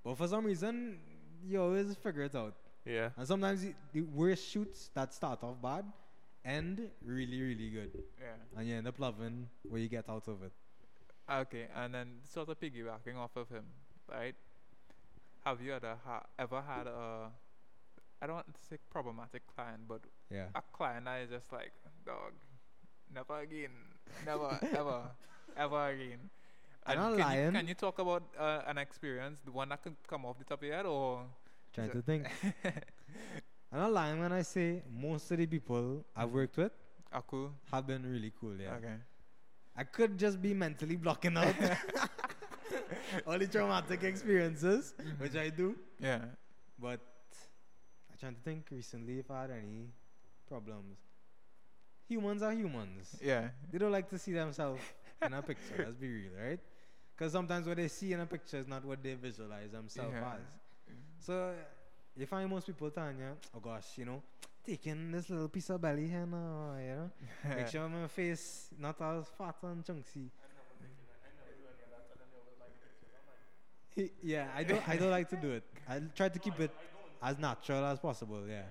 But 0.04 0.18
for 0.18 0.28
some 0.28 0.46
reason 0.46 1.00
you 1.46 1.62
always 1.62 1.96
figure 1.96 2.24
it 2.24 2.36
out. 2.36 2.56
yeah. 2.86 3.10
And 3.18 3.28
sometimes 3.28 3.66
the 3.94 4.02
worst 4.02 4.48
shoots 4.50 4.90
that 4.94 5.14
start 5.14 5.44
off 5.44 5.62
bad 5.62 5.86
end 6.46 6.90
really, 7.02 7.42
really 7.42 7.70
good. 7.70 8.04
Yeah. 8.20 8.36
And 8.58 8.68
you 8.68 8.76
end 8.76 8.88
up 8.88 9.00
loving 9.00 9.50
what 9.68 9.82
you 9.82 9.88
get 9.90 10.10
out 10.10 10.28
of 10.28 10.44
it. 10.44 10.52
Okay, 11.30 11.68
and 11.76 11.94
then 11.94 12.20
sort 12.24 12.50
of 12.50 12.60
piggybacking 12.60 13.16
off 13.16 13.36
of 13.36 13.50
him, 13.50 13.66
right? 14.12 14.36
Have 15.46 15.62
you 15.62 15.74
ever, 15.74 15.96
ha- 16.06 16.26
ever 16.38 16.62
had 16.62 16.88
a, 16.88 17.32
I 18.22 18.28
don't 18.28 18.36
want 18.36 18.54
to 18.54 18.62
say 18.70 18.78
problematic 18.90 19.44
client, 19.56 19.82
but 19.88 20.02
Yeah. 20.30 20.48
a 20.56 20.62
client 20.74 21.06
that 21.06 21.22
is 21.22 21.30
just 21.30 21.52
like, 21.52 21.72
dog, 22.06 22.34
never 23.14 23.40
again, 23.40 23.72
never, 24.26 24.60
ever, 24.74 25.12
ever 25.58 25.90
again. 25.90 26.30
I'm 26.86 26.94
And 26.94 27.00
not 27.00 27.10
can, 27.18 27.20
lying. 27.20 27.46
You, 27.46 27.52
can 27.52 27.68
you 27.68 27.74
talk 27.76 28.00
about 28.00 28.24
uh, 28.38 28.62
an 28.68 28.78
experience, 28.78 29.40
the 29.42 29.52
one 29.52 29.70
that 29.70 29.84
could 29.84 29.96
come 30.08 30.26
off 30.26 30.38
the 30.40 30.46
top 30.46 30.60
of 30.62 30.68
your 30.68 30.76
head, 30.76 30.86
or? 30.86 31.26
Trying 31.74 31.92
to 31.92 32.02
think. 32.02 32.28
I'm 33.72 33.80
not 33.80 33.92
lying 33.94 34.20
when 34.20 34.32
I 34.32 34.42
say 34.42 34.84
most 34.92 35.30
of 35.32 35.38
the 35.38 35.46
people 35.46 36.04
I've 36.16 36.32
worked 36.32 36.58
with 36.58 36.72
Ah, 37.12 37.22
cool. 37.22 37.52
have 37.72 37.86
been 37.88 38.04
really 38.10 38.32
cool, 38.40 38.56
yeah. 38.60 38.74
Okay. 38.76 38.96
I 39.76 39.84
could 39.84 40.18
just 40.18 40.42
be 40.42 40.54
mentally 40.54 40.96
blocking 40.96 41.38
out 41.38 41.54
all 43.28 43.38
the 43.38 43.48
traumatic 43.48 44.04
experiences, 44.04 44.94
which 45.18 45.36
I 45.36 45.50
do. 45.50 45.76
Yeah. 46.00 46.22
But 46.78 47.00
I'm 48.12 48.18
trying 48.20 48.36
to 48.36 48.42
think 48.42 48.66
recently 48.72 49.20
if 49.20 49.30
I 49.32 49.42
had 49.42 49.52
any 49.52 49.90
problems. 50.48 50.98
Humans 52.08 52.42
are 52.42 52.54
humans. 52.54 53.16
Yeah. 53.24 53.50
They 53.72 53.78
don't 53.78 53.92
like 53.92 54.10
to 54.10 54.18
see 54.18 54.34
themselves 54.34 54.82
in 55.22 55.34
a 55.34 55.42
picture. 55.42 55.76
Let's 55.86 55.96
be 55.96 56.10
real, 56.10 56.32
right? 56.44 56.60
Because 57.16 57.32
sometimes 57.34 57.68
what 57.68 57.78
they 57.78 57.88
see 57.88 58.14
in 58.14 58.20
a 58.20 58.26
picture 58.26 58.58
is 58.58 58.68
not 58.68 58.84
what 58.84 59.04
they 59.04 59.14
visualize 59.14 59.72
themselves 59.72 60.14
Yeah. 60.14 60.34
as. 60.34 60.42
So 61.20 61.54
you 62.18 62.26
find 62.26 62.50
most 62.50 62.68
people 62.68 62.90
telling 62.92 63.18
you, 63.18 63.32
oh 63.56 63.60
gosh, 63.60 63.98
you 63.98 64.06
know, 64.06 64.22
taking 64.66 65.12
this 65.12 65.30
little 65.30 65.48
piece 65.50 65.70
of 65.70 65.82
belly 65.82 66.08
here 66.08 66.26
now, 66.26 66.76
you 66.80 66.96
know, 66.96 67.12
make 67.56 67.68
sure 67.68 67.88
my 67.88 68.08
face 68.08 68.70
not 68.78 69.00
as 69.02 69.28
fat 69.38 69.56
and 69.64 69.86
chunky. 69.86 70.30
yeah, 74.24 74.48
I 74.56 74.64
don't, 74.64 74.88
I 74.88 74.96
don't 74.98 75.12
like 75.12 75.30
to 75.30 75.36
do 75.36 75.52
it. 75.52 75.64
I 75.88 76.00
try 76.16 76.30
to 76.30 76.40
keep 76.40 76.60
it 76.60 76.72
as 77.22 77.38
natural 77.38 77.86
as 77.86 78.00
possible. 78.00 78.44
Yeah. 78.48 78.64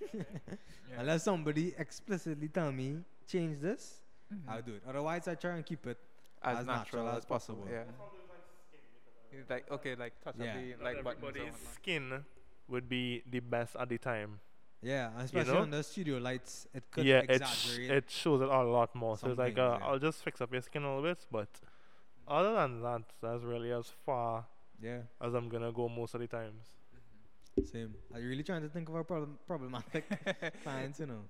Yeah. 0.90 1.00
Unless 1.00 1.24
somebody 1.24 1.74
explicitly 1.76 2.48
tell 2.48 2.72
me 2.72 3.04
change 3.26 3.60
this, 3.60 4.00
Mhm. 4.32 4.48
I'll 4.48 4.62
do 4.62 4.74
it. 4.74 4.82
Otherwise, 4.88 5.28
I 5.28 5.34
try 5.34 5.56
and 5.56 5.64
keep 5.66 5.86
it. 5.86 5.98
as, 6.42 6.58
as 6.60 6.66
natural, 6.66 7.04
natural 7.04 7.08
as 7.08 7.16
as 7.18 7.24
possible. 7.26 7.62
possible. 7.62 7.74
Yeah. 7.74 8.17
It's 9.32 9.50
like 9.50 9.70
okay, 9.70 9.94
like 9.94 10.20
touch 10.22 10.36
Yeah. 10.38 10.50
up 10.50 10.54
the 10.78 10.84
like 10.84 11.02
buttons. 11.04 11.24
everybody's 11.24 11.52
whatnot. 11.52 11.74
skin 11.74 12.24
would 12.68 12.88
be 12.88 13.22
the 13.30 13.40
best 13.40 13.76
at 13.76 13.88
the 13.88 13.98
time. 13.98 14.40
Yeah, 14.80 15.10
and 15.14 15.22
especially 15.22 15.54
know? 15.54 15.64
the 15.66 15.82
studio 15.82 16.18
lights, 16.18 16.66
it 16.72 16.84
could 16.90 17.04
yeah, 17.04 17.22
it 17.28 17.44
sh- 17.46 17.78
it 17.78 18.10
shows 18.10 18.40
it 18.42 18.48
a 18.48 18.62
lot 18.62 18.94
more. 18.94 19.16
So 19.18 19.30
it's 19.30 19.38
like 19.38 19.58
uh, 19.58 19.78
yeah. 19.80 19.86
I'll 19.86 19.98
just 19.98 20.22
fix 20.22 20.40
up 20.40 20.52
your 20.52 20.62
skin 20.62 20.82
a 20.84 20.88
little 20.96 21.02
bit, 21.02 21.26
but 21.32 21.48
other 22.28 22.54
than 22.54 22.80
that, 22.82 23.02
that's 23.20 23.42
really 23.42 23.72
as 23.72 23.86
far 24.06 24.46
yeah, 24.80 25.00
as 25.20 25.34
I'm 25.34 25.48
gonna 25.48 25.72
go 25.72 25.88
most 25.88 26.14
of 26.14 26.20
the 26.20 26.28
times. 26.28 26.64
same. 27.64 27.94
Are 28.14 28.20
you 28.20 28.28
really 28.28 28.44
trying 28.44 28.62
to 28.62 28.68
think 28.68 28.88
of 28.88 28.94
a 28.94 29.02
problem 29.04 29.38
problematic 29.46 30.04
clients? 30.62 31.00
You 31.00 31.06
know, 31.06 31.22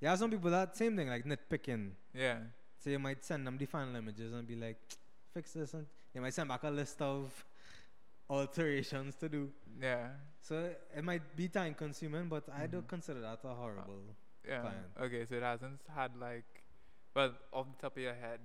yeah, 0.00 0.14
some 0.16 0.30
people 0.30 0.50
that 0.50 0.76
same 0.76 0.96
thing 0.96 1.08
like 1.08 1.24
nitpicking. 1.26 1.90
Yeah. 2.14 2.38
So 2.78 2.90
you 2.90 2.98
might 2.98 3.24
send 3.24 3.46
them 3.46 3.58
the 3.58 3.66
final 3.66 3.94
images 3.96 4.32
and 4.32 4.46
be 4.46 4.54
like, 4.56 4.78
fix 5.34 5.52
this, 5.52 5.74
and 5.74 5.86
they 6.16 6.20
might 6.22 6.32
send 6.32 6.48
back 6.48 6.62
a 6.62 6.70
list 6.70 7.02
of 7.02 7.44
alterations 8.30 9.16
to 9.16 9.28
do. 9.28 9.50
Yeah. 9.78 10.08
So 10.40 10.70
it 10.96 11.04
might 11.04 11.36
be 11.36 11.48
time 11.48 11.74
consuming, 11.74 12.28
but 12.28 12.44
I 12.48 12.66
don't 12.66 12.84
Mhm. 12.86 12.88
consider 12.88 13.20
that 13.20 13.44
a 13.44 13.54
horrible. 13.54 14.16
Yeah. 14.48 14.60
client. 14.60 14.86
Okay, 15.00 15.26
so 15.26 15.34
it 15.34 15.42
hasn't 15.42 15.80
had 15.94 16.16
like, 16.16 16.64
well, 17.14 17.34
off 17.52 17.66
the 17.72 17.82
top 17.82 17.96
of 17.96 18.02
your 18.02 18.14
head, 18.14 18.40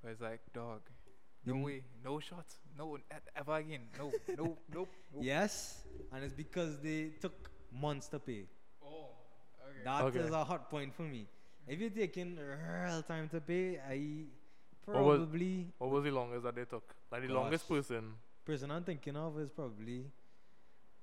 where 0.00 0.12
it's 0.12 0.20
like, 0.20 0.40
dog, 0.52 0.82
no 1.46 1.54
Mm. 1.54 1.62
way, 1.64 1.84
no 2.02 2.18
shots, 2.20 2.58
no, 2.76 2.98
ever 3.36 3.54
again, 3.56 3.88
no, 3.96 4.12
no, 4.36 4.58
nope. 4.74 4.88
nope. 5.14 5.22
Yes, 5.22 5.84
and 6.12 6.24
it's 6.24 6.34
because 6.34 6.80
they 6.80 7.10
took 7.20 7.50
months 7.70 8.08
to 8.08 8.18
pay. 8.18 8.48
Oh, 8.82 9.14
okay. 9.62 9.84
That 9.84 10.08
is 10.08 10.26
Okay. 10.26 10.34
a 10.34 10.44
hot 10.44 10.68
point 10.68 10.92
for 10.92 11.02
me. 11.04 11.28
If 11.68 11.78
you're 11.78 11.90
taking 12.04 12.36
real 12.36 13.02
time 13.04 13.28
to 13.28 13.40
pay, 13.40 13.78
I 13.78 14.26
What 14.94 15.04
was- 15.04 15.18
probably 15.18 15.72
What 15.78 15.90
was 15.90 16.04
the 16.04 16.10
longest 16.10 16.42
that 16.44 16.54
they 16.54 16.64
took? 16.64 16.94
Like 17.10 17.22
the 17.22 17.28
Gosh. 17.28 17.36
longest 17.36 17.68
person. 17.68 18.14
person 18.44 18.70
I'm 18.70 18.84
thinking 18.84 19.16
of 19.16 19.38
is 19.38 19.50
probably 19.50 20.06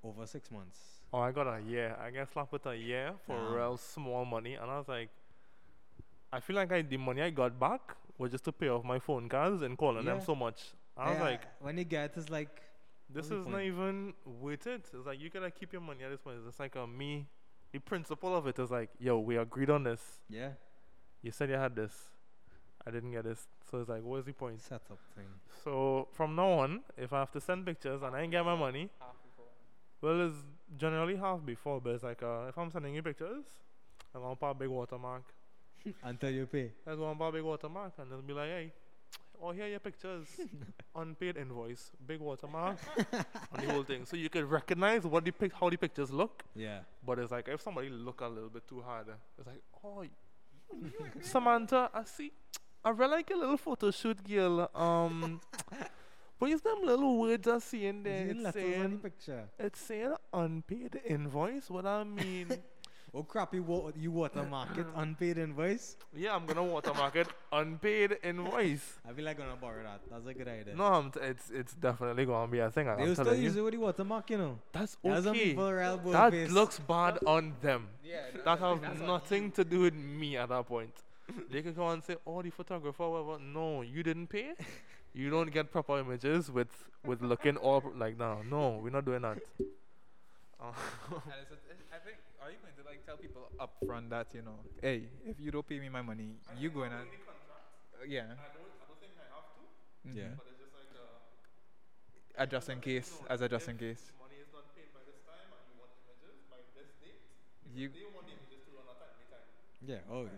over 0.02 0.26
six 0.26 0.50
months. 0.50 0.78
Oh, 1.12 1.20
I 1.20 1.30
got 1.32 1.46
a 1.46 1.60
year. 1.60 1.96
I 2.00 2.10
got 2.10 2.30
slapped 2.32 2.52
with 2.52 2.66
a 2.66 2.76
year 2.76 3.12
for 3.26 3.54
real 3.54 3.76
small 3.76 4.24
money, 4.24 4.54
and 4.54 4.68
I 4.70 4.76
was 4.78 4.88
like, 4.88 5.10
I 6.32 6.40
feel 6.40 6.56
like 6.56 6.72
I 6.72 6.82
the 6.82 6.96
money 6.96 7.22
I 7.22 7.30
got 7.30 7.58
back 7.58 7.96
was 8.18 8.32
just 8.32 8.44
to 8.44 8.52
pay 8.52 8.68
off 8.68 8.84
my 8.84 8.98
phone 8.98 9.28
cards 9.28 9.62
and 9.62 9.76
calling 9.78 10.04
them 10.04 10.20
so 10.20 10.34
much. 10.34 10.72
I 10.96 11.10
was 11.10 11.18
Yeah, 11.18 11.24
like, 11.24 11.42
when 11.60 11.78
you 11.78 11.84
get 11.84 12.16
it's 12.16 12.28
like 12.30 12.62
this 13.08 13.30
is 13.30 13.46
not 13.46 13.62
even 13.62 14.14
worth 14.24 14.66
it. 14.66 14.90
It's 14.92 15.06
like 15.06 15.20
you 15.20 15.30
gotta 15.30 15.50
keep 15.50 15.72
your 15.72 15.82
money 15.82 16.02
at 16.02 16.10
this 16.10 16.20
point. 16.20 16.38
It's 16.48 16.58
like 16.58 16.74
a 16.74 16.86
me. 16.86 17.28
The 17.72 17.78
principle 17.78 18.34
of 18.34 18.46
it 18.46 18.58
is 18.58 18.70
like, 18.70 18.90
yo, 18.98 19.18
we 19.20 19.36
agreed 19.36 19.70
on 19.70 19.84
this. 19.84 20.00
yeah 20.28 20.52
You 21.22 21.30
said 21.30 21.50
you 21.50 21.56
had 21.56 21.76
this. 21.76 21.92
I 22.86 22.90
didn't 22.90 23.10
get 23.12 23.24
this. 23.24 23.46
So 23.70 23.80
it's 23.80 23.88
like, 23.88 24.02
what's 24.02 24.26
the 24.26 24.32
point? 24.32 24.60
setup 24.60 24.98
thing. 25.16 25.26
So 25.64 26.08
from 26.12 26.36
now 26.36 26.50
on, 26.50 26.80
if 26.96 27.12
I 27.12 27.18
have 27.20 27.32
to 27.32 27.40
send 27.40 27.66
pictures 27.66 28.02
and 28.02 28.14
I 28.14 28.22
ain't 28.22 28.30
get 28.30 28.44
my 28.44 28.54
money, 28.56 28.88
Half 29.00 29.08
well, 30.02 30.20
it's 30.28 30.36
generally 30.76 31.16
half 31.16 31.44
before, 31.44 31.80
but 31.80 31.94
it's 31.94 32.04
like, 32.04 32.22
uh, 32.22 32.46
if 32.48 32.56
I'm 32.58 32.70
sending 32.70 32.94
you 32.94 33.02
pictures, 33.02 33.44
I'm 34.14 34.20
gonna 34.22 34.36
put 34.36 34.50
a 34.50 34.54
big 34.54 34.68
watermark. 34.68 35.24
Until 36.04 36.30
you 36.30 36.46
pay. 36.46 36.70
Let's 36.84 36.98
go 36.98 37.10
and 37.10 37.18
buy 37.18 37.28
a 37.28 37.32
big 37.32 37.42
watermark 37.42 37.92
and 37.98 38.10
they'll 38.10 38.20
be 38.22 38.32
like, 38.34 38.48
hey, 38.48 38.72
oh, 39.42 39.50
here 39.52 39.64
are 39.64 39.68
your 39.68 39.80
pictures. 39.80 40.26
Unpaid 40.94 41.36
invoice, 41.38 41.90
big 42.06 42.20
watermark, 42.20 42.76
on 43.52 43.64
the 43.66 43.72
whole 43.72 43.82
thing. 43.84 44.04
So 44.04 44.16
you 44.16 44.28
can 44.28 44.48
recognize 44.48 45.02
what 45.04 45.24
the 45.24 45.30
pic- 45.32 45.52
how 45.54 45.70
the 45.70 45.76
pictures 45.76 46.10
look, 46.10 46.44
Yeah. 46.54 46.80
but 47.04 47.18
it's 47.18 47.32
like 47.32 47.48
if 47.48 47.60
somebody 47.60 47.88
look 47.88 48.20
a 48.20 48.28
little 48.28 48.48
bit 48.50 48.66
too 48.68 48.82
hard, 48.82 49.06
it's 49.38 49.46
like, 49.46 49.62
oh, 49.84 50.04
Samantha, 51.22 51.90
I 51.94 52.04
see, 52.04 52.32
I 52.86 52.90
really 52.90 53.16
like 53.16 53.30
a 53.32 53.36
little 53.36 53.56
photo 53.56 53.90
shoot, 53.90 54.22
girl. 54.22 54.70
Um, 54.72 55.40
but 56.38 56.50
is 56.50 56.60
them 56.60 56.84
little 56.84 57.18
words 57.18 57.48
I 57.48 57.58
see 57.58 57.84
in 57.86 58.04
there? 58.04 58.28
It's 58.28 58.42
the 58.44 58.52
saying, 58.52 58.98
picture. 58.98 59.42
it's 59.58 59.80
saying 59.80 60.14
unpaid 60.32 61.00
invoice. 61.04 61.68
What 61.68 61.84
I 61.84 62.04
mean. 62.04 62.46
Oh 63.14 63.22
crap! 63.22 63.54
You 63.54 63.62
wa- 63.62 63.92
you 63.96 64.10
watermark 64.10 64.76
it 64.76 64.86
unpaid 64.94 65.38
invoice. 65.38 65.96
Yeah, 66.14 66.34
I'm 66.34 66.44
gonna 66.44 66.64
watermark 66.64 67.16
it 67.16 67.28
unpaid 67.50 68.18
invoice. 68.22 68.98
I 69.08 69.14
feel 69.14 69.24
like 69.24 69.38
gonna 69.38 69.56
borrow 69.56 69.82
that. 69.84 70.02
That's 70.10 70.26
a 70.26 70.34
good 70.34 70.48
idea. 70.48 70.74
No, 70.74 70.84
I'm 70.84 71.10
t- 71.10 71.20
it's 71.22 71.48
it's 71.50 71.72
definitely 71.72 72.26
gonna 72.26 72.52
be 72.52 72.58
a 72.58 72.70
thing. 72.70 72.84
they 72.86 72.92
I'm 72.92 72.98
will 72.98 73.14
still 73.14 73.24
telling 73.24 73.42
use 73.42 73.54
you. 73.56 73.62
it 73.62 73.64
with 73.64 73.74
the 73.74 73.80
watermark, 73.80 74.28
you 74.28 74.36
know. 74.36 74.58
That's 74.72 74.98
okay. 75.02 75.32
people 75.32 75.72
real 75.72 75.96
That 75.96 76.34
looks 76.50 76.78
bad 76.78 77.18
on 77.26 77.54
them. 77.62 77.88
Yeah. 78.04 78.20
That 78.44 78.58
has 78.58 79.00
nothing 79.00 79.50
to 79.52 79.64
do 79.64 79.80
with 79.80 79.94
me 79.94 80.36
at 80.36 80.50
that 80.50 80.66
point. 80.66 80.92
They 81.50 81.62
can 81.62 81.74
go 81.74 81.88
and 81.88 82.02
say, 82.02 82.16
"Oh, 82.26 82.42
the 82.42 82.50
photographer, 82.50 83.08
whatever." 83.08 83.38
No, 83.42 83.82
you 83.82 84.02
didn't 84.02 84.28
pay. 84.28 84.52
You 85.16 85.30
don't 85.30 85.50
get 85.50 85.72
proper 85.72 85.98
images 85.98 86.50
with 86.50 86.68
with 87.02 87.22
looking 87.22 87.56
all 87.56 87.80
pr- 87.80 87.96
like 87.96 88.18
no, 88.18 88.42
no, 88.42 88.80
we're 88.82 88.90
not 88.90 89.06
doing 89.06 89.22
that. 89.22 89.38
Uh, 90.60 90.72
And 91.32 91.40
it's 91.42 91.52
it's, 91.52 91.84
I 91.92 91.98
think, 92.04 92.16
are 92.40 92.50
you 92.50 92.56
going 92.62 92.72
to 92.76 92.84
like 92.88 93.04
tell 93.04 93.16
people 93.16 93.48
up 93.60 93.76
front 93.86 94.10
that 94.10 94.28
you 94.34 94.42
know, 94.42 94.56
hey, 94.80 95.08
if 95.24 95.36
you 95.40 95.50
don't 95.50 95.66
pay 95.68 95.78
me 95.78 95.88
my 95.88 96.02
money, 96.02 96.36
you 96.58 96.70
going 96.70 96.90
to, 96.90 96.96
uh, 96.96 98.04
yeah, 98.08 98.22
I 98.22 98.48
don't, 98.56 98.72
I 98.80 98.84
don't 98.88 99.00
think 99.00 99.12
I 99.20 99.26
have 99.36 99.48
to. 99.56 99.62
Mm-hmm. 100.08 100.18
Yeah. 100.18 100.32
Mhm. 100.36 100.40
Uh, 102.38 102.44
just 102.46 102.68
in 102.68 102.80
case, 102.80 103.10
as 103.30 103.40
a 103.40 103.48
just 103.48 103.68
in 103.68 103.78
case. 103.78 104.12
money 104.20 104.36
is 104.36 104.48
not 104.52 104.68
paid 104.76 104.92
by 104.92 105.00
this 105.08 105.16
time 105.24 105.48
and 105.48 105.64
you 105.72 105.74
want 105.80 105.88
images 106.04 106.36
by 106.52 106.60
this 106.76 106.92
date, 107.00 107.20
You 107.74 107.88
they 107.88 108.04
want 108.12 108.26
the 108.28 108.36
images 108.36 108.60
to 108.68 108.70
run 108.76 108.84
at 108.92 109.00
any 109.16 109.26
time. 109.32 109.48
Yeah. 109.80 110.12
Oh. 110.12 110.28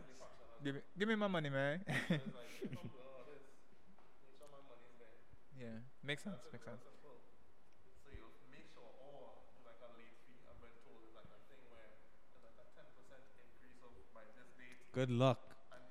Yes. 0.58 0.64
give 0.64 0.74
me, 0.74 0.80
give 0.98 1.08
me 1.08 1.14
my 1.14 1.28
money, 1.28 1.50
man. 1.50 1.80
Like, 1.86 2.50
you 2.60 2.68
come 2.74 2.90
to 2.90 3.00
all 3.06 3.24
this, 3.30 3.42
make 4.26 4.34
sure 4.38 4.48
my 4.50 4.62
money 4.66 4.86
is 4.90 4.96
there. 4.98 5.18
yeah, 5.58 5.78
makes 6.02 6.22
sense, 6.24 6.42
makes 6.52 6.64
sense. 6.66 6.82
Simple. 6.82 7.18
So 8.02 8.10
you 8.14 8.26
make 8.50 8.66
sure, 8.74 8.86
or 8.86 9.46
like 9.66 9.78
a 9.82 9.90
late 9.98 10.18
fee. 10.26 10.42
I've 10.50 10.58
been 10.62 10.74
told 10.82 11.02
is 11.06 11.14
like 11.14 11.30
a 11.30 11.40
thing 11.46 11.62
where 11.70 11.90
there's 12.34 12.42
like 12.42 12.58
a 12.58 12.66
ten 12.74 12.86
percent 12.98 13.22
increase 13.38 13.78
of 13.86 13.92
by 14.14 14.26
this 14.34 14.50
date. 14.58 14.78
Good 14.94 15.10
luck. 15.10 15.38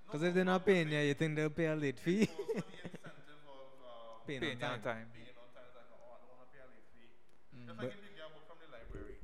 Because 0.06 0.24
if 0.24 0.34
they're 0.36 0.48
not 0.48 0.66
paying 0.66 0.88
you, 0.92 1.00
you 1.00 1.14
think 1.14 1.36
they'll 1.36 1.50
pay 1.52 1.68
a 1.68 1.76
late 1.76 2.00
fee? 2.00 2.28
also 2.32 2.64
the 2.64 2.88
incentive 2.96 3.44
of 3.44 3.68
um, 3.84 4.24
Paying 4.28 4.40
Paying 4.40 4.64
on 4.64 4.72
on 4.76 4.80
time. 4.80 5.04
time. 5.04 5.08
paying 5.16 5.36
on 5.36 5.48
time. 5.52 5.68
It's 5.68 5.76
like, 5.76 5.92
oh, 5.92 6.16
I 6.16 6.18
don't 6.24 6.32
want 6.32 6.44
to 6.44 6.50
pay 6.56 6.64
a 6.64 6.68
late 6.72 6.88
fee. 6.96 7.12
Mm. 7.56 7.68
Just 7.68 7.80
like 7.80 7.92
if 7.92 8.00
you 8.04 8.16
get 8.16 8.28
a 8.28 8.32
book 8.36 8.46
from 8.48 8.60
the 8.64 8.70
library. 8.72 9.16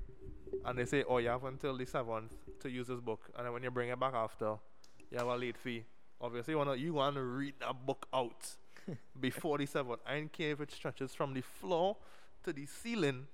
And 0.68 0.74
they 0.80 0.86
say, 0.86 1.04
oh, 1.08 1.18
you 1.20 1.30
have 1.30 1.44
until 1.44 1.76
the 1.78 1.86
seventh 1.86 2.32
to 2.62 2.70
use 2.70 2.88
this 2.88 3.00
book, 3.00 3.32
and 3.38 3.46
then 3.46 3.54
when 3.54 3.64
you 3.64 3.72
bring 3.72 3.90
it 3.90 4.00
back 4.00 4.14
after, 4.14 4.56
you 5.14 5.20
have 5.20 5.28
a 5.28 5.36
late 5.38 5.58
fee. 5.58 5.84
Obviously, 6.20 6.54
you 6.54 6.58
wanna 6.58 6.76
you 6.76 6.94
want 6.94 7.16
to 7.16 7.22
read 7.22 7.54
that 7.60 7.86
book 7.86 8.08
out 8.14 8.56
before 9.22 9.58
the 9.60 9.66
seventh. 9.68 10.00
I 10.08 10.16
don't 10.16 10.32
care 10.34 10.52
if 10.52 10.60
it 10.62 10.72
stretches 10.72 11.14
from 11.14 11.34
the 11.36 11.42
floor 11.42 11.96
to 12.44 12.52
the 12.52 12.66
ceiling. 12.66 13.28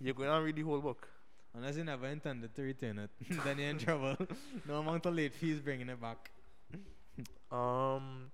You're 0.00 0.14
going 0.14 0.30
to 0.30 0.40
read 0.42 0.56
the 0.56 0.62
whole 0.62 0.80
book. 0.80 1.08
Unless 1.54 1.76
you 1.76 1.84
never 1.84 2.06
intended 2.06 2.54
to 2.54 2.62
return 2.62 2.98
it, 2.98 3.10
then 3.44 3.58
you're 3.58 3.68
in 3.70 3.78
trouble. 3.78 4.16
no 4.66 4.76
amount 4.80 5.04
of 5.06 5.14
late 5.14 5.34
fees 5.34 5.60
bringing 5.60 5.88
it 5.90 6.00
back. 6.00 6.30
Um, 7.52 8.30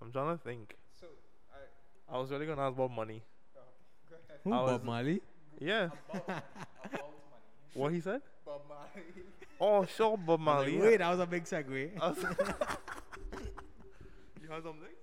I'm 0.00 0.10
trying 0.12 0.36
to 0.38 0.42
think. 0.42 0.74
So, 1.00 1.06
I, 1.52 2.16
I 2.16 2.18
was 2.18 2.30
really 2.30 2.46
gonna 2.46 2.62
ask 2.62 2.74
about 2.74 2.90
money. 2.92 3.22
go 4.08 4.16
ahead. 4.28 4.40
Who, 4.44 4.52
I 4.52 4.56
Bob 4.56 4.80
was- 4.80 4.86
Marley? 4.86 5.20
Yeah, 5.60 5.84
About, 6.10 6.24
about 6.24 6.26
money. 6.26 7.02
what 7.74 7.92
he 7.92 8.00
said? 8.00 8.22
Bob 8.44 8.60
Marley. 8.68 9.02
Oh, 9.60 9.84
sure, 9.86 10.16
Bob 10.16 10.40
I 10.40 10.44
Marley. 10.44 10.72
like, 10.74 10.82
Wait, 10.82 10.96
that 10.98 11.10
was 11.10 11.20
a 11.20 11.26
big 11.26 11.44
segue. 11.44 11.90
You 14.42 14.52
have 14.52 14.62
something? 14.62 14.94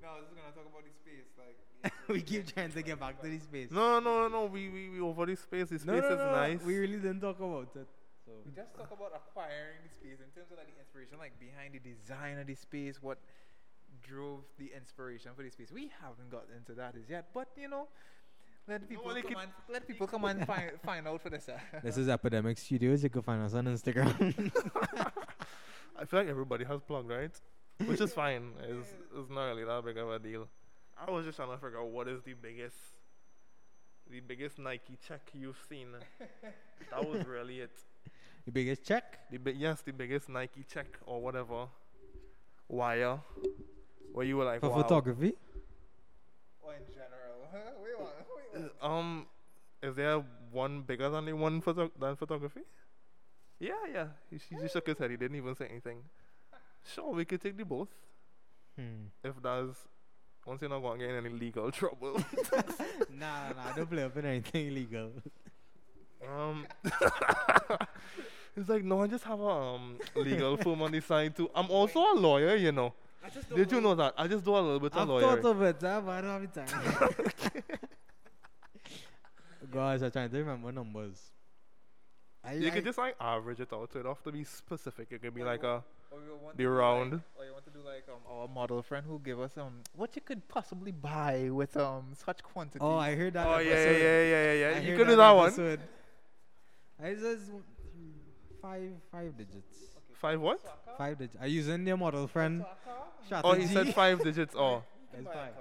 No, 0.00 0.08
I 0.08 0.14
was 0.14 0.24
just 0.30 0.36
gonna 0.38 0.54
talk 0.54 0.66
about 0.70 0.84
the 0.86 0.94
space, 0.94 1.26
like. 1.34 1.58
we 2.08 2.22
keep 2.22 2.46
trying 2.46 2.70
to 2.70 2.82
get 2.82 3.00
back 3.00 3.20
to 3.20 3.28
this 3.28 3.42
space. 3.42 3.70
No, 3.70 3.98
no, 3.98 4.22
no, 4.22 4.28
no. 4.28 4.44
We 4.46 4.68
we, 4.68 4.90
we 4.90 5.00
over 5.00 5.26
the 5.26 5.34
space. 5.34 5.70
The 5.70 5.78
space 5.78 5.86
no, 5.86 5.98
no, 5.98 6.14
is 6.14 6.18
no, 6.18 6.30
nice. 6.30 6.62
We 6.62 6.78
really 6.78 6.98
didn't 6.98 7.20
talk 7.20 7.40
about 7.40 7.74
it. 7.74 7.88
So 8.24 8.32
We 8.46 8.52
just 8.54 8.74
talk 8.76 8.90
about 8.92 9.10
acquiring 9.14 9.82
the 9.82 9.90
space 9.90 10.22
in 10.22 10.30
terms 10.30 10.52
of 10.52 10.58
like 10.58 10.70
the 10.70 10.78
inspiration, 10.78 11.18
like 11.18 11.34
behind 11.40 11.74
the 11.74 11.82
design 11.82 12.38
of 12.38 12.46
the 12.46 12.54
space, 12.54 13.02
what 13.02 13.18
drove 14.06 14.44
the 14.58 14.70
inspiration 14.76 15.32
for 15.34 15.42
the 15.42 15.50
space. 15.50 15.72
We 15.72 15.90
haven't 16.00 16.30
got 16.30 16.46
into 16.56 16.74
that 16.74 16.94
as 16.94 17.10
yet, 17.10 17.34
but 17.34 17.48
you 17.56 17.68
know, 17.68 17.88
let 18.68 18.88
people 18.88 19.04
well, 19.06 19.16
it 19.16 19.22
come 19.28 19.36
and 19.42 19.50
let 19.68 19.86
people 19.86 20.06
come 20.06 20.24
and 20.24 20.46
find 20.46 20.70
find 20.84 21.08
out 21.08 21.20
for 21.20 21.30
themselves. 21.30 21.62
this 21.82 21.96
is 21.96 22.08
Epidemic 22.08 22.58
Studios. 22.58 23.02
You 23.02 23.10
can 23.10 23.22
find 23.22 23.42
us 23.42 23.54
on 23.54 23.66
Instagram. 23.66 24.14
I 25.98 26.04
feel 26.04 26.20
like 26.20 26.28
everybody 26.28 26.64
has 26.64 26.80
plugged, 26.82 27.10
right? 27.10 27.30
Which 27.86 28.00
is 28.00 28.12
fine. 28.12 28.52
It's, 28.62 28.88
it's 29.16 29.30
not 29.30 29.46
really 29.46 29.64
that 29.64 29.84
big 29.84 29.96
of 29.98 30.10
a 30.10 30.18
deal. 30.18 30.48
I 31.04 31.10
was 31.10 31.24
just 31.24 31.36
trying 31.36 31.50
to 31.50 31.56
figure 31.58 31.80
out 31.80 31.88
what 31.88 32.06
is 32.08 32.22
the 32.22 32.34
biggest, 32.34 32.76
the 34.10 34.20
biggest 34.20 34.58
Nike 34.58 34.96
check 35.06 35.22
you've 35.32 35.58
seen. 35.68 35.88
that 36.90 37.08
was 37.08 37.26
really 37.26 37.60
it. 37.60 37.70
the 38.46 38.52
biggest 38.52 38.84
check. 38.84 39.30
The 39.30 39.38
big 39.38 39.56
yes, 39.56 39.80
the 39.82 39.92
biggest 39.92 40.28
Nike 40.28 40.64
check 40.72 40.98
or 41.06 41.20
whatever. 41.20 41.66
Wire. 42.68 43.18
Where 44.12 44.26
you 44.26 44.36
were 44.36 44.44
like, 44.44 44.60
For 44.60 44.70
wow. 44.70 44.82
photography. 44.82 45.34
or 46.60 46.74
in 46.74 46.82
general, 46.92 47.48
huh? 47.50 47.58
Wait, 47.82 47.98
what? 47.98 48.14
Wait, 48.54 48.62
what? 48.80 48.90
Um, 48.90 49.26
is 49.82 49.94
there 49.96 50.22
one 50.50 50.82
bigger 50.82 51.08
than 51.10 51.24
the 51.26 51.32
one 51.32 51.60
photo- 51.60 51.90
than 51.98 52.16
photography? 52.16 52.60
Yeah, 53.58 53.74
yeah. 53.92 54.06
He, 54.30 54.38
she 54.38 54.56
just 54.56 54.72
shook 54.74 54.86
his 54.86 54.98
head. 54.98 55.10
He 55.10 55.16
didn't 55.16 55.36
even 55.36 55.54
say 55.54 55.66
anything. 55.70 55.98
Sure, 56.94 57.12
we 57.12 57.24
could 57.24 57.40
take 57.40 57.56
the 57.56 57.64
both. 57.64 57.88
Hmm. 58.76 59.06
If 59.22 59.34
that's 59.42 59.78
once 60.46 60.60
you're 60.60 60.70
not 60.70 60.80
going 60.80 60.98
to 61.00 61.06
get 61.06 61.14
in 61.14 61.24
any 61.26 61.34
legal 61.34 61.70
trouble. 61.80 62.14
nah, 63.18 63.50
nah, 63.52 63.72
don't 63.76 63.88
play 63.90 64.02
up 64.02 64.16
in 64.16 64.24
anything 64.26 64.66
illegal. 64.68 65.12
um, 66.28 66.66
it's 68.56 68.68
like 68.68 68.84
no, 68.84 69.02
I 69.02 69.06
just 69.06 69.24
have 69.24 69.40
a 69.40 69.44
um 69.48 69.96
legal 70.16 70.56
firm 70.56 70.82
on 70.82 70.92
the 70.92 71.00
side 71.00 71.36
too. 71.36 71.50
I'm 71.54 71.70
also 71.70 72.00
a 72.00 72.14
lawyer, 72.14 72.56
you 72.56 72.72
know. 72.72 72.92
I 73.24 73.28
just 73.30 73.48
Did 73.54 73.70
you 73.70 73.80
know 73.80 73.94
that? 73.94 74.14
I 74.18 74.26
just 74.26 74.44
do 74.44 74.50
a 74.50 74.58
little 74.58 74.80
bit 74.80 74.92
of 74.92 74.98
I've 74.98 75.08
lawyering. 75.08 75.42
thought 75.42 75.50
of 75.50 75.62
it, 75.62 75.76
huh, 75.80 76.00
but 76.04 76.10
I 76.12 76.20
don't 76.20 76.40
have 76.42 76.52
time. 76.52 77.62
Guys, 79.72 80.02
I'm 80.02 80.10
trying 80.10 80.30
to 80.30 80.38
remember 80.38 80.70
numbers. 80.72 81.18
I, 82.44 82.54
you 82.54 82.66
I- 82.68 82.70
could 82.70 82.84
just 82.84 82.98
like 82.98 83.14
average 83.20 83.60
it 83.60 83.72
out. 83.72 83.90
So 83.92 84.00
it 84.00 84.02
don't 84.02 84.14
have 84.14 84.22
to 84.24 84.32
be 84.32 84.44
specific. 84.44 85.08
It 85.10 85.22
could 85.22 85.34
be 85.34 85.42
like 85.44 85.62
you 85.62 85.68
a 85.68 85.82
Or 86.10 86.18
want 86.42 86.56
The 86.56 86.64
to 86.64 86.68
round. 86.70 87.12
Like, 87.12 87.20
or 87.38 87.44
you 87.46 87.52
want 87.52 87.64
to 87.64 87.70
do 87.70 87.78
like 87.78 88.04
like 88.06 88.08
um, 88.08 88.20
our 88.30 88.48
model 88.48 88.82
friend 88.82 89.06
who 89.06 89.18
gave 89.18 89.38
us 89.40 89.56
um 89.56 89.80
what 89.94 90.14
you 90.16 90.22
could 90.22 90.46
possibly 90.48 90.92
buy 90.92 91.48
with 91.50 91.76
um 91.76 92.06
such 92.14 92.42
quantity. 92.42 92.78
Oh, 92.80 92.96
I 92.96 93.14
heard 93.14 93.32
that. 93.34 93.46
Oh 93.46 93.58
yeah, 93.58 93.70
yeah, 93.70 93.76
episode. 93.76 94.02
yeah, 94.02 94.22
yeah, 94.22 94.52
yeah. 94.52 94.76
I 94.76 94.80
You 94.80 94.88
heard 94.90 94.98
could 94.98 95.06
do 95.08 95.16
that 95.16 95.30
one. 95.30 95.46
episode. 95.46 95.80
I 97.02 97.14
says 97.14 97.50
five 98.60 98.90
five 99.10 99.36
digits. 99.36 99.76
Five 100.14 100.40
what? 100.40 100.60
Five 100.98 101.18
digits. 101.18 101.36
Are 101.40 101.46
you 101.46 101.56
using 101.56 101.86
your 101.86 101.96
model 101.96 102.26
friend? 102.28 102.64
Oh, 103.44 103.54
he 103.54 103.66
said 103.66 103.94
five 103.94 104.22
digits. 104.28 104.54
Oh, 104.56 104.82
It's 105.14 105.26
five. 105.26 105.52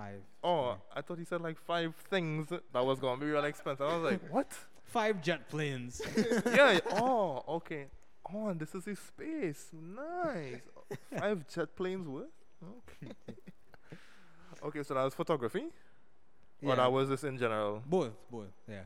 Five. 0.00 0.20
oh, 0.42 0.76
I 0.96 1.02
thought 1.02 1.18
he 1.18 1.24
said 1.24 1.40
like 1.42 1.58
five 1.58 1.94
things 2.08 2.48
that 2.48 2.84
was 2.86 2.98
gonna 2.98 3.20
be 3.20 3.26
real 3.26 3.44
expensive. 3.44 3.86
I 3.86 3.98
was 3.98 4.12
like, 4.12 4.32
what? 4.36 4.50
Five 4.84 5.22
jet 5.22 5.48
planes. 5.48 6.00
yeah. 6.46 6.80
Oh, 6.92 7.44
okay. 7.56 7.86
Oh, 8.32 8.48
and 8.48 8.58
this 8.58 8.74
is 8.74 8.84
his 8.86 8.98
space. 8.98 9.68
Nice. 9.72 10.62
Five 11.18 11.46
jet 11.48 11.76
planes 11.76 12.06
worth. 12.08 12.26
Okay. 12.62 13.12
okay, 14.64 14.82
so 14.82 14.94
that 14.94 15.04
was 15.04 15.14
photography, 15.14 15.66
or 16.62 16.70
Yeah. 16.70 16.74
that 16.76 16.92
was 16.92 17.08
just 17.08 17.24
in 17.24 17.36
general. 17.38 17.82
both, 17.86 18.12
both. 18.30 18.52
Yeah. 18.68 18.82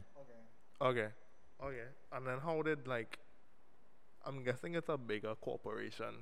Okay. 0.80 0.90
Okay. 1.00 1.08
Okay. 1.62 1.88
And 2.12 2.26
then 2.26 2.38
how 2.44 2.60
did 2.62 2.86
like? 2.86 3.18
I'm 4.26 4.42
guessing 4.42 4.74
it's 4.74 4.88
a 4.88 4.96
bigger 4.98 5.34
corporation. 5.36 6.14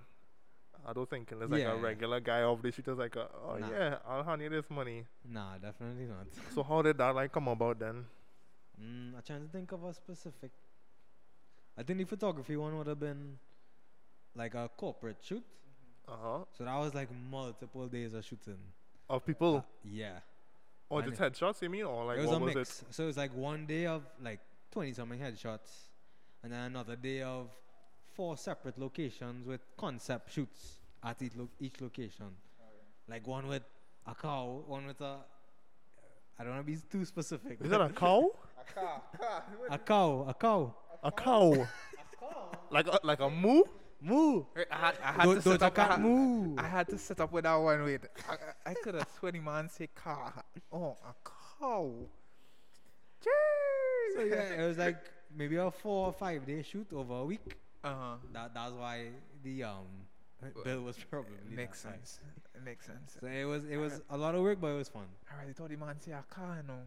I 0.86 0.92
don't 0.92 1.08
think 1.08 1.30
it's 1.30 1.50
like 1.50 1.60
Yeah. 1.60 1.72
a 1.72 1.76
regular 1.76 2.20
guy 2.20 2.42
off 2.42 2.60
the 2.62 2.72
street 2.72 2.88
is 2.88 2.98
like, 2.98 3.14
a, 3.16 3.28
oh 3.46 3.56
Nah. 3.58 3.70
yeah, 3.70 3.98
I'll 4.06 4.24
hand 4.24 4.42
you 4.42 4.48
this 4.48 4.68
money. 4.70 5.04
Nah, 5.24 5.58
definitely 5.58 6.06
not. 6.06 6.26
So 6.54 6.62
how 6.62 6.82
did 6.82 6.98
that 6.98 7.14
like 7.14 7.32
come 7.32 7.48
about 7.48 7.78
then? 7.78 8.04
Mm, 8.80 9.14
I'm 9.16 9.22
trying 9.24 9.42
to 9.46 9.48
think 9.52 9.70
of 9.72 9.84
a 9.84 9.94
specific. 9.94 10.50
I 11.78 11.82
think 11.82 11.98
the 11.98 12.04
photography 12.04 12.56
one 12.56 12.76
would 12.78 12.86
have 12.86 13.00
been 13.00 13.38
like 14.34 14.54
a 14.54 14.68
corporate 14.76 15.18
shoot. 15.22 15.44
Uh 16.08 16.12
huh. 16.22 16.38
So 16.56 16.64
that 16.64 16.76
was 16.76 16.94
like 16.94 17.08
multiple 17.30 17.86
days 17.86 18.12
of 18.14 18.24
shooting. 18.24 18.58
Of 19.08 19.24
people, 19.26 19.56
Uh, 19.58 19.62
yeah. 19.84 20.18
or 20.88 21.00
and 21.00 21.10
just 21.10 21.20
it- 21.20 21.32
headshots? 21.32 21.62
You 21.62 21.70
mean, 21.70 21.84
or 21.84 22.04
like 22.06 22.18
it 22.18 22.22
was 22.22 22.30
what 22.30 22.42
a 22.42 22.44
was 22.46 22.54
mix. 22.54 22.84
So 22.90 23.04
it 23.04 23.06
was 23.06 23.16
like 23.16 23.34
one 23.36 23.66
day 23.66 23.86
of 23.86 24.02
like 24.22 24.40
20 24.72 24.92
something 24.94 25.20
headshots, 25.20 25.88
and 26.42 26.52
then 26.52 26.60
another 26.64 26.96
day 26.96 27.22
of 27.22 27.50
four 28.14 28.36
separate 28.36 28.78
locations 28.78 29.46
with 29.46 29.60
concept 29.76 30.32
shoots 30.32 30.78
at 31.04 31.20
each, 31.22 31.32
lo- 31.36 31.48
each 31.60 31.80
location. 31.80 32.26
Oh, 32.60 32.64
like 33.08 33.26
one 33.26 33.46
with 33.48 33.62
a 34.06 34.14
cow, 34.14 34.62
one 34.66 34.86
with 34.86 35.00
a. 35.00 35.16
I 36.38 36.44
don't 36.44 36.54
want 36.54 36.66
to 36.66 36.72
be 36.72 36.78
too 36.90 37.04
specific. 37.04 37.58
Is 37.60 37.70
that 37.70 37.80
a 37.80 37.88
cow? 37.90 38.30
A 38.62 38.74
car, 38.74 39.02
car. 39.18 39.42
a 39.70 39.78
cow, 39.78 40.24
a 40.28 40.34
cow. 40.34 40.74
A 41.02 41.10
cow. 41.24 41.66
like 42.70 42.86
a, 42.86 43.00
like 43.02 43.18
a 43.18 43.28
moo? 43.28 43.62
Moo. 44.00 44.44
I 44.70 44.76
had, 44.76 44.94
I 45.02 45.12
had 45.12 45.22
Do- 45.24 45.34
to 45.34 45.42
set 45.42 45.62
up. 45.62 45.78
I 45.78 45.82
had, 45.84 46.00
moo. 46.00 46.54
I 46.56 46.62
had 46.68 46.88
to 46.88 46.98
set 46.98 47.20
up 47.20 47.32
with 47.32 47.42
that 47.42 47.56
one. 47.56 47.82
Wait, 47.84 48.02
I, 48.30 48.34
I, 48.34 48.70
I 48.70 48.74
could 48.74 48.94
have 48.94 49.08
sworn 49.18 49.32
the 49.34 49.40
man 49.40 49.68
say 49.68 49.88
car. 49.94 50.32
Oh, 50.72 50.96
a 51.04 51.12
cow. 51.60 51.92
So 54.16 54.22
yeah, 54.24 54.62
it 54.62 54.66
was 54.68 54.78
like 54.78 54.98
maybe 55.36 55.56
a 55.56 55.70
four 55.70 56.06
or 56.06 56.12
five 56.12 56.46
day 56.46 56.62
shoot 56.62 56.86
over 56.94 57.14
a 57.14 57.24
week. 57.24 57.56
Uh 57.84 57.88
huh. 57.94 58.14
That 58.32 58.54
that's 58.54 58.72
why 58.72 59.06
the 59.42 59.64
um 59.64 59.86
bill 60.64 60.82
was 60.82 60.96
probably 61.10 61.36
Makes 61.50 61.82
that 61.82 61.88
high. 61.88 61.94
sense. 61.96 62.20
It 62.54 62.64
makes 62.64 62.86
sense. 62.86 63.16
So 63.20 63.26
it 63.26 63.44
was 63.44 63.64
it 63.64 63.76
was 63.76 64.00
a 64.10 64.16
lot 64.16 64.34
of 64.34 64.42
work, 64.42 64.60
but 64.60 64.68
it 64.68 64.76
was 64.76 64.88
fun. 64.88 65.06
I 65.30 65.40
really 65.42 65.54
told 65.54 65.70
the 65.70 65.76
man 65.76 66.00
say 66.00 66.12
a 66.12 66.22
car, 66.28 66.58
you 66.62 66.68
know. 66.68 66.82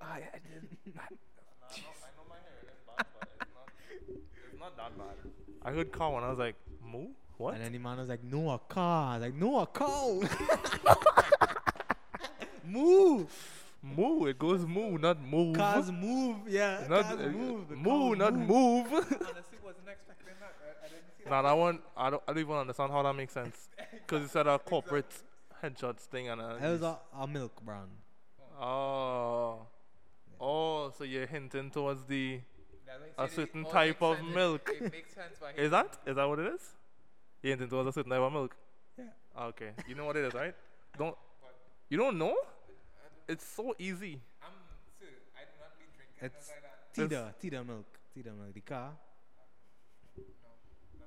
Ah, 0.00 0.16
yeah, 0.18 0.26
I 0.34 0.38
did. 0.38 0.68
It's 4.50 4.60
not 4.60 4.76
that 4.76 4.98
bad. 4.98 5.16
I 5.64 5.70
heard 5.72 5.92
cow 5.92 6.16
and 6.16 6.24
I 6.24 6.30
was 6.30 6.38
like, 6.38 6.56
moo? 6.84 7.08
What? 7.38 7.54
And 7.54 7.62
then 7.64 7.72
the 7.72 7.78
man 7.78 7.98
was 7.98 8.08
like, 8.08 8.22
"No 8.22 8.50
a 8.50 8.58
car." 8.58 9.14
I 9.14 9.18
was 9.18 9.22
like, 9.26 9.34
"No 9.34 9.58
a 9.60 9.66
cow." 9.66 10.22
Moo. 12.64 13.26
Moo. 13.82 14.26
It 14.26 14.38
goes 14.38 14.64
moo, 14.64 14.96
not 14.98 15.20
move. 15.20 15.56
Cars 15.56 15.90
move. 15.90 16.36
Yeah. 16.48 16.84
not 16.88 17.02
cars 17.02 17.20
uh, 17.20 17.28
move. 17.30 17.68
the 17.68 17.76
moo, 17.76 18.10
cows 18.10 18.18
not 18.18 18.34
move. 18.34 18.86
Honestly, 18.92 19.58
wasn't 19.64 19.88
expecting 19.88 20.34
that. 20.40 20.54
I, 20.62 20.86
I 20.86 20.88
didn't 20.88 21.04
see 21.18 21.28
nah, 21.28 21.42
that 21.42 21.56
one 21.56 21.80
I 21.96 22.10
don't. 22.10 22.22
I 22.28 22.32
don't 22.32 22.40
even 22.40 22.56
understand 22.56 22.92
how 22.92 23.02
that 23.02 23.14
makes 23.14 23.32
sense. 23.32 23.68
Because 23.92 24.24
it's 24.24 24.32
said 24.32 24.46
a 24.46 24.58
corporate 24.58 25.10
headshots 25.62 26.00
thing 26.02 26.28
and 26.28 26.40
a. 26.40 26.56
It 26.62 26.70
was 26.70 26.82
a, 26.82 26.98
a 27.18 27.26
milk 27.26 27.60
brand. 27.64 27.90
Oh. 28.60 29.66
Oh, 30.40 30.92
so 30.96 31.04
you're 31.04 31.26
hinting 31.26 31.70
towards 31.70 32.04
the. 32.04 32.40
That's 32.86 33.00
why 33.16 33.24
A 33.24 33.26
I 33.26 33.28
said 33.28 33.32
it- 33.32 33.52
certain 33.52 33.64
type 33.64 34.02
of 34.02 34.16
sense. 34.18 34.34
Milk. 34.34 34.70
It, 34.74 34.92
makes 34.92 35.14
sense. 35.14 35.36
why 35.40 35.52
he 35.56 35.62
Is 35.62 35.70
that? 35.70 35.98
Is 36.06 36.16
that 36.16 36.28
what 36.28 36.38
it 36.38 36.52
is? 36.54 36.60
You're 37.42 37.50
hinting 37.52 37.68
towards 37.68 37.88
a 37.88 37.92
certain 37.92 38.10
type 38.10 38.20
of 38.20 38.32
milk. 38.32 38.56
Yeah. 38.98 39.04
Okay. 39.50 39.70
You 39.88 39.94
know 39.94 40.04
what 40.04 40.16
it 40.16 40.24
is, 40.24 40.34
right? 40.34 40.54
Don't. 40.98 41.16
You 41.88 41.98
don't 41.98 42.18
know? 42.18 42.34
It's 43.28 43.46
so 43.46 43.74
easy. 43.78 44.20
I'm, 44.42 44.50
sir, 44.98 45.06
I 45.36 45.44
do 45.44 45.56
not 45.60 45.78
be 45.78 45.84
drinking 45.96 46.26
It's- 46.26 46.44
stuff 46.44 46.56
like 46.56 47.10
that. 47.10 47.32
Tida, 47.40 47.62
Tida 47.62 47.66
milk, 47.66 47.86
Tida 48.16 48.36
milk. 48.36 48.54
The 48.54 48.60
car. 48.60 48.92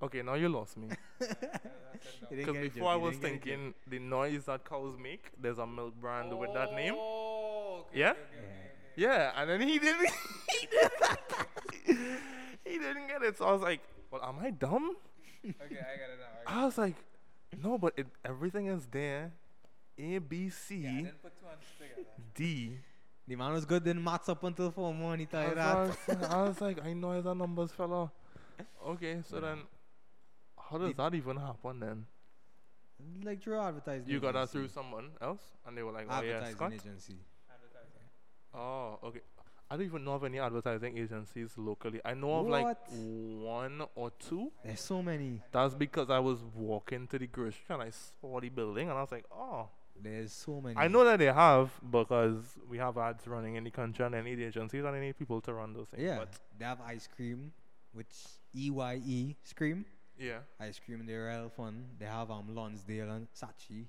Okay, 0.01 0.22
now 0.22 0.34
you 0.34 0.49
lost 0.49 0.78
me. 0.78 0.89
Because 2.30 2.57
before 2.57 2.89
I 2.91 2.95
was 2.95 3.18
didn't 3.18 3.43
get 3.43 3.53
a 3.53 3.57
joke. 3.57 3.74
thinking 3.74 3.74
the 3.88 3.99
noise 3.99 4.45
that 4.45 4.66
cows 4.68 4.95
make, 5.01 5.32
there's 5.41 5.57
a 5.57 5.66
milk 5.66 5.95
brand 5.99 6.38
with 6.38 6.53
that 6.53 6.70
oh, 6.72 6.76
name. 6.76 6.93
Oh, 6.97 7.86
okay, 7.89 7.99
Yeah? 7.99 8.11
okay, 8.11 8.20
okay, 8.22 8.39
okay, 8.39 9.01
Yeah, 9.01 9.32
and 9.36 9.49
then 9.49 9.61
he 9.61 9.80
didn't. 9.80 10.09
he, 10.59 10.68
didn't 10.68 12.20
he 12.66 12.78
didn't 12.80 13.07
get 13.07 13.22
it. 13.24 13.38
So 13.38 13.45
I 13.45 13.51
was 13.53 13.61
like, 13.61 13.82
"Well, 14.11 14.24
am 14.24 14.39
I 14.39 14.51
dumb?" 14.51 14.95
okay. 15.43 15.55
Okay, 15.66 15.80
I 15.80 15.97
got 15.97 16.09
it 16.13 16.20
now. 16.20 16.51
I 16.51 16.53
got 16.53 16.61
I 16.61 16.66
was 16.66 16.78
like, 16.78 16.95
"No, 17.63 17.78
but 17.78 17.93
it, 17.97 18.07
everything 18.24 18.68
is 18.68 18.88
there. 18.91 19.32
A, 19.97 20.17
B, 20.19 20.49
C. 20.49 20.75
Yeah, 20.77 20.89
I 20.89 20.93
didn't 21.01 21.21
put 21.21 21.39
two 21.39 21.45
and 21.47 21.59
two 21.77 21.83
together. 21.83 22.09
D." 22.33 22.77
The 23.27 23.35
man 23.35 23.53
was 23.53 23.65
good 23.65 23.87
in 23.87 24.03
maths 24.03 24.29
up 24.29 24.43
until 24.43 24.69
four 24.71 24.93
more. 24.93 25.15
He 25.17 25.27
I 25.33 25.45
was, 25.47 25.55
that. 25.55 25.67
I 25.67 25.83
was- 25.83 26.23
I 26.29 26.41
was 26.43 26.61
like, 26.61 26.83
"I 26.85 26.93
know 26.93 27.11
it's 27.13 27.25
a 27.25 27.33
numbers 27.33 27.71
fella." 27.71 28.11
Okay, 28.85 29.21
so 29.23 29.37
Yeah. 29.37 29.41
then, 29.41 29.59
how 30.69 30.77
does 30.77 30.89
The- 30.89 30.93
that 31.03 31.13
even 31.15 31.37
happen 31.37 31.79
then? 31.79 32.05
Like 33.23 33.41
through 33.41 33.59
advertising. 33.59 34.07
You 34.09 34.19
got 34.19 34.33
that 34.33 34.49
through 34.49 34.67
someone 34.69 35.11
else, 35.21 35.41
and 35.65 35.77
they 35.77 35.83
were 35.83 35.91
like, 35.91 36.07
"Oh 36.09 36.21
yeah, 36.21 36.35
advertising 36.35 36.55
Scott." 36.55 36.73
agency. 36.73 37.17
Advertising. 37.49 38.09
Oh, 38.53 38.99
okay. 39.03 39.21
I 39.69 39.75
don't 39.77 39.85
even 39.87 40.03
know 40.05 40.13
of 40.13 40.23
any 40.23 40.39
advertising 40.39 40.95
agencies 40.95 41.57
locally. 41.57 41.99
I 42.05 42.13
know 42.13 42.35
of 42.41 42.47
like 42.47 42.77
one 42.91 43.81
or 43.95 44.11
two. 44.11 44.51
There's 44.63 44.79
so 44.79 45.01
many. 45.01 45.41
That's 45.51 45.73
because 45.73 46.11
I 46.11 46.19
was 46.19 46.43
walking 46.53 47.07
to 47.07 47.17
the 47.17 47.25
grocery 47.27 47.65
and 47.69 47.81
I 47.81 47.89
saw 47.89 48.39
the 48.39 48.49
building 48.49 48.87
and 48.89 48.97
I 48.97 49.01
was 49.01 49.11
like, 49.11 49.25
oh. 49.31 49.69
There's 50.01 50.33
so 50.33 50.61
many. 50.61 50.75
I 50.77 50.87
know 50.87 51.03
that 51.05 51.17
they 51.19 51.25
have 51.31 51.71
because 51.89 52.43
we 52.69 52.77
have 52.77 52.97
ads 52.97 53.25
running 53.27 53.55
in 53.55 53.63
the 53.63 53.71
country 53.71 54.05
and 54.05 54.13
they 54.13 54.21
need 54.21 54.39
agencies 54.39 54.83
and 54.83 54.93
they 54.95 54.99
need 54.99 55.17
people 55.17 55.41
to 55.41 55.53
run 55.53 55.74
those 55.74 55.87
things. 55.87 56.03
Yeah, 56.03 56.17
But 56.20 56.33
they 56.59 56.65
have 56.65 56.79
ice 56.82 57.07
cream, 57.07 57.51
which 57.93 58.13
E 58.55 58.70
Y 58.70 59.01
E 59.05 59.36
scream. 59.43 59.86
yeah. 60.20 60.39
Ice 60.59 60.79
cream, 60.83 61.05
they're 61.05 61.25
real 61.28 61.49
fun. 61.49 61.86
They 61.99 62.05
have 62.05 62.29
um 62.29 62.53
Lonsdale 62.53 63.09
and 63.11 63.28
Saatchi. 63.33 63.86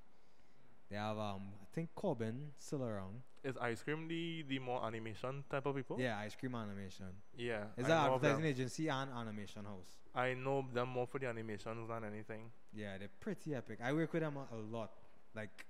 They 0.91 0.97
have 0.97 1.19
um 1.19 1.43
I 1.61 1.67
think 1.75 1.91
Corbin 1.95 2.53
still 2.59 2.85
around. 2.85 3.23
Is 3.45 3.57
ice 3.61 3.83
cream 3.83 4.09
the, 4.09 4.45
the 4.49 4.59
more 4.59 4.85
animation 4.85 5.45
type 5.51 5.67
of 5.67 5.77
people? 5.77 5.97
Yeah, 6.01 6.19
ice 6.19 6.35
cream 6.35 6.55
animation. 6.55 7.07
Yeah. 7.37 7.65
It's 7.77 7.89
I 7.89 7.93
an 7.93 8.09
know 8.09 8.15
of 8.15 8.21
them. 8.23 8.31
advertising 8.33 8.45
agency 8.51 8.89
and 8.89 9.11
animation 9.13 9.65
house. 9.65 9.99
I 10.15 10.35
know 10.35 10.65
them 10.73 10.89
more 10.89 11.07
for 11.07 11.19
the 11.21 11.27
animations 11.29 11.89
than 11.89 12.05
anything. 12.05 12.51
Yeah, 12.73 12.97
they're 12.99 13.11
pretty 13.21 13.55
epic. 13.55 13.79
I 13.83 13.93
work 13.93 14.13
with 14.13 14.23
them 14.23 14.37
a, 14.37 14.57
a 14.57 14.59
lot. 14.59 14.91
Like, 15.35 15.65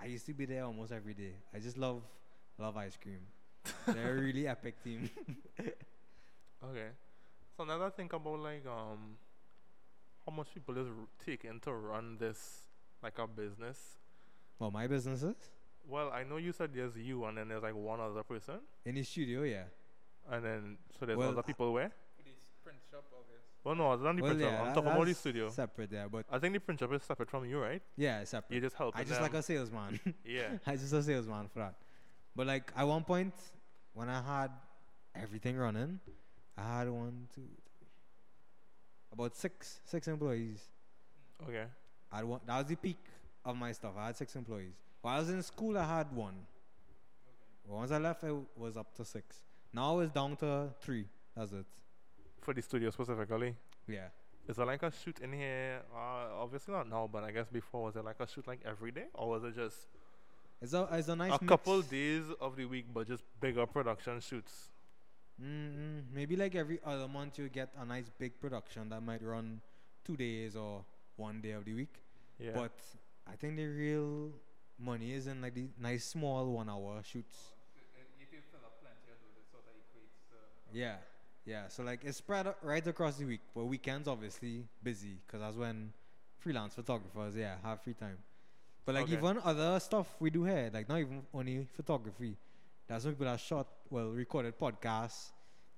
I 0.00 0.06
used 0.06 0.26
to 0.26 0.34
be 0.34 0.44
there 0.46 0.64
almost 0.64 0.92
every 0.92 1.14
day. 1.14 1.34
I 1.54 1.58
just 1.58 1.76
love 1.76 2.02
love 2.58 2.76
ice 2.76 2.96
cream. 3.00 3.20
they're 3.86 4.16
a 4.16 4.20
really 4.20 4.46
epic 4.54 4.82
team. 4.82 5.10
Okay. 6.64 6.88
So 7.56 7.64
now 7.64 7.78
that 7.78 7.84
I 7.84 7.90
think 7.90 8.12
about 8.12 8.40
like 8.40 8.64
um 8.66 9.16
how 10.26 10.32
much 10.32 10.48
people 10.52 10.76
is 10.76 10.88
taking 11.24 11.60
to 11.60 11.72
run 11.72 12.16
this 12.18 12.62
like 13.02 13.18
a 13.18 13.26
business. 13.26 13.78
well, 14.58 14.70
my 14.72 14.86
businesses 14.88 15.36
Well, 15.88 16.10
I 16.12 16.24
know 16.24 16.36
you 16.36 16.52
said 16.52 16.70
there's 16.74 16.96
you 16.96 17.24
and 17.26 17.38
then 17.38 17.48
there's 17.48 17.62
like 17.62 17.76
one 17.76 18.00
other 18.00 18.22
person 18.24 18.56
in 18.84 18.96
the 18.96 19.02
studio, 19.04 19.42
yeah. 19.42 19.64
and 20.30 20.44
then 20.44 20.78
so 20.98 21.06
there's 21.06 21.16
Well, 21.16 21.28
other 21.30 21.40
I- 21.44 21.46
people 21.46 21.72
where? 21.72 21.92
This 22.24 22.34
print 22.64 22.78
shop, 22.90 23.04
obvious. 23.14 23.42
Well 23.68 23.76
no, 23.76 23.92
it's 23.92 24.02
not 24.02 24.16
the 24.16 24.22
well, 24.22 24.40
yeah, 24.40 24.62
I'm 24.62 24.74
talking 24.74 24.92
about 24.92 25.06
the 25.06 25.12
studio. 25.12 25.50
Separate 25.50 25.90
there, 25.90 26.08
but 26.08 26.24
I 26.32 26.38
think 26.38 26.54
the 26.54 26.76
shop 26.78 26.90
is 26.94 27.02
separate 27.02 27.28
from 27.28 27.44
you, 27.44 27.60
right? 27.60 27.82
yeah, 27.98 28.20
it's 28.20 28.30
separate. 28.30 28.54
You 28.54 28.62
just 28.62 28.74
help 28.74 28.96
I 28.96 29.04
just 29.04 29.20
like 29.20 29.34
a 29.34 29.42
salesman. 29.42 30.00
Yeah. 30.24 30.56
I 30.66 30.76
just 30.76 30.90
a 30.94 31.02
salesman 31.02 31.48
for 31.52 31.58
that. 31.58 31.74
But 32.34 32.46
like 32.46 32.72
at 32.74 32.88
one 32.88 33.04
point, 33.04 33.34
when 33.92 34.08
I 34.08 34.22
had 34.22 34.52
everything 35.14 35.58
running, 35.58 36.00
I 36.56 36.78
had 36.78 36.88
one, 36.88 37.28
two, 37.34 37.42
about 39.12 39.36
six, 39.36 39.80
six 39.84 40.08
employees. 40.08 40.64
Okay. 41.46 41.66
I 42.10 42.16
had 42.16 42.24
one. 42.24 42.40
That 42.46 42.56
was 42.56 42.68
the 42.68 42.76
peak 42.76 43.04
of 43.44 43.54
my 43.54 43.72
stuff. 43.72 43.92
I 43.98 44.06
had 44.06 44.16
six 44.16 44.34
employees. 44.34 44.72
While 45.02 45.16
I 45.16 45.18
was 45.18 45.28
in 45.28 45.42
school, 45.42 45.76
I 45.76 45.84
had 45.84 46.10
one. 46.10 46.36
Once 47.66 47.90
I 47.90 47.98
left, 47.98 48.24
it 48.24 48.34
was 48.56 48.78
up 48.78 48.94
to 48.94 49.04
six. 49.04 49.36
Now 49.74 49.98
it's 49.98 50.10
down 50.10 50.36
to 50.36 50.70
three. 50.80 51.04
That's 51.36 51.52
it. 51.52 51.66
For 52.48 52.54
the 52.54 52.62
studio 52.62 52.88
specifically. 52.88 53.54
Yeah. 53.86 54.08
Is 54.48 54.56
there 54.56 54.64
like 54.64 54.82
a 54.82 54.90
shoot 54.90 55.18
in 55.20 55.34
here? 55.34 55.82
Uh, 55.94 56.40
obviously 56.40 56.72
not 56.72 56.88
now, 56.88 57.06
but 57.12 57.22
I 57.22 57.30
guess 57.30 57.46
before 57.52 57.82
was 57.84 57.96
it 57.96 58.06
like 58.06 58.18
a 58.20 58.26
shoot 58.26 58.46
like 58.46 58.60
every 58.64 58.90
day, 58.90 59.04
or 59.12 59.28
was 59.28 59.44
it 59.44 59.54
just 59.54 59.76
It's 60.62 60.72
a 60.72 60.88
it's 60.92 61.08
a 61.08 61.16
nice 61.16 61.34
a 61.34 61.44
couple 61.44 61.82
days 61.82 62.22
of 62.40 62.56
the 62.56 62.64
week, 62.64 62.86
but 62.94 63.06
just 63.06 63.22
bigger 63.38 63.66
production 63.66 64.18
shoots? 64.20 64.70
Mm-mm. 65.38 66.04
Maybe 66.10 66.36
like 66.36 66.54
every 66.54 66.80
other 66.86 67.06
month 67.06 67.38
you 67.38 67.50
get 67.50 67.68
a 67.78 67.84
nice 67.84 68.08
big 68.18 68.40
production 68.40 68.88
that 68.88 69.02
might 69.02 69.22
run 69.22 69.60
two 70.02 70.16
days 70.16 70.56
or 70.56 70.86
one 71.16 71.42
day 71.42 71.50
of 71.50 71.66
the 71.66 71.74
week. 71.74 72.00
Yeah. 72.38 72.52
But 72.54 72.72
I 73.30 73.36
think 73.36 73.56
the 73.56 73.66
real 73.66 74.30
money 74.78 75.12
is 75.12 75.26
in 75.26 75.42
like 75.42 75.52
the 75.52 75.66
nice 75.78 76.06
small 76.06 76.46
one 76.46 76.70
hour 76.70 77.02
shoots. 77.04 77.36
If 78.18 78.32
you 78.32 78.40
fill 78.50 78.64
up 78.64 78.80
plenty 78.80 79.12
of 79.12 79.20
those, 79.20 79.36
it 79.36 79.44
sort 79.52 79.64
of 79.68 79.76
equates 79.76 80.16
to. 80.30 80.36
Yeah, 80.72 80.96
yeah. 81.48 81.68
So 81.68 81.82
like 81.82 82.00
it's 82.04 82.18
spread 82.18 82.46
right 82.62 82.86
across 82.86 83.16
the 83.16 83.24
week, 83.24 83.40
but 83.54 83.64
weekends 83.64 84.08
obviously 84.08 84.64
busy 84.82 85.18
because 85.26 85.40
that's 85.40 85.56
when 85.56 85.92
freelance 86.38 86.74
photographers 86.74 87.34
yeah 87.36 87.56
have 87.64 87.82
free 87.82 87.94
time. 87.94 88.18
But 88.84 88.94
like 88.94 89.04
Okay. 89.04 89.14
even 89.14 89.38
other 89.44 89.80
stuff 89.80 90.06
we 90.20 90.30
do 90.30 90.44
here, 90.44 90.70
like 90.72 90.88
not 90.88 90.98
even 91.00 91.22
only 91.34 91.66
photography. 91.76 92.36
There's 92.88 93.02
some 93.02 93.12
people 93.12 93.26
that 93.26 93.40
shot 93.40 93.66
well 93.90 94.10
recorded 94.10 94.58
podcasts. 94.58 95.30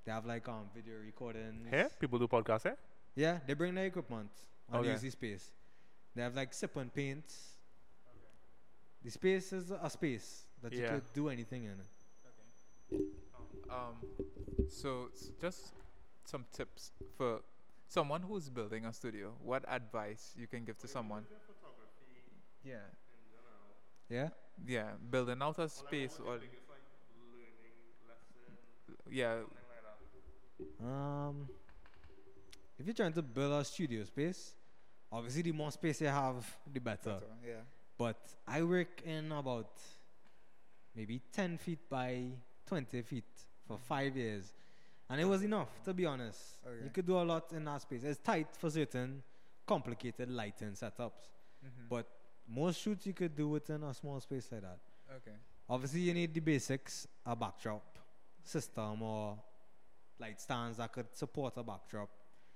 They 0.04 0.12
have 0.12 0.26
like 0.26 0.48
um 0.48 0.70
video 0.74 0.94
recordings. 1.04 1.68
here, 1.70 1.90
people 2.00 2.18
do 2.18 2.28
podcasts 2.28 2.62
here. 2.64 2.76
Yeah, 3.16 3.38
they 3.46 3.54
bring 3.54 3.74
their 3.74 3.86
equipment 3.86 4.30
and 4.72 4.80
Okay. 4.80 4.96
the 4.96 5.10
space. 5.10 5.50
They 6.14 6.22
have 6.22 6.34
like 6.34 6.54
sip 6.54 6.76
and 6.76 6.92
paints. 6.92 7.56
The 9.02 9.10
space 9.10 9.52
is 9.52 9.70
a 9.70 9.88
space 9.90 10.44
that 10.62 10.72
you 10.72 10.80
Yeah. 10.80 10.88
could 10.94 11.12
do 11.14 11.28
anything 11.28 11.64
in. 11.64 11.80
Um, 13.70 13.94
so 14.70 15.10
just 15.40 15.72
some 16.24 16.44
tips 16.52 16.92
for 17.16 17.40
someone 17.88 18.22
who's 18.22 18.48
building 18.48 18.84
a 18.86 18.92
studio. 18.92 19.32
What 19.42 19.64
advice 19.68 20.32
you 20.36 20.46
can 20.46 20.64
give 20.64 20.78
to 20.78 20.88
someone? 20.88 21.24
Yeah, 22.64 22.76
Yeah. 24.08 24.28
yeah, 24.66 24.90
building 25.10 25.40
out 25.42 25.58
a 25.58 25.68
space 25.68 26.18
or 26.24 26.38
yeah, 29.10 29.40
Um, 30.80 31.48
if 32.78 32.86
you're 32.86 32.94
trying 32.94 33.12
to 33.14 33.22
build 33.22 33.52
a 33.60 33.64
studio 33.64 34.04
space, 34.04 34.54
obviously 35.10 35.42
the 35.42 35.52
more 35.52 35.70
space 35.72 36.00
you 36.00 36.06
have, 36.08 36.44
the 36.72 36.80
better. 36.80 37.14
better, 37.14 37.26
yeah. 37.46 37.62
But 37.98 38.16
I 38.46 38.62
work 38.62 39.02
in 39.02 39.32
about 39.32 39.78
maybe 40.94 41.20
10 41.32 41.58
feet 41.58 41.80
by 41.88 42.32
20 42.66 43.02
feet 43.02 43.24
for 43.66 43.78
five 43.78 44.16
years. 44.16 44.52
And 45.10 45.20
it 45.20 45.24
was 45.24 45.42
enough, 45.42 45.82
to 45.84 45.92
be 45.92 46.06
honest. 46.06 46.40
Okay. 46.66 46.84
You 46.84 46.90
could 46.90 47.04
do 47.06 47.18
a 47.20 47.24
lot 47.24 47.52
in 47.52 47.64
that 47.64 47.82
space. 47.82 48.04
It's 48.04 48.20
tight 48.20 48.46
for 48.56 48.70
certain 48.70 49.22
complicated 49.66 50.30
lighting 50.30 50.70
setups. 50.72 51.26
Mm-hmm. 51.64 51.88
But 51.88 52.06
most 52.48 52.80
shoots 52.80 53.06
you 53.06 53.12
could 53.12 53.34
do 53.34 53.48
within 53.48 53.82
a 53.82 53.92
small 53.92 54.20
space 54.20 54.48
like 54.52 54.62
that. 54.62 54.78
okay, 55.16 55.36
Obviously, 55.68 56.00
you 56.00 56.14
need 56.14 56.32
the 56.32 56.40
basics 56.40 57.06
a 57.26 57.34
backdrop 57.36 57.98
system 58.44 59.02
or 59.02 59.36
light 60.18 60.40
stands 60.40 60.78
that 60.78 60.92
could 60.92 61.06
support 61.12 61.54
a 61.56 61.62
backdrop. 61.62 62.08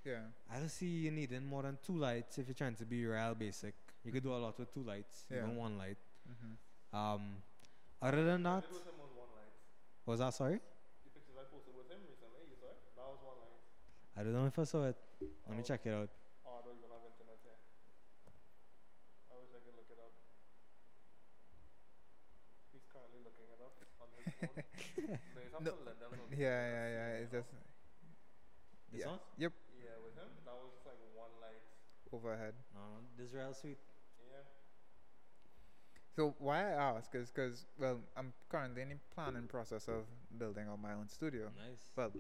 yeah, 0.05 0.19
I 0.53 0.59
don't 0.59 0.69
see 0.69 0.87
you 0.87 1.11
needing 1.11 1.45
more 1.47 1.63
than 1.63 1.79
two 1.85 1.97
lights 1.97 2.39
if 2.39 2.47
you're 2.49 2.55
trying 2.55 2.75
to 2.77 2.85
be 2.85 3.05
real 3.07 3.35
basic. 3.35 3.75
You 4.05 4.13
could 4.13 4.23
do 4.23 4.33
a 4.35 4.37
lot 4.45 4.59
with 4.59 4.73
two 4.73 4.83
lights, 4.83 5.25
Yeah. 5.31 5.39
even 5.39 5.57
one 5.57 5.77
light. 5.79 5.97
mm-hmm. 6.31 6.97
Um, 6.97 7.37
other 8.03 8.25
than 8.25 8.43
that, 8.45 8.65
was 10.07 10.19
that 10.21 10.35
sorry? 10.35 10.61
I 14.17 14.23
don't 14.23 14.33
know 14.33 14.47
if 14.47 14.59
I 14.59 14.65
saw 14.65 14.85
it. 14.87 14.97
Let 15.47 15.57
me 15.57 15.63
oh. 15.63 15.67
check 15.67 15.81
it 15.85 15.93
out. 15.93 16.09
Oh, 16.47 16.59
I 16.59 16.63
don't 16.65 16.77
even 16.79 16.91
have 16.91 17.03
internet 17.05 17.39
here. 17.43 17.59
I 19.31 19.35
wish 19.41 19.51
I 19.55 19.61
could 19.65 19.75
look 19.77 19.91
it 19.91 19.99
up. 19.99 20.13
He's 22.73 22.85
currently 22.93 23.21
looking 23.25 23.47
it 23.51 23.61
up 23.63 23.75
on 24.01 24.09
his 24.19 24.35
phone. 24.39 25.19
no. 25.65 25.73
yeah, 26.37 26.61
yeah, 26.69 26.89
yeah. 26.89 27.23
It's 27.23 27.33
just 27.33 27.49
This 28.93 29.01
Yeah. 29.03 29.09
one? 29.11 29.21
Yep. 29.39 29.53
Yeah, 29.83 29.97
with 30.05 30.15
him, 30.17 30.31
that 30.45 30.55
was 30.55 30.73
just 30.73 30.87
like 30.87 30.99
one 31.15 31.31
light. 31.41 31.63
overhead. 32.13 32.55
No, 32.75 32.81
this 33.19 33.33
real 33.33 33.53
sweet. 33.55 33.79
Yeah. 34.31 34.43
So 36.17 36.35
why 36.39 36.61
I 36.73 36.97
ask 36.97 37.15
is 37.15 37.31
because 37.31 37.67
well, 37.79 38.01
I'm 38.17 38.33
currently 38.49 38.83
in 38.83 38.89
the 38.91 38.97
planning 39.15 39.49
process 39.49 39.89
of 39.89 40.07
building 40.39 40.69
out 40.69 40.81
my 40.81 40.93
own 40.95 41.09
studio. 41.09 41.51
Nice. 41.57 41.91
Well, 41.97 42.13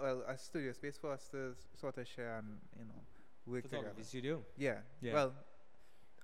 well, 0.00 0.22
a 0.28 0.36
studio 0.38 0.72
space 0.72 0.96
for 0.98 1.12
us 1.12 1.28
to 1.30 1.54
sort 1.74 1.98
of 1.98 2.06
share 2.06 2.38
and 2.38 2.58
you 2.78 2.84
know 2.84 3.00
work 3.46 3.62
Photography 3.62 4.02
together. 4.02 4.04
studio. 4.08 4.42
Yeah. 4.56 4.78
Yeah. 5.00 5.14
Well, 5.14 5.34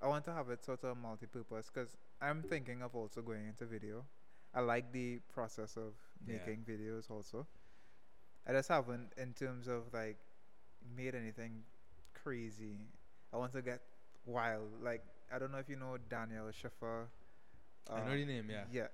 I 0.03 0.09
want 0.09 0.25
to 0.27 0.33
have 0.33 0.51
it 0.51 0.65
sort 0.65 0.85
of 0.85 0.97
multi-purpose 0.97 1.71
because 1.73 1.97
I'm 2.21 2.43
thinking 2.43 2.83
of 2.83 2.95
also 2.95 3.23
going 3.23 3.47
into 3.49 3.67
video. 3.67 4.05
I 4.55 4.61
like 4.61 4.93
the 4.93 5.21
process 5.33 5.77
of 5.77 5.95
Yeah. 6.27 6.37
making 6.37 6.65
videos 6.65 7.11
also. 7.11 7.47
I 8.47 8.53
just 8.53 8.69
haven't, 8.69 9.13
in 9.17 9.33
terms 9.35 9.69
of 9.69 9.93
like, 9.93 10.19
made 10.97 11.15
anything 11.15 11.63
crazy. 12.15 12.89
I 13.33 13.37
want 13.37 13.53
to 13.53 13.63
get 13.63 13.81
wild. 14.27 14.83
Like 14.83 15.03
I 15.33 15.39
don't 15.39 15.53
know 15.53 15.59
if 15.59 15.69
you 15.69 15.77
know 15.77 15.97
Daniel 16.11 16.51
Schiffer. 16.51 17.09
I 17.91 18.01
know 18.01 18.13
um, 18.13 18.19
the 18.19 18.25
name, 18.27 18.51
yeah. 18.51 18.65
Yeah. 18.71 18.89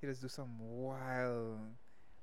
He 0.00 0.06
just 0.06 0.22
do 0.22 0.28
some 0.28 0.58
wild 0.58 1.58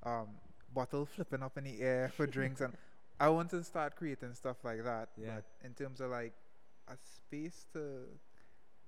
um 0.02 0.28
bottle 0.74 1.06
flipping 1.06 1.42
up 1.42 1.56
in 1.58 1.64
the 1.64 1.80
air 1.80 2.12
for 2.16 2.26
drinks 2.36 2.60
and 2.60 2.74
I 3.18 3.28
want 3.28 3.50
to 3.50 3.62
start 3.62 3.96
creating 3.96 4.32
stuff 4.34 4.56
like 4.64 4.82
that. 4.84 5.10
Yeah. 5.16 5.36
But 5.36 5.44
in 5.66 5.74
terms 5.74 6.00
of 6.00 6.10
like 6.10 6.32
a 6.88 6.94
space 6.96 7.66
to 7.74 8.06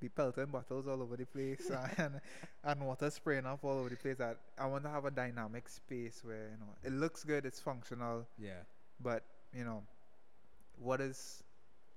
be 0.00 0.08
pelting 0.08 0.46
bottles 0.46 0.88
all 0.88 1.00
over 1.02 1.16
the 1.16 1.26
place 1.26 1.70
and 1.98 2.20
and 2.64 2.80
water 2.86 3.10
spraying 3.10 3.46
up 3.46 3.62
all 3.62 3.78
over 3.78 3.88
the 3.88 3.96
place 3.96 4.16
that 4.18 4.38
I 4.58 4.66
want 4.66 4.84
to 4.84 4.90
have 4.90 5.04
a 5.04 5.10
dynamic 5.10 5.68
space 5.68 6.22
where, 6.24 6.48
you 6.50 6.58
know, 6.58 6.74
it 6.82 6.92
looks 6.92 7.24
good, 7.24 7.44
it's 7.46 7.60
functional, 7.60 8.26
Yeah. 8.38 8.62
but 9.00 9.22
you 9.54 9.64
know, 9.64 9.82
what 10.78 11.00
is 11.00 11.44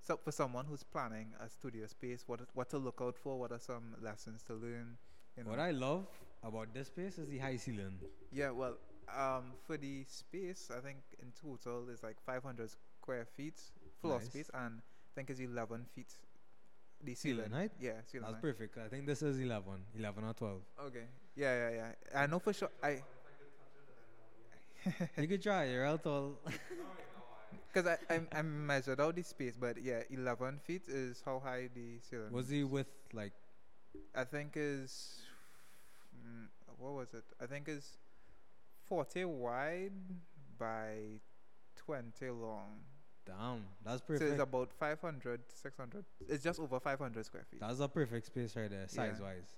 so 0.02 0.18
for 0.24 0.32
someone 0.32 0.66
who's 0.66 0.84
planning 0.84 1.28
a 1.40 1.49
studio 1.49 1.88
space, 1.88 2.24
what 2.28 2.41
what 2.53 2.70
to 2.72 2.78
look 2.78 2.99
out 3.02 3.18
for, 3.18 3.40
what 3.40 3.52
are 3.52 3.60
some 3.60 3.95
lessons 4.02 4.44
to 4.44 4.53
learn? 4.53 4.98
You 5.38 5.44
know? 5.45 5.49
What 5.52 5.60
I 5.60 5.72
love 5.72 6.06
about 6.44 6.74
this 6.74 6.88
space 6.88 7.18
is 7.18 7.28
the 7.28 7.40
high 7.40 7.57
ceiling. 7.57 7.98
Yeah, 8.32 8.52
well, 8.52 8.76
um, 9.10 9.53
for 9.65 9.77
the 9.77 10.03
space, 10.07 10.69
I 10.76 10.80
think 10.80 10.98
in 11.22 11.32
total 11.41 11.90
is 11.90 12.03
like 12.03 12.18
500 12.26 12.69
square 13.02 13.26
feet 13.26 13.60
floor 14.02 14.19
Nice. 14.19 14.26
space, 14.26 14.49
and 14.53 14.80
I 14.80 15.11
think 15.15 15.30
it's 15.30 15.40
11 15.40 15.86
feet. 15.94 16.14
The 17.03 17.14
Ceiling 17.15 17.52
height? 17.52 17.72
Yeah, 17.80 18.02
ceiling 18.06 18.23
That's 18.23 18.36
height. 18.36 18.41
perfect. 18.41 18.77
I 18.77 18.88
think 18.88 19.06
this 19.06 19.22
is 19.22 19.40
11, 19.40 19.86
11 19.98 20.23
or 20.23 20.34
12. 20.34 20.61
Okay. 20.88 21.06
Yeah, 21.36 21.69
yeah, 21.69 21.76
yeah. 21.76 22.19
I 22.22 22.26
know 22.27 22.40
for 22.40 22.53
sure. 22.53 22.69
I 22.82 23.02
you 25.18 25.27
could 25.27 25.41
try. 25.41 25.65
You're 25.65 25.86
all 25.86 25.98
tall. 25.98 26.40
because 27.73 27.88
I, 27.88 28.14
I 28.14 28.22
I 28.40 28.41
measured 28.41 28.99
out 28.99 29.15
the 29.15 29.23
space, 29.23 29.56
but 29.60 29.82
yeah, 29.82 30.02
11 30.10 30.60
feet 30.65 30.84
is 30.88 31.22
how 31.26 31.40
high 31.40 31.69
the 31.73 31.99
ceiling. 32.02 32.32
Was 32.32 32.49
he 32.49 32.64
with 32.64 32.88
like? 33.14 33.34
I 34.15 34.23
think 34.23 34.53
is 34.56 35.19
mm, 36.15 36.48
what 36.77 36.94
was 36.94 37.14
it? 37.14 37.23
I 37.41 37.45
think 37.45 37.68
is 37.68 37.98
40 38.86 39.26
wide 39.26 39.91
by 40.57 41.20
20 41.76 42.30
long. 42.30 42.80
Damn, 43.26 43.64
that's 43.84 44.02
perfect. 44.02 44.22
So 44.22 44.34
it's 44.34 44.41
about 44.41 44.72
500, 44.72 45.41
600. 45.52 46.06
It's 46.30 46.44
just 46.44 46.60
over 46.60 46.80
500 46.80 47.26
square 47.26 47.44
feet. 47.49 47.60
That's 47.60 47.80
a 47.80 47.88
perfect 47.88 48.28
space 48.28 48.56
right 48.56 48.70
there, 48.70 48.82
Yeah. 48.82 48.86
size 48.88 49.20
wise. 49.20 49.57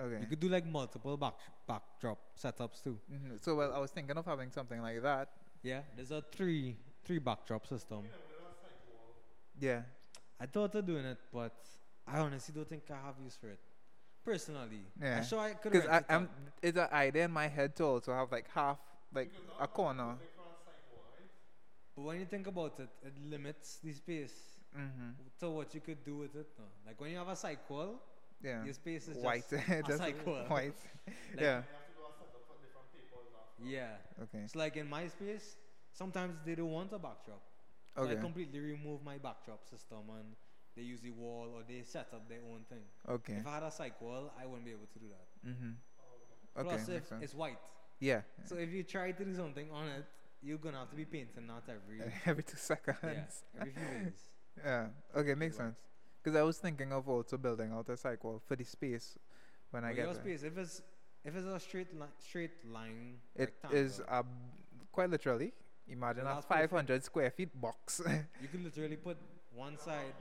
Okay. 0.00 0.20
You 0.22 0.26
could 0.26 0.40
do 0.40 0.48
like 0.48 0.64
multiple 0.66 1.18
back 1.18 1.34
backdrop 1.68 2.18
setups 2.42 2.82
too. 2.82 2.98
hmm 3.10 3.36
So 3.36 3.54
well, 3.54 3.74
I 3.74 3.78
was 3.78 3.90
thinking 3.90 4.16
of 4.16 4.24
having 4.24 4.50
something 4.50 4.80
like 4.80 5.02
that. 5.02 5.28
Yeah, 5.62 5.82
there's 5.94 6.10
a 6.10 6.22
three 6.32 6.76
three 7.04 7.18
backdrop 7.18 7.66
system. 7.66 8.04
Yeah. 9.60 9.82
I 10.40 10.46
thought 10.46 10.74
of 10.74 10.86
doing 10.86 11.04
it, 11.04 11.18
but 11.32 11.54
I 12.06 12.18
honestly 12.18 12.54
don't 12.54 12.68
think 12.68 12.84
I 12.90 12.96
have 13.06 13.14
use 13.22 13.36
for 13.36 13.48
it. 13.50 13.60
Personally, 14.24 14.84
Yeah. 15.00 15.18
I'm 15.18 15.24
sure 15.24 15.40
I 15.40 15.54
could. 15.54 15.72
Because 15.72 15.88
rent 15.88 16.06
it 16.08 16.12
I'm, 16.12 16.28
it's 16.62 16.78
an 16.78 16.88
idea 16.92 17.24
in 17.24 17.32
my 17.32 17.48
head 17.48 17.74
to 17.76 17.84
also 17.84 18.12
have 18.14 18.30
like 18.30 18.46
half, 18.54 18.78
like 19.12 19.30
a 19.60 19.66
corner. 19.66 20.14
But 21.96 22.02
when 22.02 22.20
you 22.20 22.26
think 22.26 22.46
about 22.46 22.78
it, 22.80 22.88
it 23.04 23.12
limits 23.30 23.78
the 23.82 23.92
space 23.92 24.32
Mm-hmm. 24.72 25.10
to 25.40 25.50
what 25.50 25.74
you 25.74 25.82
could 25.82 26.02
do 26.02 26.16
with 26.16 26.34
it. 26.34 26.46
No? 26.58 26.64
Like 26.86 26.98
when 26.98 27.10
you 27.10 27.18
have 27.18 27.28
a 27.28 27.36
side 27.36 27.58
wall, 27.68 28.00
Yeah. 28.42 28.64
your 28.64 28.72
space 28.72 29.06
is 29.06 29.18
White. 29.18 29.44
just 29.50 29.66
just 29.86 29.98
side 29.98 30.14
wall. 30.24 30.44
white. 30.48 30.72
Like- 31.36 31.40
yeah. 31.42 31.62
yeah. 33.62 33.96
Okay. 34.22 34.38
It's 34.44 34.56
like 34.56 34.76
in 34.76 34.88
my 34.88 35.08
space, 35.08 35.56
sometimes 35.92 36.36
they 36.44 36.54
don't 36.54 36.70
want 36.70 36.92
a 36.92 36.98
backdrop. 36.98 37.42
So 37.94 38.02
Okay. 38.02 38.12
I 38.12 38.16
completely 38.16 38.60
remove 38.60 39.04
my 39.04 39.18
backdrop 39.18 39.68
system 39.68 39.98
and 40.18 40.34
they 40.76 40.82
use 40.82 41.00
the 41.00 41.10
wall 41.10 41.48
or 41.54 41.62
they 41.68 41.82
set 41.82 42.08
up 42.12 42.28
their 42.28 42.40
own 42.50 42.60
thing. 42.68 42.84
Okay. 43.08 43.34
If 43.40 43.46
I 43.46 43.54
had 43.54 43.62
a 43.62 43.70
side 43.70 43.92
wall, 44.00 44.32
I 44.40 44.46
wouldn't 44.46 44.64
be 44.64 44.70
able 44.72 44.88
to 44.92 44.98
do 44.98 45.06
that. 45.08 45.48
Mm-hmm. 45.50 46.60
Okay. 46.60 46.68
Plus, 46.68 46.88
if 46.88 47.06
sense. 47.08 47.22
it's 47.22 47.34
white. 47.34 47.58
Yeah. 48.00 48.22
So 48.44 48.56
if 48.56 48.70
you 48.72 48.82
try 48.82 49.12
to 49.12 49.24
do 49.24 49.34
something 49.34 49.70
on 49.70 49.86
it, 49.88 50.04
you're 50.42 50.58
gonna 50.58 50.78
have 50.78 50.90
to 50.90 50.96
be 50.96 51.04
painting 51.04 51.46
not 51.46 51.62
every 51.68 52.00
Every 52.26 52.42
two 52.42 52.56
seconds. 52.56 52.96
yeah, 53.02 53.22
every 53.60 53.72
few 53.72 53.82
days. 54.04 54.20
Yeah. 54.64 54.86
Okay, 55.16 55.34
makes 55.34 55.56
sense. 55.56 55.76
Because 56.22 56.38
I 56.38 56.42
was 56.42 56.58
thinking 56.58 56.92
of 56.92 57.08
also 57.08 57.36
building 57.36 57.72
out 57.72 57.88
a 57.88 57.96
side 57.96 58.18
wall 58.22 58.40
for 58.46 58.56
the 58.56 58.64
space 58.64 59.16
when 59.70 59.84
I 59.84 59.88
But 59.88 59.96
get 59.96 60.04
your 60.04 60.14
there. 60.14 60.22
space, 60.22 60.42
if 60.42 60.58
it's 60.58 60.82
if 61.24 61.36
it's 61.36 61.46
a 61.46 61.60
straight 61.60 61.96
line, 61.98 62.08
straight 62.18 62.64
line, 62.66 63.18
It 63.36 63.54
is 63.72 64.00
rectangle, 64.00 64.32
quite 64.90 65.10
literally. 65.10 65.52
Imagine 65.88 66.22
a 66.22 66.34
that's 66.34 66.46
perfect. 66.46 66.70
500 66.70 67.04
square 67.04 67.30
feet 67.30 67.60
box. 67.60 68.00
you 68.42 68.48
can 68.48 68.64
literally 68.64 68.96
put 68.96 69.16
one 69.54 69.78
side. 69.78 70.14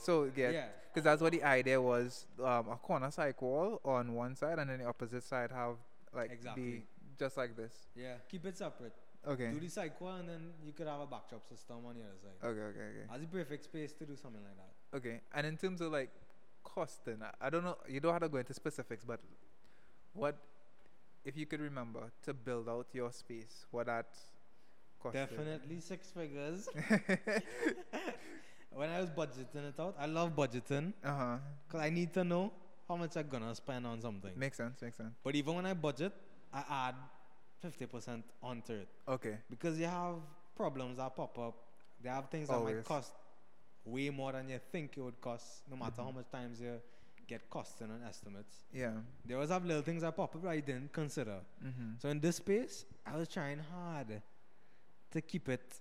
So 0.00 0.30
yeah, 0.36 0.50
Yeah. 0.50 0.68
because 0.92 1.04
that's 1.04 1.22
what 1.22 1.32
the 1.32 1.42
idea 1.44 1.80
was. 1.80 2.26
Um, 2.38 2.68
a 2.68 2.76
corner 2.76 3.10
side 3.10 3.34
wall 3.40 3.80
on 3.84 4.14
one 4.14 4.34
side, 4.36 4.58
and 4.58 4.70
then 4.70 4.78
the 4.80 4.86
opposite 4.86 5.22
side 5.22 5.50
have 5.52 5.76
like 6.14 6.30
Exactly. 6.32 6.62
be 6.62 6.82
just 7.18 7.36
like 7.36 7.56
this. 7.56 7.72
Yeah. 7.94 8.14
Keep 8.28 8.46
it 8.46 8.56
separate. 8.58 8.92
Okay. 9.26 9.50
Do 9.52 9.60
the 9.60 9.68
cycle 9.68 10.08
and 10.08 10.26
then 10.28 10.52
you 10.64 10.72
could 10.72 10.86
have 10.86 11.00
a 11.00 11.06
backdrop 11.06 11.46
system 11.46 11.76
on 11.86 11.94
the 11.94 12.00
other 12.00 12.18
side. 12.22 12.48
Okay. 12.48 12.60
Okay. 12.60 12.80
Okay. 12.80 13.06
That's 13.08 13.20
the 13.20 13.26
perfect 13.26 13.64
space 13.64 13.92
to 13.92 14.06
do 14.06 14.16
something 14.16 14.40
like 14.42 14.56
that. 14.56 14.96
Okay. 14.96 15.20
And 15.34 15.46
in 15.46 15.56
terms 15.58 15.80
of 15.82 15.92
like 15.92 16.10
costing, 16.64 17.22
I- 17.22 17.34
I 17.46 17.50
don't 17.50 17.62
know. 17.64 17.76
You 17.86 18.00
don't 18.00 18.12
have 18.14 18.22
to 18.22 18.28
go 18.30 18.38
into 18.38 18.54
specifics, 18.54 19.04
but 19.04 19.20
what 20.14 20.36
if 21.24 21.36
you 21.36 21.44
could 21.44 21.60
remember 21.60 22.10
to 22.22 22.32
build 22.32 22.66
out 22.68 22.86
your 22.94 23.12
space? 23.12 23.66
What 23.70 23.86
that 23.86 24.06
cost? 25.02 25.14
Definitely 25.14 25.80
six 25.80 26.10
figures. 26.10 26.68
when 28.72 28.88
I 28.90 29.00
was 29.00 29.10
budgeting 29.10 29.68
it 29.68 29.78
out, 29.78 29.94
I 29.98 30.06
love 30.06 30.34
budgeting 30.34 30.92
Uh 31.04 31.16
huh. 31.16 31.38
because 31.66 31.80
I 31.80 31.90
need 31.90 32.12
to 32.14 32.24
know 32.24 32.52
how 32.88 32.96
much 32.96 33.16
I'm 33.16 33.28
gonna 33.28 33.54
spend 33.54 33.86
on 33.86 34.00
something. 34.00 34.32
Makes 34.36 34.56
sense. 34.56 34.80
Makes 34.82 34.96
sense. 34.96 35.14
But 35.22 35.34
even 35.36 35.54
when 35.54 35.66
I 35.66 35.74
budget, 35.74 36.12
I 36.52 36.64
add 36.88 36.94
50% 37.64 38.22
onto 38.42 38.72
it 38.72 38.88
Okay. 39.06 39.38
because 39.50 39.78
you 39.78 39.86
have 39.86 40.16
problems 40.56 40.96
that 40.96 41.14
pop 41.14 41.38
up. 41.38 41.54
They 42.02 42.08
have 42.08 42.28
things 42.30 42.48
that 42.48 42.60
might 42.62 42.84
cost 42.84 43.12
way 43.84 44.10
more 44.10 44.32
than 44.32 44.48
you 44.48 44.58
think 44.72 44.96
it 44.96 45.00
would 45.00 45.20
cost, 45.20 45.62
no 45.70 45.76
matter 45.76 46.02
how 46.02 46.10
Mhm. 46.10 46.14
much 46.14 46.30
times 46.30 46.60
you 46.60 46.80
get 47.26 47.48
costing 47.48 47.90
and 47.90 48.02
estimates. 48.04 48.64
Yeah. 48.72 49.00
They 49.24 49.34
always 49.34 49.50
have 49.50 49.64
little 49.64 49.82
things 49.82 50.02
that 50.02 50.16
pop 50.16 50.34
up 50.34 50.42
that 50.42 50.48
I 50.48 50.60
didn't 50.60 50.92
consider. 50.92 51.40
Mm-hmm. 51.62 51.92
So 51.98 52.08
in 52.08 52.18
this 52.20 52.36
space, 52.36 52.84
I 53.06 53.16
was 53.16 53.28
trying 53.28 53.58
hard 53.60 54.20
to 55.12 55.20
keep 55.20 55.48
it 55.48 55.80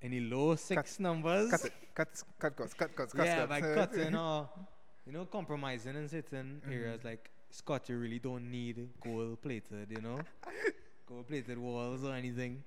the 0.00 0.20
low 0.20 0.54
six 0.56 1.00
numbers. 1.00 1.50
Cut 1.50 1.64
it. 1.64 1.72
Cut. 1.94 2.22
Cut 2.38 2.56
costs. 2.56 2.74
Cut 2.74 2.94
costs. 2.96 3.12
Cut 3.14 3.26
yeah, 3.26 3.46
costs. 3.46 3.48
by 3.48 3.60
cutting 3.74 4.14
or 4.26 4.48
you 5.06 5.12
know 5.12 5.24
compromising 5.26 5.96
in 5.96 6.08
certain 6.08 6.62
Mhm. 6.66 6.72
areas 6.72 7.04
like 7.04 7.30
Scott, 7.50 7.88
you 7.88 7.96
really 7.98 8.18
don't 8.18 8.50
need 8.50 8.90
gold 9.02 9.40
plated, 9.40 9.90
you 9.90 10.00
know, 10.02 10.18
gold 11.08 11.26
plated 11.26 11.58
walls 11.58 12.04
or 12.04 12.12
anything. 12.14 12.62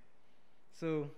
So 0.74 1.12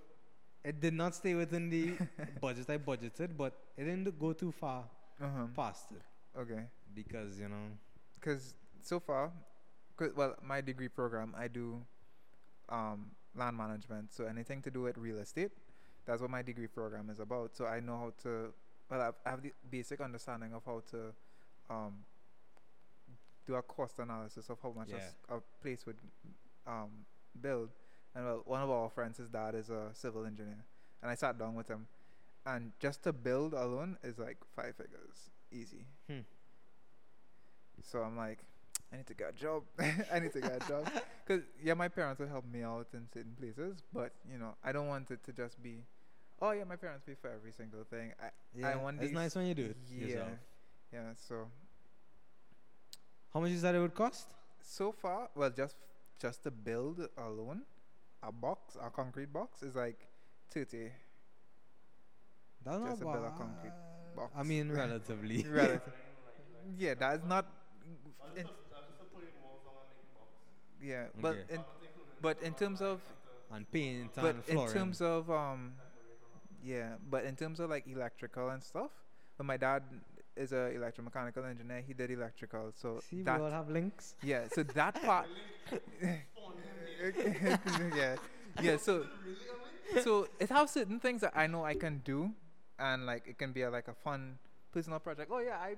it 0.64 0.80
did 0.81 0.94
not 0.94 1.15
stay 1.15 1.34
within 1.35 1.69
the 1.69 1.94
budget 2.41 2.69
I 2.69 2.77
budgeted, 2.77 3.35
but 3.38 3.53
it 3.77 3.85
didn't 3.85 4.19
go 4.19 4.34
too 4.34 4.52
far 4.52 4.84
Uh-huh. 5.22 5.48
past 5.56 5.91
it 5.91 6.02
Okay. 6.38 6.65
because 6.94 7.40
you 7.40 7.48
know. 7.48 7.72
Because 8.19 8.53
so 8.81 8.99
far, 8.99 9.31
'cause- 9.95 10.14
well, 10.15 10.35
my 10.41 10.60
degree 10.61 10.90
program, 10.90 11.34
I 11.38 11.48
do 11.48 11.81
um, 12.69 13.11
land 13.35 13.56
management. 13.57 14.11
So 14.14 14.26
anything 14.26 14.61
to 14.64 14.72
do 14.72 14.81
with 14.81 14.98
real 14.98 15.19
estate, 15.19 15.52
that's 16.05 16.21
what 16.21 16.30
my 16.31 16.41
degree 16.41 16.67
program 16.67 17.09
is 17.09 17.19
about. 17.19 17.55
So 17.55 17.65
I 17.65 17.80
know 17.80 17.97
how 17.97 18.13
to, 18.23 18.53
well, 18.89 19.01
I've, 19.01 19.13
I 19.25 19.30
have 19.31 19.41
the 19.41 19.51
basic 19.69 20.01
understanding 20.01 20.53
of 20.53 20.63
how 20.65 20.81
to 20.91 21.13
um, 21.69 21.93
do 23.45 23.55
a 23.55 23.61
cost 23.61 23.99
analysis 23.99 24.49
of 24.49 24.57
how 24.61 24.71
much 24.71 24.89
a 24.89 24.91
Yeah. 24.91 24.97
s- 24.97 25.15
a, 25.30 25.39
place 25.61 25.85
would 25.85 25.97
um, 26.67 26.89
build. 27.41 27.69
And 28.15 28.25
well, 28.25 28.41
one 28.45 28.61
of 28.61 28.69
our 28.69 28.89
friends, 28.89 29.17
his 29.17 29.27
dad 29.30 29.55
is 29.55 29.69
a 29.69 29.89
civil 29.93 30.25
engineer, 30.25 30.63
and 31.01 31.09
I 31.11 31.15
sat 31.15 31.38
down 31.39 31.55
with 31.55 31.67
him, 31.67 31.88
and 32.45 32.71
just 32.80 33.03
to 33.03 33.13
build 33.13 33.53
alone 33.53 33.97
is 34.03 34.19
like 34.19 34.38
five 34.55 34.75
figures, 34.75 35.30
easy. 35.51 35.85
Hmm. 36.09 36.19
So 37.81 37.99
I'm 38.01 38.15
like, 38.15 38.39
I 38.91 38.97
need 38.97 39.07
to 39.07 39.13
get 39.13 39.30
a 39.30 39.34
job. 39.34 39.63
I 40.13 40.19
need 40.19 40.31
to 40.34 40.41
get 40.41 40.63
a 40.63 40.67
job. 40.67 40.89
Because, 41.25 41.43
yeah, 41.63 41.73
my 41.73 41.88
parents 41.88 42.19
will 42.19 42.27
help 42.27 42.43
me 42.45 42.63
out 42.63 42.88
in 42.93 43.07
certain 43.13 43.31
places, 43.39 43.77
but, 43.93 44.11
you 44.30 44.38
know, 44.38 44.55
I 44.61 44.73
don't 44.73 44.88
want 44.89 45.09
it 45.09 45.23
to 45.23 45.31
just 45.31 45.61
be, 45.63 45.77
oh, 46.43 46.51
yeah, 46.51 46.65
my 46.65 46.75
parents 46.75 47.03
pay 47.07 47.15
for 47.15 47.29
every 47.31 47.51
single 47.51 47.83
thing. 47.89 48.11
I, 48.21 48.29
Yeah, 48.53 48.75
want 48.75 48.97
it's 48.97 49.07
these- 49.07 49.15
nice 49.21 49.33
when 49.35 49.45
you 49.47 49.55
do 49.55 49.65
it 49.71 49.77
yeah. 49.89 50.05
yourself. 50.05 50.29
Yeah, 50.91 51.13
so, 51.15 51.47
How 53.33 53.39
much 53.39 53.51
is 53.51 53.61
that 53.63 53.73
it 53.75 53.79
would 53.79 53.95
cost? 53.95 54.27
so 54.61 54.91
far, 54.91 55.29
well, 55.35 55.49
just 55.49 55.75
just 56.19 56.43
to 56.43 56.51
build 56.51 56.99
alone, 57.17 57.63
a 58.21 58.31
box, 58.31 58.77
a 58.79 58.89
concrete 58.89 59.31
box, 59.33 59.61
is 59.63 59.75
like 59.75 60.07
30. 60.51 60.91
That's 62.63 62.83
Just 62.83 63.01
not 63.03 63.17
a 63.17 63.21
bad. 63.21 63.37
concrete 63.37 63.73
box. 64.15 64.31
I 64.37 64.43
mean, 64.43 64.71
relatively. 64.71 65.43
Relative. 65.49 65.81
yeah, 66.77 66.93
that's 66.93 67.25
not. 67.25 67.45
in- 68.37 68.47
yeah, 70.81 71.05
but 71.19 71.35
Okay. 71.35 71.55
in, 71.55 71.59
but 72.21 72.41
in 72.41 72.53
terms 72.53 72.81
of 72.81 73.01
and 73.51 73.69
paint 73.71 74.11
but 74.15 74.35
and 74.35 74.59
in 74.59 74.67
terms 74.69 75.01
of 75.01 75.29
um 75.29 75.73
yeah 76.64 76.94
but 77.10 77.26
in 77.26 77.35
terms 77.35 77.60
of 77.60 77.69
like 77.69 77.85
electrical 77.88 78.49
and 78.49 78.64
stuff 78.64 78.91
but 79.38 79.45
my 79.45 79.57
dad 79.57 79.84
is 80.35 80.52
a 80.52 80.72
electromechanical 80.80 81.48
engineer 81.48 81.81
he 81.85 81.94
did 81.94 82.10
electrical 82.11 82.72
so 82.76 82.99
See, 83.10 83.18
we 83.22 83.30
all 83.31 83.52
have 83.52 83.69
links. 83.69 84.15
yeah 84.23 84.48
so 84.52 84.64
that 84.64 85.02
part 85.06 85.27
yeah 87.95 88.15
yeah 88.61 88.77
so 88.77 89.06
so 90.03 90.27
it 90.40 90.49
has 90.49 90.72
certain 90.72 90.99
things 90.99 91.22
that 91.22 91.34
i 91.35 91.45
know 91.48 91.64
i 91.65 91.73
can 91.73 92.02
do 92.06 92.31
and 92.80 93.06
like 93.06 93.23
it 93.27 93.38
can 93.38 93.52
be 93.52 93.61
a, 93.64 93.69
like 93.69 93.88
a 93.88 93.94
fun 93.94 94.38
personal 94.72 94.99
project 94.99 95.30
oh 95.34 95.40
yeah 95.40 95.57
i 95.60 95.76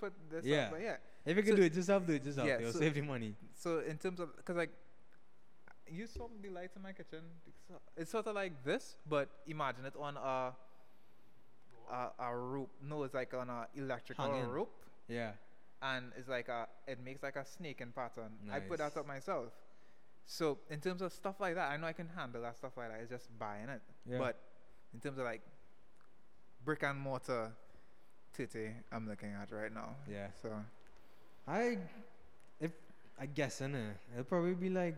put 0.00 0.12
this 0.30 0.44
Yeah. 0.44 0.64
up 0.64 0.72
but 0.72 0.80
yeah 0.82 0.96
If 1.24 1.36
you 1.38 1.42
can 1.42 1.52
So- 1.52 1.56
do 1.56 1.62
it 1.62 1.74
yourself, 1.74 2.06
do 2.06 2.12
it 2.12 2.24
yourself. 2.24 2.46
yeah, 2.48 2.58
You'll 2.60 2.72
so- 2.72 2.80
save 2.80 2.92
the 2.94 3.00
money. 3.00 3.34
so 3.54 3.78
in 3.80 3.96
terms 3.96 4.20
of 4.20 4.36
because 4.36 4.56
like 4.56 4.72
you 5.90 6.06
saw 6.06 6.28
the 6.42 6.48
lights 6.50 6.76
in 6.76 6.82
my 6.82 6.92
kitchen. 6.92 7.20
It's, 7.96 8.10
sort 8.10 8.26
of 8.26 8.34
like 8.34 8.64
this 8.64 8.96
but 9.08 9.28
imagine 9.46 9.84
it 9.84 9.94
on 9.98 10.16
a 10.16 10.52
a, 11.92 12.08
a 12.18 12.36
rope 12.36 12.70
no 12.82 13.02
it's 13.04 13.14
like 13.14 13.32
on 13.34 13.50
a 13.50 13.66
electrical 13.74 14.24
Hanging. 14.26 14.48
rope 14.48 14.74
Yeah. 15.08 15.32
and 15.82 16.12
it's 16.16 16.28
like 16.28 16.48
a 16.48 16.66
it 16.86 16.98
makes 17.04 17.22
like 17.22 17.36
a 17.36 17.44
snake 17.44 17.80
in 17.80 17.92
pattern. 17.92 18.32
I 18.52 18.60
put 18.60 18.78
that 18.78 18.96
up 18.96 19.06
myself. 19.06 19.52
So 20.26 20.58
in 20.70 20.80
terms 20.80 21.02
of 21.02 21.12
stuff 21.12 21.40
like 21.40 21.54
that 21.56 21.70
i 21.70 21.76
know 21.76 21.86
i 21.86 21.92
can 21.92 22.08
handle 22.08 22.42
that 22.42 22.56
stuff 22.56 22.72
like 22.76 22.90
that. 22.90 23.00
It's 23.00 23.10
just 23.10 23.38
buying 23.38 23.68
it. 23.68 23.82
Yeah. 24.08 24.18
but 24.18 24.38
in 24.92 25.00
terms 25.00 25.18
of 25.18 25.24
like 25.24 25.42
brick 26.64 26.82
and 26.82 26.98
mortar 26.98 27.52
titty 28.32 28.70
i'm 28.92 29.08
looking 29.08 29.32
at 29.32 29.50
right 29.52 29.72
now. 29.72 29.96
Yeah. 30.10 30.28
so 30.40 30.50
I, 31.46 31.76
if 32.58 32.72
I 33.20 33.26
guess 33.26 33.60
in 33.60 33.74
it, 33.74 33.96
it'll 34.12 34.24
probably 34.24 34.54
be 34.54 34.70
like 34.70 34.96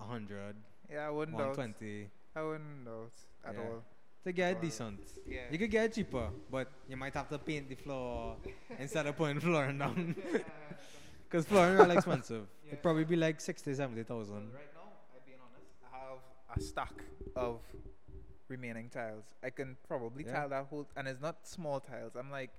a 0.00 0.04
hundred, 0.04 0.56
yeah 0.90 1.06
i 1.06 1.10
wouldn't 1.10 1.36
one 1.36 1.46
doubt 1.46 1.54
twenty 1.54 2.08
i 2.36 2.42
wouldn't 2.42 2.84
doubt 2.84 3.12
at 3.44 3.54
Yeah. 3.54 3.60
all 3.60 3.82
to 4.24 4.32
get 4.32 4.56
Or- 4.56 4.60
decent. 4.60 5.00
yeah 5.26 5.46
You 5.50 5.58
could 5.58 5.70
get 5.70 5.84
it 5.86 5.92
cheaper, 5.94 6.28
but 6.50 6.68
you 6.88 6.96
might 6.96 7.14
have 7.14 7.28
to 7.30 7.38
paint 7.38 7.68
the 7.68 7.76
floor 7.76 8.36
instead 8.78 9.06
of 9.06 9.16
putting 9.16 9.40
flooring 9.40 9.78
down. 9.84 10.14
Because 11.24 11.46
flooring 11.46 11.78
are 11.80 11.92
expensive. 11.92 12.46
Yeah. 12.64 12.72
It'd 12.72 12.82
probably 12.82 13.04
be 13.04 13.16
like 13.16 13.40
60, 13.40 13.72
70,000. 13.74 14.34
Right 14.52 14.52
now, 14.74 14.80
I'm 15.14 15.22
being 15.24 15.38
honest, 15.40 15.72
I 15.86 15.96
have 15.96 16.18
a 16.56 16.60
stack 16.60 16.92
of 17.36 17.60
remaining 18.48 18.90
tiles. 18.90 19.24
I 19.42 19.50
can 19.50 19.76
probably 19.86 20.24
Yeah. 20.24 20.32
tile 20.32 20.48
that 20.50 20.66
whole, 20.66 20.86
and 20.96 21.08
it's 21.08 21.22
not 21.22 21.46
small 21.46 21.80
tiles. 21.80 22.12
I'm 22.16 22.30
like 22.30 22.50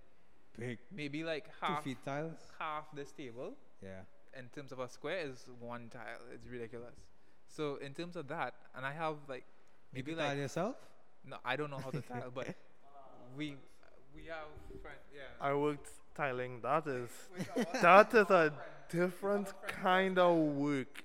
Big. 0.57 0.79
maybe 0.91 1.23
like 1.23 1.45
half. 1.61 1.83
Two 1.83 1.89
feet 1.89 1.97
tiles. 2.05 2.39
half 2.57 2.85
this 2.95 3.11
table 3.11 3.53
Yeah. 3.83 4.01
in 4.35 4.47
terms 4.49 4.71
of 4.71 4.79
a 4.79 4.87
square 4.89 5.19
is 5.27 5.47
one 5.59 5.89
tile. 5.89 6.21
It's 6.33 6.47
ridiculous. 6.47 6.95
So 7.49 7.77
in 7.77 7.93
terms 7.93 8.15
of 8.15 8.27
that, 8.27 8.53
and 8.75 8.85
I 8.85 8.93
have 8.93 9.15
like 9.27 9.45
maybe 9.93 10.11
you 10.11 10.17
tile 10.17 10.29
like 10.29 10.37
yourself? 10.37 10.75
no, 11.25 11.37
I 11.43 11.55
don't 11.55 11.69
know 11.69 11.79
how 11.79 11.89
to 11.91 12.01
tile, 12.13 12.31
but 12.33 12.47
we 13.37 13.55
we 14.15 14.23
have 14.27 14.47
friend, 14.81 14.97
yeah. 15.13 15.21
I 15.41 15.53
worked 15.53 15.89
tiling. 16.15 16.61
That 16.61 16.87
is 16.87 17.09
that 17.81 18.13
is 18.13 18.29
a 18.29 18.53
different 18.89 19.53
kind 19.67 20.17
of 20.17 20.37
work. 20.37 21.03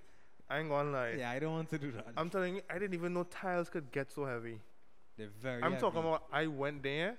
I 0.48 0.58
ain't 0.58 0.68
gonna 0.68 0.90
lie. 0.90 1.14
Yeah, 1.18 1.30
I 1.30 1.38
don't 1.38 1.52
want 1.52 1.70
to 1.70 1.78
do 1.78 1.90
that. 1.92 2.08
I'm 2.16 2.30
telling 2.30 2.56
you, 2.56 2.62
I 2.70 2.74
didn't 2.78 2.94
even 2.94 3.14
know 3.14 3.24
tiles 3.24 3.68
could 3.68 3.90
get 3.90 4.12
so 4.12 4.24
heavy. 4.26 4.60
They're 5.16 5.28
very 5.40 5.62
I'm 5.62 5.76
talking 5.78 6.00
about 6.00 6.24
I 6.32 6.46
went 6.46 6.82
there, 6.82 7.16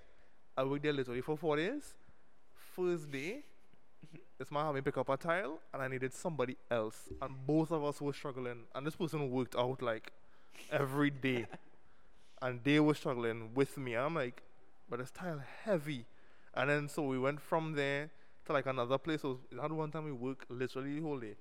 I 0.58 0.64
worked 0.64 0.84
there 0.84 0.94
literally 0.94 1.22
for 1.22 1.38
four 1.38 1.58
days. 1.58 1.94
First 2.76 3.12
day, 3.12 3.44
this 4.38 4.52
man 4.52 4.74
had 4.74 4.84
pick 4.84 4.98
up 4.98 5.10
a 5.10 5.18
tile 5.18 5.60
and 5.74 5.82
I 5.82 5.88
needed 5.88 6.14
somebody 6.14 6.58
else. 6.70 7.10
And 7.22 7.36
both 7.46 7.72
of 7.72 7.84
us 7.84 8.02
were 8.02 8.14
struggling. 8.14 8.64
And 8.74 8.86
this 8.86 8.96
person 8.96 9.30
worked 9.32 9.56
out 9.56 9.82
like 9.82 10.12
every 10.72 11.10
day. 11.10 11.48
and 12.42 12.64
they 12.64 12.80
were 12.80 12.94
struggling 12.94 13.54
with 13.54 13.78
me. 13.78 13.96
I'm 13.96 14.16
like, 14.16 14.42
but 14.90 15.00
this 15.00 15.12
tile 15.12 15.42
heavy. 15.64 16.06
And 16.54 16.70
then 16.70 16.90
so 16.90 17.04
we 17.04 17.20
went 17.20 17.42
from 17.42 17.74
there 17.74 18.10
to 18.46 18.54
like 18.54 18.66
another 18.66 18.98
place. 18.98 19.22
So 19.22 19.40
that 19.52 19.72
one 19.72 19.92
time 19.92 20.06
we 20.06 20.12
worked 20.12 20.50
literally 20.52 20.96
the 20.96 21.02
whole 21.02 21.20
day. 21.20 21.36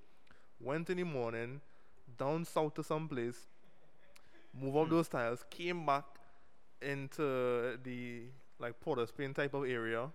Went 0.60 0.88
in 0.90 0.98
the 0.98 1.04
morning, 1.04 1.60
down 2.16 2.44
south 2.44 2.74
to 2.74 2.84
some 2.84 3.08
place, 3.08 3.46
move 4.58 4.76
up 4.76 4.86
hmm. 4.86 4.94
those 4.94 5.08
tiles, 5.08 5.44
came 5.50 5.84
back, 5.84 6.04
into 6.84 7.78
the 7.82 8.22
like 8.58 8.78
Port 8.80 8.98
of 8.98 9.08
Spain 9.08 9.34
type 9.34 9.54
of 9.54 9.64
area, 9.64 10.08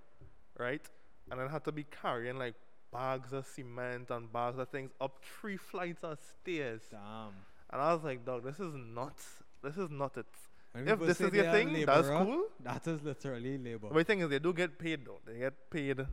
right? 0.57 0.81
And 1.30 1.39
then 1.39 1.49
had 1.49 1.64
to 1.65 1.72
be 1.72 1.85
carrying 2.01 2.38
like 2.38 2.56
bags 2.91 3.34
of 3.34 3.45
cement 3.45 4.10
and 4.10 4.32
bags 4.32 4.57
of 4.57 4.70
things 4.70 4.91
up 4.99 5.20
three 5.24 5.57
flights 5.57 6.03
of 6.03 6.18
stairs. 6.20 6.82
Damn. 6.91 7.34
And 7.72 7.82
I 7.82 7.94
was 7.94 8.03
like, 8.03 8.26
dog, 8.26 8.44
this 8.44 8.60
is 8.60 8.74
not 8.76 9.16
this 9.64 9.78
is 9.78 9.90
not 9.90 10.18
it. 10.18 10.26
When 10.72 10.88
If 10.88 10.99
this 10.99 11.22
is 11.22 11.34
your 11.34 11.52
thing, 11.52 11.86
that's 11.86 12.07
cool. 12.07 12.45
That 12.64 12.86
is 12.88 13.02
literally 13.02 13.57
labor. 13.57 13.88
But 13.90 13.98
the 13.98 14.03
thing 14.03 14.20
is, 14.20 14.30
they 14.30 14.40
do 14.40 14.53
get 14.53 14.78
paid 14.78 15.06
though. 15.06 15.20
They 15.26 15.40
get 15.40 15.70
paid 15.70 16.06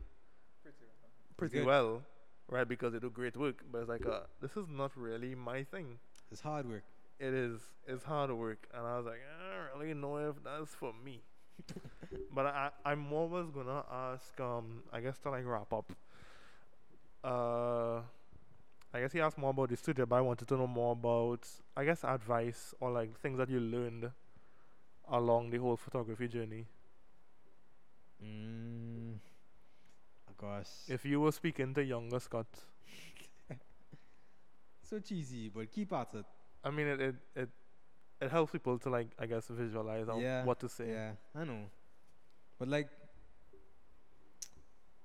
pretty 1.37 1.59
good. 1.59 1.65
well, 1.67 2.01
right? 2.49 2.67
Because 2.67 2.93
they 2.93 2.99
do 2.99 3.09
great 3.09 3.37
work. 3.37 3.63
But 3.71 3.79
it's 3.79 3.89
like, 3.89 4.05
uh, 4.05 4.21
this 4.41 4.57
is 4.57 4.65
not 4.69 4.91
really 4.97 5.35
my 5.35 5.63
thing. 5.63 5.99
It's 6.31 6.41
hard 6.41 6.67
work. 6.67 6.83
It 7.19 7.33
is. 7.33 7.61
It's 7.87 8.03
hard 8.03 8.31
work, 8.31 8.67
and 8.73 8.85
I 8.85 8.97
was 8.97 9.05
like, 9.05 9.21
I 9.21 9.55
don't 9.55 9.79
really 9.79 9.93
know 9.93 10.17
if 10.17 10.43
that's 10.43 10.73
for 10.75 10.93
me. 11.03 11.21
but 12.33 12.45
I, 12.45 12.69
I'm 12.85 13.11
always 13.13 13.49
gonna 13.51 13.83
ask. 13.91 14.39
Um, 14.39 14.83
I 14.91 15.01
guess 15.01 15.17
to 15.19 15.29
like 15.29 15.45
wrap 15.45 15.71
up. 15.71 15.91
Uh, 17.23 18.01
I 18.93 19.01
guess 19.01 19.11
he 19.11 19.21
asked 19.21 19.37
more 19.37 19.49
about 19.51 19.69
the 19.69 19.77
studio, 19.77 20.05
but 20.05 20.15
I 20.15 20.21
wanted 20.21 20.47
to 20.47 20.55
know 20.57 20.67
more 20.67 20.93
about, 20.93 21.47
I 21.75 21.83
guess, 21.85 22.03
advice 22.03 22.73
or 22.79 22.91
like 22.91 23.17
things 23.19 23.37
that 23.37 23.49
you 23.49 23.59
learned 23.59 24.11
along 25.09 25.49
the 25.51 25.57
whole 25.57 25.77
photography 25.77 26.27
journey. 26.27 26.65
Mm. 28.23 29.15
Of 30.27 30.37
course. 30.37 30.85
If 30.87 31.05
you 31.05 31.19
were 31.19 31.31
speaking 31.31 31.73
to 31.75 31.83
younger 31.83 32.19
Scott, 32.19 32.47
so 34.83 34.99
cheesy, 34.99 35.49
but 35.49 35.71
keep 35.71 35.91
at 35.93 36.13
it. 36.13 36.25
I 36.63 36.71
mean, 36.71 36.87
it 36.87 37.01
it 37.01 37.15
it, 37.35 37.49
it 38.21 38.31
helps 38.31 38.51
people 38.51 38.79
to 38.79 38.89
like, 38.89 39.07
I 39.19 39.25
guess, 39.25 39.47
visualize 39.47 40.07
Yeah, 40.19 40.43
what 40.43 40.59
to 40.61 40.69
say. 40.69 40.89
Yeah, 40.89 41.11
I 41.35 41.43
know. 41.43 41.69
But 42.57 42.67
like, 42.69 42.89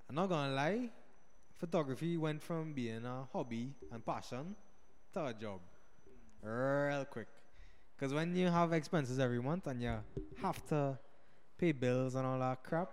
I'm 0.08 0.14
not 0.14 0.28
gonna 0.28 0.54
lie, 0.54 0.90
photography 1.62 2.16
went 2.16 2.42
from 2.42 2.72
being 2.72 3.04
a 3.04 3.18
hobby 3.32 3.70
and 3.92 4.04
passion 4.04 4.56
to 5.12 5.26
a 5.26 5.32
job 5.32 5.60
real 6.42 7.04
quick. 7.04 7.28
Because 7.94 8.12
when 8.12 8.34
you 8.34 8.48
have 8.48 8.72
expenses 8.72 9.20
every 9.20 9.40
month 9.40 9.68
and 9.68 9.80
you 9.80 9.94
have 10.42 10.58
to 10.66 10.98
pay 11.56 11.70
bills 11.70 12.16
and 12.16 12.26
all 12.26 12.40
that 12.40 12.64
crap, 12.64 12.90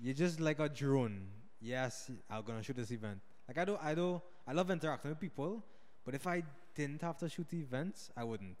you're 0.00 0.14
just 0.14 0.40
like 0.40 0.58
a 0.58 0.68
drone. 0.68 1.28
Yes, 1.60 2.10
I'm 2.28 2.42
gonna 2.42 2.60
shoot 2.60 2.74
this 2.74 2.90
event. 2.90 3.20
Like 3.46 3.58
I 3.58 3.64
do, 3.64 3.78
I 3.80 3.94
do, 3.94 4.20
I 4.48 4.52
love 4.52 4.68
interacting 4.72 5.12
with 5.12 5.20
people, 5.20 5.62
but 6.04 6.12
if 6.12 6.26
I 6.26 6.42
didn't 6.74 7.02
have 7.02 7.18
to 7.18 7.28
shoot 7.28 7.54
events, 7.54 8.10
I 8.16 8.24
wouldn't. 8.24 8.58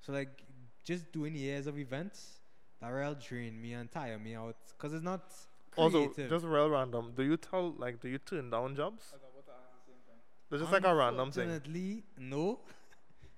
So 0.00 0.14
like, 0.14 0.44
just 0.82 1.12
doing 1.12 1.34
years 1.34 1.66
of 1.66 1.78
events, 1.78 2.40
that 2.80 2.88
real 2.88 3.14
drain 3.14 3.60
me 3.60 3.74
and 3.74 3.92
tire 3.92 4.18
me 4.18 4.34
out. 4.34 4.56
Cause 4.78 4.94
it's 4.94 5.04
not 5.04 5.30
Also, 5.76 6.12
just 6.28 6.44
real 6.44 6.68
random. 6.68 7.12
Do 7.16 7.22
you 7.22 7.36
tell 7.36 7.72
like, 7.78 8.00
do 8.00 8.08
you 8.08 8.18
turn 8.18 8.50
down 8.50 8.74
jobs? 8.76 9.14
It's 10.50 10.60
just 10.60 10.72
like 10.72 10.84
a 10.84 10.94
random 10.94 11.30
thing. 11.30 11.48
Unfortunately, 11.50 12.04
no. 12.18 12.60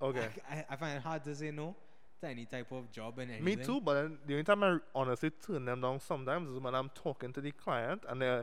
Okay. 0.03 0.27
I, 0.51 0.65
I 0.69 0.75
find 0.75 0.97
it 0.97 1.03
hard 1.03 1.23
to 1.23 1.33
say 1.37 1.53
no 1.53 1.77
to 2.21 2.27
any 2.27 2.45
type 2.45 2.73
of 2.73 2.91
job 2.91 3.21
and 3.21 3.31
anything. 3.31 3.45
Me 3.45 3.55
too, 3.55 3.81
but 3.81 3.95
then 3.95 4.19
the 4.27 4.35
only 4.35 4.43
time 4.43 4.65
I 4.65 4.79
honestly 4.97 5.31
turn 5.31 5.65
them 5.65 5.81
down 5.81 6.01
sometimes 6.01 6.49
is 6.51 6.59
when 6.59 6.75
I'm 6.75 6.91
talking 6.93 7.33
to 7.35 7.41
the 7.41 7.53
client 7.53 8.03
and 8.09 8.21
they 8.21 8.43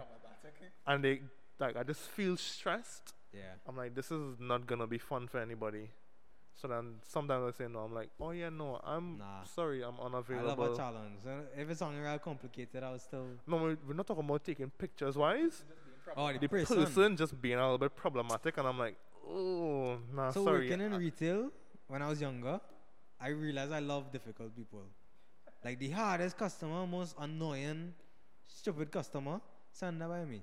and 0.88 1.04
they 1.04 1.22
like 1.60 1.76
I 1.76 1.84
just 1.84 2.02
feel 2.02 2.38
stressed. 2.38 3.14
Yeah. 3.34 3.42
I'm 3.68 3.76
like, 3.76 3.94
this 3.94 4.10
is 4.10 4.40
not 4.40 4.68
gonna 4.68 4.88
be 4.88 4.98
fun 4.98 5.28
for 5.28 5.40
anybody. 5.42 5.90
So 6.60 6.68
then 6.68 6.96
sometimes 7.08 7.54
I 7.56 7.58
say 7.58 7.68
no. 7.72 7.80
I'm 7.80 7.94
like, 7.94 8.10
oh 8.20 8.32
yeah, 8.32 8.50
no, 8.50 8.80
I'm 8.84 9.18
Nah. 9.18 9.44
sorry, 9.46 9.82
I'm 9.82 9.98
unavailable. 10.00 10.46
I 10.46 10.50
love 10.50 10.60
a 10.60 10.62
unavailable. 10.64 10.78
challenge. 10.78 11.20
Uh, 11.26 11.62
if 11.62 11.70
it's 11.70 11.80
something 11.80 12.02
real 12.02 12.20
complicated, 12.20 12.84
I'll 12.84 13.00
still. 13.00 13.28
no, 13.48 13.58
we- 13.64 13.78
we're 13.88 13.94
not 13.94 14.06
talking 14.08 14.26
about 14.26 14.44
taking 14.44 14.70
pictures 14.70 15.16
wise. 15.16 15.64
Oh, 16.18 16.34
the, 16.34 16.40
The 16.40 16.50
person. 16.50 16.78
person 16.84 17.16
just 17.16 17.40
being 17.42 17.58
a 17.58 17.62
little 17.62 17.78
bit 17.78 17.96
problematic, 17.96 18.58
and 18.58 18.68
I'm 18.68 18.78
like, 18.78 18.96
oh, 19.26 19.98
nah, 20.14 20.32
So 20.32 20.44
sorry. 20.44 20.70
working 20.70 20.82
in 20.82 20.94
retail 20.96 21.50
when 21.88 22.02
I 22.02 22.10
was 22.10 22.20
younger, 22.20 22.60
I 23.22 23.30
realized 23.30 23.72
I 23.72 23.80
love 23.80 24.12
difficult 24.12 24.54
people. 24.56 24.84
Like 25.64 25.78
the 25.80 25.92
hardest 25.92 26.38
customer, 26.38 26.86
most 26.88 27.16
annoying, 27.20 27.94
stupid 28.48 28.92
customer, 28.92 29.40
send 29.72 30.02
that 30.02 30.10
by 30.10 30.26
me. 30.26 30.42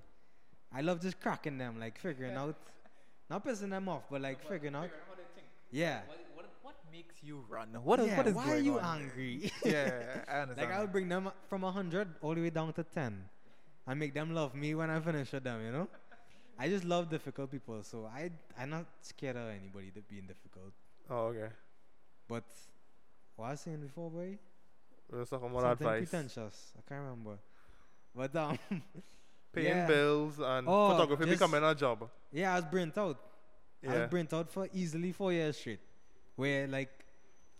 I 0.72 0.80
love 0.82 1.00
just 1.02 1.20
cracking 1.20 1.58
them, 1.58 1.78
like 1.80 1.98
figuring 1.98 2.36
out, 2.36 2.56
not 3.28 3.44
pissing 3.44 3.70
them 3.70 3.88
off, 3.88 4.04
but 4.10 4.20
like 4.22 4.40
figuring 4.48 4.74
out. 4.76 4.90
Yeah. 5.70 6.00
What, 6.06 6.18
what, 6.34 6.46
what 6.62 6.74
makes 6.92 7.22
you 7.22 7.44
run? 7.48 7.68
What 7.82 8.00
is, 8.00 8.06
yeah, 8.08 8.16
what 8.16 8.26
is 8.26 8.34
why 8.34 8.44
going 8.46 8.56
are 8.56 8.60
you 8.60 8.78
on? 8.78 9.02
angry? 9.02 9.50
yeah, 9.64 10.22
I 10.28 10.40
understand. 10.40 10.70
like 10.70 10.76
I 10.78 10.80
would 10.80 10.92
bring 10.92 11.08
them 11.08 11.30
from 11.48 11.62
hundred 11.62 12.08
all 12.22 12.34
the 12.34 12.42
way 12.42 12.50
down 12.50 12.72
to 12.74 12.84
ten, 12.84 13.24
and 13.86 13.98
make 14.00 14.14
them 14.14 14.34
love 14.34 14.54
me 14.54 14.74
when 14.74 14.90
I 14.90 15.00
finish 15.00 15.32
with 15.32 15.44
them. 15.44 15.64
You 15.64 15.72
know, 15.72 15.88
I 16.58 16.68
just 16.68 16.84
love 16.84 17.10
difficult 17.10 17.50
people, 17.50 17.82
so 17.82 18.06
I 18.06 18.30
I'm 18.58 18.70
not 18.70 18.86
scared 19.02 19.36
of 19.36 19.48
anybody 19.48 19.90
that 19.94 20.08
being 20.08 20.26
difficult. 20.26 20.72
oh, 21.10 21.26
okay. 21.34 21.52
But 22.28 22.44
what 23.36 23.46
I 23.46 23.50
was 23.52 23.60
saying 23.60 23.80
before, 23.80 24.10
boy, 24.10 24.38
We're 25.10 25.20
just 25.20 25.30
talking 25.30 25.48
about 25.50 25.62
something 25.62 25.86
advice. 25.86 26.08
pretentious. 26.10 26.72
I 26.76 26.82
can't 26.88 27.02
remember. 27.02 27.38
But 28.14 28.34
um, 28.34 28.58
Paying 29.52 29.66
yeah. 29.68 29.86
bills 29.86 30.38
and 30.40 30.66
Oh, 30.68 30.90
photography 30.90 31.26
just- 31.26 31.38
becoming 31.38 31.62
a 31.62 31.74
job. 31.74 32.08
yeah, 32.32 32.52
I 32.52 32.56
was 32.56 32.64
burnt 32.64 32.96
out. 32.98 33.18
I 33.82 33.86
Yeah. 33.86 34.00
was 34.02 34.10
burnt 34.10 34.32
out 34.32 34.50
for 34.50 34.68
easily 34.72 35.12
four 35.12 35.32
years 35.32 35.56
straight, 35.56 35.80
where 36.36 36.66
like 36.66 36.90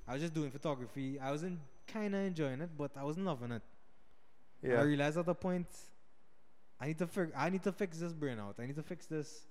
I 0.09 0.12
was 0.14 0.22
just 0.22 0.34
doing 0.34 0.51
photography. 0.51 1.18
I 1.20 1.30
wasn't 1.30 1.60
kind 1.86 2.14
of 2.14 2.20
enjoying 2.24 2.60
it, 2.60 2.70
but 2.76 2.97
I 2.97 3.05
wasn't 3.05 3.26
loving 3.26 3.52
it. 3.52 3.62
Yeah. 4.62 4.80
I 4.80 4.82
realized 4.82 5.18
at 5.18 5.26
the 5.26 5.34
point 5.34 5.66
I 6.80 6.88
need 6.88 6.98
to 6.98 7.06
fig- 7.06 7.32
I 7.36 7.48
need 7.51 7.62
to 7.64 7.72
fix 7.72 7.98
this 7.98 8.12
burnout. 8.12 8.59
I 8.59 8.66
need 8.66 8.76
to 8.76 8.82
fix 8.82 9.06
this 9.06 9.47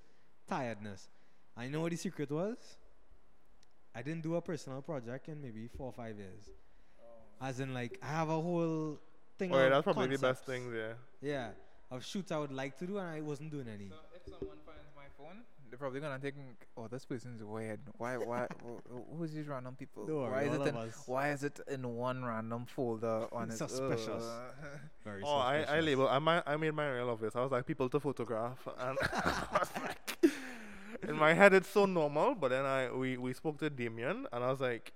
tiredness. 0.48 1.10
I 1.58 1.68
know 1.68 1.82
what 1.82 1.92
the 1.92 1.98
secret 1.98 2.30
was. 2.32 2.78
I 3.94 4.02
didn't 4.02 4.24
do 4.24 4.36
a 4.36 4.42
personal 4.42 4.82
project 4.82 5.30
in 5.30 5.42
maybe 5.42 5.68
four 5.68 5.88
or 5.88 5.94
five 5.94 6.18
years. 6.18 6.50
As 7.42 7.60
in, 7.60 7.74
like 7.74 7.98
I 8.02 8.08
have 8.08 8.30
a 8.30 8.40
whole 8.42 9.00
thing. 9.38 9.52
Oh, 9.54 9.58
yeah, 9.58 9.64
of 9.66 9.72
that's 9.72 9.84
probably 9.84 10.08
the 10.08 10.12
best 10.22 10.46
concepts. 10.46 10.48
thing 10.48 10.72
there. 10.72 10.98
Yeah, 11.22 11.52
of 11.92 12.04
shoots 12.06 12.32
I 12.32 12.38
would 12.38 12.52
like 12.52 12.78
to 12.80 12.86
do, 12.88 12.98
and 12.98 13.08
I 13.08 13.22
wasn't 13.22 13.52
doing 13.52 13.68
any. 13.68 13.90
So 13.90 13.96
if 14.16 14.24
someone 14.24 14.58
finds 14.66 14.90
my 14.96 15.08
phone, 15.18 15.44
they're 15.76 15.90
probably 15.90 16.00
gonna 16.00 16.20
think, 16.20 16.36
"Oh, 16.78 16.88
this 16.88 17.04
person's 17.04 17.44
weird. 17.44 17.82
Why? 17.98 18.16
Why? 18.16 18.48
who's 19.18 19.34
these 19.34 19.46
random 19.46 19.76
people? 19.76 20.06
Don't 20.06 20.22
worry, 20.22 20.32
why 20.32 20.42
is 20.44 20.58
all 20.58 20.66
it 20.66 20.70
in? 20.70 20.76
us. 20.78 21.04
Why 21.06 21.32
is 21.32 21.44
it 21.44 21.60
in 21.68 21.96
one 21.96 22.24
random 22.24 22.66
folder 22.66 23.28
on 23.34 23.50
its 23.50 23.58
Suspicious. 23.58 24.24
uh, 24.24 24.52
Very 25.04 25.22
Oh, 25.26 25.36
I, 25.36 25.64
I 25.64 25.80
label. 25.82 26.08
I, 26.08 26.20
mi- 26.20 26.44
I 26.48 26.56
made 26.56 26.74
my 26.74 26.88
real 26.90 27.10
of 27.10 27.20
this. 27.20 27.36
I 27.36 27.42
was 27.42 27.52
like 27.52 27.66
people 27.66 27.90
to 27.90 28.00
photograph, 28.00 28.66
and 28.80 28.98
I 29.02 29.58
was 29.60 29.70
like, 29.84 30.18
in 31.10 31.18
my 31.18 31.34
head 31.34 31.54
it's 31.54 31.70
so 31.70 31.86
normal. 31.86 32.36
But 32.36 32.50
then 32.52 32.66
I 32.66 32.90
we 32.92 33.18
we 33.18 33.34
spoke 33.34 33.58
to 33.60 33.70
Damien, 33.70 34.28
and 34.32 34.44
I 34.46 34.50
was 34.52 34.62
like, 34.62 34.94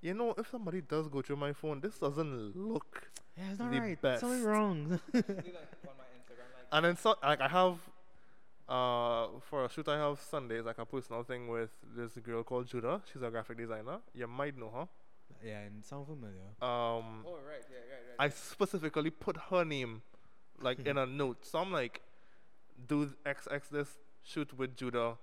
you 0.00 0.14
know, 0.14 0.32
if 0.38 0.50
somebody 0.50 0.80
does 0.80 1.06
go 1.08 1.20
through 1.20 1.36
my 1.36 1.52
phone, 1.52 1.80
this 1.80 1.98
doesn't 1.98 2.56
look. 2.56 3.10
Yeah, 3.36 3.50
it's 3.50 3.58
not 3.58 3.72
the 3.72 3.80
right. 3.80 4.00
best. 4.00 4.20
Something 4.22 4.42
wrong. 4.42 5.00
And 6.72 6.84
then 6.84 6.96
so 6.96 7.14
like 7.22 7.40
I 7.42 7.48
have, 7.48 7.78
uh, 8.68 9.28
for 9.48 9.64
a 9.64 9.68
shoot 9.70 9.88
I 9.88 9.96
have 9.98 10.20
Sundays 10.20 10.64
like 10.64 10.78
a 10.78 10.84
personal 10.86 11.22
thing 11.22 11.48
with 11.48 11.70
this 11.96 12.12
girl 12.18 12.42
called 12.42 12.66
Judah. 12.68 13.00
She's 13.12 13.22
a 13.22 13.30
graphic 13.30 13.56
designer. 13.58 13.98
You 14.14 14.26
might 14.26 14.58
know 14.58 14.70
her. 14.70 14.88
yeah, 15.44 15.60
and 15.60 15.84
sound 15.84 16.06
familiar. 16.06 16.48
Um, 16.60 17.24
Oh 17.26 17.38
right, 17.46 17.64
yeah, 17.70 17.78
right, 17.78 18.02
right. 18.18 18.26
I 18.26 18.28
specifically 18.30 19.10
put 19.10 19.36
her 19.50 19.64
name 19.64 20.02
like 20.60 20.80
in 20.86 20.98
a 20.98 21.06
note. 21.20 21.44
So 21.46 21.58
I'm 21.58 21.72
like, 21.72 22.02
do 22.86 23.10
XX 23.26 23.68
this 23.70 23.88
shoot 24.22 24.52
with 24.56 24.76
Judah, 24.76 25.16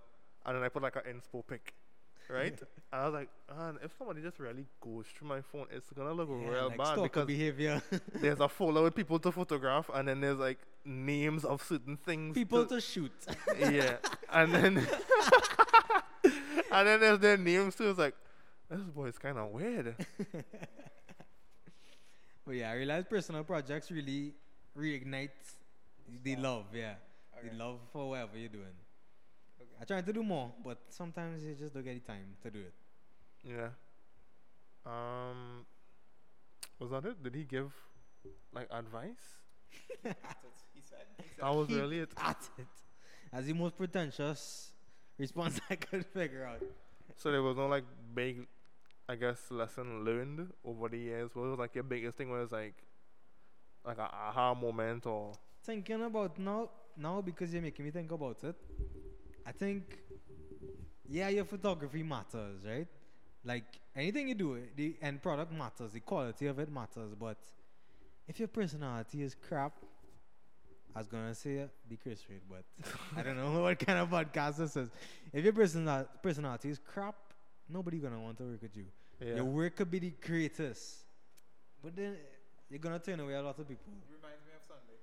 and 0.46 0.56
then 0.56 0.64
I 0.64 0.70
put 0.70 0.82
like 0.84 0.96
an 0.96 1.04
inspo 1.14 1.44
pic, 1.48 1.74
right? 2.30 2.60
and 2.92 3.02
I 3.02 3.06
was 3.06 3.14
like, 3.14 3.30
man, 3.56 3.78
if 3.84 3.94
somebody 3.98 4.22
just 4.22 4.40
really 4.40 4.66
goes 4.82 5.06
through 5.16 5.28
my 5.28 5.42
phone, 5.42 5.68
it's 5.72 5.90
gonna 5.92 6.14
look 6.14 6.30
Yeah, 6.32 6.50
real 6.50 6.68
like 6.70 6.78
bad 6.78 7.02
because 7.04 7.26
behavior. 7.28 7.82
there's 8.22 8.40
a 8.40 8.50
folder 8.50 8.82
with 8.82 8.96
people 8.96 9.20
to 9.20 9.32
photograph, 9.32 9.90
and 9.94 10.08
then 10.08 10.22
there's 10.22 10.40
like 10.40 10.60
names 10.86 11.44
of 11.44 11.64
certain 11.64 11.98
things. 11.98 12.34
People 12.34 12.66
to 12.66 12.80
shoot. 12.80 13.12
yeah, 13.60 13.98
and 14.32 14.54
then 14.54 14.78
and 16.72 16.88
then 16.88 17.00
there's 17.00 17.20
their 17.20 17.38
names 17.38 17.76
too. 17.76 17.90
It's 17.90 18.00
like 18.00 18.16
this 18.70 18.82
boy 18.82 19.08
is 19.08 19.18
kind 19.18 19.38
of 19.38 19.50
weird. 19.50 19.96
But 22.46 22.58
yeah, 22.58 22.70
I 22.70 22.74
realized 22.76 23.10
personal 23.10 23.44
projects 23.44 23.90
really 23.90 24.34
reignite 24.78 25.32
the 26.24 26.36
love, 26.36 26.66
yeah. 26.76 26.94
Okay. 27.40 27.50
The 27.50 27.56
love 27.56 27.80
for 27.92 28.10
whatever 28.10 28.38
you're 28.38 28.50
doing. 28.50 28.78
Okay. 29.60 29.70
I 29.82 29.84
try 29.86 30.02
to 30.02 30.14
do 30.14 30.22
more, 30.22 30.54
but 30.64 30.78
sometimes 30.90 31.44
you 31.44 31.56
just 31.56 31.74
don't 31.74 31.84
get 31.84 31.96
the 31.96 32.06
time 32.06 32.38
to 32.44 32.52
do 32.52 32.60
it. 32.60 32.74
Yeah. 33.44 33.70
Um. 34.86 35.66
Was 36.78 36.92
that 36.92 37.06
it? 37.06 37.24
Did 37.24 37.34
he 37.34 37.44
give 37.46 37.74
like 38.54 38.68
advice? 38.70 39.42
He 40.04 40.10
said. 40.10 40.16
He 40.74 40.82
said. 40.82 41.06
That 41.40 41.54
was 41.54 41.68
Keep 41.68 41.78
really 41.78 42.00
it. 42.00 42.12
At 42.18 42.38
it. 42.58 42.68
As 43.32 43.46
the 43.46 43.54
most 43.54 43.78
pretentious 43.78 44.72
response 45.18 45.60
I 45.70 45.76
could 45.76 46.06
figure 46.06 46.46
out. 46.46 46.62
So 47.18 47.32
there 47.32 47.42
was 47.42 47.58
no 47.58 47.68
like 47.68 47.84
big 48.14 48.48
I 49.08 49.16
guess, 49.16 49.52
lesson 49.52 50.04
learned 50.04 50.52
over 50.64 50.90
the 50.90 50.98
years? 50.98 51.30
What 51.34 51.46
was 51.46 51.60
like 51.60 51.76
your 51.76 51.84
biggest 51.84 52.18
thing? 52.18 52.32
Was 52.32 52.52
like, 52.52 52.74
like 53.86 54.00
a 54.00 54.10
aha 54.10 54.56
moment 54.56 55.06
or? 55.06 55.34
Thinking 55.64 56.04
about 56.04 56.40
now, 56.40 56.70
now 56.98 57.22
because 57.22 57.54
you're 57.54 57.62
making 57.62 57.86
me 57.86 57.92
think 57.92 58.12
about 58.12 58.44
it. 58.44 58.56
I 59.46 59.52
think, 59.52 60.00
yeah, 61.08 61.30
your 61.30 61.46
photography 61.46 62.02
matters, 62.02 62.66
right? 62.66 62.88
Like 63.44 63.66
anything 63.96 64.30
you 64.30 64.36
do, 64.36 64.60
the 64.76 64.96
end 65.02 65.22
product 65.22 65.52
matters, 65.52 65.92
the 65.92 66.00
quality 66.00 66.48
of 66.48 66.58
it 66.58 66.72
matters. 66.72 67.14
But 67.20 67.38
if 68.28 68.40
your 68.40 68.48
personality 68.48 69.22
is 69.24 69.36
crap, 69.36 69.74
I 70.96 71.00
was 71.00 71.08
gonna 71.08 71.36
say 71.36 71.66
the 71.90 71.98
curse 71.98 72.24
rate, 72.30 72.44
but 72.50 72.64
I 73.18 73.22
don't 73.24 73.38
know 73.38 73.62
what 73.64 73.78
kind 73.80 74.00
of 74.00 74.10
podcast 74.10 74.58
this 74.58 74.76
is. 74.78 74.90
If 75.34 75.44
your 75.44 75.54
personal 75.54 76.08
personality 76.24 76.70
is 76.70 76.80
crap, 76.80 77.16
nobody 77.70 77.98
gonna 78.00 78.20
want 78.20 78.38
to 78.38 78.44
work 78.44 78.62
with 78.62 78.76
you. 78.78 78.86
Yeah. 79.20 79.36
Your 79.36 79.46
work 79.46 79.76
could 79.76 79.92
be 79.92 80.00
the 80.00 80.14
greatest, 80.26 80.96
but 81.84 81.96
then 81.96 82.16
you're 82.70 82.80
gonna 82.80 83.00
turn 83.00 83.20
away 83.20 83.34
a 83.34 83.42
lot 83.42 83.60
of 83.60 83.68
people. 83.68 83.92
Reminds 84.08 84.46
me 84.46 84.54
of 84.56 84.64
Sunday. 84.64 85.00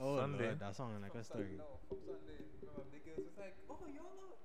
Oh 0.00 0.18
Sunday. 0.18 0.44
Lord, 0.46 0.60
that 0.60 0.74
sounded 0.74 1.02
like 1.02 1.12
From 1.12 1.20
a 1.20 1.24
Sunday- 1.24 1.44
story. 1.44 1.58
No, 1.58 1.64
from 1.88 1.98
Sunday. 2.00 2.40
Remember, 2.62 2.82
the 2.90 2.98
girls 3.04 3.28
was 3.28 3.36
like, 3.38 3.54
oh, 3.70 3.76
y'all 3.94 4.16
look. 4.18 4.38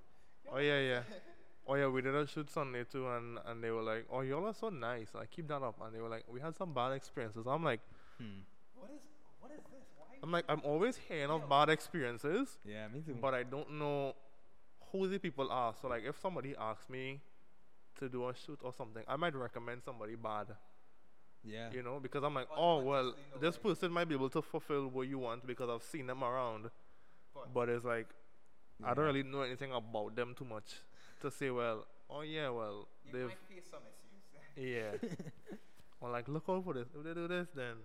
Oh 0.53 0.59
yeah, 0.59 0.79
yeah. 0.79 1.01
Oh 1.71 1.75
yeah, 1.75 1.87
we 1.87 2.01
did 2.01 2.15
a 2.15 2.25
shoot 2.25 2.49
Sunday 2.49 2.83
too, 2.83 3.07
and 3.07 3.37
and 3.45 3.63
they 3.63 3.69
were 3.69 3.83
like, 3.83 4.05
"Oh, 4.11 4.21
y'all 4.21 4.45
are 4.47 4.53
so 4.53 4.69
nice. 4.69 5.09
I 5.15 5.25
keep 5.27 5.47
that 5.49 5.61
up." 5.61 5.75
And 5.83 5.93
they 5.95 6.01
were 6.01 6.09
like, 6.09 6.23
"We 6.27 6.39
had 6.41 6.55
some 6.55 6.73
bad 6.73 6.93
experiences." 6.93 7.45
I'm 7.45 7.63
like, 7.63 7.81
Hmm. 8.17 8.39
What 8.75 8.89
is, 8.91 9.01
what 9.39 9.51
is 9.51 9.63
this? 9.71 9.85
Why? 9.97 10.17
I'm 10.23 10.31
like, 10.31 10.45
I'm 10.49 10.61
always 10.65 10.97
hearing 10.97 11.29
of 11.29 11.47
bad 11.47 11.69
experiences, 11.69 12.57
Yeah, 12.65 12.87
me 12.89 13.01
too. 13.01 13.15
but 13.21 13.33
I 13.33 13.43
don't 13.43 13.71
know 13.79 14.15
who 14.91 15.07
the 15.07 15.19
people 15.19 15.49
are. 15.51 15.73
So 15.81 15.87
like, 15.87 16.03
if 16.05 16.19
somebody 16.19 16.55
asks 16.59 16.89
me 16.89 17.21
to 17.99 18.09
do 18.09 18.27
a 18.27 18.33
shoot 18.35 18.59
or 18.63 18.73
something, 18.73 19.03
I 19.07 19.15
might 19.15 19.35
recommend 19.35 19.83
somebody 19.83 20.15
bad. 20.15 20.47
yeah, 21.43 21.69
You 21.71 21.83
know, 21.83 21.99
because 22.01 22.23
I'm 22.23 22.33
like, 22.33 22.49
But 22.49 22.57
oh 22.59 22.79
well, 22.81 23.13
this 23.39 23.55
like- 23.55 23.63
person 23.63 23.91
might 23.91 24.09
be 24.09 24.15
able 24.15 24.29
to 24.31 24.41
fulfill 24.41 24.87
what 24.87 25.07
you 25.07 25.19
want 25.19 25.45
because 25.47 25.69
I've 25.69 25.83
seen 25.83 26.07
them 26.07 26.23
around. 26.23 26.69
But- 27.33 27.53
But 27.53 27.69
it's 27.69 27.85
like, 27.85 28.07
I 28.83 28.93
don't 28.93 29.05
really 29.05 29.23
know 29.23 29.41
anything 29.43 29.71
about 29.71 30.15
them 30.15 30.33
too 30.35 30.45
much 30.45 30.75
to 31.21 31.31
say, 31.31 31.49
well, 31.49 31.85
oh 32.09 32.21
yeah, 32.21 32.49
well, 32.49 32.87
You 33.05 33.11
they've 33.13 33.27
might 33.27 33.37
face 33.49 33.67
some 33.71 33.81
issues. 33.85 33.95
Yeah. 34.57 35.09
or 36.01 36.09
like, 36.11 36.27
look 36.27 36.43
out 36.49 36.63
for 36.63 36.73
this. 36.73 36.87
If 36.97 37.03
they 37.03 37.13
do 37.13 37.27
this, 37.27 37.47
then 37.55 37.75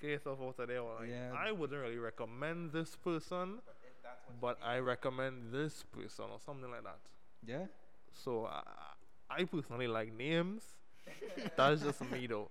get 0.00 0.10
yourself 0.10 0.38
out 0.42 0.58
of 0.58 0.68
there. 0.68 0.80
Or 0.80 1.00
like, 1.00 1.08
Yeah. 1.08 1.32
I 1.36 1.52
wouldn't 1.52 1.80
really 1.80 1.98
recommend 1.98 2.72
this 2.72 2.96
person, 2.96 3.58
but 3.64 3.76
if 3.84 4.02
that's 4.02 4.26
what 4.28 4.40
but 4.40 4.58
you 4.60 4.70
I 4.72 4.78
recommend 4.80 5.52
this 5.52 5.84
person 5.92 6.26
or 6.30 6.38
something 6.44 6.70
like 6.70 6.84
that. 6.84 6.98
yeah. 7.46 7.66
So 8.12 8.46
I, 8.46 8.62
I 9.30 9.44
personally 9.44 9.86
like 9.86 10.12
names. 10.12 10.62
That's 11.56 11.82
just 11.82 12.00
me 12.10 12.26
though. 12.26 12.50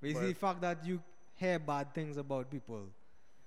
Basically, 0.00 0.28
the 0.32 0.38
fact 0.38 0.60
that 0.62 0.84
you 0.86 1.00
hear 1.34 1.58
bad 1.58 1.92
things 1.94 2.16
about 2.16 2.50
people 2.50 2.82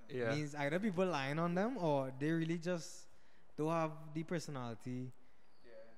Yeah. 0.09 0.35
means 0.35 0.53
either 0.55 0.79
people 0.79 1.05
lying 1.05 1.39
on 1.39 1.55
them 1.55 1.77
or 1.77 2.11
they 2.19 2.31
really 2.31 2.57
just 2.57 3.07
don't 3.57 3.71
have 3.71 3.91
the 4.13 4.23
personality 4.23 4.99
yeah. 5.01 5.09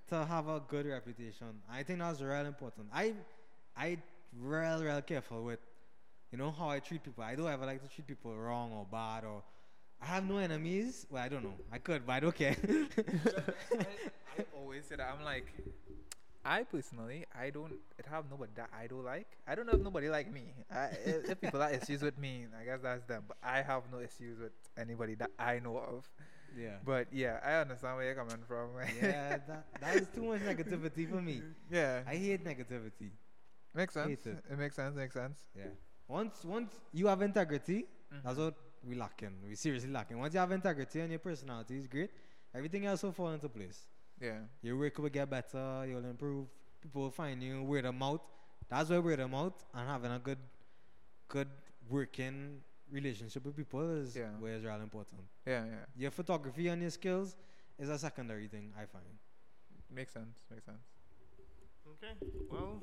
To 0.10 0.26
have 0.26 0.48
a 0.48 0.62
good 0.68 0.86
reputation. 0.86 1.48
I 1.72 1.84
think 1.84 2.00
that's 2.00 2.22
real 2.22 2.46
important. 2.46 2.88
I, 2.94 3.14
I 3.78 3.98
real 4.38 4.84
real 4.84 5.02
careful 5.02 5.44
with, 5.44 5.60
you 6.32 6.38
know 6.38 6.52
how 6.52 6.70
I 6.70 6.80
treat 6.80 7.04
people. 7.04 7.24
I 7.24 7.36
don't 7.36 7.48
ever 7.48 7.66
like 7.66 7.82
to 7.84 7.90
treat 7.90 8.08
people 8.08 8.36
wrong 8.38 8.72
or 8.74 8.86
bad 8.92 9.26
or. 9.26 9.44
I 10.02 10.06
have 10.08 10.28
no 10.28 10.38
enemies. 10.38 11.08
Well, 11.10 11.24
I 11.24 11.30
don't 11.30 11.44
know. 11.44 11.56
I 11.72 11.80
could, 11.80 12.06
but 12.06 12.14
I 12.14 12.20
don't 12.20 12.36
care. 12.36 12.56
I, 12.68 13.80
I 14.40 14.46
always 14.56 14.86
say 14.86 14.96
that 14.96 15.16
I'm 15.18 15.26
like, 15.26 15.54
I 16.46 16.64
personally, 16.64 17.26
I 17.38 17.50
don't 17.50 17.74
have 18.10 18.26
nobody 18.30 18.52
that 18.56 18.70
I 18.78 18.88
don't 18.88 19.04
like. 19.04 19.28
I 19.48 19.56
don't 19.56 19.70
have 19.70 19.82
nobody 19.82 20.10
like 20.10 20.32
me. 20.32 20.54
I, 20.72 20.90
if 21.06 21.42
people 21.42 21.60
have 21.60 21.74
issues 21.74 22.02
with 22.02 22.18
me, 22.18 22.46
I 22.60 22.64
guess 22.64 22.80
that's 22.82 23.04
them. 23.06 23.24
But 23.28 23.38
I 23.44 23.62
have 23.62 23.84
no 23.92 24.00
issues 24.00 24.40
with 24.40 24.54
anybody 24.78 25.16
that 25.16 25.32
I 25.38 25.60
know 25.60 25.78
of. 25.78 26.10
Yeah. 26.58 26.78
But 26.86 27.08
yeah, 27.12 27.40
I 27.46 27.54
understand 27.62 27.96
where 27.98 28.06
you're 28.06 28.16
coming 28.16 28.44
from. 28.48 28.70
yeah, 29.02 29.38
that, 29.48 29.66
that 29.82 29.96
is 29.96 30.08
too 30.14 30.24
much 30.24 30.42
negativity 30.42 31.10
for 31.10 31.22
me. 31.22 31.42
yeah. 31.72 32.02
I 32.08 32.16
hate 32.16 32.44
negativity. 32.44 33.12
makes 33.76 33.94
sense. 33.94 34.26
It. 34.26 34.44
it. 34.50 34.58
makes 34.58 34.76
sense. 34.76 34.96
Makes 34.96 35.14
sense. 35.14 35.38
Yeah. 35.56 35.66
Once 36.08 36.44
once 36.44 36.72
you 36.94 37.08
have 37.08 37.22
integrity, 37.22 37.86
Mhm. 38.14 38.24
that's 38.24 38.38
what 38.40 38.56
we 38.84 38.96
lacking. 38.96 39.36
We 39.44 39.56
seriously 39.56 39.92
lacking. 39.92 40.18
Once 40.18 40.34
you 40.34 40.40
have 40.40 40.52
integrity 40.52 41.02
and 41.02 41.10
your 41.12 41.20
personality 41.20 41.78
is 41.78 41.88
great, 41.88 42.10
everything 42.56 42.86
else 42.86 43.04
will 43.04 43.12
fall 43.12 43.32
into 43.32 43.50
place. 43.50 43.88
Yeah. 44.22 44.40
Your 44.62 44.78
work 44.78 44.98
will 44.98 45.10
get 45.10 45.30
better. 45.30 45.86
You'll 45.88 46.06
improve. 46.06 46.48
People 46.82 47.02
will 47.04 47.12
find 47.12 47.44
you. 47.44 47.64
Word 47.64 47.86
of 47.86 47.96
mouth. 47.96 48.22
That's 48.70 48.90
why 48.90 49.00
word 49.00 49.20
of 49.20 49.30
mouth 49.30 49.54
and 49.74 49.88
having 49.88 50.12
a 50.12 50.20
good, 50.20 50.40
good 51.28 51.50
working 51.90 52.62
relationship 52.92 53.46
with 53.46 53.56
people 53.56 53.90
is 53.98 54.16
Yeah. 54.16 54.30
where 54.40 54.54
is 54.54 54.64
real 54.64 54.82
important. 54.82 55.22
Yeah. 55.46 55.66
Yeah. 55.66 55.86
Your 55.96 56.12
photography 56.12 56.68
and 56.70 56.82
your 56.82 56.92
skills 56.92 57.36
is 57.78 57.90
a 57.90 57.98
secondary 57.98 58.48
thing. 58.48 58.74
I 58.78 58.86
find. 58.86 59.06
Makes 59.90 60.14
sense. 60.14 60.40
Makes 60.50 60.66
sense. 60.66 60.84
Okay. 61.88 62.14
Well, 62.52 62.82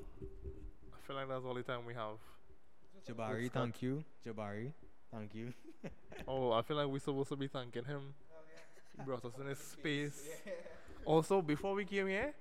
I 0.93 1.07
feel 1.07 1.17
like 1.17 1.29
that's 1.29 1.45
all 1.45 1.55
the 1.55 1.63
time 1.63 1.85
we 1.87 1.95
have. 1.95 2.17
Jabari, 3.07 3.51
thank 3.53 3.83
you. 3.83 4.03
Jabari, 4.27 4.73
thank 5.13 5.35
you. 5.35 5.53
Oh, 6.27 6.53
I 6.53 6.63
feel 6.63 6.79
like 6.79 6.87
we're 6.87 6.99
supposed 7.01 7.29
to 7.29 7.37
be 7.37 7.47
thanking 7.49 7.85
him. 7.85 8.15
He 8.97 9.03
brought 9.05 9.25
us 9.25 9.33
in 9.39 9.47
his 9.47 9.59
space. 9.59 10.29
Also, 11.05 11.43
before 11.43 11.75
we 11.75 11.85
came 11.85 12.07
here, 12.07 12.33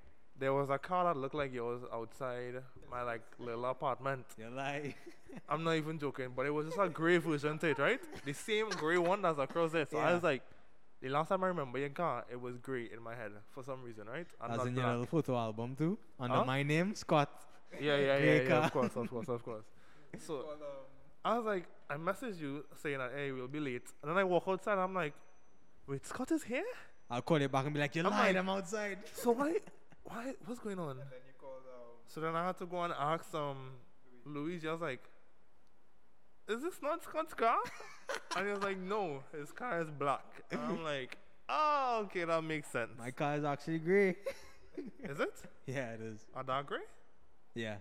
there 0.43 0.53
was 0.53 0.69
a 0.69 0.77
car 0.77 1.05
that 1.05 1.19
looked 1.19 1.35
like 1.35 1.53
yours 1.53 1.81
outside 1.91 2.55
my 2.91 3.01
like 3.01 3.21
little 3.39 3.65
apartment. 3.65 4.25
You 4.37 4.49
lie. 4.49 4.93
I'm 5.49 5.63
not 5.63 5.75
even 5.75 5.97
joking, 5.97 6.29
but 6.35 6.45
it 6.45 6.51
was 6.53 6.67
just 6.67 6.77
a 6.79 6.89
grey 6.89 7.17
version 7.17 7.57
to 7.59 7.67
it, 7.67 7.79
right? 7.79 7.99
The 8.25 8.33
same 8.33 8.69
grey 8.69 8.97
one 8.97 9.21
that's 9.21 9.39
across 9.39 9.71
there. 9.71 9.87
So 9.89 9.97
I 9.97 10.13
was 10.13 10.21
like, 10.23 10.43
the 11.01 11.09
last 11.09 11.29
time 11.29 11.43
I 11.43 11.47
remember 11.47 11.79
your 11.79 11.89
car, 11.89 12.23
it 12.31 12.39
was 12.39 12.57
grey 12.57 12.89
in 12.95 13.01
my 13.01 13.15
head 13.15 13.31
for 13.49 13.63
some 13.63 13.81
reason, 13.83 14.07
right? 14.07 14.27
And 14.41 14.53
As 14.53 14.67
in 14.67 14.75
your 14.75 14.85
little 14.87 15.05
photo 15.05 15.35
album 15.37 15.75
too. 15.75 15.97
Under 16.19 16.37
Huh? 16.37 16.45
my 16.45 16.61
name, 16.63 16.93
Scott. 16.95 17.29
Yeah, 17.79 17.95
yeah, 17.95 17.97
yeah, 17.97 18.19
grey 18.19 18.47
yeah, 18.47 18.65
of 18.65 18.71
course, 18.71 18.95
of 18.95 19.09
course, 19.09 19.27
of 19.29 19.43
course. 19.43 19.65
So 20.19 20.45
I 21.25 21.37
was 21.37 21.45
like, 21.45 21.65
I 21.89 21.95
messaged 21.95 22.39
you 22.39 22.65
saying 22.81 22.99
that, 22.99 23.11
hey, 23.15 23.31
we'll 23.31 23.47
be 23.47 23.59
late. 23.59 23.87
And 24.01 24.11
then 24.11 24.17
I 24.17 24.23
walk 24.23 24.43
outside, 24.47 24.77
I'm 24.77 24.93
like, 24.93 25.13
wait, 25.87 26.05
Scott 26.05 26.31
is 26.31 26.43
here? 26.43 26.65
I'll 27.09 27.21
call 27.23 27.41
you 27.41 27.49
back 27.49 27.65
and 27.65 27.73
be 27.73 27.79
like, 27.79 27.95
you 27.95 28.03
I'm 28.03 28.11
lied, 28.11 28.35
like- 28.35 28.37
I'm 28.37 28.49
outside. 28.49 28.99
So 29.13 29.31
why, 29.31 29.57
why, 30.03 30.33
what's 30.45 30.59
going 30.59 30.79
on? 30.79 30.91
And 30.91 30.99
then 30.99 31.19
you 31.27 31.33
called 31.39 31.63
um, 31.67 31.97
So 32.07 32.21
then 32.21 32.35
I 32.35 32.45
had 32.47 32.57
to 32.59 32.65
go 32.65 32.81
and 32.83 32.93
ask 32.97 33.33
um 33.33 33.71
Luigi. 34.25 34.67
I 34.67 34.71
was 34.73 34.81
like, 34.81 35.03
"Is 36.47 36.61
this 36.61 36.81
not 36.81 37.03
Scott's 37.03 37.33
car?" 37.33 37.57
and 38.37 38.47
he 38.47 38.53
was 38.53 38.61
like, 38.63 38.77
"No, 38.77 39.23
his 39.37 39.51
car 39.51 39.81
is 39.81 39.89
black." 39.91 40.25
And 40.51 40.59
I'm 40.61 40.83
like, 40.93 41.17
"Oh, 41.49 42.01
okay, 42.05 42.25
that 42.25 42.43
makes 42.43 42.69
sense." 42.69 42.91
My 42.97 43.11
car 43.11 43.35
is 43.37 43.43
actually 43.43 43.79
grey. 43.79 44.09
is 45.03 45.19
it 45.19 45.33
yeah, 45.67 45.91
it 45.93 46.01
is. 46.01 46.25
a 46.35 46.43
dark 46.43 46.67
gray? 46.67 46.79
Yeah. 47.55 47.75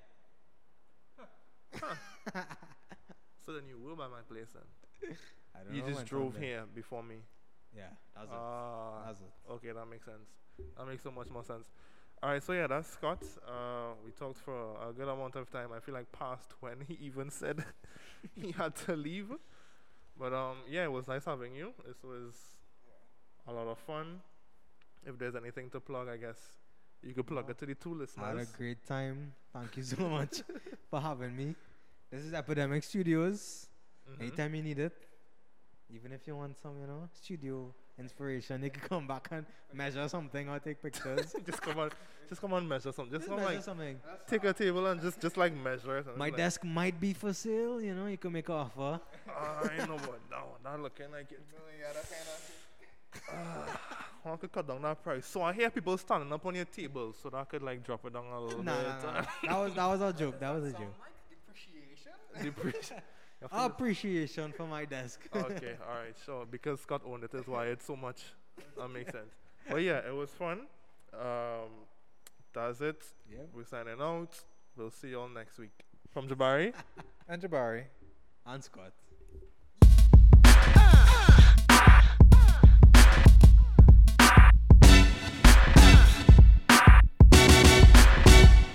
So 3.45 3.53
then 3.53 3.63
you 3.69 3.79
were 3.79 3.97
by 3.97 4.07
my 4.09 4.21
place 4.29 4.49
then. 4.55 5.17
I 5.55 5.65
don't 5.65 5.75
You 5.75 5.83
know 5.83 5.89
just 5.89 6.07
drove 6.07 6.33
Sunday- 6.35 6.47
here 6.49 6.65
before 6.75 7.03
me. 7.03 7.17
Yeah, 7.77 7.89
that's 8.15 8.31
it. 8.31 8.37
Ah, 8.39 9.03
That's 9.07 9.21
it. 9.21 9.33
okay, 9.53 9.73
that 9.73 9.87
makes 9.87 10.05
sense. 10.05 10.29
That 10.77 10.87
makes 10.87 11.03
so 11.03 11.11
much 11.11 11.31
more 11.31 11.43
sense. 11.43 11.67
All 12.23 12.31
right, 12.31 12.43
so 12.43 12.53
yeah, 12.53 12.69
that's 12.69 12.89
Scott. 12.89 13.21
Uh, 13.47 13.95
we 14.05 14.13
talked 14.13 14.39
for 14.39 14.77
a 14.89 14.93
good 14.93 15.09
amount 15.09 15.35
of 15.35 15.51
time. 15.51 15.71
I 15.77 15.81
feel 15.81 15.95
like 15.95 16.13
past 16.13 16.53
when 16.61 16.77
he 16.87 16.97
even 17.03 17.31
said 17.31 17.65
he 18.37 18.53
had 18.53 18.77
to 18.87 18.95
leave. 18.95 19.27
But 20.17 20.33
um, 20.33 20.59
yeah, 20.71 20.85
it 20.85 20.93
was 20.93 21.09
nice 21.09 21.25
having 21.25 21.57
you. 21.57 21.73
This 21.85 21.97
was 22.05 22.35
a 23.49 23.53
lot 23.53 23.67
of 23.67 23.79
fun. 23.79 24.21
If 25.05 25.19
there's 25.19 25.35
anything 25.35 25.69
to 25.71 25.81
plug, 25.81 26.09
I 26.09 26.17
guess 26.17 26.39
you 27.03 27.13
could 27.13 27.27
plug 27.27 27.51
it 27.51 27.59
to 27.59 27.67
the 27.67 27.75
two 27.75 28.07
I 28.17 28.29
had 28.29 28.37
a 28.37 28.47
great 28.57 28.87
time. 28.87 29.33
Thank 29.53 29.77
you 29.77 29.83
so 29.83 30.09
much 30.19 30.43
for 30.89 31.01
having 31.01 31.37
me. 31.37 31.57
This 32.09 32.23
is 32.23 32.35
Epidemic 32.35 32.85
Studios. 32.85 33.67
Mhm. 34.09 34.21
Anytime 34.21 34.55
you 34.55 34.63
need 34.63 34.79
it, 34.79 34.93
even 35.91 36.13
if 36.13 36.25
you 36.29 36.37
want 36.37 36.57
some, 36.57 36.79
you 36.81 36.87
know, 36.87 37.09
studio 37.13 37.75
inspiration, 37.99 38.63
you 38.63 38.71
could 38.71 38.83
come 38.89 39.07
back 39.07 39.29
and 39.31 39.45
measure 39.73 40.09
something 40.09 40.49
or 40.49 40.59
take 40.59 40.83
pictures. 40.83 41.35
just 41.47 41.61
come 41.63 41.79
on, 41.79 41.91
just 42.29 42.41
come 42.41 42.53
on, 42.53 42.67
measure 42.67 42.93
something. 42.93 43.13
Just 43.13 43.27
Just 43.27 43.29
come 43.29 43.41
measure 43.41 43.55
like 43.57 43.65
something. 43.65 44.01
take 44.27 44.45
a 44.45 44.53
table 44.53 44.87
and 44.87 45.01
just 45.01 45.21
just 45.21 45.37
like 45.37 45.55
measure 45.55 45.99
it. 45.99 46.07
and 46.07 46.17
My 46.17 46.27
like, 46.27 46.37
desk 46.37 46.65
might 46.65 46.99
be 47.01 47.13
for 47.13 47.33
sale, 47.33 47.81
you 47.81 47.95
know, 47.95 48.07
you 48.07 48.17
could 48.19 48.33
make 48.33 48.49
an 48.49 48.55
offer. 48.55 49.01
I 49.29 49.77
know, 49.87 49.97
but 49.99 50.21
no, 50.31 50.57
not 50.65 50.81
looking 50.81 51.11
like 51.13 51.31
it. 51.33 51.41
yeah, 51.81 51.93
that 51.93 52.09
kind 52.11 52.29
of. 52.29 53.79
I 54.25 54.37
could 54.37 54.53
cut 54.53 54.67
down 54.69 54.83
that 54.83 55.03
price. 55.03 55.27
So 55.27 55.43
I 55.43 55.53
hear 55.53 55.69
people 55.69 55.99
standing 55.99 56.33
up 56.33 56.47
on 56.47 56.55
your 56.55 56.65
table, 56.65 57.13
so 57.21 57.29
that 57.31 57.37
I 57.39 57.45
could 57.45 57.63
like 57.63 57.85
drop 57.85 58.05
it 58.07 58.13
down 58.13 58.25
a 58.27 58.41
little 58.41 58.63
Nah, 58.63 58.77
bit. 58.79 58.87
nah, 59.05 59.13
nah. 59.13 59.23
that 59.45 59.59
was 59.59 59.75
that 59.75 59.87
was 59.87 60.01
a 60.01 60.13
joke. 60.19 60.41
That 60.41 60.51
was 60.55 60.65
a 60.65 60.73
joke. 60.73 60.95
like 61.01 61.13
depreciation? 61.29 62.13
Depreciation. 62.43 62.97
You 63.43 63.49
have 63.51 63.71
to 63.71 63.75
Appreciation 63.75 64.53
for 64.53 64.67
my 64.67 64.85
desk. 64.85 65.21
okay, 65.35 65.75
all 65.89 65.97
right, 65.97 66.15
sure. 66.25 66.47
Because 66.49 66.81
Scott 66.81 67.03
owned 67.05 67.25
it 67.25 67.35
is 67.35 67.47
why 67.47 67.67
it's 67.67 67.85
so 67.85 67.97
much. 67.97 68.23
That 68.79 68.89
makes 68.89 69.11
sense. 69.11 69.35
But 69.69 69.79
yeah, 69.83 69.99
it 70.07 70.15
was 70.15 70.31
fun. 70.31 70.61
Um, 71.13 71.71
that's 72.53 72.81
it. 72.81 73.03
yeah. 73.31 73.39
We're 73.55 73.65
signing 73.65 74.01
out. 74.01 74.39
We'll 74.77 74.91
see 74.91 75.09
y'all 75.09 75.29
next 75.29 75.59
week. 75.59 75.73
From 76.13 76.29
Jabari. 76.29 76.73
And 77.29 77.43
Jabari. 77.43 77.85
And 78.47 78.63
Scott. 78.63 78.93